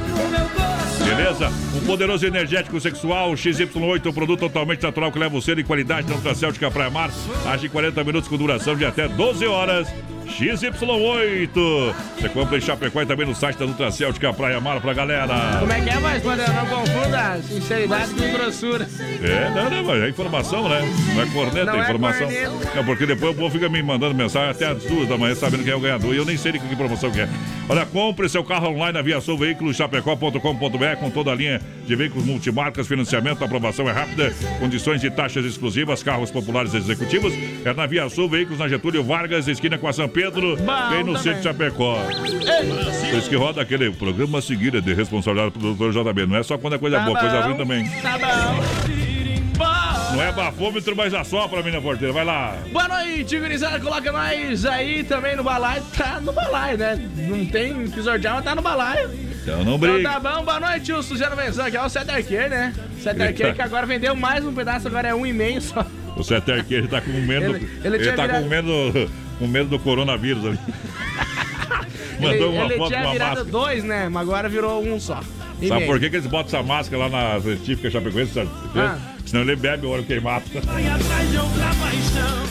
Beleza? 1.04 1.52
Um 1.74 1.86
poderoso 1.86 2.26
energético 2.26 2.80
sexual 2.80 3.32
XY8, 3.32 4.06
um 4.06 4.12
produto 4.12 4.40
totalmente 4.40 4.82
natural 4.82 5.12
que 5.12 5.18
leva 5.18 5.34
você 5.34 5.54
de 5.54 5.62
qualidade 5.62 6.08
na 6.08 6.14
Ultracéltica 6.16 6.70
Praia 6.70 6.90
Mar. 6.90 7.10
Age 7.46 7.66
em 7.66 7.70
40 7.70 8.02
minutos 8.02 8.28
com 8.28 8.36
duração 8.36 8.74
de 8.74 8.84
até 8.84 9.06
12 9.06 9.46
horas. 9.46 9.88
XY8. 10.26 11.94
Você 12.18 12.28
compra 12.28 12.58
em 12.58 12.60
Chapecó 12.60 13.02
e 13.02 13.06
também 13.06 13.26
no 13.26 13.34
site 13.34 13.56
da 13.58 13.66
Nutracéltica 13.66 14.32
Praia 14.32 14.60
Mar 14.60 14.80
pra 14.80 14.92
galera. 14.92 15.58
Como 15.60 15.72
é 15.72 15.80
que 15.80 15.90
é, 15.90 15.98
mas 15.98 16.22
padrão? 16.22 16.46
Não 16.54 16.66
confunda 16.66 17.42
sinceridade 17.42 18.14
com 18.14 18.32
grossura. 18.32 18.88
É, 19.22 19.50
não, 19.54 19.70
não, 19.70 19.84
mas 19.84 20.02
é 20.02 20.08
informação, 20.08 20.68
né? 20.68 20.80
Não 21.14 21.22
é 21.22 21.26
corneta, 21.26 21.64
Não 21.66 21.74
é 21.74 21.78
é 21.78 21.82
informação. 21.82 22.26
corneta. 22.26 22.78
É 22.78 22.82
porque 22.82 23.06
depois 23.06 23.32
o 23.32 23.34
povo 23.34 23.50
fica 23.50 23.68
me 23.68 23.82
mandando 23.82 24.14
mensagem 24.14 24.50
até 24.50 24.66
às 24.66 24.82
duas 24.84 25.08
da 25.08 25.16
manhã, 25.16 25.34
sabendo 25.34 25.62
quem 25.64 25.72
é 25.72 25.76
o 25.76 25.80
ganhador. 25.80 26.14
E 26.14 26.18
eu 26.18 26.24
nem 26.24 26.36
sei 26.36 26.52
de 26.52 26.58
que 26.58 26.76
promoção 26.76 27.10
que 27.10 27.20
é. 27.20 27.28
Olha, 27.68 27.84
compre 27.86 28.28
seu 28.28 28.44
carro 28.44 28.68
online 28.68 28.92
na 28.92 29.02
Via 29.02 29.20
Sul 29.20 29.36
Veículos, 29.38 29.76
chapecó.com.br, 29.76 30.96
com 31.00 31.10
toda 31.10 31.32
a 31.32 31.34
linha 31.34 31.60
de 31.84 31.96
veículos 31.96 32.24
multimarcas, 32.24 32.86
financiamento, 32.86 33.42
aprovação 33.44 33.88
é 33.88 33.92
rápida, 33.92 34.32
condições 34.60 35.00
de 35.00 35.10
taxas 35.10 35.44
exclusivas, 35.44 36.02
carros 36.02 36.30
populares 36.30 36.74
executivos. 36.74 37.32
É 37.64 37.72
na 37.72 37.86
Via 37.86 38.08
Sul 38.08 38.28
Veículos, 38.28 38.58
na 38.58 38.68
Getúlio 38.68 39.02
Vargas, 39.02 39.48
esquina 39.48 39.78
com 39.78 39.88
a 39.88 39.92
São 39.92 40.08
Pedro, 40.20 40.56
bem 40.90 41.04
no 41.04 41.14
centro 41.18 41.40
de 41.40 41.44
Chapecó. 41.44 41.98
Por 42.06 43.18
isso 43.18 43.28
que 43.28 43.36
roda 43.36 43.60
aquele 43.60 43.90
programa 43.90 44.38
a 44.38 44.42
seguir 44.42 44.74
é 44.74 44.80
de 44.80 44.94
responsabilidade 44.94 45.58
do 45.58 45.74
doutor 45.74 45.92
JB. 45.92 46.24
Não 46.24 46.36
é 46.38 46.42
só 46.42 46.56
quando 46.56 46.76
é 46.76 46.78
coisa 46.78 46.96
Tá 46.96 47.04
boa, 47.04 47.18
coisa 47.20 47.36
bom. 47.36 47.42
ruim 47.48 47.56
também. 47.58 47.86
Tá 48.00 48.16
bom. 48.16 50.14
Não 50.16 50.22
é 50.22 50.32
bafômetro, 50.32 50.96
mas 50.96 51.12
assopra, 51.12 51.62
mina 51.62 51.82
porteira. 51.82 52.14
Vai 52.14 52.24
lá. 52.24 52.56
Boa 52.72 52.88
noite, 52.88 53.38
gurizada. 53.38 53.78
Coloca 53.78 54.10
nós 54.10 54.64
aí 54.64 55.04
também 55.04 55.36
no 55.36 55.44
balaio. 55.44 55.82
Tá 55.94 56.18
no 56.18 56.32
balaio, 56.32 56.78
né? 56.78 56.98
Não 57.28 57.44
tem 57.44 57.86
sortear, 57.88 58.36
mas 58.36 58.44
tá 58.44 58.54
no 58.54 58.62
balaio. 58.62 59.10
Então 59.42 59.62
não 59.64 59.74
Então 59.76 59.78
briga. 59.78 60.10
tá 60.12 60.18
bom, 60.18 60.42
boa 60.46 60.58
noite, 60.60 60.94
o 60.94 61.02
Suzano 61.02 61.36
Benzão, 61.36 61.70
que 61.70 61.76
é 61.76 61.82
o 61.82 61.88
Sete 61.90 62.10
Arqueiro, 62.10 62.48
né? 62.48 62.72
Eita. 63.04 63.24
Arqueiro 63.24 63.54
que 63.54 63.60
agora 63.62 63.84
vendeu 63.84 64.16
mais 64.16 64.42
um 64.46 64.54
pedaço, 64.54 64.88
agora 64.88 65.08
é 65.08 65.14
um 65.14 65.26
e 65.26 65.32
meio 65.34 65.60
só. 65.60 65.84
O 66.16 66.22
aqui, 66.52 66.72
ele 66.74 66.88
tá 66.88 67.02
com 67.02 67.10
medo. 67.12 67.54
Ele- 67.54 67.68
Ele, 67.84 67.96
ele 67.96 68.12
tá 68.12 68.22
virado- 68.26 68.42
com 68.42 68.48
medo, 68.48 69.10
com 69.38 69.46
medo 69.46 69.68
do 69.70 69.78
coronavírus 69.78 70.44
ali. 70.44 70.58
Mandou 72.20 72.52
uma 72.52 72.64
ele 72.64 72.76
foto 72.76 72.88
tinha 72.88 73.00
com 73.00 73.06
uma 73.06 73.12
virado 73.12 73.28
máscara. 73.36 73.50
dois, 73.50 73.84
né? 73.84 74.08
Mas 74.08 74.22
agora 74.22 74.48
virou 74.48 74.82
um 74.82 74.98
só. 74.98 75.20
E 75.60 75.68
Sabe 75.68 75.80
meio. 75.80 75.92
por 75.92 76.00
que, 76.00 76.10
que 76.10 76.16
eles 76.16 76.26
botam 76.26 76.46
essa 76.46 76.62
máscara 76.62 77.06
lá 77.06 77.34
na 77.34 77.40
científica 77.40 77.90
Chapecoense? 77.90 78.38
Ah. 78.74 78.98
Senão 79.24 79.42
ele 79.42 79.56
bebe 79.56 79.86
o 79.86 79.90
ouro 79.90 80.04
queimado. 80.04 80.44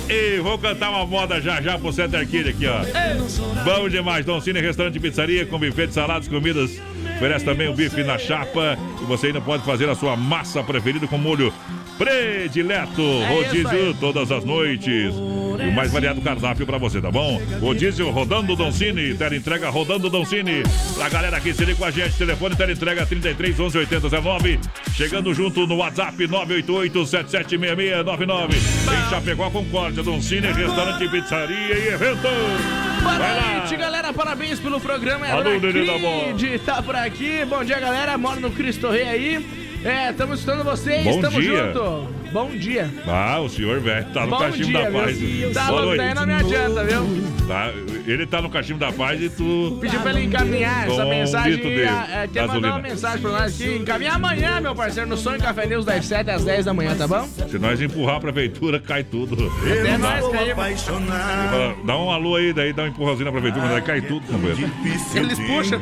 E 0.10 0.40
vou 0.40 0.58
cantar 0.58 0.90
uma 0.90 1.06
moda 1.06 1.40
já 1.42 1.62
já 1.62 1.78
pro 1.80 1.92
Seter 1.94 2.28
Kid 2.28 2.50
aqui, 2.50 2.66
ó. 2.68 2.82
Bom 3.64 3.88
demais, 3.90 4.26
Dom 4.26 4.40
Cine 4.42 4.60
Restaurante 4.60 4.98
e 4.98 5.00
Pizzaria 5.00 5.46
com 5.46 5.58
buffet 5.58 5.88
de 5.88 5.94
saladas, 5.94 6.28
comidas. 6.28 6.80
Oferece 7.16 7.46
também 7.46 7.70
o 7.70 7.74
bife 7.74 8.04
na 8.04 8.18
chapa. 8.18 8.78
E 9.02 9.06
você 9.06 9.28
ainda 9.28 9.40
pode 9.42 9.64
fazer 9.64 9.88
a 9.90 9.96
sua 9.96 10.16
massa 10.18 10.62
preferida 10.64 11.08
com 11.08 11.18
molho 11.18 11.54
predileto. 11.98 13.02
É 13.02 13.28
Rodízio 13.36 13.94
todas 14.00 14.32
as 14.32 14.44
noites. 14.44 15.14
E 15.66 15.70
o 15.70 15.74
mais 15.74 15.92
variado 15.92 16.22
cardápio 16.22 16.66
pra 16.66 16.78
você, 16.78 17.02
tá 17.02 17.12
bom? 17.12 17.42
O 17.62 17.74
diesel 17.74 18.12
rodando 18.12 18.56
Don 18.56 18.72
Cine, 18.72 19.16
tela 19.16 19.36
entrega 19.36 19.70
rodando 19.70 20.10
Don 20.10 20.26
Cine. 20.26 20.64
Pra 20.96 21.10
galera 21.10 21.40
que 21.40 21.54
se 21.54 21.66
liga 21.66 21.78
com 21.78 21.86
a 21.86 21.92
gente, 21.92 22.18
telefone 22.18 22.56
tela 22.56 22.72
entrega 22.72 23.06
33 23.06 23.60
11 23.60 23.78
80 23.80 24.10
19. 24.10 24.60
Chegando 24.94 25.34
junto 25.34 25.66
no 25.68 25.78
WhatsApp 25.78 26.28
988 26.28 27.06
776699. 27.06 28.58
Em 28.58 29.10
Chapecó, 29.10 29.50
Concórdia, 29.50 30.04
Don 30.04 30.22
Cine, 30.22 30.48
restaurante, 30.52 31.10
pizzaria 31.10 31.76
e 31.76 31.88
evento. 31.88 32.28
Boa 33.04 33.18
noite, 33.18 33.76
galera. 33.76 34.14
Parabéns 34.14 34.60
pelo 34.60 34.80
programa. 34.80 35.28
É 35.28 35.32
Alô. 35.32 35.50
Cid 36.38 36.60
tá 36.60 36.82
por 36.82 36.96
aqui. 36.96 37.46
Bom 37.46 37.64
dia, 37.64 37.80
galera. 37.80 38.18
Moro 38.18 38.40
no 38.40 38.52
Cristo 38.52 38.90
Rei 38.90 39.04
aí. 39.04 39.46
É, 39.84 40.10
estamos 40.10 40.40
escutando 40.40 40.64
vocês. 40.64 41.04
Bom 41.04 41.22
Tamo 41.22 41.40
dia. 41.40 41.68
junto. 41.74 42.25
Bom 42.36 42.50
dia. 42.50 42.94
Ah, 43.08 43.40
o 43.40 43.48
senhor, 43.48 43.80
velho, 43.80 44.06
tá 44.14 44.26
no 44.26 44.32
Bom 44.32 44.40
cachimbo 44.40 44.66
dia, 44.66 44.92
da 44.92 44.92
paz. 44.92 45.18
Tá 45.54 45.68
Boa 45.68 45.80
louco, 45.80 45.86
noite. 45.86 45.98
daí 46.00 46.14
não 46.14 46.26
me 46.26 46.34
adianta, 46.34 46.84
viu? 46.84 47.46
Tá, 47.48 47.72
ele 48.06 48.26
tá 48.26 48.42
no 48.42 48.50
cachimbo 48.50 48.80
da 48.80 48.92
paz 48.92 49.22
e 49.22 49.30
tu. 49.30 49.78
Pediu 49.80 50.02
pra 50.02 50.12
ele 50.12 50.26
encaminhar 50.26 50.86
essa 50.86 51.06
mensagem. 51.06 51.88
ah, 51.88 52.24
é, 52.24 52.28
quer 52.28 52.46
mandar 52.46 52.72
uma 52.72 52.82
mensagem 52.82 53.22
pra 53.22 53.32
nós 53.32 53.62
aqui. 53.62 53.78
Encaminha 53.78 54.14
amanhã, 54.16 54.60
meu 54.60 54.76
parceiro, 54.76 55.10
no 55.10 55.16
Sonho 55.16 55.40
Café 55.40 55.66
News 55.66 55.86
das 55.86 56.06
7 56.06 56.30
às 56.30 56.44
10 56.44 56.66
da 56.66 56.74
manhã, 56.74 56.94
tá 56.94 57.08
bom? 57.08 57.26
Se 57.26 57.58
nós 57.58 57.80
empurrar 57.80 58.18
a 58.18 58.20
prefeitura, 58.20 58.82
cai 58.82 59.06
tudo. 59.06 59.50
Até 59.62 59.98
dá. 59.98 59.98
nós 59.98 60.28
caímos. 60.30 60.86
Dá 61.86 61.98
um 61.98 62.12
alô 62.12 62.36
aí, 62.36 62.52
daí 62.52 62.74
dá 62.74 62.84
um 62.84 62.88
empurrãozinho 62.88 63.32
na 63.32 63.32
prefeitura, 63.32 63.70
daí 63.70 63.82
cai 63.82 64.02
tudo, 64.02 64.28
companheiro. 64.28 64.70
Eles 65.16 65.40
puxam. 65.40 65.80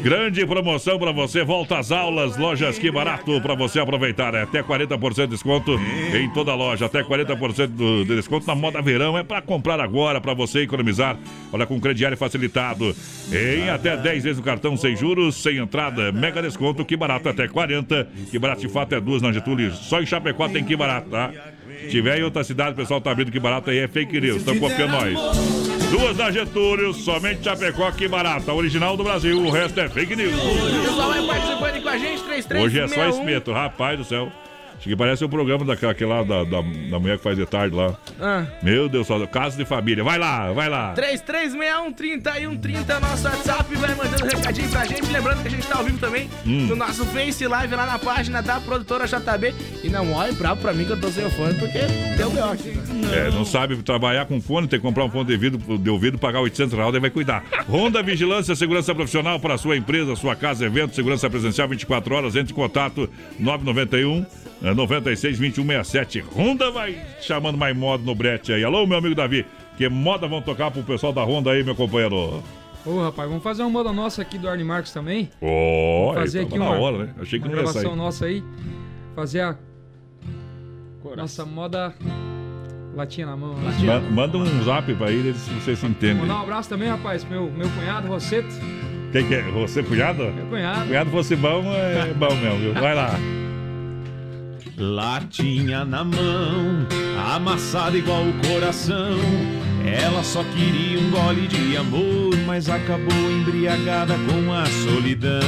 Grande 0.00 0.46
promoção 0.46 0.96
pra 0.96 1.10
você, 1.10 1.42
volta 1.42 1.76
às 1.78 1.90
aulas, 1.90 2.36
lojas 2.36 2.78
que 2.78 2.88
barato 2.88 3.40
pra 3.40 3.56
você 3.56 3.80
aproveitar. 3.80 4.32
É 4.34 4.42
até 4.42 4.62
40% 4.62 5.26
de 5.26 5.39
desconto 5.40 5.80
em 6.14 6.28
toda 6.30 6.52
a 6.52 6.54
loja, 6.54 6.84
até 6.84 7.02
40% 7.02 7.68
do, 7.68 8.04
de 8.04 8.16
desconto 8.16 8.46
na 8.46 8.54
moda 8.54 8.82
verão. 8.82 9.16
É 9.16 9.22
pra 9.22 9.40
comprar 9.40 9.80
agora, 9.80 10.20
pra 10.20 10.34
você 10.34 10.60
economizar. 10.60 11.16
Olha, 11.50 11.66
com 11.66 11.80
crediário 11.80 12.16
facilitado. 12.16 12.94
Em 13.32 13.70
até 13.70 13.96
10 13.96 14.24
vezes 14.24 14.38
o 14.38 14.42
cartão 14.42 14.76
sem 14.76 14.94
juros, 14.94 15.36
sem 15.36 15.56
entrada. 15.56 16.12
Mega 16.12 16.42
desconto, 16.42 16.84
que 16.84 16.96
barato, 16.96 17.28
até 17.28 17.48
40. 17.48 18.08
Que 18.30 18.38
barato 18.38 18.60
de 18.60 18.68
fato 18.68 18.94
é 18.94 19.00
duas 19.00 19.22
na 19.22 19.32
Getúlio. 19.32 19.72
Só 19.72 20.00
em 20.02 20.06
Chapecó 20.06 20.48
tem 20.48 20.62
que 20.62 20.76
barato, 20.76 21.08
tá? 21.08 21.32
Se 21.80 21.88
tiver 21.88 22.18
em 22.18 22.22
outra 22.22 22.44
cidade, 22.44 22.72
o 22.72 22.76
pessoal 22.76 23.00
tá 23.00 23.10
abrindo 23.10 23.32
que 23.32 23.40
barato 23.40 23.70
aí, 23.70 23.78
é 23.78 23.88
fake 23.88 24.20
news. 24.20 24.36
Estão 24.36 24.58
copiando 24.58 24.90
nós. 24.90 25.18
Duas 25.90 26.16
na 26.18 26.30
Getúlio, 26.30 26.92
somente 26.92 27.42
Chapecó, 27.42 27.90
que 27.90 28.06
barato. 28.06 28.50
A 28.50 28.54
original 28.54 28.96
do 28.96 29.02
Brasil, 29.02 29.40
o 29.40 29.50
resto 29.50 29.80
é 29.80 29.88
fake 29.88 30.14
news. 30.14 30.34
O 30.34 30.84
pessoal 30.84 31.08
vai 31.08 31.26
participando 31.26 31.82
com 31.82 31.88
a 31.88 31.98
gente, 31.98 32.22
33 32.22 32.62
Hoje 32.62 32.80
é 32.80 32.88
só 32.88 33.08
espeto, 33.08 33.52
rapaz 33.52 33.98
do 33.98 34.04
céu. 34.04 34.30
Acho 34.80 34.88
que 34.88 34.96
parece 34.96 35.22
o 35.22 35.28
programa 35.28 35.62
daquela 35.62 35.94
lá 36.08 36.22
da, 36.22 36.42
da, 36.42 36.62
da 36.62 36.98
mulher 36.98 37.18
que 37.18 37.22
faz 37.22 37.36
de 37.36 37.44
tarde 37.44 37.76
lá. 37.76 37.94
Ah. 38.18 38.46
Meu 38.62 38.88
Deus, 38.88 39.06
só 39.06 39.26
casa 39.26 39.54
de 39.54 39.66
família. 39.66 40.02
Vai 40.02 40.18
lá, 40.18 40.50
vai 40.52 40.70
lá. 40.70 40.94
3361-3130, 40.94 42.98
nosso 42.98 43.28
WhatsApp, 43.28 43.74
vai 43.74 43.94
mandando 43.94 44.24
recadinho 44.24 44.70
pra 44.70 44.86
gente. 44.86 45.12
Lembrando 45.12 45.42
que 45.42 45.48
a 45.48 45.50
gente 45.50 45.66
tá 45.66 45.76
ao 45.76 45.84
vivo 45.84 45.98
também 45.98 46.30
Hum. 46.46 46.66
no 46.66 46.76
nosso 46.76 47.04
Face 47.04 47.46
Live 47.46 47.74
lá 47.76 47.84
na 47.84 47.98
página 47.98 48.40
da 48.42 48.58
produtora 48.58 49.04
JB. 49.06 49.54
E 49.84 49.90
não 49.90 50.14
olhe 50.14 50.32
bravo 50.32 50.62
pra 50.62 50.72
mim 50.72 50.86
que 50.86 50.92
eu 50.92 51.00
tô 51.00 51.10
sem 51.10 51.26
o 51.26 51.30
fone, 51.30 51.52
porque 51.58 51.80
deu 52.16 52.30
B.O. 52.30 52.50
aqui. 52.50 52.72
É, 53.12 53.30
não 53.32 53.44
sabe 53.44 53.76
trabalhar 53.82 54.24
com 54.24 54.40
fone, 54.40 54.66
tem 54.66 54.78
que 54.78 54.82
comprar 54.86 55.04
um 55.04 55.10
fone 55.10 55.26
de 55.26 55.34
ouvido, 55.34 55.58
de 55.78 55.90
ouvido 55.90 56.16
pagar 56.18 56.40
800 56.40 56.74
reais, 56.74 56.92
daí 56.92 57.00
vai 57.02 57.10
cuidar. 57.10 57.44
Honda 57.68 58.02
Vigilância, 58.02 58.56
segurança 58.56 58.94
profissional 58.94 59.38
para 59.38 59.58
sua 59.58 59.76
empresa, 59.76 60.16
sua 60.16 60.34
casa, 60.34 60.64
evento, 60.64 60.94
segurança 60.94 61.28
presencial 61.28 61.68
24 61.68 62.14
horas, 62.14 62.34
entre 62.34 62.54
em 62.54 62.56
contato 62.56 63.10
991 63.38 64.24
eh, 64.62 64.74
96 64.74 65.38
21 65.38 65.66
67. 65.66 66.20
Honda 66.34 66.70
vai 66.70 66.98
chamando 67.20 67.56
mais 67.58 67.76
moda 67.76 68.02
no 68.04 68.14
brete 68.14 68.52
aí. 68.52 68.64
Alô, 68.64 68.86
meu 68.86 68.98
amigo 68.98 69.14
Davi, 69.14 69.44
que 69.76 69.88
moda 69.88 70.26
vão 70.28 70.40
tocar 70.42 70.70
pro 70.70 70.82
pessoal 70.82 71.12
da 71.12 71.22
Honda 71.22 71.50
aí, 71.52 71.62
meu 71.64 71.74
companheiro? 71.74 72.42
Ô, 72.84 73.02
rapaz, 73.02 73.28
vamos 73.28 73.42
fazer 73.44 73.62
uma 73.62 73.70
moda 73.70 73.92
nossa 73.92 74.22
aqui 74.22 74.38
do 74.38 74.48
Arne 74.48 74.64
Marques 74.64 74.92
também. 74.92 75.28
Ó, 75.42 76.06
Vamos 76.12 76.20
fazer 76.22 76.38
aí, 76.40 76.44
aqui 76.46 76.58
tava 76.58 76.64
uma, 76.70 76.74
na 76.74 76.80
hora, 76.80 76.98
né? 77.04 77.14
Achei 77.20 77.38
que 77.38 77.44
uma 77.46 77.50
não 77.54 77.58
ia 77.58 77.62
gravação 77.64 77.90
sair. 77.90 77.96
nossa 77.98 78.24
aí. 78.26 78.44
Fazer 79.14 79.40
a 79.42 79.56
nossa 81.16 81.44
moda 81.44 81.94
latinha 82.94 83.26
na 83.26 83.36
mão. 83.36 83.54
né? 83.54 83.72
Ma- 83.84 84.00
Manda 84.00 84.38
um 84.38 84.62
zap 84.64 84.94
pra 84.94 85.10
ele, 85.10 85.34
se 85.34 85.50
vocês 85.50 85.78
se 85.78 85.86
entendem. 85.86 86.16
Mandar 86.22 86.36
um 86.38 86.42
abraço 86.42 86.68
também, 86.70 86.88
rapaz, 86.88 87.22
meu, 87.24 87.50
meu 87.50 87.68
cunhado, 87.70 88.08
Rosseto. 88.08 88.48
Quem 89.12 89.26
que 89.26 89.34
é? 89.34 89.42
Você, 89.42 89.82
cunhado? 89.82 90.24
Meu 90.32 90.46
cunhado. 90.46 90.86
Cunhado 90.86 91.10
fosse 91.10 91.36
bom, 91.36 91.62
é 91.74 92.14
bom 92.14 92.34
mesmo, 92.36 92.58
viu? 92.60 92.74
Vai 92.74 92.94
lá. 92.94 93.10
Latinha 94.80 95.84
na 95.84 96.02
mão, 96.02 96.86
amassada 97.34 97.98
igual 97.98 98.22
o 98.22 98.32
coração. 98.48 99.18
Ela 99.84 100.24
só 100.24 100.42
queria 100.42 100.98
um 100.98 101.10
gole 101.10 101.46
de 101.46 101.76
amor, 101.76 102.34
mas 102.46 102.66
acabou 102.70 103.30
embriagada 103.30 104.14
com 104.14 104.50
a 104.50 104.64
solidão. 104.64 105.40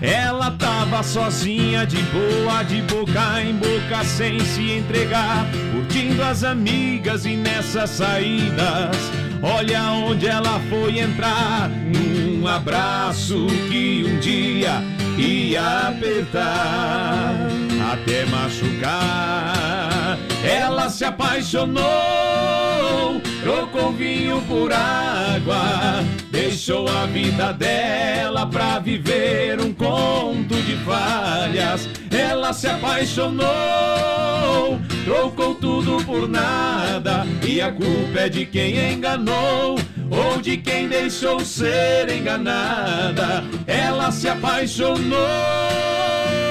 Ela 0.00 0.52
tava 0.52 1.02
sozinha, 1.02 1.86
de 1.86 1.98
boa, 1.98 2.62
de 2.62 2.80
boca 2.80 3.42
em 3.42 3.54
boca, 3.56 4.02
sem 4.02 4.40
se 4.40 4.70
entregar, 4.72 5.46
curtindo 5.72 6.22
as 6.22 6.44
amigas 6.44 7.26
e 7.26 7.36
nessas 7.36 7.90
saídas. 7.90 8.96
Olha 9.42 9.82
onde 9.92 10.26
ela 10.26 10.58
foi 10.70 10.98
entrar, 10.98 11.68
num 11.68 12.48
abraço 12.48 13.46
que 13.68 14.02
um 14.06 14.18
dia 14.18 14.82
ia 15.18 15.88
apertar, 15.88 17.34
até 17.92 18.26
machucar. 18.26 20.18
Ela 20.44 20.88
se 20.90 21.04
apaixonou, 21.04 21.82
trocou 23.42 23.92
vinho 23.92 24.40
por 24.42 24.72
água, 24.72 26.04
deixou 26.30 26.88
a 26.88 27.06
vida 27.06 27.52
dela 27.52 28.46
pra 28.46 28.78
viver 28.78 29.60
um 29.60 29.72
conto 29.72 30.54
de 30.54 30.76
falhas. 30.84 31.88
Ela 32.10 32.52
se 32.52 32.68
apaixonou, 32.68 33.46
trocou 35.04 35.54
tudo 35.54 36.04
por 36.04 36.28
nada, 36.28 37.26
e 37.42 37.60
a 37.60 37.72
culpa 37.72 38.20
é 38.20 38.28
de 38.28 38.46
quem 38.46 38.92
enganou. 38.92 39.76
Ou 40.10 40.40
de 40.40 40.56
quem 40.56 40.88
deixou 40.88 41.40
ser 41.40 42.08
enganada, 42.10 43.44
ela 43.66 44.10
se 44.10 44.28
apaixonou. 44.28 45.26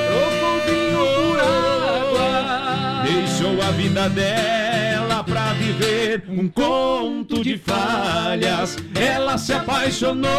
Trocou 0.07 0.59
vinho 0.65 1.05
por 1.15 1.39
água, 1.39 3.03
deixou 3.03 3.61
a 3.61 3.71
vida 3.71 4.09
dela 4.09 5.23
pra 5.23 5.53
viver 5.53 6.23
um 6.27 6.47
conto 6.47 7.43
de 7.43 7.57
falhas. 7.57 8.77
Ela 8.93 9.37
se 9.37 9.53
apaixonou, 9.53 10.29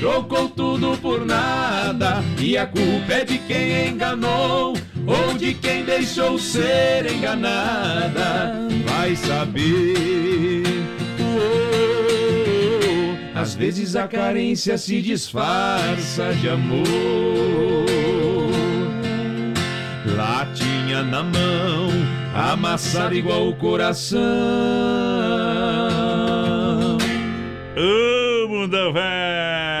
trocou 0.00 0.48
tudo 0.48 0.96
por 0.98 1.24
nada, 1.24 2.22
e 2.38 2.58
a 2.58 2.66
culpa 2.66 3.12
é 3.12 3.24
de 3.24 3.38
quem 3.38 3.88
enganou. 3.88 4.74
Ou 5.06 5.34
de 5.34 5.54
quem 5.54 5.84
deixou 5.84 6.38
ser 6.38 7.10
enganada, 7.10 8.68
vai 8.86 9.16
saber. 9.16 10.99
Às 13.34 13.54
vezes 13.54 13.96
a 13.96 14.06
carência 14.06 14.76
se 14.76 15.00
disfarça 15.00 16.32
de 16.34 16.48
amor. 16.48 16.86
Latinha 20.16 21.02
na 21.02 21.22
mão, 21.22 21.90
amassada 22.34 23.14
igual 23.14 23.48
o 23.48 23.56
coração. 23.56 24.20
Ô, 27.76 28.48
mundo 28.48 28.92
velho! 28.92 29.79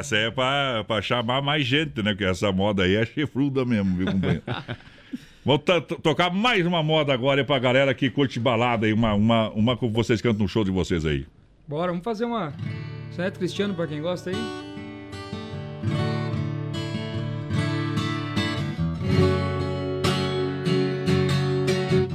Essa 0.00 0.16
é 0.16 0.30
pra, 0.30 0.84
pra 0.86 1.00
chamar 1.02 1.40
mais 1.42 1.64
gente, 1.66 2.02
né? 2.02 2.10
Porque 2.12 2.24
essa 2.24 2.50
moda 2.50 2.82
aí 2.84 2.96
é 2.96 3.04
chifruda 3.06 3.64
mesmo, 3.64 3.96
viu, 3.96 4.06
companheiro? 4.12 4.42
Vou 5.44 5.58
to- 5.58 5.80
to- 5.80 5.96
tocar 5.96 6.30
mais 6.30 6.66
uma 6.66 6.82
moda 6.82 7.12
agora 7.14 7.42
pra 7.44 7.58
galera 7.58 7.94
que 7.94 8.10
curte 8.10 8.38
balada 8.38 8.86
aí, 8.86 8.92
uma, 8.92 9.14
uma, 9.14 9.48
uma 9.50 9.76
que 9.76 9.88
vocês 9.88 10.20
cantam 10.20 10.42
no 10.42 10.48
show 10.48 10.62
de 10.64 10.70
vocês 10.70 11.04
aí. 11.06 11.26
Bora, 11.66 11.88
vamos 11.92 12.04
fazer 12.04 12.24
uma. 12.26 12.52
Soneto 13.10 13.38
Cristiano 13.38 13.74
pra 13.74 13.86
quem 13.86 14.02
gosta 14.02 14.30
aí. 14.30 14.36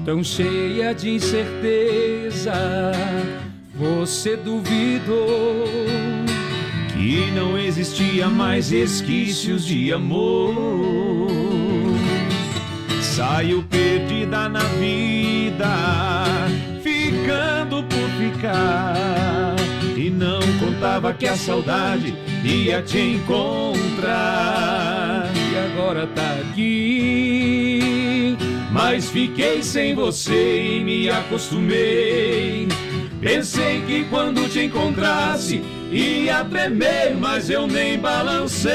Tão 0.05 0.23
cheia 0.23 0.93
de 0.93 1.09
incerteza, 1.09 2.53
você 3.73 4.35
duvidou 4.37 5.65
que 6.95 7.29
não 7.31 7.57
existia 7.57 8.27
mais 8.29 8.69
resquícios 8.71 9.65
de 9.65 9.91
amor. 9.91 10.55
Saiu 13.01 13.63
perdida 13.63 14.47
na 14.47 14.63
vida, 14.79 15.67
ficando 16.81 17.83
por 17.83 18.09
ficar. 18.17 19.55
E 19.95 20.09
não 20.09 20.39
contava 20.59 21.13
que 21.13 21.27
a 21.27 21.35
saudade 21.35 22.15
ia 22.43 22.81
te 22.81 22.99
encontrar. 22.99 24.03
E 25.35 25.57
agora 25.57 26.07
tá 26.07 26.37
aqui. 26.49 28.37
Mas 28.71 29.09
fiquei 29.09 29.61
sem 29.63 29.93
você 29.95 30.77
e 30.77 30.83
me 30.83 31.09
acostumei. 31.09 32.67
Pensei 33.25 33.81
que 33.87 34.03
quando 34.03 34.47
te 34.47 34.65
encontrasse 34.65 35.59
ia 35.91 36.45
tremer, 36.45 37.15
mas 37.15 37.49
eu 37.49 37.65
nem 37.65 37.97
balancei. 37.97 38.71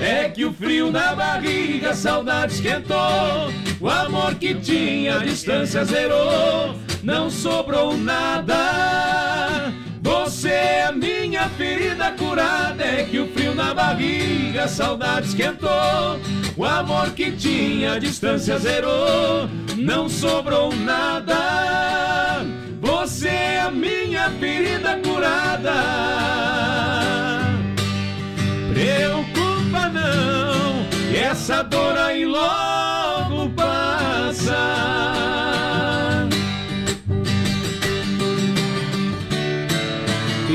É 0.00 0.30
que 0.32 0.44
o 0.44 0.52
frio 0.52 0.92
na 0.92 1.12
barriga, 1.12 1.90
a 1.90 1.94
saudade 1.94 2.54
esquentou. 2.54 3.52
O 3.80 3.90
amor 3.90 4.36
que 4.36 4.54
tinha, 4.54 5.16
a 5.16 5.24
distância 5.24 5.84
zerou. 5.84 6.76
Não 7.02 7.28
sobrou 7.28 7.96
nada. 7.96 9.74
Você 10.04 10.50
é 10.50 10.92
minha 10.92 11.48
ferida 11.48 12.12
curada. 12.12 12.84
É 12.84 13.04
que 13.04 13.18
o 13.18 13.26
frio 13.32 13.54
na 13.54 13.72
barriga, 13.72 14.64
a 14.64 14.68
saudade 14.68 15.28
esquentou. 15.28 16.20
O 16.56 16.64
amor 16.64 17.10
que 17.12 17.32
tinha, 17.32 17.94
a 17.94 17.98
distância 17.98 18.58
zerou. 18.58 19.48
Não 19.78 20.06
sobrou 20.06 20.76
nada. 20.76 22.44
Você 22.82 23.28
é 23.28 23.60
a 23.62 23.70
minha 23.70 24.30
ferida 24.38 24.98
curada. 24.98 25.72
Preocupa 28.74 29.88
não, 29.88 30.86
essa 31.16 31.62
dor 31.62 31.96
aí 31.96 32.26
logo 32.26 32.93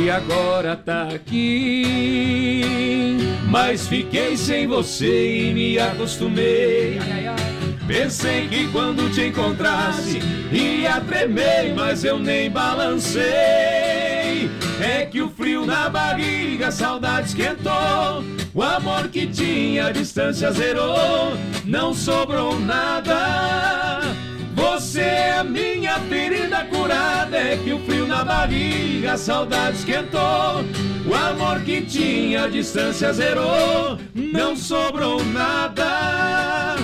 Agora 0.10 0.76
tá 0.76 1.10
aqui, 1.14 2.64
mas 3.48 3.88
fiquei 3.88 4.36
sem 4.36 4.66
você 4.68 5.48
e 5.50 5.54
me 5.54 5.78
acostumei. 5.78 7.00
Pensei 7.88 8.48
que 8.48 8.68
quando 8.72 9.12
te 9.12 9.28
encontrasse 9.28 10.20
ia 10.52 11.00
tremer, 11.02 11.74
mas 11.76 12.04
eu 12.04 12.20
nem 12.20 12.50
balancei. 12.50 13.22
É 14.82 15.08
que 15.10 15.22
o 15.22 15.30
frio 15.30 15.66
na 15.66 15.90
barriga, 15.90 16.68
a 16.68 16.72
saudade 16.72 17.28
esquentou. 17.30 18.24
O 18.54 18.64
amor 18.64 19.10
que 19.10 19.28
tinha, 19.28 19.88
a 19.88 19.92
distância 19.92 20.52
zerou. 20.52 21.34
Não 21.66 21.94
sobrou 21.94 22.60
nada. 22.60 24.02
Você 24.56 25.02
é 25.02 25.32
a 25.38 25.44
minha 25.44 26.00
ferida 26.02 26.64
curada. 26.66 27.38
É 27.38 27.58
que 27.58 27.74
o 27.74 27.80
frio 27.80 27.99
na 28.10 28.26
barriga, 28.26 29.14
a 29.14 29.18
saudade 29.18 29.78
esquentou. 29.78 30.66
O 31.06 31.16
amor 31.16 31.62
que 31.62 31.82
tinha, 31.82 32.44
a 32.44 32.50
distância 32.50 33.14
zerou. 33.14 33.98
Não 34.14 34.56
sobrou 34.56 35.24
nada. 35.24 36.76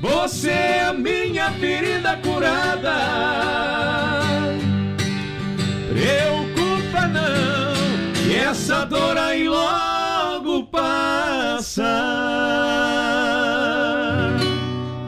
Você 0.00 0.50
é 0.50 0.84
a 0.84 0.92
minha 0.92 1.50
ferida 1.52 2.16
curada. 2.18 2.94
Preocupa 5.88 7.06
não, 7.06 8.28
e 8.28 8.34
essa 8.34 8.84
dor 8.84 9.16
aí 9.16 9.48
logo 9.48 10.64
passa. 10.64 11.82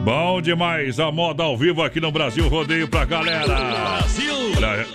Bom 0.03 0.41
demais, 0.41 0.99
a 0.99 1.11
moda 1.11 1.43
ao 1.43 1.57
vivo 1.57 1.83
aqui 1.83 1.99
no 1.99 2.11
Brasil, 2.11 2.47
rodeio 2.47 2.87
pra 2.87 3.05
galera. 3.05 3.45
Brasil! 3.45 4.36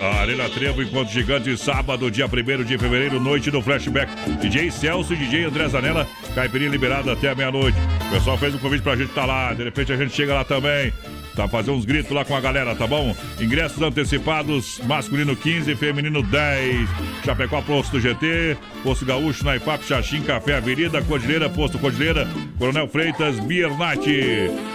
A 0.03 0.23
Arena 0.23 0.49
Trevo, 0.49 0.83
Encontro 0.83 1.15
Gigante, 1.15 1.57
sábado, 1.57 2.11
dia 2.11 2.27
1 2.27 2.65
de 2.65 2.77
fevereiro, 2.77 3.21
noite 3.21 3.53
do 3.53 3.63
Flashback. 3.63 4.11
DJ 4.41 4.69
Celso 4.69 5.15
e 5.15 5.17
DJ 5.17 5.45
André 5.45 5.69
Zanella, 5.69 6.09
caipirinha 6.35 6.69
liberada 6.69 7.13
até 7.13 7.31
a 7.31 7.37
meia-noite. 7.37 7.79
O 8.09 8.11
pessoal 8.11 8.37
fez 8.37 8.53
um 8.53 8.59
convite 8.59 8.83
pra 8.83 8.97
gente 8.97 9.11
estar 9.11 9.21
tá 9.21 9.27
lá, 9.29 9.55
de 9.55 9.63
repente 9.63 9.93
a 9.93 9.97
gente 9.97 10.13
chega 10.13 10.35
lá 10.35 10.43
também. 10.43 10.93
Tá 11.37 11.49
fazer 11.49 11.71
uns 11.71 11.85
gritos 11.85 12.13
lá 12.13 12.25
com 12.25 12.37
a 12.37 12.41
galera, 12.41 12.75
tá 12.75 12.87
bom? 12.87 13.17
Ingressos 13.41 13.81
antecipados, 13.83 14.81
masculino 14.85 15.35
15, 15.35 15.75
feminino 15.77 16.23
10. 16.23 16.89
Chapecó, 17.25 17.63
Posto 17.63 17.99
GT, 17.99 18.57
Posto 18.83 19.07
Gaúcho, 19.07 19.45
Naipap, 19.45 19.83
Xaxim, 19.83 20.23
Café 20.23 20.57
Avenida, 20.57 21.01
Cordilheira, 21.03 21.49
Posto 21.49 21.79
Cordilheira, 21.79 22.29
Coronel 22.59 22.87
Freitas, 22.89 23.39
Biernat. 23.41 24.07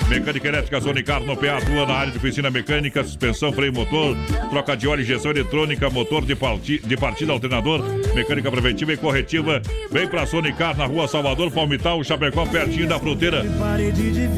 Mecânica 0.09 0.47
elétrica 0.47 0.79
Zonicar 0.79 1.21
no 1.21 1.35
PA, 1.35 1.57
atua 1.57 1.85
na 1.85 1.93
área 1.93 2.11
de 2.11 2.17
oficina 2.17 2.49
mecânica, 2.49 3.03
suspensão, 3.03 3.51
freio 3.51 3.73
motor, 3.73 4.15
troca 4.49 4.75
de 4.75 4.87
óleo, 4.87 5.01
injeção 5.01 5.31
eletrônica, 5.31 5.89
motor 5.89 6.25
de, 6.25 6.35
parti 6.35 6.79
de 6.79 6.97
partida, 6.97 7.33
alternador, 7.33 7.83
mecânica 8.15 8.49
preventiva 8.49 8.93
e 8.93 8.97
corretiva. 8.97 9.61
Vem 9.91 10.07
pra 10.07 10.25
Sonicar 10.25 10.77
na 10.77 10.85
rua 10.85 11.07
Salvador, 11.07 11.51
Palmital, 11.51 12.03
Chapecó, 12.03 12.45
pertinho 12.45 12.87
da 12.87 12.97
fronteira. 12.97 13.43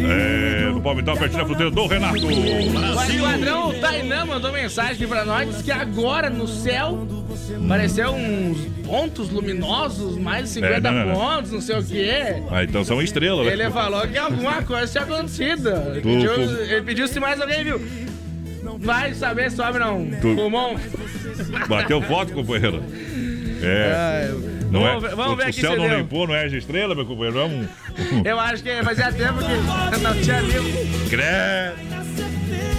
É, 0.09 0.69
no 0.71 0.81
Palmital, 0.81 1.15
pertinho 1.15 1.39
da 1.39 1.45
fronteira 1.45 1.71
do 1.71 1.87
Renato. 1.87 2.08
O 2.11 3.11
esquadrão 3.11 3.73
Tainan 3.79 4.25
mandou 4.25 4.51
mensagem 4.51 4.93
aqui 4.93 5.07
pra 5.07 5.23
nós 5.25 5.61
que 5.61 5.71
agora 5.71 6.29
no 6.29 6.47
céu 6.47 7.07
apareceu 7.65 8.11
uns 8.13 8.57
pontos 8.85 9.29
luminosos, 9.29 10.17
mais 10.17 10.45
de 10.45 10.49
50 10.51 10.75
É, 10.75 10.79
não, 10.81 10.91
não, 10.91 11.05
não. 11.07 11.15
pontos, 11.15 11.51
não 11.51 11.61
sei 11.61 11.77
o 11.77 11.83
quê. 11.83 12.43
Ah, 12.49 12.63
então 12.63 12.83
são 12.83 13.01
estrelas, 13.01 13.45
né? 13.45 13.53
Ele 13.53 13.69
falou 13.69 14.01
que 14.07 14.17
alguma 14.17 14.61
coisa 14.63 14.87
tinha 14.91 15.03
acontecido. 15.03 15.69
Ele 15.69 16.01
Tu- 16.01 16.07
pediu, 16.09 16.33
tu- 16.33 16.61
ele 16.63 16.81
pediu 16.81 17.07
se 17.07 17.19
mais 17.19 17.39
alguém 17.39 17.63
viu. 17.63 17.81
Vai 18.79 19.13
saber, 19.13 19.51
sobe 19.51 19.79
não. 19.79 20.05
Tu- 20.21 20.35
Pulmão. 20.35 20.75
Bateu 21.67 22.01
foto, 22.01 22.33
companheiro. 22.33 22.83
É. 23.61 24.31
Não 24.71 24.81
Vamos 24.81 25.03
é, 25.03 25.07
ver- 25.09 25.15
vamos 25.15 25.33
o, 25.33 25.35
ver 25.35 25.43
o 25.45 25.49
aqui 25.49 25.61
céu 25.61 25.71
se 25.71 25.77
não 25.77 25.89
deu. 25.89 25.97
limpou, 25.97 26.27
não 26.27 26.35
é 26.35 26.47
de 26.47 26.57
estrela, 26.57 26.93
meu 26.93 27.05
companheiro. 27.05 27.39
É 27.39 27.45
um. 27.45 27.67
Eu 28.23 28.39
acho 28.39 28.61
que 28.63 28.83
fazia 28.83 29.11
tempo 29.11 29.39
que 29.39 29.97
não 30.01 30.13
tinha 30.21 30.39
limpo. 30.41 31.09
Credo. 31.09 31.98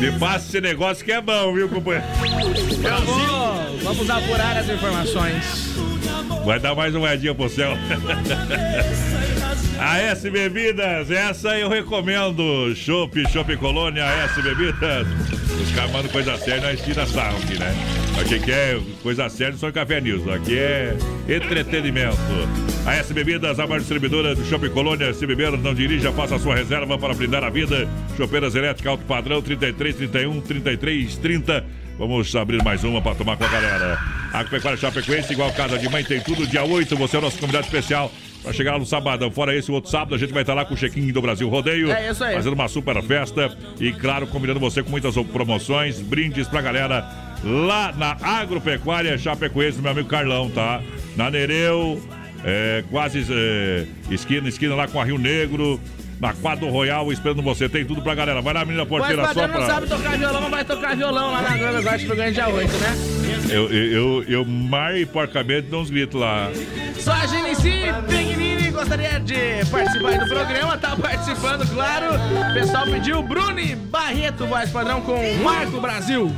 Me 0.01 0.11
passa 0.19 0.49
esse 0.49 0.61
negócio 0.63 1.05
que 1.05 1.13
é 1.13 1.21
bom, 1.21 1.53
viu, 1.53 1.69
companheiro? 1.69 2.07
Eu 2.83 3.05
vou. 3.05 3.79
Vamos 3.83 4.09
apurar 4.09 4.57
as 4.57 4.67
informações. 4.67 5.75
Vai 6.45 6.59
dar 6.59 6.75
mais 6.75 6.95
uma 6.95 7.07
moedinha 7.07 7.35
pro 7.35 7.51
céu. 7.51 7.73
A 9.79 9.99
S 9.99 10.31
Bebidas, 10.31 11.11
essa 11.11 11.59
eu 11.59 11.69
recomendo. 11.69 12.75
Chopp, 12.75 13.23
Chopp 13.31 13.55
Colônia, 13.57 14.05
S 14.05 14.41
Bebidas. 14.41 15.07
Os 15.63 15.71
caras 15.73 15.93
mandam 15.93 16.11
coisa 16.11 16.37
séria, 16.39 16.61
nós 16.63 16.81
tira 16.81 17.07
sarro 17.07 17.37
aqui, 17.37 17.59
né? 17.59 17.75
Aqui 18.21 18.41
que 18.41 18.51
é 18.51 18.81
coisa 19.03 19.29
séria, 19.29 19.57
só 19.57 19.71
Café 19.71 20.01
News. 20.01 20.27
Aqui 20.29 20.59
é 20.59 20.97
entretenimento. 21.29 22.17
A 22.87 22.95
S 22.95 23.13
Bebidas, 23.13 23.59
a 23.59 23.67
maior 23.67 23.81
distribuidora 23.81 24.35
do 24.35 24.45
Chopp 24.45 24.69
Colônia. 24.71 25.13
Se 25.13 25.27
beber, 25.27 25.53
não 25.53 25.75
dirija, 25.75 26.11
faça 26.13 26.37
a 26.37 26.39
sua 26.39 26.55
reserva 26.55 26.97
para 26.99 27.13
brindar 27.15 27.45
a 27.45 27.51
vida. 27.51 27.89
Chopeiras 28.17 28.55
elétricas 28.55 28.91
alto 28.91 29.05
padrão, 29.05 29.43
33, 29.43 29.97
31, 29.97 30.41
33, 30.41 31.17
30. 31.17 31.65
Vamos 31.99 32.35
abrir 32.35 32.63
mais 32.65 32.83
uma 32.83 33.03
para 33.03 33.15
tomar 33.15 33.37
com 33.37 33.45
a 33.45 33.49
galera. 33.49 33.99
Agropecuária 34.33 34.79
Chapecoense, 34.79 35.35
igual 35.35 35.53
casa 35.53 35.79
de 35.79 35.89
mãe, 35.91 36.03
tem 36.03 36.21
tudo. 36.21 36.47
Dia 36.47 36.65
8, 36.65 36.97
você 36.97 37.17
é 37.17 37.19
o 37.19 37.23
nosso 37.23 37.39
convidado 37.39 37.67
especial. 37.67 38.11
Pra 38.43 38.53
chegar 38.53 38.73
lá 38.73 38.79
no 38.79 38.87
sabadão. 38.87 39.31
Fora 39.31 39.55
esse, 39.55 39.71
o 39.71 39.75
outro 39.75 39.91
sábado, 39.91 40.15
a 40.15 40.19
gente 40.19 40.33
vai 40.33 40.43
estar 40.43 40.55
lá 40.55 40.65
com 40.65 40.75
o 40.75 40.77
check-in 40.77 41.13
do 41.13 41.21
Brasil 41.21 41.49
Rodeio. 41.49 41.91
É 41.91 42.11
isso 42.11 42.25
aí. 42.25 42.35
Fazendo 42.35 42.55
uma 42.55 42.69
super 42.69 43.03
festa. 43.03 43.57
E, 43.79 43.93
claro, 43.93 44.27
convidando 44.27 44.59
você 44.59 44.83
com 44.83 44.91
muitas 44.91 45.15
promoções, 45.33 46.01
brindes 46.01 46.49
pra 46.49 46.63
galera 46.63 47.07
lá 47.45 47.93
na 47.93 48.17
Agropecuária 48.23 49.17
Chapecoense, 49.19 49.81
meu 49.81 49.91
amigo 49.91 50.09
Carlão, 50.09 50.51
tá? 50.51 50.81
Na 51.17 51.31
Nereu, 51.31 52.01
é, 52.45 52.83
quase 52.91 53.27
é, 53.31 53.87
esquina, 54.11 54.49
esquina 54.49 54.75
lá 54.75 54.89
com 54.89 55.01
a 55.01 55.05
Rio 55.05 55.19
Negro. 55.19 55.81
Na 56.19 56.35
Quadro 56.35 56.69
Royal, 56.69 57.11
esperando 57.11 57.41
você. 57.41 57.67
Tem 57.67 57.83
tudo 57.83 58.03
pra 58.03 58.15
galera. 58.15 58.43
Vai 58.43 58.53
lá, 58.53 58.63
menina 58.63 58.85
porteira, 58.85 59.25
só 59.25 59.31
esquadrão 59.31 59.59
não 59.59 59.67
pra. 59.67 59.75
sabe 59.75 59.87
tocar 59.87 60.19
violão, 60.19 60.43
mas 60.43 60.51
vai 60.51 60.65
tocar 60.67 60.95
violão 60.95 61.33
lá 61.33 61.41
na 61.41 61.51
agora, 61.55 61.95
acho 61.95 62.07
que 62.07 62.15
ganha 62.15 62.31
dia 62.31 62.47
8, 62.47 62.71
né? 62.77 63.30
Eu, 63.49 63.71
eu, 63.71 63.93
eu, 63.93 64.25
eu 64.25 64.45
mais 64.45 65.09
porcamente 65.09 65.69
dou 65.69 65.83
uns 65.83 65.91
gritos 65.91 66.21
lá. 66.21 66.51
Só 66.99 67.13
a 67.13 67.27
Genesi 67.27 67.85
Pequenini 68.09 68.71
gostaria 68.71 69.19
de 69.21 69.65
participar 69.71 70.19
do 70.19 70.27
programa, 70.29 70.77
tá 70.77 70.97
participando, 70.97 71.67
claro. 71.73 72.15
O 72.15 72.55
pessoal 72.55 72.85
pediu 72.85 73.23
Bruni 73.23 73.75
Barreto, 73.75 74.47
voz 74.47 74.71
padrão 74.71 75.01
com 75.01 75.19
Marco 75.43 75.81
Brasil. 75.81 76.31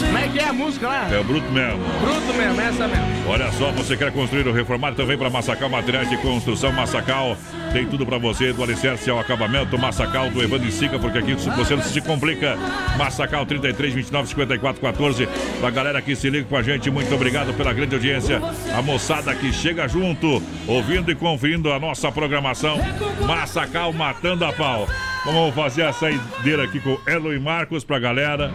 Como 0.00 0.18
é 0.18 0.28
que 0.28 0.38
é 0.38 0.48
a 0.48 0.52
música 0.52 0.86
lá? 0.88 1.08
É 1.12 1.18
o 1.18 1.24
bruto 1.24 1.50
mesmo. 1.50 1.78
Bruto 2.00 2.34
mesmo, 2.34 2.60
essa 2.60 2.86
mesmo. 2.86 3.28
Olha 3.28 3.50
só, 3.52 3.70
você 3.72 3.96
quer 3.96 4.12
construir 4.12 4.46
ou 4.46 4.54
reformar, 4.54 4.90
então 4.90 5.06
vem 5.06 5.18
para 5.18 5.28
Massacal 5.28 5.68
Materiais 5.68 6.08
de 6.08 6.16
Construção 6.18 6.72
Massacal. 6.72 7.36
Tem 7.72 7.86
tudo 7.86 8.06
para 8.06 8.18
você, 8.18 8.52
do 8.52 8.62
alicerce 8.62 9.10
ao 9.10 9.18
acabamento. 9.18 9.78
Massacal 9.78 10.30
do 10.30 10.42
Evandro 10.42 10.66
e 10.66 10.72
Sica, 10.72 10.98
porque 10.98 11.18
aqui 11.18 11.34
você 11.34 11.76
não 11.76 11.82
se 11.82 12.00
complica. 12.00 12.56
Massacal 12.96 13.44
33 13.44 13.94
29 13.94 14.28
54 14.28 14.80
14. 14.80 15.28
Pra 15.60 15.70
galera 15.70 16.00
que 16.00 16.16
se 16.16 16.30
liga 16.30 16.46
com 16.46 16.56
a 16.56 16.62
gente, 16.62 16.90
muito 16.90 17.14
obrigado 17.14 17.54
pela 17.54 17.72
grande 17.72 17.94
audiência. 17.94 18.40
A 18.76 18.80
moçada 18.80 19.34
que 19.34 19.52
chega 19.52 19.86
junto, 19.86 20.42
ouvindo 20.66 21.10
e 21.10 21.14
conferindo 21.14 21.70
a 21.72 21.78
nossa 21.78 22.10
programação. 22.10 22.78
Massacal 23.26 23.92
matando 23.92 24.44
a 24.44 24.52
pau. 24.52 24.88
Vamos 25.24 25.54
fazer 25.54 25.82
a 25.82 25.92
saideira 25.92 26.64
aqui 26.64 26.80
com 26.80 26.98
Elo 27.06 27.34
e 27.34 27.38
Marcos 27.38 27.84
pra 27.84 27.98
galera. 27.98 28.52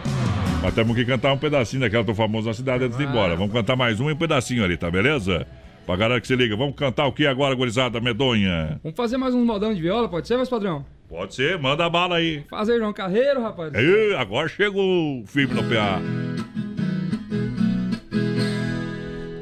Mas 0.62 0.74
temos 0.74 0.96
que 0.96 1.06
cantar 1.06 1.34
um 1.34 1.38
pedacinho 1.38 1.82
daquela 1.82 2.04
do 2.04 2.16
famoso 2.16 2.48
na 2.48 2.54
cidade 2.54 2.86
antes 2.86 2.98
de 2.98 3.04
ir 3.04 3.08
embora. 3.08 3.36
Vamos 3.36 3.54
cantar 3.54 3.76
mais 3.76 4.00
um 4.00 4.10
e 4.10 4.14
um 4.14 4.16
pedacinho 4.16 4.64
ali, 4.64 4.78
tá 4.78 4.90
beleza? 4.90 5.46
Pra 5.86 5.98
galera 5.98 6.22
que 6.22 6.28
se 6.28 6.36
liga. 6.36 6.56
Vamos 6.56 6.76
cantar 6.76 7.06
o 7.08 7.12
que 7.12 7.28
agora, 7.28 7.54
gurizada 7.54 8.00
medonha? 8.00 8.80
Vamos 8.82 8.96
fazer 8.96 9.18
mais 9.18 9.36
um 9.36 9.44
modão 9.44 9.74
de 9.74 9.82
viola, 9.82 10.08
pode 10.08 10.28
ser, 10.28 10.38
meus 10.38 10.50
padrão? 10.50 10.86
Pode 11.10 11.36
ser, 11.36 11.60
manda 11.60 11.86
a 11.86 11.90
bala 11.90 12.16
aí. 12.18 12.44
Fazer 12.50 12.80
João 12.80 12.94
Carreiro, 12.94 13.42
rapaz. 13.42 13.74
Ei, 13.74 14.16
agora 14.16 14.48
chegou 14.48 15.22
o 15.22 15.26
filme 15.28 15.54
no 15.54 15.64
PA. 15.64 16.02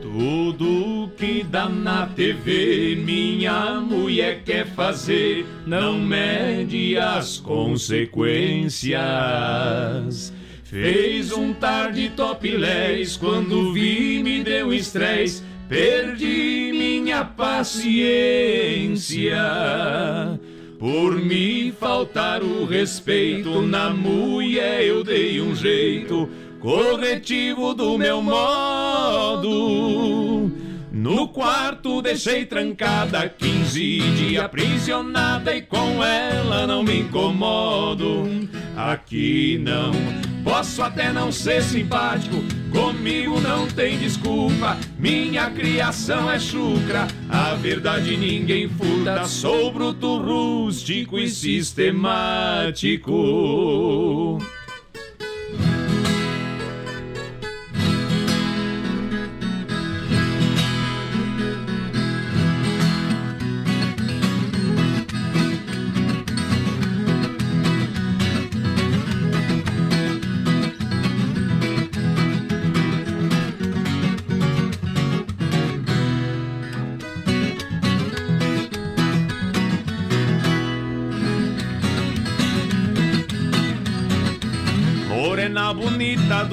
Tudo 0.01 1.11
que 1.15 1.43
dá 1.43 1.69
na 1.69 2.07
TV, 2.07 2.95
minha 2.95 3.80
mulher 3.80 4.41
quer 4.43 4.65
fazer, 4.65 5.45
não 5.65 5.99
mede 5.99 6.97
as 6.97 7.39
consequências. 7.39 10.34
Fez 10.63 11.31
um 11.31 11.53
tarde 11.53 12.09
topless, 12.15 13.19
quando 13.19 13.73
vi 13.73 14.23
me 14.23 14.43
deu 14.43 14.73
estresse, 14.73 15.43
perdi 15.72 16.73
minha 16.73 17.23
paciência. 17.23 17.88
Por 20.77 21.15
me 21.15 21.72
faltar 21.72 22.43
o 22.43 22.65
respeito 22.65 23.61
na 23.61 23.89
mulher 23.89 24.84
eu 24.84 25.02
dei 25.02 25.39
um 25.39 25.56
jeito 25.56 26.27
corretivo 26.60 27.73
do 27.73 27.98
meu 27.98 28.22
modo. 28.22 29.49
No 30.91 31.30
quarto 31.30 32.02
deixei 32.02 32.45
trancada 32.45 33.30
15 33.30 33.99
dias 34.18 34.43
aprisionada 34.43 35.56
e 35.56 35.61
com 35.61 36.03
ela 36.03 36.68
não 36.68 36.84
me 36.84 36.99
incomodo. 36.99 38.30
Aqui 38.76 39.57
não 39.64 39.93
posso 40.43 40.81
até 40.81 41.11
não 41.11 41.31
ser 41.31 41.61
simpático, 41.63 42.38
comigo 42.72 43.39
não 43.39 43.68
tem 43.68 43.97
desculpa. 43.97 44.77
Minha 44.97 45.49
criação 45.49 46.31
é 46.31 46.39
chucra, 46.39 47.07
a 47.30 47.55
verdade 47.55 48.18
ninguém 48.18 48.68
furta. 48.69 49.26
Sou 49.26 49.72
bruto, 49.72 50.18
rústico 50.18 51.18
e 51.18 51.30
sistemático. 51.30 53.11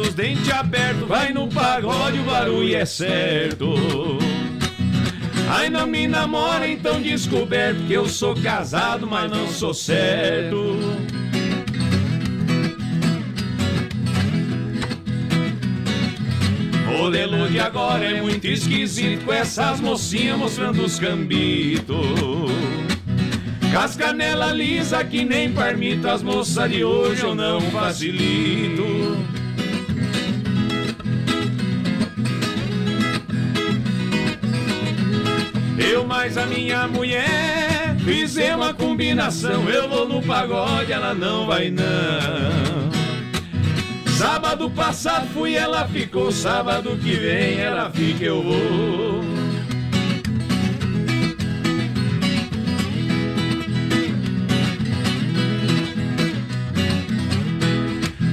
Dos 0.08 0.14
dentes 0.14 0.50
abertos, 0.50 1.06
vai 1.06 1.32
no 1.32 1.48
pagode, 1.48 2.18
o 2.18 2.22
barulho 2.22 2.74
é 2.74 2.84
certo. 2.84 3.74
Ai, 5.50 5.68
não 5.68 5.86
me 5.86 6.06
namora, 6.06 6.68
então 6.68 7.00
descoberto 7.00 7.78
que 7.86 7.92
eu 7.92 8.08
sou 8.08 8.34
casado, 8.34 9.06
mas 9.06 9.30
não 9.30 9.48
sou 9.48 9.74
certo. 9.74 10.76
Modelo 16.86 17.48
de 17.48 17.60
agora 17.60 18.04
é 18.04 18.20
muito 18.20 18.46
esquisito, 18.46 19.24
com 19.24 19.32
essas 19.32 19.80
mocinhas 19.80 20.38
mostrando 20.38 20.84
os 20.84 20.98
cambitos. 20.98 21.96
Cascanela 23.72 24.52
lisa 24.52 25.04
que 25.04 25.24
nem 25.24 25.52
parmita, 25.52 26.12
as 26.12 26.22
moças 26.22 26.70
de 26.70 26.82
hoje 26.82 27.22
eu 27.22 27.34
não 27.34 27.60
facilito. 27.60 29.37
Eu 35.88 36.06
mais 36.06 36.36
a 36.36 36.44
minha 36.44 36.86
mulher 36.86 37.96
fizemos 38.04 38.66
uma 38.66 38.74
combinação. 38.74 39.68
Eu 39.70 39.88
vou 39.88 40.06
no 40.06 40.22
pagode, 40.22 40.92
ela 40.92 41.14
não 41.14 41.46
vai 41.46 41.70
não. 41.70 42.90
Sábado 44.18 44.70
passado 44.70 45.26
fui, 45.28 45.54
ela 45.54 45.88
ficou. 45.88 46.30
Sábado 46.30 46.98
que 46.98 47.14
vem 47.14 47.58
ela 47.58 47.90
fica, 47.90 48.22
eu 48.22 48.42
vou. 48.42 49.37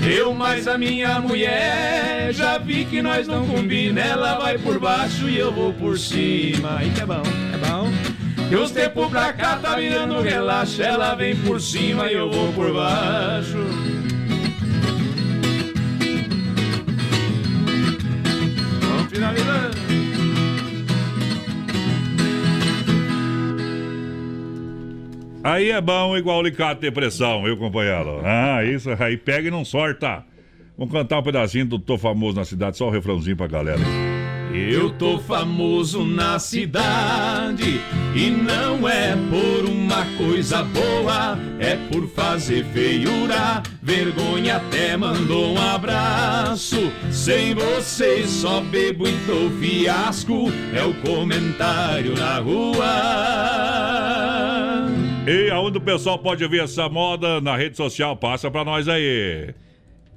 Eu 0.07 0.35
mais 0.35 0.67
a 0.67 0.77
minha 0.77 1.19
mulher, 1.19 2.31
já 2.31 2.59
vi 2.59 2.85
que 2.85 3.01
nós 3.01 3.27
não 3.27 3.47
combina. 3.47 3.99
Ela 4.01 4.37
vai 4.37 4.57
por 4.57 4.79
baixo 4.79 5.27
e 5.27 5.37
eu 5.37 5.51
vou 5.51 5.73
por 5.73 5.97
cima. 5.97 6.77
Aí 6.77 6.91
que 6.91 7.01
é 7.01 7.05
bom, 7.05 7.23
é 7.53 7.57
bom. 7.57 7.91
E 8.51 8.55
os 8.55 8.69
tempos 8.69 9.09
pra 9.09 9.33
cá 9.33 9.57
tá 9.57 9.75
virando 9.75 10.21
relaxo. 10.21 10.83
Ela 10.83 11.15
vem 11.15 11.35
por 11.35 11.59
cima 11.59 12.11
e 12.11 12.13
eu 12.13 12.29
vou 12.29 12.53
por 12.53 12.71
baixo. 12.71 13.57
Aí 25.45 25.69
é 25.69 25.79
bom 25.79 26.17
igual 26.17 26.39
alicate 26.39 26.81
de 26.81 26.89
pressão, 26.89 27.43
meu 27.43 27.55
companheiro. 27.55 28.19
Ah, 28.23 28.63
isso 28.63 28.89
aí 28.97 29.15
pega 29.15 29.47
e 29.47 29.51
não 29.51 29.63
sorta. 29.63 30.25
Vamos 30.75 30.91
cantar 30.91 31.19
um 31.19 31.23
pedacinho 31.23 31.67
do 31.67 31.77
Tô 31.77 31.99
Famoso 31.99 32.35
na 32.35 32.43
Cidade, 32.43 32.77
só 32.77 32.87
o 32.87 32.89
refrãozinho 32.89 33.37
pra 33.37 33.45
galera. 33.45 33.81
Eu 34.51 34.89
tô 34.89 35.19
famoso 35.19 36.03
na 36.03 36.39
cidade 36.39 37.79
e 38.15 38.29
não 38.31 38.89
é 38.89 39.15
por 39.29 39.69
uma 39.69 40.05
coisa 40.17 40.63
boa, 40.63 41.37
é 41.59 41.75
por 41.91 42.07
fazer 42.07 42.65
feiura. 42.73 43.61
Vergonha 43.83 44.55
até 44.55 44.97
mandou 44.97 45.53
um 45.53 45.61
abraço. 45.61 46.91
Sem 47.11 47.53
você 47.53 48.25
só 48.25 48.61
bebo 48.61 49.07
e 49.07 49.11
dou 49.27 49.51
fiasco. 49.59 50.51
É 50.73 50.83
o 50.83 50.93
comentário 51.01 52.15
na 52.15 52.39
rua. 52.39 54.34
E 55.27 55.49
aonde 55.49 55.79
o 55.79 55.81
pessoal 55.81 56.19
pode 56.19 56.43
ouvir 56.43 56.61
essa 56.61 56.87
moda 56.87 57.41
na 57.41 57.57
rede 57.57 57.75
social, 57.75 58.15
passa 58.15 58.51
pra 58.51 58.63
nós 58.63 58.87
aí. 58.87 59.53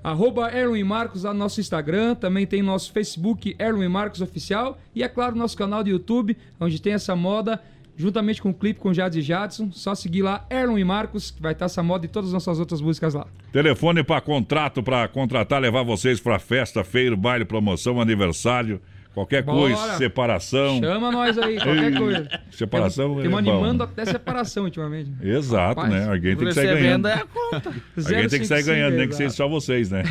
Arroba 0.04 0.52
Erwin 0.52 0.84
Marcos 0.84 1.24
lá 1.24 1.32
no 1.32 1.38
nosso 1.38 1.60
Instagram, 1.60 2.14
também 2.14 2.46
tem 2.46 2.62
nosso 2.62 2.92
Facebook 2.92 3.56
Erwin 3.58 3.88
Marcos 3.88 4.20
Oficial 4.20 4.78
e 4.94 5.02
é 5.02 5.08
claro 5.08 5.34
nosso 5.34 5.56
canal 5.56 5.82
do 5.82 5.88
YouTube, 5.88 6.36
onde 6.60 6.80
tem 6.80 6.92
essa 6.92 7.16
moda, 7.16 7.60
juntamente 7.96 8.42
com 8.42 8.50
o 8.50 8.54
clipe 8.54 8.80
com 8.80 8.92
Jades 8.92 9.18
e 9.18 9.22
Jadson. 9.22 9.70
Só 9.72 9.94
seguir 9.94 10.22
lá 10.22 10.46
Erwin 10.50 10.84
Marcos, 10.84 11.30
que 11.30 11.40
vai 11.40 11.52
estar 11.52 11.64
essa 11.64 11.82
moda 11.82 12.04
e 12.04 12.08
todas 12.08 12.28
as 12.28 12.34
nossas 12.34 12.60
outras 12.60 12.80
músicas 12.82 13.14
lá. 13.14 13.26
Telefone 13.50 14.04
para 14.04 14.20
contrato, 14.20 14.82
para 14.82 15.08
contratar, 15.08 15.60
levar 15.60 15.84
vocês 15.84 16.20
pra 16.20 16.38
festa, 16.38 16.84
feira, 16.84 17.16
baile, 17.16 17.46
promoção, 17.46 17.98
aniversário. 17.98 18.78
Qualquer 19.18 19.42
Bora. 19.42 19.58
coisa, 19.74 19.96
separação. 19.98 20.78
Chama 20.78 21.10
nós 21.10 21.36
aí, 21.38 21.56
qualquer 21.60 21.92
Ei, 21.92 21.98
coisa. 21.98 22.40
Separação 22.52 23.16
Tem, 23.20 23.32
é 23.32 23.34
animando 23.36 23.82
até 23.82 24.04
separação 24.04 24.64
ultimamente. 24.64 25.10
Exato, 25.20 25.80
Rapaz, 25.80 25.92
né? 25.92 26.08
Alguém 26.08 26.36
tem 26.36 26.46
que 26.46 26.54
sair 26.54 26.66
ganhando. 26.66 26.82
venda 26.82 27.10
é 27.10 27.14
a 27.14 27.26
conta. 27.26 27.68
Alguém 27.96 28.28
tem 28.28 28.40
que 28.40 28.46
sair 28.46 28.62
055, 28.62 28.66
ganhando, 28.66 28.96
nem 28.96 29.08
que 29.08 29.16
seja 29.16 29.30
só 29.30 29.48
vocês, 29.48 29.90
né? 29.90 30.02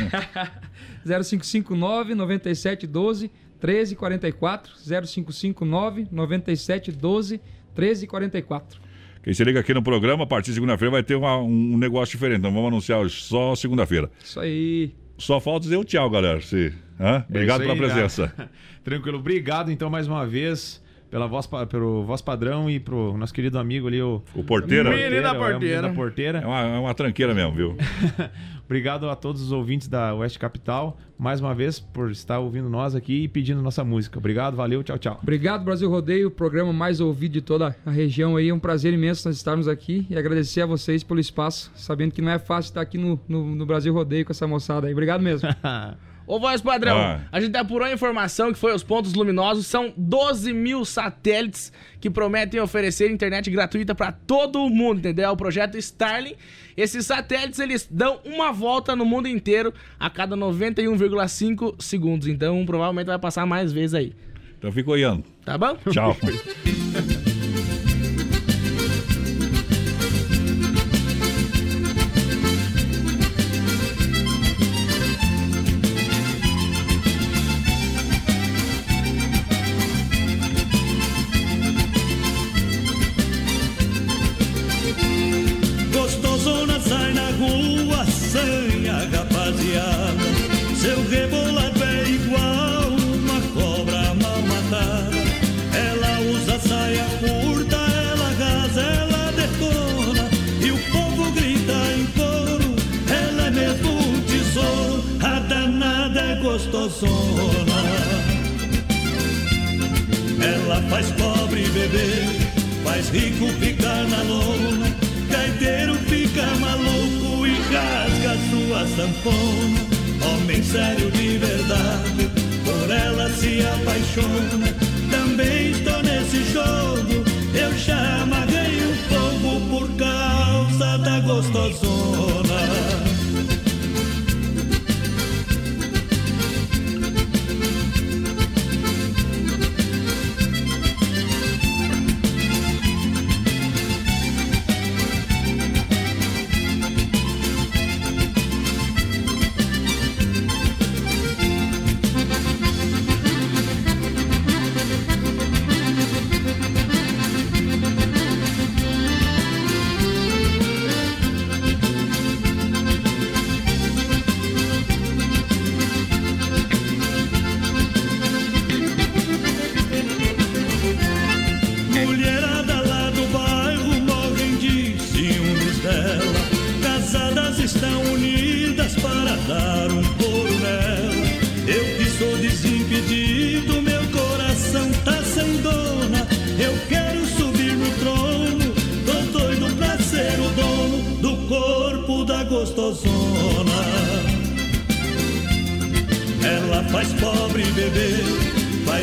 0559 1.04 2.14
9712 2.14 3.30
1344 3.62 4.72
0559 5.06 6.06
9712 6.12 7.40
1344. 7.76 8.80
Quem 9.22 9.34
se 9.34 9.42
liga 9.44 9.60
aqui 9.60 9.74
no 9.74 9.82
programa, 9.82 10.24
a 10.24 10.26
partir 10.26 10.48
de 10.50 10.54
segunda-feira 10.54 10.90
vai 10.92 11.02
ter 11.02 11.14
uma- 11.14 11.38
um 11.38 11.76
negócio 11.76 12.12
diferente. 12.12 12.38
Então 12.40 12.52
vamos 12.52 12.68
anunciar 12.68 13.08
só 13.10 13.54
segunda-feira. 13.54 14.10
Isso 14.22 14.38
aí. 14.40 14.92
Só 15.18 15.40
falta 15.40 15.60
dizer 15.64 15.76
o 15.76 15.84
tchau, 15.84 16.08
galera. 16.08 16.40
Se, 16.40 16.72
hã? 16.98 17.24
Obrigado 17.28 17.62
É 17.62 17.64
isso 17.64 17.72
pela 17.72 17.72
aí, 17.72 17.78
presença. 17.78 18.32
tá? 18.36 18.48
Tranquilo, 18.84 19.18
obrigado 19.18 19.70
então 19.70 19.90
mais 19.90 20.06
uma 20.06 20.26
vez 20.26 20.82
pela 21.10 21.26
voz, 21.26 21.48
pelo 21.68 22.04
voz 22.04 22.20
padrão 22.20 22.68
e 22.68 22.78
pro 22.78 23.16
nosso 23.16 23.32
querido 23.32 23.58
amigo 23.58 23.88
ali, 23.88 24.00
o... 24.00 24.22
O 24.34 24.44
Porteira. 24.44 24.90
Menina 24.90 25.32
o 25.32 25.36
Porteira. 25.36 25.58
Menina 25.82 25.94
Porteira. 25.94 26.38
É 26.40 26.46
uma, 26.46 26.60
é 26.60 26.78
uma 26.78 26.94
tranqueira 26.94 27.34
mesmo, 27.34 27.52
viu? 27.52 27.76
Obrigado 28.66 29.08
a 29.08 29.16
todos 29.16 29.40
os 29.40 29.50
ouvintes 29.50 29.88
da 29.88 30.14
Oeste 30.14 30.38
Capital, 30.38 30.98
mais 31.18 31.40
uma 31.40 31.54
vez, 31.54 31.80
por 31.80 32.10
estar 32.10 32.38
ouvindo 32.38 32.68
nós 32.68 32.94
aqui 32.94 33.22
e 33.22 33.28
pedindo 33.28 33.62
nossa 33.62 33.82
música. 33.82 34.18
Obrigado, 34.18 34.54
valeu, 34.56 34.82
tchau, 34.82 34.98
tchau. 34.98 35.18
Obrigado, 35.22 35.64
Brasil 35.64 35.88
Rodeio, 35.88 36.28
o 36.28 36.30
programa 36.30 36.70
mais 36.70 37.00
ouvido 37.00 37.32
de 37.32 37.40
toda 37.40 37.74
a 37.86 37.90
região 37.90 38.36
aí. 38.36 38.50
É 38.50 38.54
um 38.54 38.58
prazer 38.58 38.92
imenso 38.92 39.26
nós 39.26 39.36
estarmos 39.36 39.66
aqui 39.66 40.06
e 40.10 40.16
agradecer 40.18 40.60
a 40.60 40.66
vocês 40.66 41.02
pelo 41.02 41.18
espaço, 41.18 41.72
sabendo 41.74 42.12
que 42.12 42.20
não 42.20 42.30
é 42.30 42.38
fácil 42.38 42.68
estar 42.68 42.82
aqui 42.82 42.98
no, 42.98 43.18
no, 43.26 43.54
no 43.54 43.64
Brasil 43.64 43.94
Rodeio 43.94 44.26
com 44.26 44.32
essa 44.32 44.46
moçada 44.46 44.86
aí. 44.86 44.92
Obrigado 44.92 45.22
mesmo. 45.22 45.48
Ô, 46.28 46.38
voz 46.38 46.60
padrão, 46.60 46.94
Ah. 46.98 47.20
a 47.32 47.40
gente 47.40 47.56
apurou 47.56 47.88
a 47.88 47.92
informação 47.92 48.52
que 48.52 48.58
foi 48.58 48.74
os 48.74 48.82
pontos 48.82 49.14
luminosos. 49.14 49.66
São 49.66 49.92
12 49.96 50.52
mil 50.52 50.84
satélites 50.84 51.72
que 51.98 52.10
prometem 52.10 52.60
oferecer 52.60 53.10
internet 53.10 53.50
gratuita 53.50 53.94
para 53.94 54.12
todo 54.12 54.62
o 54.62 54.68
mundo, 54.68 54.98
entendeu? 54.98 55.24
É 55.24 55.30
o 55.30 55.36
projeto 55.36 55.78
Starlink. 55.78 56.36
Esses 56.76 57.06
satélites, 57.06 57.58
eles 57.58 57.88
dão 57.90 58.20
uma 58.26 58.52
volta 58.52 58.94
no 58.94 59.06
mundo 59.06 59.26
inteiro 59.26 59.72
a 59.98 60.10
cada 60.10 60.36
91,5 60.36 61.74
segundos. 61.78 62.28
Então, 62.28 62.64
provavelmente 62.66 63.06
vai 63.06 63.18
passar 63.18 63.46
mais 63.46 63.72
vezes 63.72 63.94
aí. 63.94 64.12
Então 64.58 64.70
fica 64.70 64.90
olhando. 64.90 65.24
Tá 65.46 65.56
bom? 65.56 65.76
Tchau. 65.90 66.14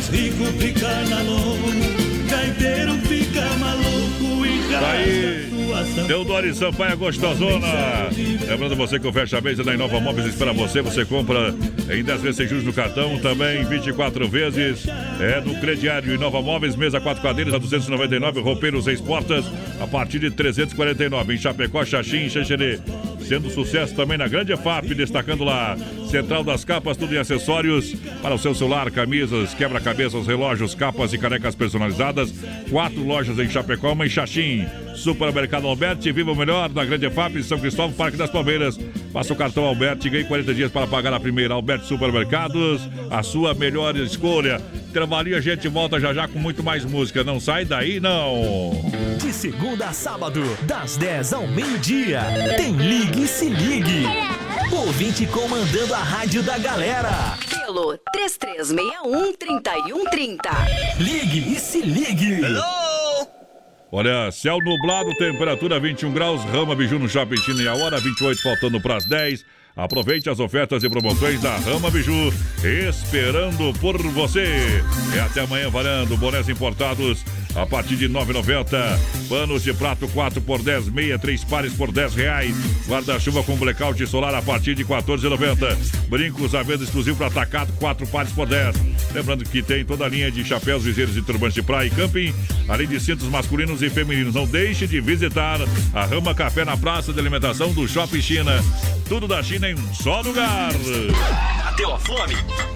faz 0.06 0.10
rico 0.10 0.46
ficar 0.58 1.08
na 1.08 1.22
lona. 1.22 1.86
Gaiteiro 2.30 2.94
fica 3.08 3.42
maluco 3.58 4.46
e 4.46 4.56
Tá 4.72 5.86
sua 5.94 6.04
Deodoro 6.08 6.54
Sampaio 6.54 6.94
é 6.94 6.96
Gostosona. 6.96 7.68
Lembrando 8.48 8.76
você 8.76 9.00
que 9.00 9.08
o 9.08 9.14
Fecha 9.14 9.42
Mês 9.42 9.58
da 9.58 9.74
Inova 9.74 10.00
Móveis 10.00 10.28
espera 10.28 10.54
você. 10.54 10.82
Você 10.82 11.06
compra 11.06 11.54
em 11.90 12.04
10 12.04 12.22
vezes 12.22 12.38
sem 12.38 12.48
juros 12.48 12.64
no 12.64 12.74
cartão, 12.74 13.18
também 13.20 13.64
24 13.66 14.28
vezes 14.28 14.86
é 15.20 15.42
no 15.42 15.56
crediário. 15.60 16.14
Inova 16.14 16.42
Móveis, 16.42 16.76
mesa 16.76 17.00
4 17.00 17.22
cadeiras 17.22 17.54
a 17.54 17.58
299, 17.58 18.42
roupeiros 18.42 18.86
6 18.86 19.02
portas 19.02 19.46
a 19.80 19.88
partir 19.88 20.20
de 20.20 20.32
349. 20.32 21.34
Em 21.34 21.38
Chapecó, 21.38 21.84
Xaxim, 21.84 22.30
Xanxerê. 22.30 22.80
Sendo 23.28 23.50
sucesso 23.50 23.96
também 23.96 24.18
na 24.18 24.28
Grande 24.28 24.56
FAP, 24.56 24.94
destacando 24.94 25.44
lá. 25.44 25.76
Central 26.16 26.46
das 26.46 26.64
capas, 26.64 26.96
tudo 26.96 27.14
em 27.14 27.18
acessórios 27.18 27.94
para 28.22 28.34
o 28.34 28.38
seu 28.38 28.56
celular, 28.56 28.90
camisas, 28.90 29.54
quebra-cabeças, 29.54 30.26
relógios, 30.26 30.74
capas 30.74 31.12
e 31.12 31.18
canecas 31.18 31.56
personalizadas. 31.56 32.34
Quatro 32.70 33.04
lojas 33.04 33.38
em 33.38 33.50
Chapecó, 33.50 33.92
uma 33.92 34.06
em 34.06 34.10
Xaxim. 34.10 34.66
Supermercado 34.96 35.68
Alberti, 35.68 36.14
viva 36.14 36.32
o 36.32 36.36
melhor 36.36 36.70
na 36.70 36.86
Grande 36.86 37.10
FAP, 37.10 37.44
São 37.44 37.60
Cristóvão, 37.60 37.92
Parque 37.92 38.16
das 38.16 38.30
Palmeiras. 38.30 38.80
Passa 39.12 39.34
o 39.34 39.36
cartão 39.36 39.66
Alberti, 39.66 40.10
ganhe 40.10 40.24
40 40.24 40.54
dias 40.54 40.72
para 40.72 40.88
pagar 40.88 41.12
a 41.12 41.20
primeira. 41.20 41.54
Alberti 41.54 41.86
Supermercados, 41.86 42.82
a 43.12 43.22
sua 43.22 43.54
melhor 43.54 43.98
escolha. 43.98 44.62
Trabalhinho, 44.94 45.36
a 45.36 45.42
gente 45.42 45.68
volta 45.68 46.00
já 46.00 46.14
já 46.14 46.30
com 46.30 46.40
muito 46.40 46.64
mais 46.64 46.86
música. 46.86 47.26
Não 47.26 47.42
sai 47.42 47.66
daí, 47.66 48.00
não. 48.00 48.72
De 49.22 49.34
segunda 49.34 49.88
a 49.88 49.92
sábado, 49.92 50.42
das 50.62 50.96
10 50.96 51.34
ao 51.34 51.46
meio-dia, 51.46 52.22
tem 52.56 52.72
Ligue 52.72 53.24
e 53.24 53.28
Se 53.28 53.50
Ligue. 53.50 54.06
Ouvinte 54.72 55.28
comandando 55.28 55.94
a 55.94 56.00
rádio 56.00 56.42
da 56.42 56.58
galera. 56.58 57.38
Pelo 57.50 58.00
3361-3130. 58.16 60.40
Ligue 60.98 61.54
e 61.54 61.60
Se 61.60 61.82
Ligue. 61.82 62.40
Olha, 63.92 64.32
céu 64.32 64.58
nublado, 64.60 65.14
temperatura 65.18 65.78
21 65.80 66.12
graus, 66.12 66.44
Rama 66.46 66.74
Biju 66.76 66.98
no 67.00 67.08
China 67.08 67.62
e 67.62 67.68
a 67.68 67.76
hora 67.76 68.00
28, 68.00 68.42
faltando 68.42 68.82
para 68.82 68.98
as 68.98 69.06
10. 69.06 69.46
Aproveite 69.76 70.28
as 70.30 70.40
ofertas 70.40 70.84
e 70.84 70.90
promoções 70.90 71.40
da 71.42 71.58
Rama 71.58 71.92
Biju, 71.92 72.34
esperando 72.90 73.72
por 73.80 73.98
você. 73.98 74.82
É 75.16 75.20
até 75.20 75.42
amanhã 75.42 75.70
varando, 75.70 76.18
bonés 76.18 76.50
importados 76.50 77.24
a 77.56 77.66
partir 77.66 77.96
de 77.96 78.10
9,90. 78.10 79.00
Panos 79.30 79.64
de 79.64 79.74
prato 79.74 80.08
4 80.08 80.42
por 80.42 80.62
10, 80.62 80.90
meia, 80.90 81.18
3 81.18 81.44
pares 81.46 81.74
por 81.74 81.92
10 81.92 82.14
reais. 82.14 82.56
Guarda-chuva 82.88 83.44
com 83.44 83.56
blackout 83.56 84.06
solar 84.08 84.36
a 84.36 84.42
partir 84.42 84.76
de 84.76 84.84
14,90. 84.84 85.76
Brincos 86.08 86.54
à 86.54 86.62
venda 86.62 86.84
exclusivo 86.84 87.18
para 87.18 87.28
atacado, 87.28 87.74
4 87.80 88.06
pares 88.08 88.32
por 88.34 88.46
10. 88.48 88.76
Lembrando 89.14 89.46
que 89.46 89.64
tem 89.64 89.86
toda 89.86 90.06
a 90.06 90.10
linha 90.10 90.30
de 90.30 90.44
chapéus, 90.44 90.84
viseiros 90.84 91.16
e 91.16 91.22
turbantes 91.22 91.56
de 91.56 91.64
praia 91.64 91.88
e 91.88 91.90
camping, 91.90 92.34
além 92.68 92.88
de 92.88 93.00
cintos 93.00 93.28
masculinos 93.28 93.82
e 93.82 93.90
femininos. 93.90 94.36
Não 94.36 94.46
deixe 94.46 94.86
de 94.86 95.00
visitar 95.00 95.60
a 95.94 96.06
Rama 96.06 96.36
Café 96.36 96.66
na 96.66 96.76
Praça 96.76 97.14
de 97.14 97.20
Alimentação 97.20 97.74
do 97.74 97.88
Shopping 97.88 98.22
China. 98.22 98.64
Tudo 99.08 99.28
da 99.28 99.42
China 99.42 99.70
em 99.70 99.76
um 99.76 99.94
só 99.94 100.22
lugar. 100.22 100.74
Bateu 101.64 101.94
a 101.94 102.00
fome? 102.00 102.36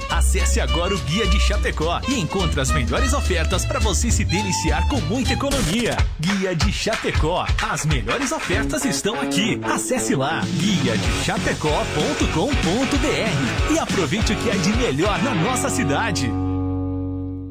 Acesse 0.10 0.60
agora 0.60 0.94
o 0.94 0.98
Guia 1.00 1.28
de 1.28 1.40
Chapecó 1.40 2.00
e 2.08 2.20
encontre 2.20 2.60
as 2.60 2.72
melhores 2.72 3.14
ofertas 3.14 3.66
para 3.66 3.80
você 3.80 4.12
se 4.12 4.24
deliciar 4.24 4.69
com 4.90 5.00
muita 5.02 5.34
economia. 5.34 5.96
Guia 6.20 6.56
de 6.56 6.72
Chapecó. 6.72 7.46
As 7.62 7.86
melhores 7.86 8.32
ofertas 8.32 8.84
estão 8.86 9.22
aqui. 9.22 9.60
Acesse 9.64 10.16
lá 10.16 10.42
guia 10.58 10.98
de 10.98 11.24
chapecó.com.br 11.24 13.74
e 13.74 13.80
aproveite 13.80 14.34
o 14.34 14.36
que 14.36 14.50
é 14.50 14.56
de 14.56 14.74
melhor 14.74 15.22
na 15.24 15.36
nossa 15.36 15.70
cidade. 15.70 16.30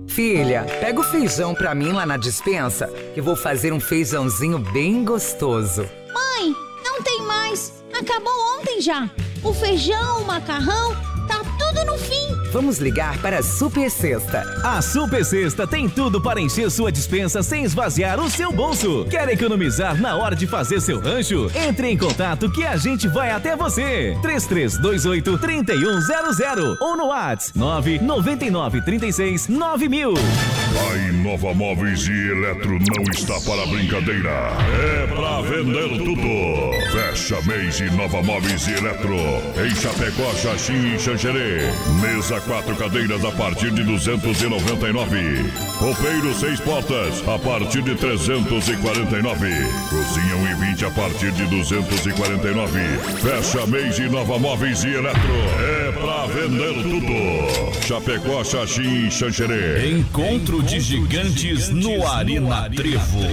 Filha, 0.08 0.66
pega 0.80 1.00
o 1.00 1.04
feijão 1.04 1.54
pra 1.54 1.72
mim 1.74 1.92
lá 1.92 2.04
na 2.04 2.16
dispensa, 2.16 2.88
que 3.14 3.20
vou 3.20 3.36
fazer 3.36 3.72
um 3.72 3.78
feijãozinho 3.78 4.58
bem 4.58 5.04
gostoso. 5.04 5.82
Mãe, 6.12 6.52
não 6.84 7.00
tem 7.02 7.22
mais. 7.22 7.72
Acabou 7.92 8.32
ontem 8.58 8.80
já. 8.80 9.08
O 9.44 9.54
feijão, 9.54 10.22
o 10.22 10.26
macarrão, 10.26 10.96
tá 11.28 11.40
tudo 11.58 11.67
no 11.84 11.98
fim. 11.98 12.28
Vamos 12.52 12.78
ligar 12.78 13.18
para 13.18 13.38
a 13.38 13.42
Super 13.42 13.90
Sexta. 13.90 14.42
A 14.64 14.80
Super 14.80 15.24
Sexta 15.24 15.66
tem 15.66 15.88
tudo 15.88 16.20
para 16.20 16.40
encher 16.40 16.70
sua 16.70 16.90
dispensa 16.90 17.42
sem 17.42 17.64
esvaziar 17.64 18.18
o 18.18 18.30
seu 18.30 18.50
bolso. 18.50 19.04
Quer 19.10 19.28
economizar 19.28 20.00
na 20.00 20.16
hora 20.16 20.34
de 20.34 20.46
fazer 20.46 20.80
seu 20.80 20.98
rancho? 20.98 21.50
Entre 21.54 21.88
em 21.90 21.96
contato 21.96 22.50
que 22.50 22.64
a 22.64 22.76
gente 22.76 23.06
vai 23.06 23.30
até 23.30 23.54
você. 23.54 24.16
3328 24.22 25.38
3100 25.38 26.76
ou 26.80 26.96
no 26.96 27.06
WhatsApp 27.08 27.58
999 27.58 28.80
36 28.82 29.48
9000. 29.48 30.14
A 30.14 30.96
Inova 31.10 31.52
Móveis 31.54 32.06
e 32.06 32.12
Eletro 32.12 32.70
não 32.70 33.02
está 33.12 33.38
para 33.40 33.66
brincadeira. 33.66 34.30
É 34.30 35.06
para 35.06 35.42
vender 35.42 35.88
tudo. 35.98 36.92
Fecha 36.92 37.40
mês 37.42 37.80
Inova 37.80 38.22
Móveis 38.22 38.66
e 38.68 38.72
Eletro. 38.72 39.16
Em 39.64 39.74
Chapecó, 39.74 40.32
Xaxim 40.34 40.94
e 40.94 40.98
Xanxerê. 40.98 41.57
Mesa 42.00 42.40
quatro 42.40 42.74
cadeiras 42.76 43.24
a 43.24 43.32
partir 43.32 43.70
de 43.70 43.82
299. 43.82 45.50
Roupeiro 45.78 46.34
seis 46.34 46.60
portas 46.60 47.22
a 47.28 47.38
partir 47.38 47.82
de 47.82 47.94
349. 47.94 49.48
Cozinha 49.88 50.36
1 50.36 50.50
e 50.50 50.54
20 50.70 50.84
a 50.84 50.90
partir 50.90 51.32
de 51.32 51.44
249. 51.46 52.80
Fecha 53.22 53.66
mês 53.66 53.98
Inova 53.98 54.38
Móveis 54.38 54.84
e 54.84 54.88
Eletro. 54.88 55.20
É 55.60 55.92
para 55.92 56.26
vender 56.26 56.74
tudo. 56.82 57.86
Chapecó, 57.86 58.44
Xaxim 58.44 59.06
e 59.06 59.10
Xanxerê. 59.10 59.90
Encontro 59.90 60.62
de 60.62 60.80
gigantes 60.80 61.68
no 61.68 62.06
Arena 62.06 62.68
Trevo. 62.70 63.26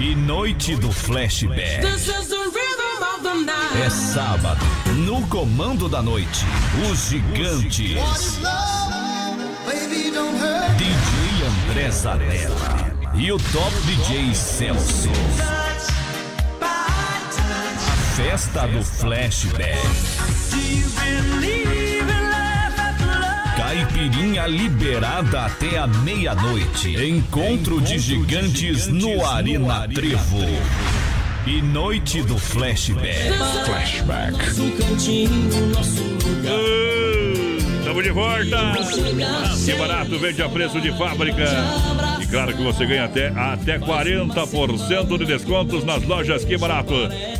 E 0.00 0.14
noite 0.14 0.76
do 0.76 0.90
flashback. 0.90 1.82
É 3.80 3.88
sábado, 3.88 4.66
no 5.06 5.24
comando 5.28 5.88
da 5.88 6.02
noite, 6.02 6.44
os 6.90 7.10
gigantes. 7.10 7.94
DJ 10.76 11.46
André 11.46 11.90
Zanella 11.92 12.92
e 13.14 13.30
o 13.30 13.38
top 13.38 13.72
DJ 13.82 14.34
Celso. 14.34 15.10
A 16.60 17.96
festa 18.16 18.66
do 18.66 18.82
flashback. 18.82 19.78
Caipirinha 23.56 24.48
liberada 24.48 25.46
até 25.46 25.78
a 25.78 25.86
meia-noite. 25.86 26.96
Encontro 26.96 27.80
de 27.80 27.96
gigantes 27.96 28.88
no 28.88 29.24
Arena 29.24 29.86
Trevo. 29.86 30.89
E 31.46 31.62
noite 31.62 32.22
do 32.22 32.38
flashback. 32.38 33.32
Flashback. 33.64 34.36
Estamos 37.78 38.04
de 38.04 38.10
volta. 38.10 38.72
Que 39.64 39.74
barato, 39.74 40.18
vende 40.18 40.42
a 40.42 40.48
preço 40.48 40.80
de 40.80 40.96
fábrica. 40.96 41.44
E 42.20 42.26
claro 42.26 42.54
que 42.54 42.62
você 42.62 42.86
ganha 42.86 43.06
até, 43.06 43.28
até 43.28 43.78
40% 43.78 45.18
de 45.18 45.24
descontos 45.24 45.82
nas 45.84 46.02
lojas 46.04 46.44
Que 46.44 46.56
Barato. 46.58 46.94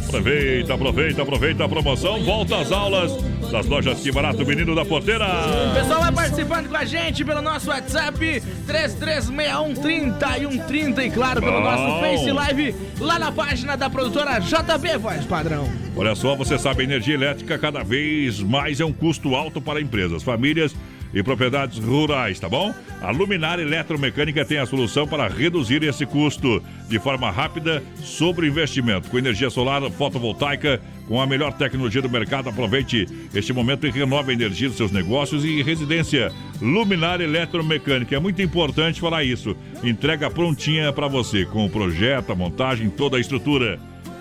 Aproveita, 0.08 0.74
aproveita, 0.74 1.22
aproveita 1.22 1.64
a 1.64 1.68
promoção. 1.68 2.22
Volta 2.24 2.56
às 2.56 2.72
aulas 2.72 3.12
das 3.50 3.66
lojas 3.66 4.00
Que 4.00 4.12
Barato, 4.12 4.46
menino 4.46 4.74
da 4.74 4.84
porteira. 4.84 5.26
O 5.70 5.74
pessoal 5.74 6.00
vai 6.00 6.12
participando 6.12 6.68
com 6.68 6.76
a 6.76 6.84
gente 6.84 7.24
pelo 7.24 7.40
nosso 7.42 7.70
WhatsApp 7.70 8.42
33613130 8.66 11.06
e 11.06 11.10
claro 11.10 11.40
pelo 11.40 11.52
Bom. 11.52 11.62
nosso 11.62 12.00
Face 12.00 12.30
Live 12.30 12.74
lá 12.98 13.18
na 13.18 13.32
página 13.32 13.76
da 13.76 13.90
produtora 13.90 14.38
JB 14.38 14.98
Voz 14.98 15.24
Padrão. 15.26 15.68
Olha 15.96 16.14
só, 16.14 16.36
você 16.36 16.58
sabe, 16.58 16.82
a 16.82 16.84
energia 16.84 17.14
elétrica 17.14 17.58
cada 17.58 17.82
vez 17.82 18.40
mais 18.40 18.80
é 18.80 18.84
um 18.84 18.92
custo 18.92 19.34
alto 19.34 19.60
para 19.60 19.80
empresas, 19.80 20.22
famílias 20.22 20.72
e 20.72 20.76
propriedades 21.22 21.78
rurais, 21.78 22.38
tá 22.38 22.48
bom? 22.48 22.72
A 23.02 23.10
Luminária 23.10 23.62
Eletromecânica 23.62 24.44
tem 24.44 24.58
a 24.58 24.66
solução 24.66 25.06
para 25.06 25.26
reduzir 25.26 25.82
esse 25.82 26.06
custo 26.06 26.62
de 26.88 26.98
forma 26.98 27.30
rápida 27.30 27.82
sobre 28.02 28.46
investimento. 28.46 29.10
Com 29.10 29.18
energia 29.18 29.50
solar 29.50 29.82
fotovoltaica, 29.90 30.80
com 31.08 31.20
a 31.20 31.26
melhor 31.26 31.52
tecnologia 31.54 32.00
do 32.00 32.08
mercado, 32.08 32.48
aproveite 32.48 33.06
este 33.34 33.52
momento 33.52 33.86
e 33.86 33.90
renove 33.90 34.30
a 34.30 34.34
energia 34.34 34.68
dos 34.68 34.76
seus 34.76 34.92
negócios 34.92 35.44
e 35.44 35.60
residência. 35.62 36.30
Luminária 36.62 37.24
Eletromecânica, 37.24 38.14
é 38.14 38.20
muito 38.20 38.40
importante 38.40 39.00
falar 39.00 39.24
isso. 39.24 39.56
Entrega 39.82 40.30
prontinha 40.30 40.92
para 40.92 41.08
você, 41.08 41.44
com 41.44 41.66
o 41.66 41.70
projeto, 41.70 42.30
a 42.30 42.36
montagem, 42.36 42.88
toda 42.88 43.16
a 43.16 43.20
estrutura. 43.20 43.80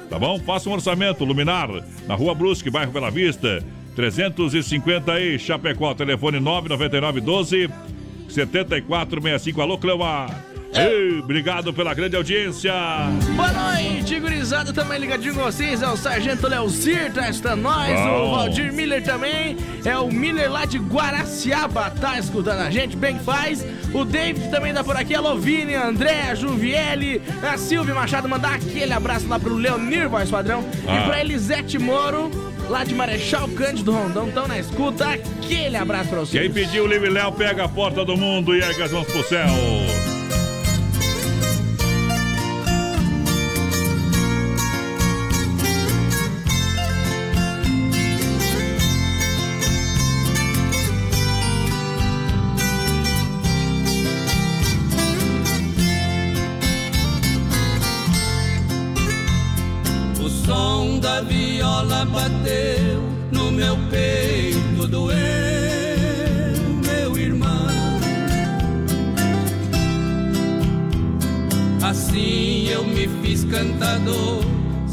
Tá 0.10 0.18
bom? 0.18 0.40
Faça 0.40 0.68
um 0.68 0.74
orçamento, 0.74 1.24
Luminar, 1.24 1.70
na 2.07 2.16
Rua 2.16 2.34
Brusque, 2.34 2.72
bairro 2.72 2.91
Bela 2.91 3.11
Vista, 3.11 3.64
350 3.95 5.11
aí, 5.11 5.38
Chapecó, 5.40 5.94
telefone 5.94 6.40
999 6.40 7.22
12 7.22 7.70
7465. 8.30 9.61
Alô, 9.61 9.78
Cleomar. 9.78 10.48
Ei, 10.74 11.20
obrigado 11.20 11.74
pela 11.74 11.94
grande 11.94 12.16
audiência. 12.16 12.72
Boa 13.36 13.52
noite, 13.52 14.20
gurizada, 14.20 14.72
também 14.72 15.00
ligadinho 15.00 15.34
com 15.34 15.41
vocês, 15.41 15.82
é 15.82 15.88
o 15.88 15.98
Sargento 15.98 16.48
Leocir, 16.48 17.12
tá 17.12 17.28
estando 17.30 17.62
nós, 17.64 18.00
Bom. 18.00 18.28
o 18.28 18.32
Valdir 18.36 18.72
Miller 18.72 19.04
também, 19.04 19.58
é 19.84 19.98
o 19.98 20.12
Miller 20.12 20.50
lá 20.52 20.66
de 20.66 20.78
Guaraciaba, 20.78 21.90
tá 22.00 22.20
escutando 22.20 22.60
a 22.62 22.70
gente, 22.70 22.96
bem 22.96 23.18
que 23.18 23.24
faz, 23.24 23.66
o 23.94 24.06
David 24.06 24.50
também 24.52 24.74
tá 24.74 24.84
por 24.84 24.96
aqui, 24.96 25.16
a 25.16 25.20
Lovine, 25.22 25.74
a 25.76 25.88
André, 25.88 26.30
a 26.30 26.36
Juviele, 26.36 27.22
a 27.41 27.58
Silvia 27.58 27.96
Machado, 27.96 28.30
mandar 28.30 28.54
aquele 28.56 28.94
abraço 28.94 29.28
lá 29.28 29.40
pro 29.40 29.56
Leonir, 29.56 30.08
voz 30.08 30.30
padrão, 30.30 30.64
Ah. 30.88 31.00
e 31.02 31.04
pra 31.08 31.20
Elisete 31.20 31.80
Moro, 31.80 32.30
lá 32.70 32.84
de 32.84 32.94
Marechal 32.94 33.48
Cândido 33.50 33.91
Rondão, 33.91 34.30
tão 34.32 34.48
na 34.48 34.60
escuta, 34.60 35.10
aquele 35.10 35.76
abraço 35.76 36.10
pra 36.10 36.20
vocês. 36.20 36.44
Quem 36.44 36.52
pediu 36.54 36.84
o 36.84 36.88
Livre 36.88 37.10
Léo 37.10 37.32
pega 37.32 37.66
a 37.66 37.70
porta 37.70 38.06
do 38.06 38.16
mundo 38.16 38.56
e 38.56 38.60
ergue 38.62 38.84
as 38.84 38.91
mãos 38.91 39.08
pro 39.08 39.24
céu. 39.24 39.48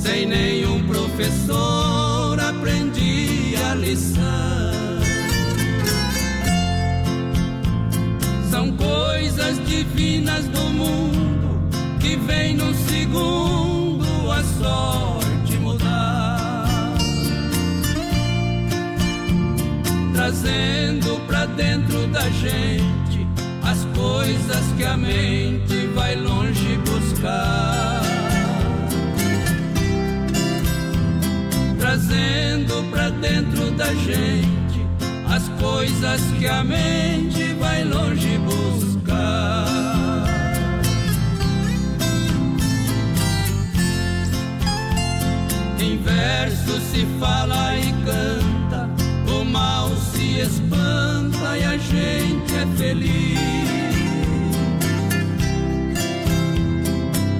Sem 0.07 0.29
nenhum 0.29 0.56
da 33.77 33.93
gente 33.95 34.87
as 35.29 35.49
coisas 35.61 36.21
que 36.39 36.47
a 36.47 36.65
mente 36.65 37.53
vai 37.55 37.85
longe 37.85 38.39
buscar. 38.39 39.67
Em 45.79 45.99
verso 45.99 46.81
se 46.91 47.07
fala 47.21 47.77
e 47.77 47.93
canta, 48.05 48.89
o 49.31 49.45
mal 49.45 49.91
se 49.97 50.41
espanta 50.41 51.59
e 51.59 51.65
a 51.65 51.77
gente 51.77 52.55
é 52.55 52.67
feliz. 52.79 53.39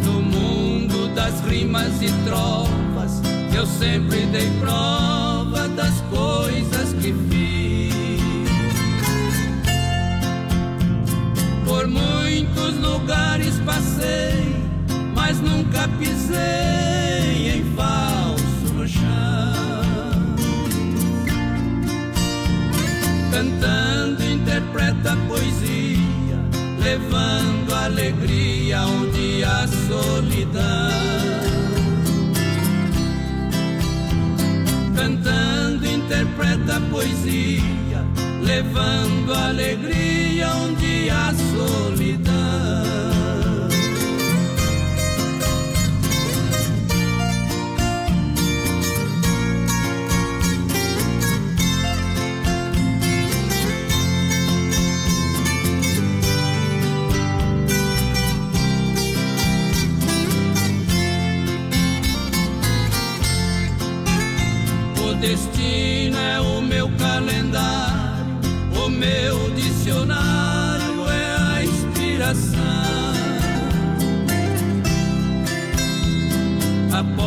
No 0.05 0.21
mundo 0.21 1.09
das 1.15 1.41
rimas 1.47 2.03
e 2.03 2.13
trovas, 2.27 3.23
eu 3.55 3.65
sempre 3.65 4.27
dei 4.27 4.51
prova 4.61 5.26
culpa 5.57 5.69
das 5.69 6.01
coisas 6.03 6.93
que 7.01 7.15
fiz. 7.31 8.51
Por 11.65 11.89
muitos 11.89 12.77
lugares 12.79 13.59
passei, 13.65 14.55
mas 15.15 15.41
nunca 15.41 15.89
pisei 15.99 17.57
em 17.57 17.65
falso 17.75 18.87
chão. 18.87 20.37
Cantando, 23.31 24.25
interpreta 24.25 25.13
a 25.13 25.17
poesia, 25.29 26.39
levando 26.83 27.75
alegria 27.75 28.83
onde 28.83 29.43
há 29.45 29.67
solidão. 29.89 31.06
Interpreta 36.37 36.79
poesia, 36.91 38.05
levando 38.43 39.33
alegria 39.33 40.51
onde 40.51 41.09
há 41.09 41.33
solidão. 41.33 42.26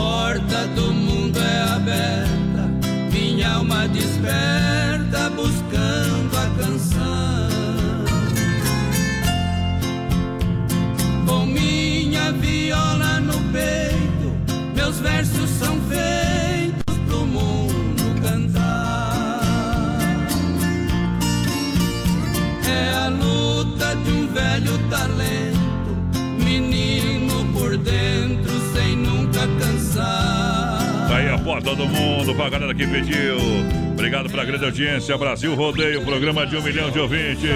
Porta 0.09 0.65
do 0.75 0.91
mundo 0.91 1.37
é 1.39 1.61
aberta, 1.75 2.63
minha 3.11 3.51
alma 3.53 3.87
desperta 3.87 5.29
buscando 5.35 6.35
a 6.35 6.47
canção. 6.59 7.49
Com 11.27 11.45
minha 11.45 12.31
viola 12.31 13.19
no 13.19 13.37
peito, 13.53 13.88
Tá 31.69 31.69
aí 31.69 31.69
a 31.69 31.69
porta 31.69 31.75
do 31.75 31.87
mundo 31.87 32.35
pra 32.35 32.49
galera 32.49 32.73
que 32.73 32.87
pediu. 32.87 33.37
Obrigado 33.91 34.29
pela 34.29 34.45
grande 34.45 34.65
audiência. 34.65 35.17
Brasil 35.17 35.53
Rodeio, 35.55 36.03
programa 36.03 36.45
de 36.45 36.57
um 36.57 36.61
milhão 36.61 36.89
de 36.89 36.99
ouvintes. 36.99 37.49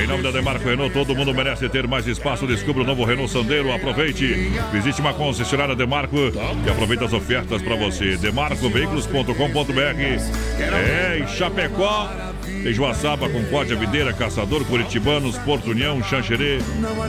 Em 0.00 0.06
nome 0.06 0.22
da 0.22 0.30
Demarco 0.30 0.64
Renault, 0.64 0.94
todo 0.94 1.14
mundo 1.14 1.34
merece 1.34 1.68
ter 1.68 1.86
mais 1.86 2.06
espaço. 2.06 2.46
Descubra 2.46 2.82
o 2.82 2.86
novo 2.86 3.04
Renault 3.04 3.30
Sandero. 3.30 3.72
Aproveite. 3.72 4.50
Visite 4.72 5.00
uma 5.00 5.12
concessionária 5.12 5.74
Demarco 5.74 6.16
e 6.16 6.70
aproveite 6.70 7.04
as 7.04 7.12
ofertas 7.12 7.60
para 7.62 7.76
você. 7.76 8.16
Demarcoveículos.com.br. 8.16 10.60
É, 10.60 11.18
em 11.18 11.26
Chapecó. 11.26 12.27
Tem 12.62 12.72
Joaçaba, 12.72 13.28
Concórdia, 13.28 13.76
Videira, 13.76 14.12
Caçador, 14.12 14.64
Curitibanos, 14.64 15.38
Porto 15.38 15.70
União, 15.70 16.02
Xanxerê. 16.02 16.58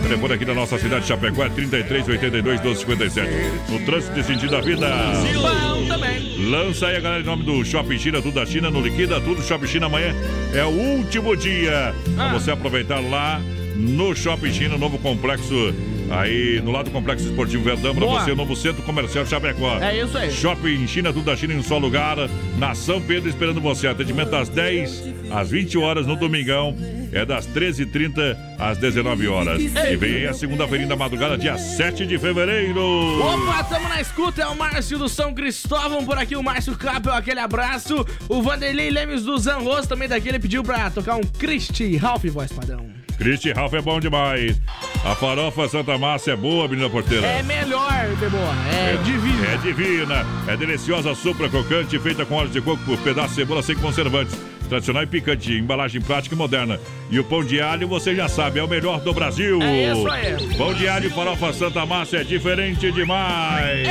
Telefone 0.01 0.33
aqui 0.33 0.45
da 0.45 0.53
nossa 0.53 0.77
cidade 0.77 1.01
de 1.01 1.07
Chapecó 1.07 1.43
é 1.43 1.49
33 1.49 2.07
82 2.07 2.61
12 2.61 2.79
57. 2.79 3.29
No 3.69 3.79
trânsito 3.85 4.13
de 4.13 4.23
sentido 4.23 4.51
da 4.51 4.61
vida. 4.61 4.87
Bom 5.33 5.87
também. 5.87 6.49
Lança 6.49 6.87
aí 6.87 6.95
a 6.95 6.99
galera 6.99 7.21
em 7.21 7.25
nome 7.25 7.43
do 7.43 7.63
Shopping 7.65 7.97
China, 7.97 8.21
tudo 8.21 8.35
da 8.35 8.45
China, 8.45 8.71
no 8.71 8.81
Liquida, 8.81 9.19
tudo 9.19 9.41
Shopping 9.43 9.67
China 9.67 9.85
amanhã 9.87 10.15
é 10.53 10.63
o 10.63 10.69
último 10.69 11.35
dia 11.35 11.93
para 12.15 12.33
você 12.33 12.51
aproveitar 12.51 12.99
lá 12.99 13.41
no 13.75 14.15
Shopping 14.15 14.51
China, 14.51 14.77
novo 14.77 14.97
complexo 14.97 15.73
aí 16.09 16.61
no 16.61 16.71
lado 16.71 16.85
do 16.85 16.91
Complexo 16.91 17.27
Esportivo 17.27 17.63
Verdão 17.63 17.93
para 17.93 18.05
Boa. 18.05 18.21
você, 18.21 18.33
novo 18.33 18.55
centro 18.55 18.81
comercial 18.83 19.25
Chapecó. 19.25 19.77
É 19.79 19.99
isso 19.99 20.17
aí. 20.17 20.31
Shopping 20.31 20.87
China, 20.87 21.13
tudo 21.13 21.25
da 21.25 21.35
China 21.35 21.53
em 21.53 21.57
um 21.57 21.63
só 21.63 21.77
lugar, 21.77 22.17
na 22.57 22.75
São 22.75 23.01
Pedro 23.01 23.29
esperando 23.29 23.61
você. 23.61 23.87
Atendimento 23.87 24.31
das 24.31 24.49
10 24.49 25.03
às 25.31 25.49
20 25.49 25.77
horas 25.77 26.05
no 26.05 26.15
domingão. 26.15 26.75
É 27.11 27.25
das 27.25 27.47
13h30 27.47 28.37
às 28.59 28.77
19 28.77 29.27
horas. 29.27 29.59
E 29.59 29.67
vem 29.67 30.15
aí 30.15 30.27
a 30.27 30.33
segunda-feira 30.33 30.85
da 30.85 30.95
madrugada, 30.95 31.37
dia 31.37 31.57
7 31.57 32.05
de 32.05 32.19
fevereiro. 32.19 32.79
Opa, 33.19 33.63
tamo 33.63 33.89
na 33.89 33.99
escuta, 33.99 34.43
é 34.43 34.47
o 34.47 34.55
Márcio 34.55 34.99
do 34.99 35.09
São 35.09 35.33
Cristóvão 35.33 36.05
por 36.05 36.17
aqui, 36.17 36.35
o 36.35 36.43
Márcio 36.43 36.75
Capel, 36.75 37.13
aquele 37.13 37.39
abraço. 37.39 38.05
O 38.27 38.43
Vanderlei 38.43 38.91
Lemes 38.91 39.23
do 39.23 39.37
Zanros 39.39 39.87
também 39.87 40.07
daqui, 40.07 40.29
ele 40.29 40.39
pediu 40.39 40.63
pra 40.63 40.91
tocar 40.91 41.15
um 41.15 41.23
Christy 41.23 41.97
Ralph, 41.97 42.25
voz 42.25 42.51
padrão. 42.51 42.99
Cristi 43.19 43.51
Ralph 43.51 43.73
é 43.73 43.81
bom 43.81 43.99
demais. 43.99 44.61
A 45.03 45.15
farofa 45.15 45.67
Santa 45.69 45.97
Márcia 45.97 46.33
é 46.33 46.35
boa, 46.35 46.67
menina 46.67 46.89
porteira. 46.89 47.25
É 47.25 47.41
melhor, 47.41 47.89
Beboa, 48.19 48.53
é, 48.71 48.97
divino. 48.97 49.45
É 49.45 49.57
divina. 49.57 50.25
É 50.47 50.57
deliciosa, 50.57 51.15
supra 51.15 51.47
crocante, 51.47 51.97
feita 51.99 52.25
com 52.25 52.35
óleo 52.35 52.49
de 52.49 52.59
coco 52.59 52.83
por 52.83 52.97
pedaço 52.97 53.29
de 53.29 53.35
cebola 53.35 53.63
sem 53.63 53.75
conservantes. 53.77 54.37
Tradicional 54.67 55.01
e 55.01 55.07
picante, 55.07 55.53
embalagem 55.53 56.01
prática 56.01 56.35
e 56.35 56.37
moderna. 56.37 56.79
E 57.09 57.17
o 57.17 57.23
pão 57.23 57.43
de 57.43 57.59
alho, 57.59 57.87
você 57.87 58.13
já 58.13 58.27
sabe, 58.27 58.59
é 58.59 58.63
o 58.63 58.67
melhor 58.67 58.99
do 58.99 59.13
Brasil. 59.13 59.59
É 59.63 59.93
isso 59.93 60.07
aí. 60.07 60.55
Pão 60.55 60.73
de 60.73 60.87
alho 60.87 61.07
e 61.07 61.09
farofa 61.09 61.53
Santa 61.53 61.85
Márcia 61.85 62.17
é 62.19 62.23
diferente 62.23 62.91
demais. 62.91 63.87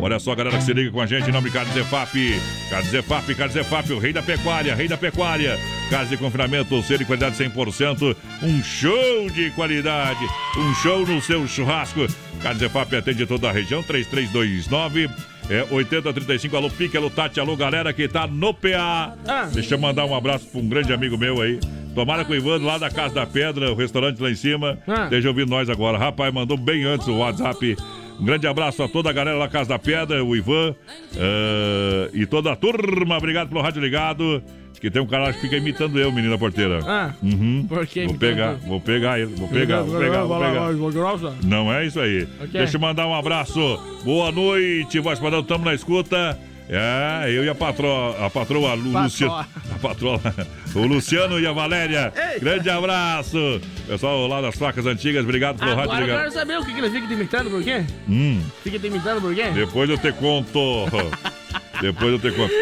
Olha 0.00 0.18
só, 0.18 0.34
galera 0.34 0.58
que 0.58 0.64
se 0.64 0.72
liga 0.72 0.90
com 0.90 1.00
a 1.00 1.06
gente 1.06 1.28
em 1.28 1.32
nome 1.32 1.48
de 1.48 1.54
Carnes 1.54 1.74
Zefap. 1.74 2.40
Carnes 2.70 2.90
Zefap, 2.90 3.34
Carnes 3.34 3.54
Zefap, 3.54 3.92
o 3.92 3.98
rei 3.98 4.12
da 4.12 4.22
pecuária, 4.22 4.74
rei 4.74 4.88
da 4.88 4.96
pecuária. 4.96 5.58
Carnes 5.90 6.10
de 6.10 6.16
confinamento, 6.16 6.82
ser 6.82 6.98
de 6.98 7.04
qualidade 7.04 7.36
100%. 7.36 8.16
Um 8.42 8.62
show 8.62 9.30
de 9.30 9.50
qualidade. 9.50 10.24
Um 10.58 10.74
show 10.74 11.06
no 11.06 11.20
seu 11.20 11.46
churrasco. 11.46 12.06
Carnes 12.42 12.60
Zefap 12.60 12.94
atende 12.94 13.26
toda 13.26 13.48
a 13.48 13.52
região, 13.52 13.82
3329 13.82 15.08
é 15.48 15.64
8035, 15.70 16.56
alô 16.56 16.68
Pique, 16.68 16.96
alô 16.96 17.08
Tati, 17.08 17.38
alô 17.38 17.56
galera 17.56 17.92
que 17.92 18.08
tá 18.08 18.26
no 18.26 18.52
PA. 18.52 19.14
Deixa 19.52 19.74
eu 19.74 19.78
mandar 19.78 20.04
um 20.04 20.14
abraço 20.14 20.46
pra 20.46 20.60
um 20.60 20.68
grande 20.68 20.92
amigo 20.92 21.16
meu 21.16 21.40
aí. 21.40 21.60
Tomara 21.94 22.24
com 22.24 22.32
o 22.32 22.36
Ivan 22.36 22.58
lá 22.62 22.76
da 22.78 22.90
Casa 22.90 23.14
da 23.14 23.26
Pedra, 23.26 23.72
o 23.72 23.74
restaurante 23.74 24.20
lá 24.20 24.30
em 24.30 24.34
cima. 24.34 24.78
Esteja 25.04 25.28
ouvindo 25.28 25.48
nós 25.48 25.70
agora. 25.70 25.96
Rapaz, 25.96 26.34
mandou 26.34 26.56
bem 26.58 26.84
antes 26.84 27.06
o 27.06 27.18
WhatsApp. 27.18 27.76
Um 28.18 28.24
grande 28.24 28.46
abraço 28.46 28.82
a 28.82 28.88
toda 28.88 29.10
a 29.10 29.12
galera 29.12 29.38
da 29.38 29.48
Casa 29.48 29.68
da 29.70 29.78
Pedra, 29.78 30.24
o 30.24 30.34
Ivan 30.34 30.74
eh, 31.16 32.10
e 32.14 32.26
toda 32.26 32.52
a 32.52 32.56
turma. 32.56 33.16
Obrigado 33.18 33.48
pelo 33.48 33.60
rádio 33.60 33.82
ligado. 33.82 34.42
Que 34.80 34.90
tem 34.90 35.00
um 35.00 35.06
cara 35.06 35.32
que 35.32 35.40
fica 35.40 35.56
imitando 35.56 35.98
eu, 35.98 36.12
menina 36.12 36.36
porteira. 36.36 36.80
Ah, 36.86 37.10
Uhum. 37.22 37.64
por 37.66 37.86
que 37.86 38.04
Vou 38.06 38.14
pegar, 38.14 38.52
vou 38.56 38.78
pegar 38.78 39.18
ele, 39.18 39.34
vou 39.34 39.48
pegar, 39.48 39.80
vou 39.80 39.98
pegar, 39.98 40.24
vou 40.24 40.38
pegar. 40.38 40.90
Grossa? 40.92 41.34
Não 41.42 41.72
é 41.72 41.86
isso 41.86 41.98
aí. 41.98 42.28
Ok. 42.38 42.48
Deixa 42.52 42.76
eu 42.76 42.80
mandar 42.80 43.06
um 43.06 43.14
abraço. 43.14 43.58
Boa 44.04 44.30
noite, 44.30 45.00
voz 45.00 45.18
padrão, 45.18 45.42
tamo 45.42 45.64
na 45.64 45.72
escuta. 45.74 46.38
É, 46.68 47.30
eu 47.30 47.44
e 47.44 47.48
a 47.48 47.54
patroa, 47.54 48.26
a 48.26 48.28
patroa 48.28 48.74
Lu. 48.74 48.90
Luciano, 49.02 49.34
a 49.34 49.78
patroa, 49.80 50.20
o 50.74 50.80
Luciano 50.86 51.38
e 51.38 51.46
a 51.46 51.52
Valéria. 51.52 52.12
Grande 52.40 52.68
abraço. 52.68 53.60
Pessoal 53.86 54.26
lá 54.26 54.40
das 54.40 54.56
facas 54.56 54.84
antigas, 54.84 55.22
obrigado 55.22 55.58
pelo 55.58 55.74
rádio 55.76 55.92
Agora 55.92 56.06
eu 56.06 56.18
quero 56.18 56.32
saber 56.32 56.58
o 56.58 56.64
que, 56.64 56.72
que 56.72 56.80
ele 56.80 56.90
fica 56.90 57.06
te 57.06 57.12
imitando, 57.12 57.50
por 57.50 57.62
quê? 57.62 57.84
Hum, 58.08 58.42
Fica 58.64 58.78
te 58.78 58.86
imitando 58.88 59.20
por 59.20 59.34
quê? 59.34 59.44
depois 59.54 59.88
eu 59.88 59.98
te 59.98 60.12
conto. 60.12 60.58
Depois 61.78 62.10
eu 62.10 62.18
te 62.18 62.30
conto. 62.34 62.54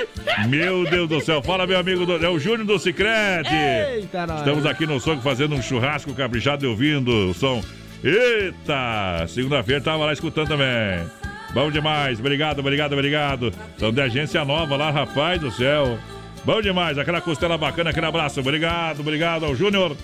Meu 0.49 0.85
Deus 0.91 1.09
do 1.09 1.21
céu, 1.21 1.41
fala 1.41 1.69
meu 1.69 1.79
amigo, 1.79 2.05
do, 2.05 2.17
é 2.25 2.29
o 2.29 2.37
Júnior 2.37 2.67
do 2.67 2.79
Cicrete. 2.81 3.55
Eita, 3.55 4.27
nós. 4.27 4.41
Estamos 4.41 4.67
aqui 4.67 4.87
no 4.87 4.99
som 4.99 5.21
fazendo 5.21 5.55
um 5.55 5.63
churrasco 5.63 6.13
caprichado 6.15 6.65
e 6.65 6.69
ouvindo 6.69 7.31
o 7.31 7.33
som. 7.33 7.63
Eita! 8.03 9.25
Segunda-feira 9.29 9.81
tava 9.81 10.05
lá 10.05 10.13
escutando 10.13 10.49
também. 10.49 11.07
Bom 11.55 11.71
demais, 11.71 12.19
obrigado, 12.19 12.59
obrigado, 12.59 12.93
obrigado. 12.95 13.53
São 13.79 13.93
de 13.93 14.01
agência 14.01 14.45
nova 14.45 14.77
lá, 14.77 14.91
rapaz 14.91 15.41
do 15.41 15.53
céu. 15.53 15.97
Bom 16.45 16.61
demais, 16.61 16.99
aquela 16.99 17.21
costela 17.21 17.57
bacana, 17.57 17.91
aquele 17.91 18.07
abraço. 18.07 18.41
Obrigado, 18.41 19.01
obrigado 19.01 19.47
ao 19.47 19.55
Júnior. 19.55 19.97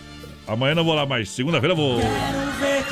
Amanhã 0.47 0.77
não 0.77 0.85
vou 0.85 0.95
lá 0.95 1.05
mais, 1.05 1.29
segunda-feira 1.29 1.73
eu 1.73 1.77
vou. 1.77 2.01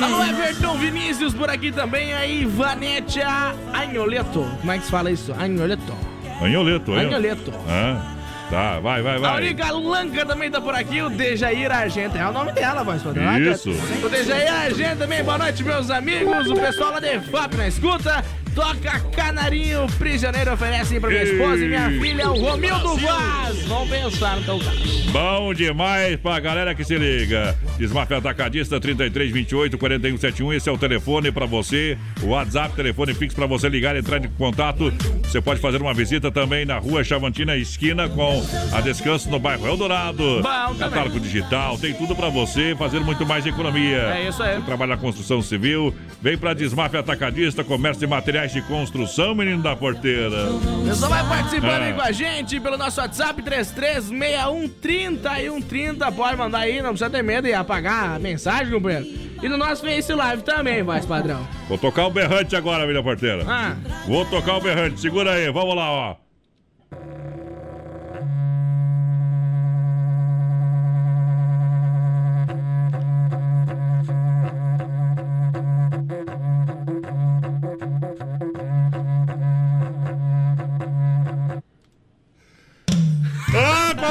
Alô, 0.01 0.25
Everton 0.25 0.77
Vinícius 0.77 1.35
por 1.35 1.49
aqui 1.49 1.71
também, 1.71 2.13
aí, 2.13 2.45
Vanetia 2.45 3.55
Anholeto. 3.73 4.45
Como 4.61 4.73
é 4.73 4.79
que 4.79 4.85
se 4.85 4.91
fala 4.91 5.11
isso? 5.11 5.33
Anholeto. 5.33 5.95
Anholeto, 6.41 6.93
hein? 6.93 7.07
Anholeto. 7.07 7.53
Ah. 7.69 8.18
Tá, 8.51 8.81
vai, 8.81 9.03
vai, 9.03 9.19
vai. 9.19 9.31
Aurica 9.31 9.71
Lanca 9.71 10.25
também 10.25 10.51
tá 10.51 10.61
por 10.61 10.75
aqui, 10.75 11.03
o 11.03 11.11
Dejair 11.11 11.71
Argento. 11.71 12.17
É 12.17 12.27
o 12.27 12.33
nome 12.33 12.53
dela, 12.53 12.83
voz 12.83 13.03
padrão. 13.03 13.39
Isso. 13.39 13.71
O 14.03 14.09
Dejair 14.09 14.53
Argento 14.53 14.99
também, 14.99 15.23
boa 15.23 15.37
noite, 15.39 15.63
meus 15.63 15.91
amigos. 15.91 16.49
O 16.51 16.55
pessoal 16.55 16.93
lá 16.93 17.01
de 17.01 17.21
FAP 17.21 17.55
na 17.55 17.69
escuta. 17.69 18.25
Toca 18.55 18.99
Canarinho 19.15 19.87
Prisioneiro 19.99 20.53
oferece 20.53 20.99
pra 20.99 21.11
minha 21.11 21.23
esposa 21.23 21.65
e 21.65 21.69
minha 21.69 21.91
filha, 21.91 22.29
o 22.29 22.41
Romildo 22.41 22.97
Vaz. 22.97 23.65
Vamos 23.69 23.89
pensar 23.89 24.37
no 24.37 24.43
teu 24.43 24.59
caso. 24.59 25.13
Bom 25.13 25.55
demais 25.55 26.17
pra 26.17 26.41
galera 26.41 26.75
que 26.75 26.83
se 26.83 26.99
liga. 26.99 27.57
Desmafia 27.79 28.17
Atacadista 28.17 28.81
3328 28.81 29.79
4171. 29.79 30.53
Esse 30.55 30.69
é 30.69 30.73
o 30.73 30.79
telefone 30.79 31.31
pra 31.31 31.47
você. 31.47 31.97
O 32.21 32.31
WhatsApp, 32.31 32.75
telefone 32.75 33.15
fixo 33.15 33.37
pra 33.37 33.47
você 33.47 33.69
ligar 33.69 33.95
e 33.95 34.01
entrar 34.01 34.25
em 34.25 34.29
contato. 34.31 34.93
Você 35.23 35.41
pode 35.41 35.61
fazer 35.61 35.81
uma 35.81 35.95
visita 35.95 36.29
também 36.33 36.65
na 36.65 36.79
rua 36.79 37.05
Chavantina, 37.05 37.57
esquina 37.57 38.09
com 38.09 38.38
a 38.73 38.81
Descanso 38.81 39.29
no 39.31 39.39
bairro 39.39 39.67
Eldorado. 39.67 40.23
Bom 40.43 40.75
também. 40.75 40.79
Catálogo 40.79 41.21
digital, 41.21 41.79
tem 41.79 41.93
tudo 41.95 42.15
pra 42.17 42.29
você 42.29 42.75
fazer 42.79 43.01
muito 43.01 43.25
mais 43.27 43.45
economia. 43.47 44.15
É 44.15 44.29
isso 44.29 44.43
aí. 44.43 44.57
Você 44.57 44.63
trabalha 44.63 44.95
na 44.95 45.01
construção 45.01 45.41
civil, 45.43 45.95
vem 46.21 46.37
pra 46.39 46.55
Desmafia 46.55 47.01
Atacadista, 47.01 47.63
comércio 47.65 48.01
de 48.01 48.07
materiais 48.07 48.53
de 48.53 48.63
construção, 48.63 49.35
menino 49.35 49.63
da 49.63 49.75
porteira. 49.77 50.49
Pessoal 50.85 51.11
vai 51.11 51.27
participando 51.29 51.83
É. 51.83 51.87
aí 51.89 51.93
com 51.95 52.03
a 52.03 52.13
gente 52.13 52.61
pelo 52.61 52.77
nosso 52.77 53.01
WhatsApp 53.01 53.43
336130 53.43 55.41
e 55.43 55.51
130. 55.51 56.13
Pode 56.13 56.37
mandar 56.37 56.59
aí, 56.61 56.81
não 56.83 56.91
precisa 56.91 57.11
ter 57.11 57.23
medo 57.23 57.47
e 57.49 57.55
apagar 57.55 58.17
a 58.17 58.19
mensagem, 58.19 58.73
companheiro. 58.73 59.07
E 59.43 59.49
no 59.49 59.57
nosso 59.57 59.83
Face 59.83 60.13
Live 60.13 60.43
também, 60.43 60.83
voz 60.83 61.07
padrão. 61.07 61.47
Vou 61.69 61.79
tocar 61.79 62.07
o 62.07 62.11
berrante 62.11 62.57
agora, 62.57 62.81
menina 62.83 63.03
porteira. 63.03 63.45
Ah. 63.47 63.77
Vou 64.07 64.25
tocar 64.25 64.57
o 64.57 64.61
berrante, 64.61 65.01
segura 65.01 65.33
aí, 65.33 65.51
vamos 65.53 65.77
lá, 65.77 65.91
ó. 65.91 66.28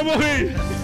Ah, 0.09 0.76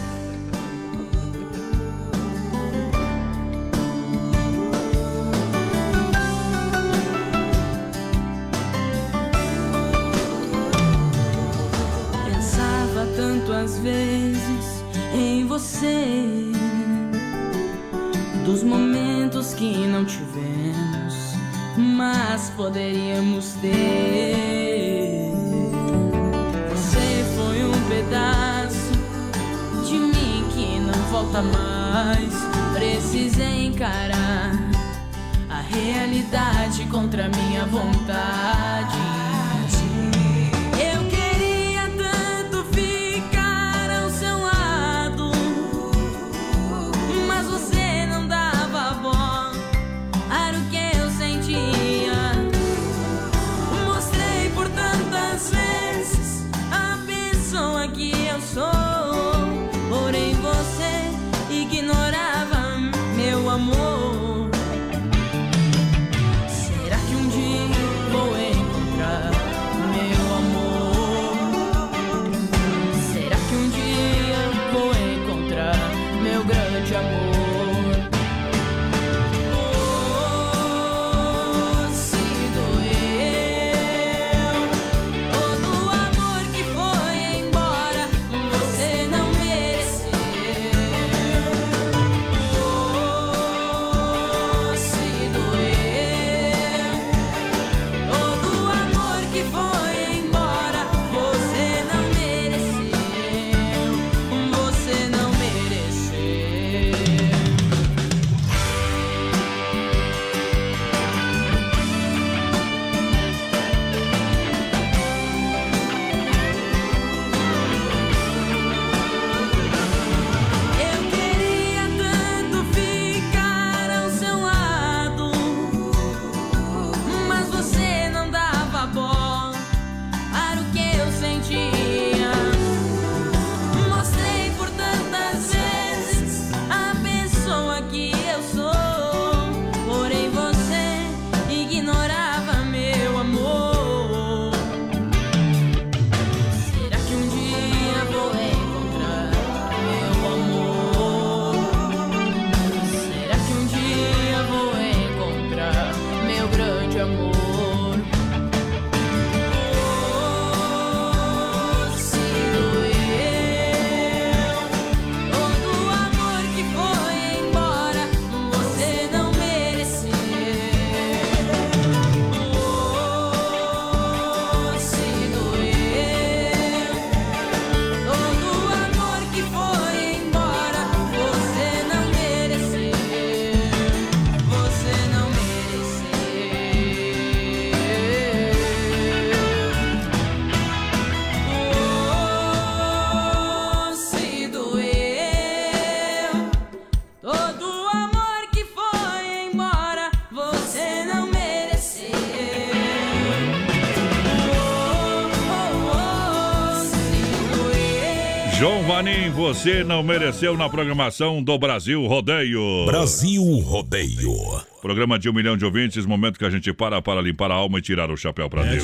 você 209.33 209.83
não 209.83 210.03
mereceu 210.03 210.55
na 210.55 210.69
programação 210.69 211.41
do 211.41 211.57
Brasil 211.57 212.05
Rodeio. 212.05 212.85
Brasil 212.85 213.43
Rodeio. 213.59 214.61
Programa 214.81 215.17
de 215.17 215.27
um 215.27 215.33
milhão 215.33 215.57
de 215.57 215.65
ouvintes, 215.65 216.05
momento 216.05 216.37
que 216.37 216.45
a 216.45 216.49
gente 216.49 216.71
para 216.71 217.01
para 217.01 217.19
limpar 217.21 217.49
a 217.49 217.55
alma 217.55 217.79
e 217.79 217.81
tirar 217.81 218.11
o 218.11 218.17
chapéu 218.17 218.49
para 218.49 218.63
Deus. 218.63 218.83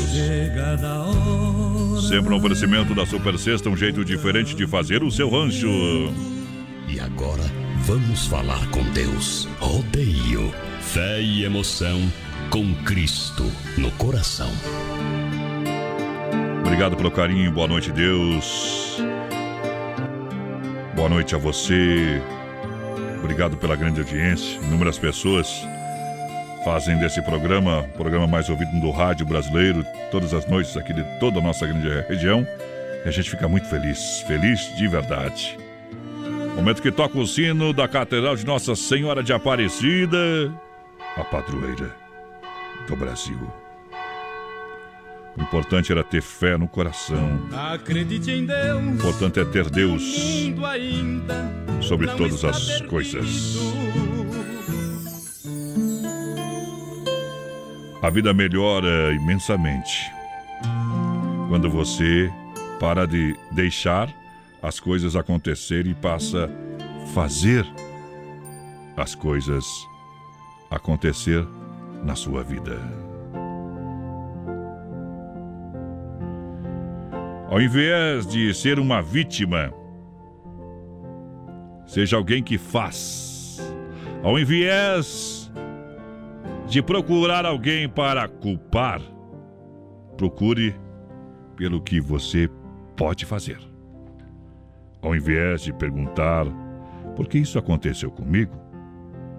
A 0.84 1.04
hora 1.04 2.02
Sempre 2.02 2.34
um 2.34 2.38
oferecimento 2.38 2.96
da 2.96 3.06
Super 3.06 3.38
Sexta, 3.38 3.70
um 3.70 3.78
jeito 3.78 4.04
diferente 4.04 4.56
de 4.56 4.66
fazer 4.66 5.04
o 5.04 5.12
seu 5.12 5.30
rancho. 5.30 5.68
E 6.88 7.00
agora 7.00 7.44
vamos 7.84 8.26
falar 8.26 8.68
com 8.72 8.84
Deus. 8.92 9.48
Rodeio, 9.60 10.52
fé 10.82 11.22
e 11.22 11.44
emoção 11.44 12.02
com 12.50 12.74
Cristo 12.84 13.46
no 13.78 13.92
coração. 13.92 14.52
Obrigado 16.62 16.96
pelo 16.98 17.12
carinho, 17.12 17.52
boa 17.52 17.68
noite, 17.68 17.92
Deus. 17.92 18.89
Boa 21.00 21.08
noite 21.08 21.34
a 21.34 21.38
você. 21.38 22.22
Obrigado 23.20 23.56
pela 23.56 23.74
grande 23.74 24.02
audiência. 24.02 24.60
Inúmeras 24.60 25.00
pessoas 25.00 25.66
fazem 26.66 27.00
desse 27.00 27.22
programa 27.22 27.84
o 27.84 27.98
programa 27.98 28.28
mais 28.28 28.50
ouvido 28.50 28.78
do 28.82 28.92
rádio 28.92 29.26
brasileiro, 29.26 29.86
todas 30.12 30.34
as 30.34 30.46
noites 30.46 30.76
aqui 30.76 30.92
de 30.92 31.02
toda 31.18 31.40
a 31.40 31.42
nossa 31.42 31.66
grande 31.66 31.88
região. 32.10 32.46
E 33.06 33.08
a 33.08 33.12
gente 33.12 33.30
fica 33.30 33.48
muito 33.48 33.70
feliz, 33.70 34.20
feliz 34.28 34.76
de 34.76 34.90
verdade. 34.90 35.58
Momento 36.54 36.82
que 36.82 36.92
toca 36.92 37.18
o 37.18 37.26
sino 37.26 37.72
da 37.72 37.88
Catedral 37.88 38.36
de 38.36 38.46
Nossa 38.46 38.76
Senhora 38.76 39.24
de 39.24 39.32
Aparecida, 39.32 40.54
a 41.16 41.24
padroeira 41.24 41.96
do 42.90 42.98
Brasil. 42.98 43.69
O 45.40 45.42
importante 45.42 45.92
era 45.92 46.04
ter 46.04 46.22
fé 46.22 46.58
no 46.58 46.68
coração. 46.68 47.48
Acredite 47.74 48.30
em 48.30 48.46
Deus. 48.46 48.84
O 48.84 48.90
importante 48.90 49.40
é 49.40 49.46
ter 49.46 49.70
Deus 49.70 50.04
sobre 51.82 52.08
todas 52.08 52.44
as 52.44 52.66
perdido. 52.66 52.90
coisas. 52.90 53.58
A 58.02 58.10
vida 58.10 58.34
melhora 58.34 59.14
imensamente 59.14 60.12
quando 61.48 61.70
você 61.70 62.32
para 62.80 63.06
de 63.08 63.36
deixar 63.52 64.14
as 64.62 64.80
coisas 64.80 65.16
acontecerem 65.16 65.94
e 65.94 65.96
passa 65.96 66.50
a 67.02 67.08
fazer 67.14 67.66
as 68.96 69.16
coisas 69.16 69.66
acontecer 70.70 71.46
na 72.04 72.16
sua 72.16 72.44
vida. 72.44 73.09
Ao 77.50 77.60
invés 77.60 78.28
de 78.28 78.54
ser 78.54 78.80
uma 78.80 79.02
vítima, 79.02 79.74
seja 81.88 82.16
alguém 82.16 82.44
que 82.44 82.60
faz. 82.60 83.60
Ao 84.22 84.38
invés 84.38 85.52
de 86.68 86.80
procurar 86.84 87.48
alguém 87.48 87.90
para 87.90 88.28
culpar, 88.28 89.02
procure 90.16 90.76
pelo 91.56 91.82
que 91.82 92.00
você 92.00 92.48
pode 92.96 93.26
fazer. 93.26 93.58
Ao 95.02 95.16
invés 95.16 95.64
de 95.64 95.74
perguntar 95.74 96.46
por 97.16 97.28
que 97.28 97.40
isso 97.40 97.58
aconteceu 97.58 98.12
comigo, 98.12 98.54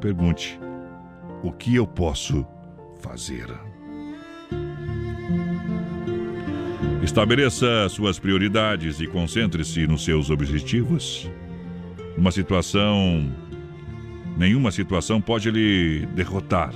pergunte 0.01 0.59
o 1.45 1.53
que 1.53 1.77
eu 1.77 1.87
posso 1.87 2.45
fazer. 3.01 3.69
Estabeleça 7.11 7.89
suas 7.89 8.20
prioridades 8.20 9.01
e 9.01 9.07
concentre-se 9.09 9.85
nos 9.85 10.05
seus 10.05 10.31
objetivos. 10.31 11.28
Uma 12.16 12.31
situação. 12.31 13.28
Nenhuma 14.39 14.70
situação 14.70 15.20
pode 15.20 15.51
lhe 15.51 16.07
derrotar 16.15 16.73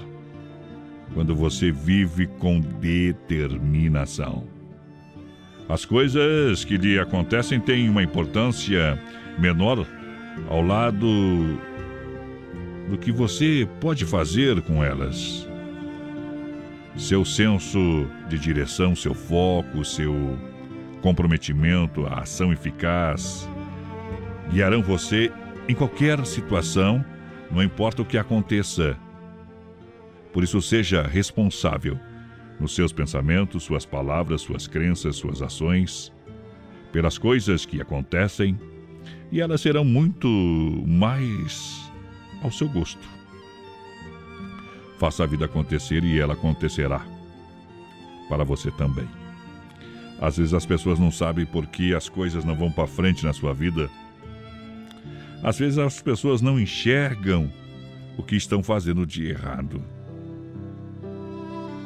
quando 1.15 1.37
você 1.37 1.71
vive 1.71 2.27
com 2.27 2.59
determinação. 2.59 4.45
As 5.69 5.85
coisas 5.85 6.65
que 6.65 6.77
lhe 6.79 6.99
acontecem 6.99 7.61
têm 7.61 7.89
uma 7.89 8.03
importância 8.03 9.01
menor 9.39 9.87
ao 10.51 10.63
lado 10.63 11.61
do 12.91 12.99
que 12.99 13.13
você 13.13 13.69
pode 13.81 14.05
fazer 14.05 14.61
com 14.63 14.83
elas. 14.83 15.49
Seu 16.97 17.25
senso 17.25 18.09
de 18.29 18.39
direção, 18.39 18.95
seu 18.95 19.15
foco, 19.15 19.85
seu 19.85 20.39
comprometimento, 21.03 22.07
a 22.07 22.21
ação 22.21 22.53
eficaz 22.53 23.49
guiarão 24.51 24.83
você 24.83 25.33
em 25.69 25.75
qualquer 25.75 26.25
situação, 26.27 27.05
não 27.51 27.63
importa 27.63 28.03
o 28.03 28.05
que 28.05 28.19
aconteça. 28.19 28.97
Por 30.33 30.45
isso, 30.45 30.61
seja 30.61 31.03
responsável 31.03 31.99
nos 32.61 32.75
seus 32.75 32.93
pensamentos, 32.93 33.65
suas 33.65 33.85
palavras, 33.85 34.43
suas 34.43 34.67
crenças, 34.67 35.17
suas 35.17 35.43
ações, 35.43 36.13
pelas 36.93 37.19
coisas 37.19 37.67
que 37.67 37.81
acontecem, 37.81 38.59
e 39.33 39.41
elas 39.41 39.61
serão 39.61 39.85
muito 39.85 40.29
mais 40.87 41.91
ao 42.43 42.51
seu 42.51 42.69
gosto. 42.69 43.14
Faça 44.99 45.25
a 45.25 45.27
vida 45.27 45.45
acontecer 45.45 46.05
e 46.05 46.21
ela 46.21 46.35
acontecerá 46.35 47.05
para 48.29 48.45
você 48.45 48.71
também. 48.71 49.09
Às 50.21 50.37
vezes 50.39 50.55
as 50.55 50.65
pessoas 50.65 50.99
não 50.99 51.11
sabem 51.11 51.45
por 51.45 51.67
que 51.67 51.95
as 51.95 52.09
coisas 52.09 52.45
não 52.45 52.55
vão 52.55 52.71
para 52.71 52.87
frente 52.87 53.25
na 53.25 53.33
sua 53.33 53.53
vida. 53.53 53.91
Às 55.43 55.59
vezes 55.59 55.79
as 55.79 56.01
pessoas 56.01 56.41
não 56.41 56.59
enxergam 56.59 57.53
o 58.17 58.23
que 58.23 58.37
estão 58.37 58.63
fazendo 58.63 59.07
de 59.07 59.27
errado. 59.27 59.83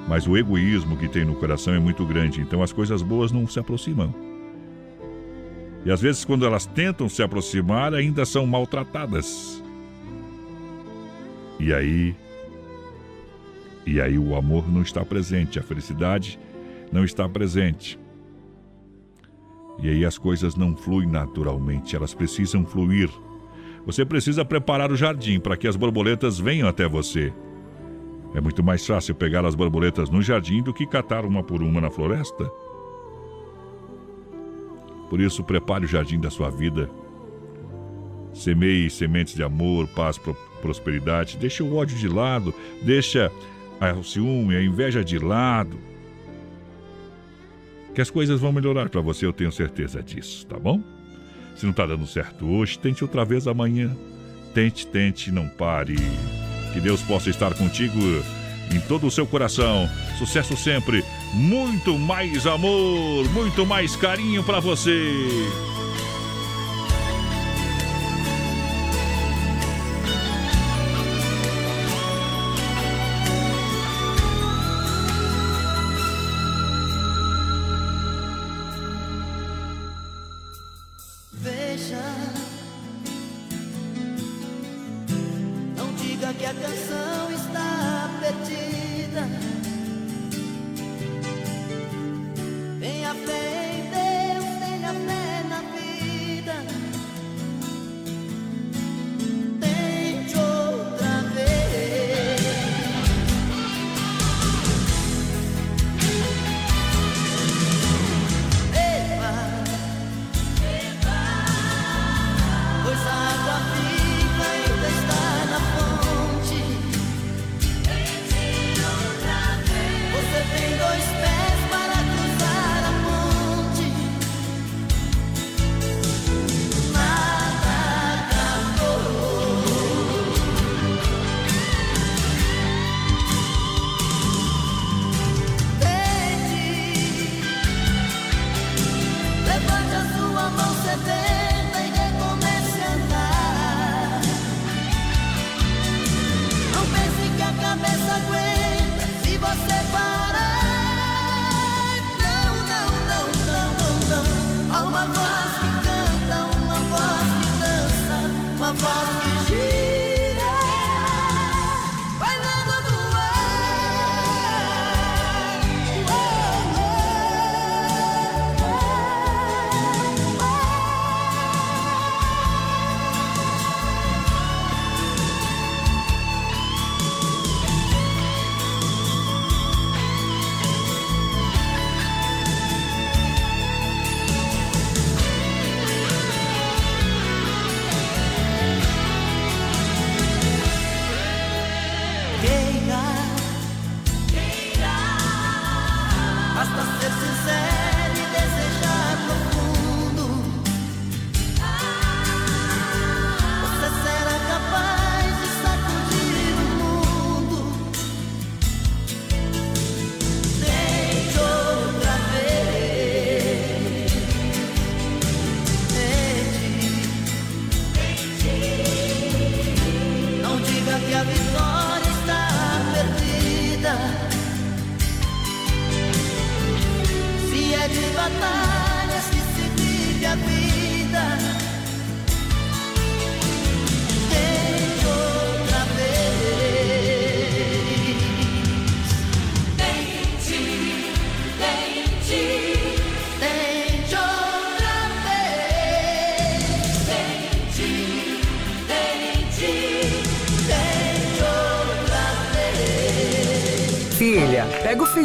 Mas 0.06 0.26
o 0.26 0.36
egoísmo 0.36 0.96
que 0.96 1.08
tem 1.08 1.24
no 1.24 1.34
coração 1.34 1.74
é 1.74 1.78
muito 1.78 2.06
grande, 2.06 2.40
então 2.40 2.62
as 2.62 2.72
coisas 2.72 3.02
boas 3.02 3.32
não 3.32 3.46
se 3.46 3.58
aproximam. 3.58 4.14
E 5.84 5.90
às 5.90 6.00
vezes, 6.00 6.24
quando 6.24 6.44
elas 6.44 6.66
tentam 6.66 7.08
se 7.08 7.22
aproximar, 7.22 7.94
ainda 7.94 8.24
são 8.24 8.46
maltratadas. 8.46 9.62
E 11.58 11.72
aí. 11.72 12.14
E 13.90 14.02
aí 14.02 14.18
o 14.18 14.36
amor 14.36 14.70
não 14.70 14.82
está 14.82 15.02
presente, 15.02 15.58
a 15.58 15.62
felicidade 15.62 16.38
não 16.92 17.04
está 17.04 17.26
presente. 17.26 17.98
E 19.82 19.88
aí 19.88 20.04
as 20.04 20.18
coisas 20.18 20.54
não 20.54 20.76
fluem 20.76 21.08
naturalmente, 21.08 21.96
elas 21.96 22.12
precisam 22.12 22.66
fluir. 22.66 23.08
Você 23.86 24.04
precisa 24.04 24.44
preparar 24.44 24.92
o 24.92 24.96
jardim 24.96 25.40
para 25.40 25.56
que 25.56 25.66
as 25.66 25.74
borboletas 25.74 26.38
venham 26.38 26.68
até 26.68 26.86
você. 26.86 27.32
É 28.34 28.42
muito 28.42 28.62
mais 28.62 28.86
fácil 28.86 29.14
pegar 29.14 29.46
as 29.46 29.54
borboletas 29.54 30.10
no 30.10 30.20
jardim 30.20 30.62
do 30.62 30.74
que 30.74 30.86
catar 30.86 31.24
uma 31.24 31.42
por 31.42 31.62
uma 31.62 31.80
na 31.80 31.90
floresta. 31.90 32.44
Por 35.08 35.18
isso, 35.18 35.42
prepare 35.42 35.86
o 35.86 35.88
jardim 35.88 36.20
da 36.20 36.28
sua 36.28 36.50
vida. 36.50 36.90
Semeie 38.34 38.90
sementes 38.90 39.34
de 39.34 39.42
amor, 39.42 39.88
paz, 39.88 40.18
pro- 40.18 40.36
prosperidade. 40.60 41.38
Deixa 41.38 41.64
o 41.64 41.74
ódio 41.74 41.96
de 41.96 42.06
lado, 42.06 42.52
deixa 42.82 43.32
o 43.80 44.02
ciúme, 44.02 44.56
a 44.56 44.62
inveja 44.62 45.04
de 45.04 45.18
lado. 45.18 45.78
Que 47.94 48.00
as 48.00 48.10
coisas 48.10 48.40
vão 48.40 48.52
melhorar 48.52 48.88
para 48.88 49.00
você, 49.00 49.26
eu 49.26 49.32
tenho 49.32 49.50
certeza 49.50 50.02
disso, 50.02 50.46
tá 50.46 50.58
bom? 50.58 50.80
Se 51.56 51.66
não 51.66 51.72
tá 51.72 51.84
dando 51.86 52.06
certo 52.06 52.46
hoje, 52.46 52.78
tente 52.78 53.02
outra 53.02 53.24
vez 53.24 53.46
amanhã. 53.46 53.96
Tente, 54.54 54.86
tente, 54.86 55.30
não 55.32 55.48
pare. 55.48 55.96
Que 56.72 56.80
Deus 56.80 57.02
possa 57.02 57.30
estar 57.30 57.54
contigo 57.54 57.98
em 58.72 58.80
todo 58.80 59.06
o 59.06 59.10
seu 59.10 59.26
coração. 59.26 59.88
Sucesso 60.18 60.56
sempre. 60.56 61.04
Muito 61.34 61.98
mais 61.98 62.46
amor, 62.46 63.28
muito 63.32 63.66
mais 63.66 63.96
carinho 63.96 64.44
para 64.44 64.60
você. 64.60 65.12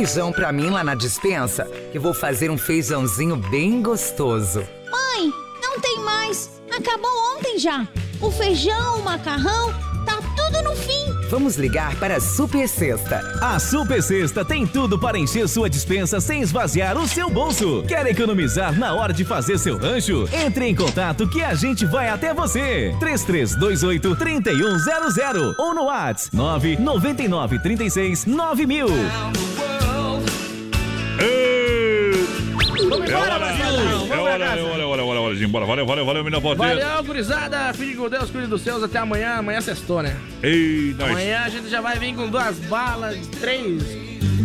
Feijão 0.04 0.34
pra 0.34 0.52
mim 0.52 0.70
lá 0.70 0.84
na 0.84 0.96
dispensa, 0.96 1.64
que 1.94 1.98
vou 1.98 2.14
fazer 2.14 2.52
um 2.52 2.58
feijãozinho 2.58 3.38
bem 3.38 3.82
gostoso. 3.82 4.60
Mãe, 4.92 5.32
não 5.62 5.80
tem 5.80 5.98
mais. 6.00 6.50
Acabou 6.70 7.10
ontem 7.34 7.58
já. 7.58 7.88
O 8.20 8.30
feijão, 8.30 9.00
o 9.00 9.04
macarrão, 9.04 9.74
tá 10.06 10.20
tudo 10.36 10.62
no 10.62 10.76
fim. 10.76 11.30
Vamos 11.30 11.56
ligar 11.56 11.96
para 11.96 12.18
a 12.18 12.20
Super 12.20 12.68
Sexta. 12.68 13.22
A 13.42 13.58
Super 13.60 14.04
Sexta 14.04 14.44
tem 14.44 14.68
tudo 14.68 15.00
para 15.00 15.18
encher 15.18 15.48
sua 15.48 15.70
dispensa 15.70 16.20
sem 16.20 16.42
esvaziar 16.42 16.98
o 16.98 17.08
seu 17.08 17.30
bolso. 17.30 17.82
Quer 17.88 18.06
economizar 18.08 18.78
na 18.78 18.94
hora 18.94 19.14
de 19.14 19.24
fazer 19.24 19.58
seu 19.58 19.78
rancho? 19.78 20.28
Entre 20.34 20.68
em 20.68 20.76
contato 20.76 21.30
que 21.30 21.42
a 21.42 21.56
gente 21.56 21.86
vai 21.86 22.10
até 22.10 22.34
você. 22.34 22.94
3328 23.00 24.16
3100 24.18 25.56
ou 25.58 25.74
no 25.74 25.86
WhatsApp 25.86 26.36
999 26.36 27.60
36 27.60 28.26
9000. 28.26 28.88
De 35.44 35.46
ir 35.46 35.50
embora. 35.50 35.66
Valeu, 35.66 35.86
valeu, 35.86 36.06
valeu, 36.06 36.24
menina 36.24 36.40
Valdeira. 36.42 36.86
Valeu, 36.86 37.04
gurizada. 37.04 37.74
Fique 37.74 37.96
com 37.96 38.10
Deus, 38.10 38.30
cuide 38.30 38.48
dos 38.48 38.62
seus. 38.62 38.82
Até 38.84 39.00
amanhã. 39.00 39.36
Amanhã 39.36 39.62
sextou, 39.62 40.02
né? 40.02 40.16
Ei, 40.42 40.96
nós. 40.98 41.12
Amanhã 41.12 41.42
a 41.46 41.50
gente 41.50 41.70
já 41.70 41.82
vai 41.82 41.98
vir 42.00 42.16
com 42.16 42.28
duas 42.30 42.58
balas, 42.60 43.18
três 43.40 43.82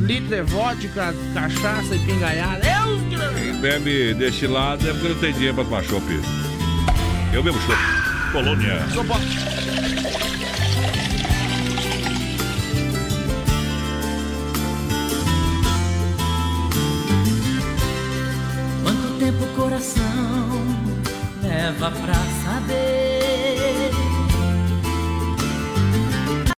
litros 0.02 0.28
de 0.28 0.42
vodka, 0.42 1.14
cachaça 1.34 1.94
e 1.94 1.98
pingaiada. 2.00 2.60
Não- 2.64 2.98
Quem 3.34 3.52
bebe 3.60 4.14
destilado 4.14 4.88
é 4.88 4.92
porque 4.92 5.08
não 5.08 5.16
tem 5.16 5.32
dinheiro 5.32 5.54
pra 5.54 5.64
tomar 5.64 5.82
chopp. 5.84 6.04
Eu 7.32 7.42
bebo 7.42 7.58
chopp. 7.60 7.78
Colônia. 8.32 8.80
Sou. 8.92 9.04